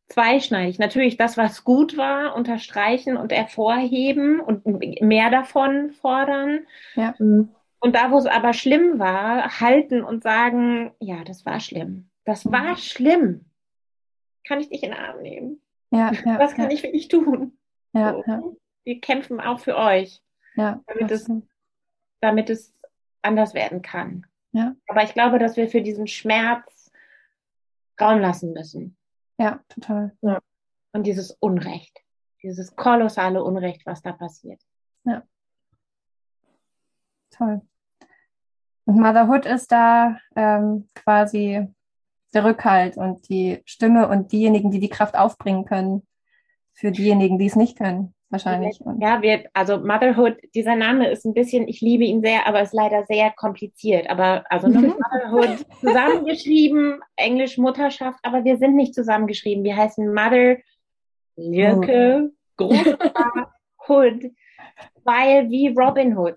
zweischneidig. 0.08 0.78
Natürlich 0.78 1.16
das, 1.16 1.38
was 1.38 1.64
gut 1.64 1.96
war, 1.96 2.36
unterstreichen 2.36 3.16
und 3.16 3.32
hervorheben 3.32 4.40
und 4.40 4.66
mehr 5.00 5.30
davon 5.30 5.92
fordern. 5.92 6.66
Ja. 6.94 7.14
Und 7.18 7.96
da, 7.96 8.10
wo 8.10 8.18
es 8.18 8.26
aber 8.26 8.52
schlimm 8.52 8.98
war, 8.98 9.60
halten 9.60 10.04
und 10.04 10.22
sagen, 10.22 10.90
ja, 11.00 11.24
das 11.24 11.46
war 11.46 11.58
schlimm. 11.58 12.10
Das 12.26 12.44
mhm. 12.44 12.52
war 12.52 12.76
schlimm. 12.76 13.46
Kann 14.46 14.60
ich 14.60 14.68
dich 14.68 14.82
in 14.82 14.90
den 14.90 14.98
Arm 14.98 15.22
nehmen? 15.22 15.62
Ja, 15.90 16.12
ja, 16.12 16.38
Was 16.38 16.54
kann 16.54 16.70
ich 16.70 16.80
für 16.80 16.92
dich 16.92 17.08
tun? 17.08 17.58
Ja, 17.92 18.14
so. 18.24 18.56
Wir 18.84 19.00
kämpfen 19.00 19.40
auch 19.40 19.60
für 19.60 19.76
euch, 19.76 20.22
ja, 20.54 20.80
damit, 20.86 21.10
es, 21.10 21.30
damit 22.20 22.50
es 22.50 22.80
anders 23.22 23.54
werden 23.54 23.82
kann. 23.82 24.26
Aber 24.88 25.02
ich 25.02 25.12
glaube, 25.12 25.38
dass 25.38 25.56
wir 25.56 25.68
für 25.68 25.82
diesen 25.82 26.06
Schmerz 26.06 26.90
Raum 28.00 28.20
lassen 28.20 28.52
müssen. 28.52 28.96
Ja, 29.38 29.62
total. 29.68 30.16
Und 30.92 31.06
dieses 31.06 31.32
Unrecht, 31.32 32.00
dieses 32.42 32.74
kolossale 32.74 33.44
Unrecht, 33.44 33.84
was 33.86 34.02
da 34.02 34.12
passiert. 34.12 34.60
Ja. 35.04 35.22
Toll. 37.30 37.60
Und 38.86 38.98
Motherhood 38.98 39.46
ist 39.46 39.70
da 39.70 40.18
ähm, 40.34 40.88
quasi 40.94 41.68
der 42.34 42.44
Rückhalt 42.44 42.96
und 42.96 43.28
die 43.28 43.60
Stimme 43.64 44.08
und 44.08 44.32
diejenigen, 44.32 44.70
die 44.70 44.80
die 44.80 44.88
Kraft 44.88 45.16
aufbringen 45.16 45.64
können, 45.64 46.06
für 46.72 46.92
diejenigen, 46.92 47.38
die 47.38 47.46
es 47.46 47.56
nicht 47.56 47.76
können, 47.76 48.14
wahrscheinlich. 48.30 48.80
Ja, 49.00 49.20
wir, 49.20 49.50
also 49.52 49.78
Motherhood, 49.78 50.36
dieser 50.54 50.76
Name 50.76 51.10
ist 51.10 51.26
ein 51.26 51.34
bisschen, 51.34 51.68
ich 51.68 51.80
liebe 51.80 52.04
ihn 52.04 52.22
sehr, 52.22 52.46
aber 52.46 52.62
ist 52.62 52.72
leider 52.72 53.04
sehr 53.04 53.30
kompliziert. 53.32 54.08
Aber 54.08 54.44
also 54.48 54.68
ne, 54.68 54.94
Motherhood 55.12 55.66
zusammengeschrieben, 55.80 57.00
Englisch 57.16 57.58
Mutterschaft, 57.58 58.18
aber 58.22 58.44
wir 58.44 58.56
sind 58.56 58.76
nicht 58.76 58.94
zusammengeschrieben. 58.94 59.64
Wir 59.64 59.76
heißen 59.76 60.06
Mother 60.12 60.56
Lirke, 61.36 62.30
oh. 62.58 62.74
Hood, 63.88 64.32
weil 65.04 65.50
wie 65.50 65.68
Robin 65.68 66.16
Hood. 66.16 66.36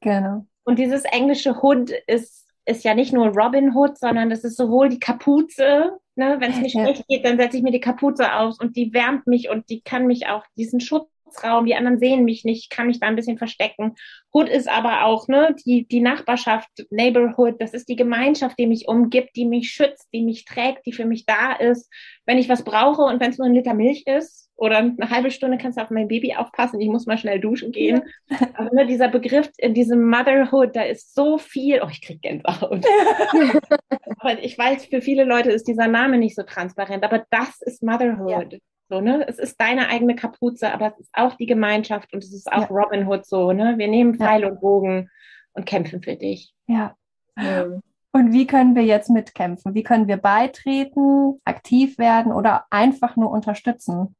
Genau. 0.00 0.46
Und 0.64 0.78
dieses 0.78 1.04
englische 1.04 1.62
Hood 1.62 1.90
ist 2.06 2.43
ist 2.66 2.84
ja 2.84 2.94
nicht 2.94 3.12
nur 3.12 3.28
Robin 3.28 3.74
Hood, 3.74 3.98
sondern 3.98 4.30
das 4.30 4.44
ist 4.44 4.56
sowohl 4.56 4.88
die 4.88 4.98
Kapuze, 4.98 5.98
ne, 6.16 6.36
wenn 6.38 6.50
es 6.50 6.60
mir 6.60 6.68
ja. 6.68 6.84
schlecht 6.84 7.08
geht, 7.08 7.24
dann 7.24 7.38
setze 7.38 7.56
ich 7.56 7.62
mir 7.62 7.72
die 7.72 7.80
Kapuze 7.80 8.34
auf 8.34 8.56
und 8.60 8.76
die 8.76 8.92
wärmt 8.92 9.26
mich 9.26 9.50
und 9.50 9.68
die 9.68 9.82
kann 9.82 10.06
mich 10.06 10.28
auch 10.28 10.44
diesen 10.56 10.80
Schutzraum, 10.80 11.66
die 11.66 11.74
anderen 11.74 11.98
sehen 11.98 12.24
mich 12.24 12.44
nicht, 12.44 12.70
kann 12.70 12.86
mich 12.86 13.00
da 13.00 13.06
ein 13.06 13.16
bisschen 13.16 13.38
verstecken. 13.38 13.94
Hood 14.32 14.48
ist 14.48 14.68
aber 14.68 15.04
auch 15.04 15.28
ne, 15.28 15.54
die, 15.66 15.86
die 15.86 16.00
Nachbarschaft, 16.00 16.68
Neighborhood, 16.90 17.60
das 17.60 17.74
ist 17.74 17.88
die 17.88 17.96
Gemeinschaft, 17.96 18.58
die 18.58 18.66
mich 18.66 18.88
umgibt, 18.88 19.36
die 19.36 19.46
mich 19.46 19.70
schützt, 19.70 20.08
die 20.12 20.22
mich 20.22 20.44
trägt, 20.44 20.86
die 20.86 20.92
für 20.92 21.04
mich 21.04 21.26
da 21.26 21.52
ist, 21.52 21.90
wenn 22.24 22.38
ich 22.38 22.48
was 22.48 22.64
brauche 22.64 23.02
und 23.02 23.20
wenn 23.20 23.30
es 23.30 23.38
nur 23.38 23.46
ein 23.46 23.54
Liter 23.54 23.74
Milch 23.74 24.04
ist, 24.06 24.43
oder 24.56 24.78
eine 24.78 25.10
halbe 25.10 25.30
Stunde 25.30 25.58
kannst 25.58 25.78
du 25.78 25.82
auf 25.82 25.90
mein 25.90 26.08
Baby 26.08 26.34
aufpassen, 26.36 26.80
ich 26.80 26.88
muss 26.88 27.06
mal 27.06 27.18
schnell 27.18 27.40
duschen 27.40 27.72
gehen. 27.72 28.02
Ja. 28.30 28.38
Also 28.54 28.74
ne, 28.74 28.86
dieser 28.86 29.08
Begriff 29.08 29.50
in 29.58 29.74
diesem 29.74 30.08
Motherhood, 30.08 30.76
da 30.76 30.82
ist 30.82 31.14
so 31.14 31.38
viel, 31.38 31.80
oh, 31.82 31.88
ich 31.90 32.02
krieg 32.02 32.22
Gänsehaut. 32.22 32.84
aber 34.18 34.42
ich 34.42 34.56
weiß, 34.56 34.86
für 34.86 35.00
viele 35.00 35.24
Leute 35.24 35.50
ist 35.50 35.66
dieser 35.66 35.88
Name 35.88 36.18
nicht 36.18 36.36
so 36.36 36.44
transparent, 36.44 37.04
aber 37.04 37.24
das 37.30 37.60
ist 37.62 37.82
Motherhood. 37.82 38.52
Ja. 38.52 38.58
So, 38.88 39.00
ne? 39.00 39.26
Es 39.26 39.38
ist 39.38 39.60
deine 39.60 39.88
eigene 39.88 40.14
Kapuze, 40.14 40.72
aber 40.72 40.88
es 40.88 41.00
ist 41.00 41.10
auch 41.14 41.34
die 41.34 41.46
Gemeinschaft 41.46 42.12
und 42.12 42.22
es 42.22 42.32
ist 42.32 42.52
auch 42.52 42.70
ja. 42.70 42.76
Robin 42.76 43.08
Hood 43.08 43.26
so, 43.26 43.52
ne? 43.52 43.74
Wir 43.76 43.88
nehmen 43.88 44.14
Pfeil 44.14 44.44
und 44.44 44.60
Bogen 44.60 45.10
und 45.54 45.66
kämpfen 45.66 46.02
für 46.02 46.16
dich. 46.16 46.54
Ja. 46.66 46.94
Ähm. 47.36 47.80
Und 48.12 48.32
wie 48.32 48.46
können 48.46 48.76
wir 48.76 48.84
jetzt 48.84 49.10
mitkämpfen? 49.10 49.74
Wie 49.74 49.82
können 49.82 50.06
wir 50.06 50.18
beitreten, 50.18 51.40
aktiv 51.44 51.98
werden 51.98 52.32
oder 52.32 52.66
einfach 52.70 53.16
nur 53.16 53.30
unterstützen? 53.30 54.14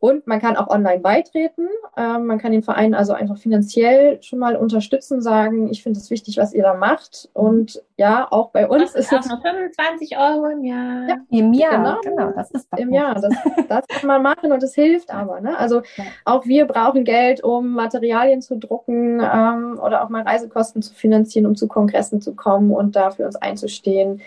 Und 0.00 0.26
man 0.26 0.40
kann 0.40 0.56
auch 0.56 0.68
online 0.68 1.00
beitreten. 1.00 1.68
Ähm, 1.94 2.24
man 2.24 2.38
kann 2.38 2.52
den 2.52 2.62
Verein 2.62 2.94
also 2.94 3.12
einfach 3.12 3.36
finanziell 3.36 4.22
schon 4.22 4.38
mal 4.38 4.56
unterstützen, 4.56 5.20
sagen, 5.20 5.70
ich 5.70 5.82
finde 5.82 6.00
es 6.00 6.10
wichtig, 6.10 6.38
was 6.38 6.54
ihr 6.54 6.62
da 6.62 6.72
macht. 6.72 7.28
Und 7.34 7.82
ja, 7.98 8.26
auch 8.30 8.50
bei 8.50 8.66
uns 8.66 8.94
das 8.94 9.04
ist 9.04 9.12
es. 9.12 9.28
nur 9.28 9.42
25 9.42 10.16
Euro 10.16 10.46
im 10.46 10.64
Jahr. 10.64 11.06
Ja, 11.06 11.16
Im 11.28 11.52
Jahr, 11.52 12.00
genau. 12.00 12.16
genau 12.16 12.32
das 12.34 12.50
ist 12.50 12.66
Im 12.78 12.94
Jahr. 12.94 13.14
Das, 13.20 13.34
das 13.68 13.86
kann 13.88 14.08
man 14.08 14.22
machen 14.22 14.52
und 14.52 14.62
es 14.62 14.74
hilft 14.74 15.12
aber. 15.12 15.42
Ne? 15.42 15.58
Also 15.58 15.82
ja. 15.96 16.04
auch 16.24 16.46
wir 16.46 16.64
brauchen 16.64 17.04
Geld, 17.04 17.44
um 17.44 17.72
Materialien 17.74 18.40
zu 18.40 18.56
drucken 18.56 19.20
ähm, 19.20 19.78
oder 19.84 20.02
auch 20.02 20.08
mal 20.08 20.22
Reisekosten 20.22 20.80
zu 20.80 20.94
finanzieren, 20.94 21.44
um 21.44 21.56
zu 21.56 21.68
Kongressen 21.68 22.22
zu 22.22 22.34
kommen 22.34 22.72
und 22.72 22.96
da 22.96 23.10
für 23.10 23.26
uns 23.26 23.36
einzustehen. 23.36 24.22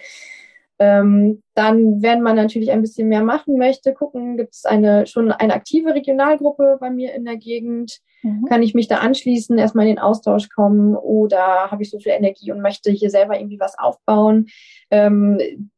Ähm, 0.84 1.41
dann, 1.53 2.01
wenn 2.01 2.22
man 2.22 2.35
natürlich 2.35 2.72
ein 2.72 2.81
bisschen 2.81 3.07
mehr 3.07 3.23
machen 3.23 3.57
möchte, 3.57 3.93
gucken, 3.93 4.35
gibt 4.35 4.53
es 4.53 4.65
eine, 4.65 5.07
schon 5.07 5.31
eine 5.31 5.53
aktive 5.53 5.93
Regionalgruppe 5.93 6.77
bei 6.80 6.89
mir 6.89 7.14
in 7.14 7.23
der 7.23 7.38
Gegend? 7.38 7.99
Mhm. 8.22 8.45
Kann 8.49 8.64
ich 8.64 8.73
mich 8.73 8.89
da 8.89 8.97
anschließen, 8.97 9.57
erstmal 9.57 9.88
in 9.88 9.95
den 9.95 10.03
Austausch 10.03 10.49
kommen 10.49 10.95
oder 10.95 11.72
habe 11.72 11.84
ich 11.84 11.89
so 11.89 11.99
viel 11.99 12.11
Energie 12.11 12.51
und 12.51 12.61
möchte 12.61 12.91
hier 12.91 13.10
selber 13.10 13.39
irgendwie 13.39 13.60
was 13.60 13.80
aufbauen? 13.80 14.47
Ähm, 14.91 15.69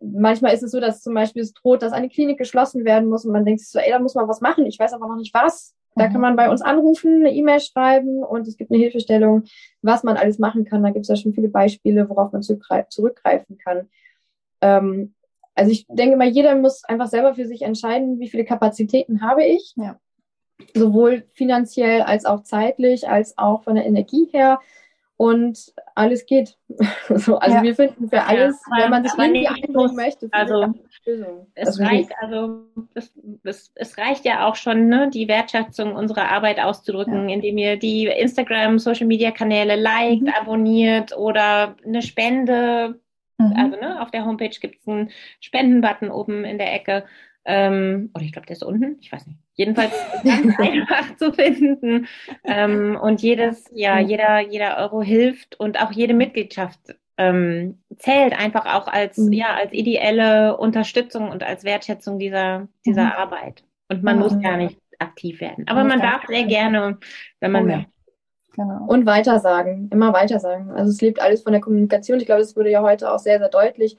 manchmal 0.00 0.52
ist 0.52 0.64
es 0.64 0.72
so, 0.72 0.80
dass 0.80 1.00
zum 1.00 1.14
Beispiel 1.14 1.42
es 1.42 1.52
droht, 1.52 1.82
dass 1.82 1.92
eine 1.92 2.08
Klinik 2.08 2.38
geschlossen 2.38 2.84
werden 2.84 3.08
muss 3.08 3.24
und 3.24 3.32
man 3.32 3.44
denkt 3.44 3.60
sich 3.60 3.70
so, 3.70 3.78
ey, 3.78 3.90
da 3.90 4.00
muss 4.00 4.14
man 4.16 4.28
was 4.28 4.40
machen, 4.40 4.66
ich 4.66 4.78
weiß 4.78 4.92
aber 4.94 5.06
noch 5.06 5.16
nicht 5.16 5.34
was. 5.34 5.76
Da 5.96 6.08
mhm. 6.08 6.12
kann 6.12 6.20
man 6.20 6.36
bei 6.36 6.50
uns 6.50 6.62
anrufen, 6.62 7.20
eine 7.20 7.32
E-Mail 7.32 7.60
schreiben 7.60 8.22
und 8.24 8.48
es 8.48 8.56
gibt 8.56 8.70
eine 8.70 8.80
Hilfestellung, 8.80 9.44
was 9.82 10.02
man 10.02 10.16
alles 10.16 10.38
machen 10.38 10.64
kann. 10.64 10.82
Da 10.82 10.90
gibt 10.90 11.04
es 11.04 11.08
ja 11.08 11.16
schon 11.16 11.34
viele 11.34 11.48
Beispiele, 11.48 12.08
worauf 12.08 12.32
man 12.32 12.42
zurückgreifen 12.42 13.58
kann. 13.58 13.88
Ähm, 14.60 15.14
also 15.54 15.72
ich 15.72 15.86
denke 15.88 16.16
mal, 16.16 16.28
jeder 16.28 16.54
muss 16.54 16.84
einfach 16.84 17.08
selber 17.08 17.34
für 17.34 17.46
sich 17.46 17.62
entscheiden, 17.62 18.18
wie 18.18 18.28
viele 18.28 18.44
Kapazitäten 18.44 19.20
habe 19.20 19.44
ich. 19.44 19.74
Ja. 19.76 19.98
Sowohl 20.74 21.24
finanziell 21.32 22.02
als 22.02 22.24
auch 22.24 22.42
zeitlich, 22.42 23.08
als 23.08 23.36
auch 23.36 23.62
von 23.64 23.74
der 23.74 23.86
Energie 23.86 24.28
her. 24.32 24.60
Und 25.16 25.74
alles 25.94 26.24
geht. 26.24 26.56
so, 27.14 27.36
also 27.36 27.56
ja. 27.56 27.62
wir 27.62 27.74
finden 27.74 28.08
für 28.08 28.22
alles, 28.22 28.58
ja, 28.70 28.84
wenn 28.84 28.90
man 28.90 29.04
sich 29.04 29.12
irgendwie 29.18 29.48
einbringen 29.48 29.94
möchte, 29.94 30.28
also 30.30 30.72
es 31.54 31.68
also 31.68 31.82
reicht, 31.82 32.10
also 32.22 32.62
es, 32.94 33.12
es, 33.44 33.72
es, 33.74 33.98
reicht 33.98 34.24
ja 34.24 34.48
auch 34.48 34.56
schon, 34.56 34.88
ne, 34.88 35.10
die 35.10 35.28
Wertschätzung 35.28 35.94
unserer 35.94 36.30
Arbeit 36.30 36.58
auszudrücken, 36.58 37.28
ja. 37.28 37.34
indem 37.34 37.58
ihr 37.58 37.76
die 37.78 38.06
Instagram, 38.06 38.78
Social 38.78 39.06
Media 39.06 39.30
Kanäle 39.30 39.76
liked, 39.76 40.22
mhm. 40.22 40.32
abonniert 40.40 41.14
oder 41.14 41.76
eine 41.84 42.00
Spende 42.00 42.98
Mhm. 43.40 43.56
Also 43.56 43.76
ne, 43.80 44.00
auf 44.02 44.10
der 44.10 44.24
Homepage 44.24 44.56
gibt 44.60 44.80
es 44.80 44.88
einen 44.88 45.10
Spendenbutton 45.40 46.10
oben 46.10 46.44
in 46.44 46.58
der 46.58 46.72
Ecke. 46.74 47.04
Ähm, 47.44 48.10
oder 48.14 48.24
ich 48.24 48.32
glaube, 48.32 48.46
der 48.46 48.56
ist 48.56 48.62
unten, 48.62 48.98
ich 49.00 49.10
weiß 49.10 49.26
nicht. 49.26 49.38
Jedenfalls 49.54 49.92
ganz 50.24 50.58
einfach 50.58 51.16
zu 51.16 51.32
finden. 51.32 52.06
Ähm, 52.44 52.98
und 53.00 53.22
jedes, 53.22 53.70
ja, 53.74 54.00
mhm. 54.00 54.08
jeder, 54.08 54.40
jeder 54.40 54.76
Euro 54.78 55.02
hilft 55.02 55.58
und 55.58 55.80
auch 55.80 55.90
jede 55.92 56.14
Mitgliedschaft 56.14 56.80
ähm, 57.16 57.78
zählt 57.96 58.38
einfach 58.38 58.66
auch 58.66 58.88
als, 58.88 59.18
mhm. 59.18 59.32
ja, 59.32 59.54
als 59.54 59.72
ideelle 59.72 60.56
Unterstützung 60.56 61.30
und 61.30 61.42
als 61.42 61.64
Wertschätzung 61.64 62.18
dieser, 62.18 62.68
dieser 62.84 63.04
mhm. 63.04 63.12
Arbeit. 63.12 63.64
Und 63.88 64.02
man 64.02 64.18
muss 64.18 64.40
gar 64.40 64.56
nicht 64.56 64.78
aktiv 64.98 65.40
werden. 65.40 65.66
Aber 65.66 65.82
man 65.84 66.00
darf 66.00 66.26
sehr 66.26 66.44
gerne, 66.44 66.98
wenn 67.40 67.52
man 67.52 67.64
oh, 67.64 67.66
möchte. 67.66 67.90
Genau. 68.56 68.84
Und 68.86 69.06
weitersagen, 69.06 69.88
immer 69.92 70.12
weitersagen. 70.12 70.70
Also 70.70 70.90
es 70.90 71.00
lebt 71.00 71.20
alles 71.20 71.42
von 71.42 71.52
der 71.52 71.60
Kommunikation. 71.60 72.18
Ich 72.18 72.26
glaube, 72.26 72.40
das 72.40 72.56
wurde 72.56 72.70
ja 72.70 72.82
heute 72.82 73.12
auch 73.12 73.18
sehr, 73.18 73.38
sehr 73.38 73.48
deutlich, 73.48 73.96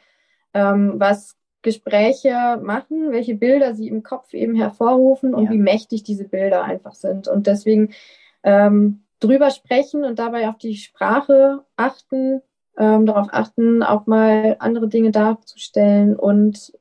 ähm, 0.53 0.93
was 0.97 1.37
Gespräche 1.61 2.59
machen, 2.61 3.11
welche 3.11 3.35
Bilder 3.35 3.75
sie 3.75 3.87
im 3.87 4.03
Kopf 4.03 4.33
eben 4.33 4.55
hervorrufen 4.55 5.33
und 5.33 5.45
ja. 5.45 5.51
wie 5.51 5.57
mächtig 5.57 6.03
diese 6.03 6.25
Bilder 6.25 6.63
einfach 6.63 6.95
sind. 6.95 7.27
Und 7.27 7.47
deswegen 7.47 7.93
ähm, 8.43 9.03
drüber 9.19 9.51
sprechen 9.51 10.03
und 10.03 10.19
dabei 10.19 10.49
auf 10.49 10.57
die 10.57 10.75
Sprache 10.75 11.63
achten, 11.77 12.41
ähm, 12.77 13.05
darauf 13.05 13.27
achten, 13.31 13.83
auch 13.83 14.07
mal 14.07 14.55
andere 14.59 14.87
Dinge 14.87 15.11
darzustellen 15.11 16.15
und 16.15 16.73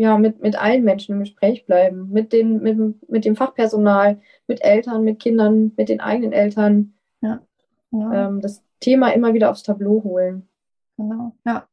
ja, 0.00 0.16
mit, 0.16 0.40
mit 0.40 0.58
allen 0.58 0.82
Menschen 0.82 1.14
im 1.14 1.20
Gespräch 1.20 1.66
bleiben, 1.66 2.08
mit, 2.10 2.32
den, 2.32 2.62
mit, 2.62 3.10
mit 3.10 3.26
dem 3.26 3.36
Fachpersonal, 3.36 4.18
mit 4.46 4.64
Eltern, 4.64 5.04
mit 5.04 5.20
Kindern, 5.20 5.72
mit 5.76 5.90
den 5.90 6.00
eigenen 6.00 6.32
Eltern. 6.32 6.94
Ja. 7.20 7.42
ja. 7.90 8.28
Ähm, 8.28 8.40
das 8.40 8.62
Thema 8.80 9.10
immer 9.10 9.34
wieder 9.34 9.50
aufs 9.50 9.62
Tableau 9.62 10.02
holen. 10.02 10.48
Genau, 10.96 11.34
ja. 11.44 11.66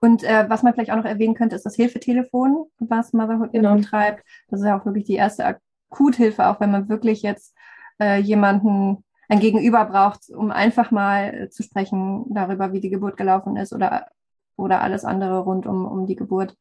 Und 0.00 0.24
äh, 0.24 0.46
was 0.48 0.64
man 0.64 0.74
vielleicht 0.74 0.90
auch 0.90 0.96
noch 0.96 1.04
erwähnen 1.04 1.36
könnte, 1.36 1.54
ist 1.54 1.64
das 1.64 1.76
Hilfetelefon, 1.76 2.66
was 2.80 3.12
Motherhood 3.12 3.52
genau. 3.52 3.76
betreibt. 3.76 4.24
Das 4.48 4.58
ist 4.58 4.66
ja 4.66 4.76
auch 4.76 4.84
wirklich 4.84 5.04
die 5.04 5.14
erste 5.14 5.44
Akuthilfe, 5.46 6.48
auch 6.48 6.58
wenn 6.58 6.72
man 6.72 6.88
wirklich 6.88 7.22
jetzt 7.22 7.54
äh, 8.00 8.18
jemanden 8.18 9.04
ein 9.28 9.38
Gegenüber 9.38 9.84
braucht, 9.84 10.30
um 10.30 10.50
einfach 10.50 10.90
mal 10.90 11.32
äh, 11.32 11.48
zu 11.48 11.62
sprechen 11.62 12.24
darüber, 12.34 12.72
wie 12.72 12.80
die 12.80 12.90
Geburt 12.90 13.16
gelaufen 13.16 13.56
ist 13.56 13.72
oder, 13.72 14.08
oder 14.56 14.80
alles 14.80 15.04
andere 15.04 15.38
rund 15.38 15.64
um, 15.64 15.84
um 15.86 16.08
die 16.08 16.16
Geburt. 16.16 16.56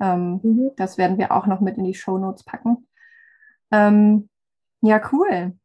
Ähm, 0.00 0.40
mhm. 0.42 0.70
Das 0.76 0.98
werden 0.98 1.18
wir 1.18 1.32
auch 1.32 1.46
noch 1.46 1.60
mit 1.60 1.78
in 1.78 1.84
die 1.84 1.94
Show 1.94 2.18
Notes 2.18 2.44
packen. 2.44 2.86
Ähm, 3.70 4.28
ja, 4.80 5.00
cool. 5.12 5.56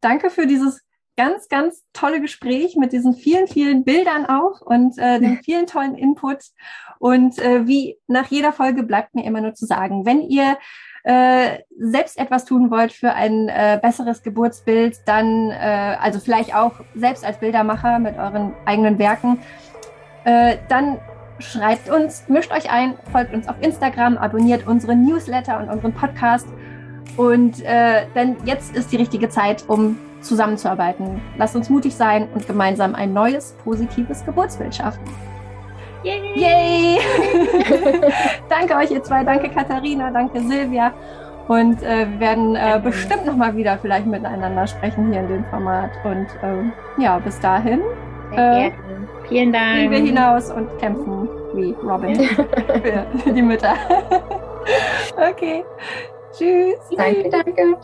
Danke 0.00 0.30
für 0.30 0.46
dieses 0.46 0.82
ganz, 1.16 1.48
ganz 1.48 1.84
tolle 1.92 2.20
Gespräch 2.20 2.76
mit 2.76 2.92
diesen 2.92 3.12
vielen, 3.12 3.48
vielen 3.48 3.84
Bildern 3.84 4.26
auch 4.26 4.60
und 4.60 4.96
äh, 4.98 5.18
den 5.18 5.38
vielen 5.42 5.66
tollen 5.66 5.96
Input. 5.96 6.38
Und 7.00 7.38
äh, 7.38 7.66
wie 7.66 7.98
nach 8.06 8.26
jeder 8.26 8.52
Folge 8.52 8.84
bleibt 8.84 9.14
mir 9.14 9.24
immer 9.24 9.40
nur 9.40 9.54
zu 9.54 9.66
sagen, 9.66 10.06
wenn 10.06 10.22
ihr 10.22 10.56
äh, 11.02 11.58
selbst 11.76 12.18
etwas 12.18 12.44
tun 12.44 12.70
wollt 12.70 12.92
für 12.92 13.14
ein 13.14 13.48
äh, 13.48 13.80
besseres 13.82 14.22
Geburtsbild, 14.22 15.00
dann, 15.06 15.50
äh, 15.50 15.96
also 16.00 16.20
vielleicht 16.20 16.54
auch 16.54 16.72
selbst 16.94 17.24
als 17.24 17.38
Bildermacher 17.38 17.98
mit 17.98 18.16
euren 18.16 18.52
eigenen 18.64 18.98
Werken, 18.98 19.40
äh, 20.24 20.58
dann 20.68 20.98
schreibt 21.38 21.90
uns, 21.90 22.24
mischt 22.28 22.52
euch 22.52 22.70
ein, 22.70 22.94
folgt 23.12 23.34
uns 23.34 23.48
auf 23.48 23.56
Instagram, 23.60 24.18
abonniert 24.18 24.66
unseren 24.66 25.04
Newsletter 25.04 25.58
und 25.60 25.68
unseren 25.68 25.92
Podcast. 25.92 26.46
Und 27.16 27.62
äh, 27.64 28.06
denn 28.14 28.36
jetzt 28.44 28.76
ist 28.76 28.92
die 28.92 28.96
richtige 28.96 29.28
Zeit, 29.28 29.64
um 29.68 29.98
zusammenzuarbeiten. 30.20 31.20
Lasst 31.36 31.56
uns 31.56 31.70
mutig 31.70 31.94
sein 31.94 32.28
und 32.34 32.46
gemeinsam 32.46 32.94
ein 32.94 33.12
neues, 33.12 33.54
positives 33.64 34.24
Geburtsbild 34.24 34.74
schaffen. 34.74 35.02
Yay! 36.04 36.32
Yay. 36.36 36.98
danke 38.48 38.76
euch, 38.76 38.90
ihr 38.90 39.02
zwei. 39.02 39.24
Danke, 39.24 39.48
Katharina. 39.48 40.10
Danke, 40.10 40.40
Silvia. 40.40 40.92
Und 41.48 41.82
äh, 41.82 42.06
wir 42.10 42.20
werden 42.20 42.56
äh, 42.56 42.80
bestimmt 42.82 43.26
nochmal 43.26 43.56
wieder 43.56 43.78
vielleicht 43.78 44.06
miteinander 44.06 44.66
sprechen 44.66 45.10
hier 45.10 45.20
in 45.20 45.28
dem 45.28 45.44
Format. 45.46 45.90
Und 46.04 46.26
ähm, 46.42 46.72
ja, 46.98 47.18
bis 47.18 47.40
dahin. 47.40 47.80
Äh, 48.32 48.70
Vielen 49.28 49.52
Dank. 49.52 49.76
Gehen 49.76 49.90
wir 49.90 49.98
hinaus 49.98 50.50
und 50.50 50.78
kämpfen 50.78 51.28
wie 51.54 51.74
Robin 51.82 52.16
für 53.24 53.32
die 53.32 53.42
Mütter. 53.42 53.74
okay. 55.30 55.64
Tschüss. 56.32 56.76
Danke, 56.96 57.28
danke. 57.30 57.76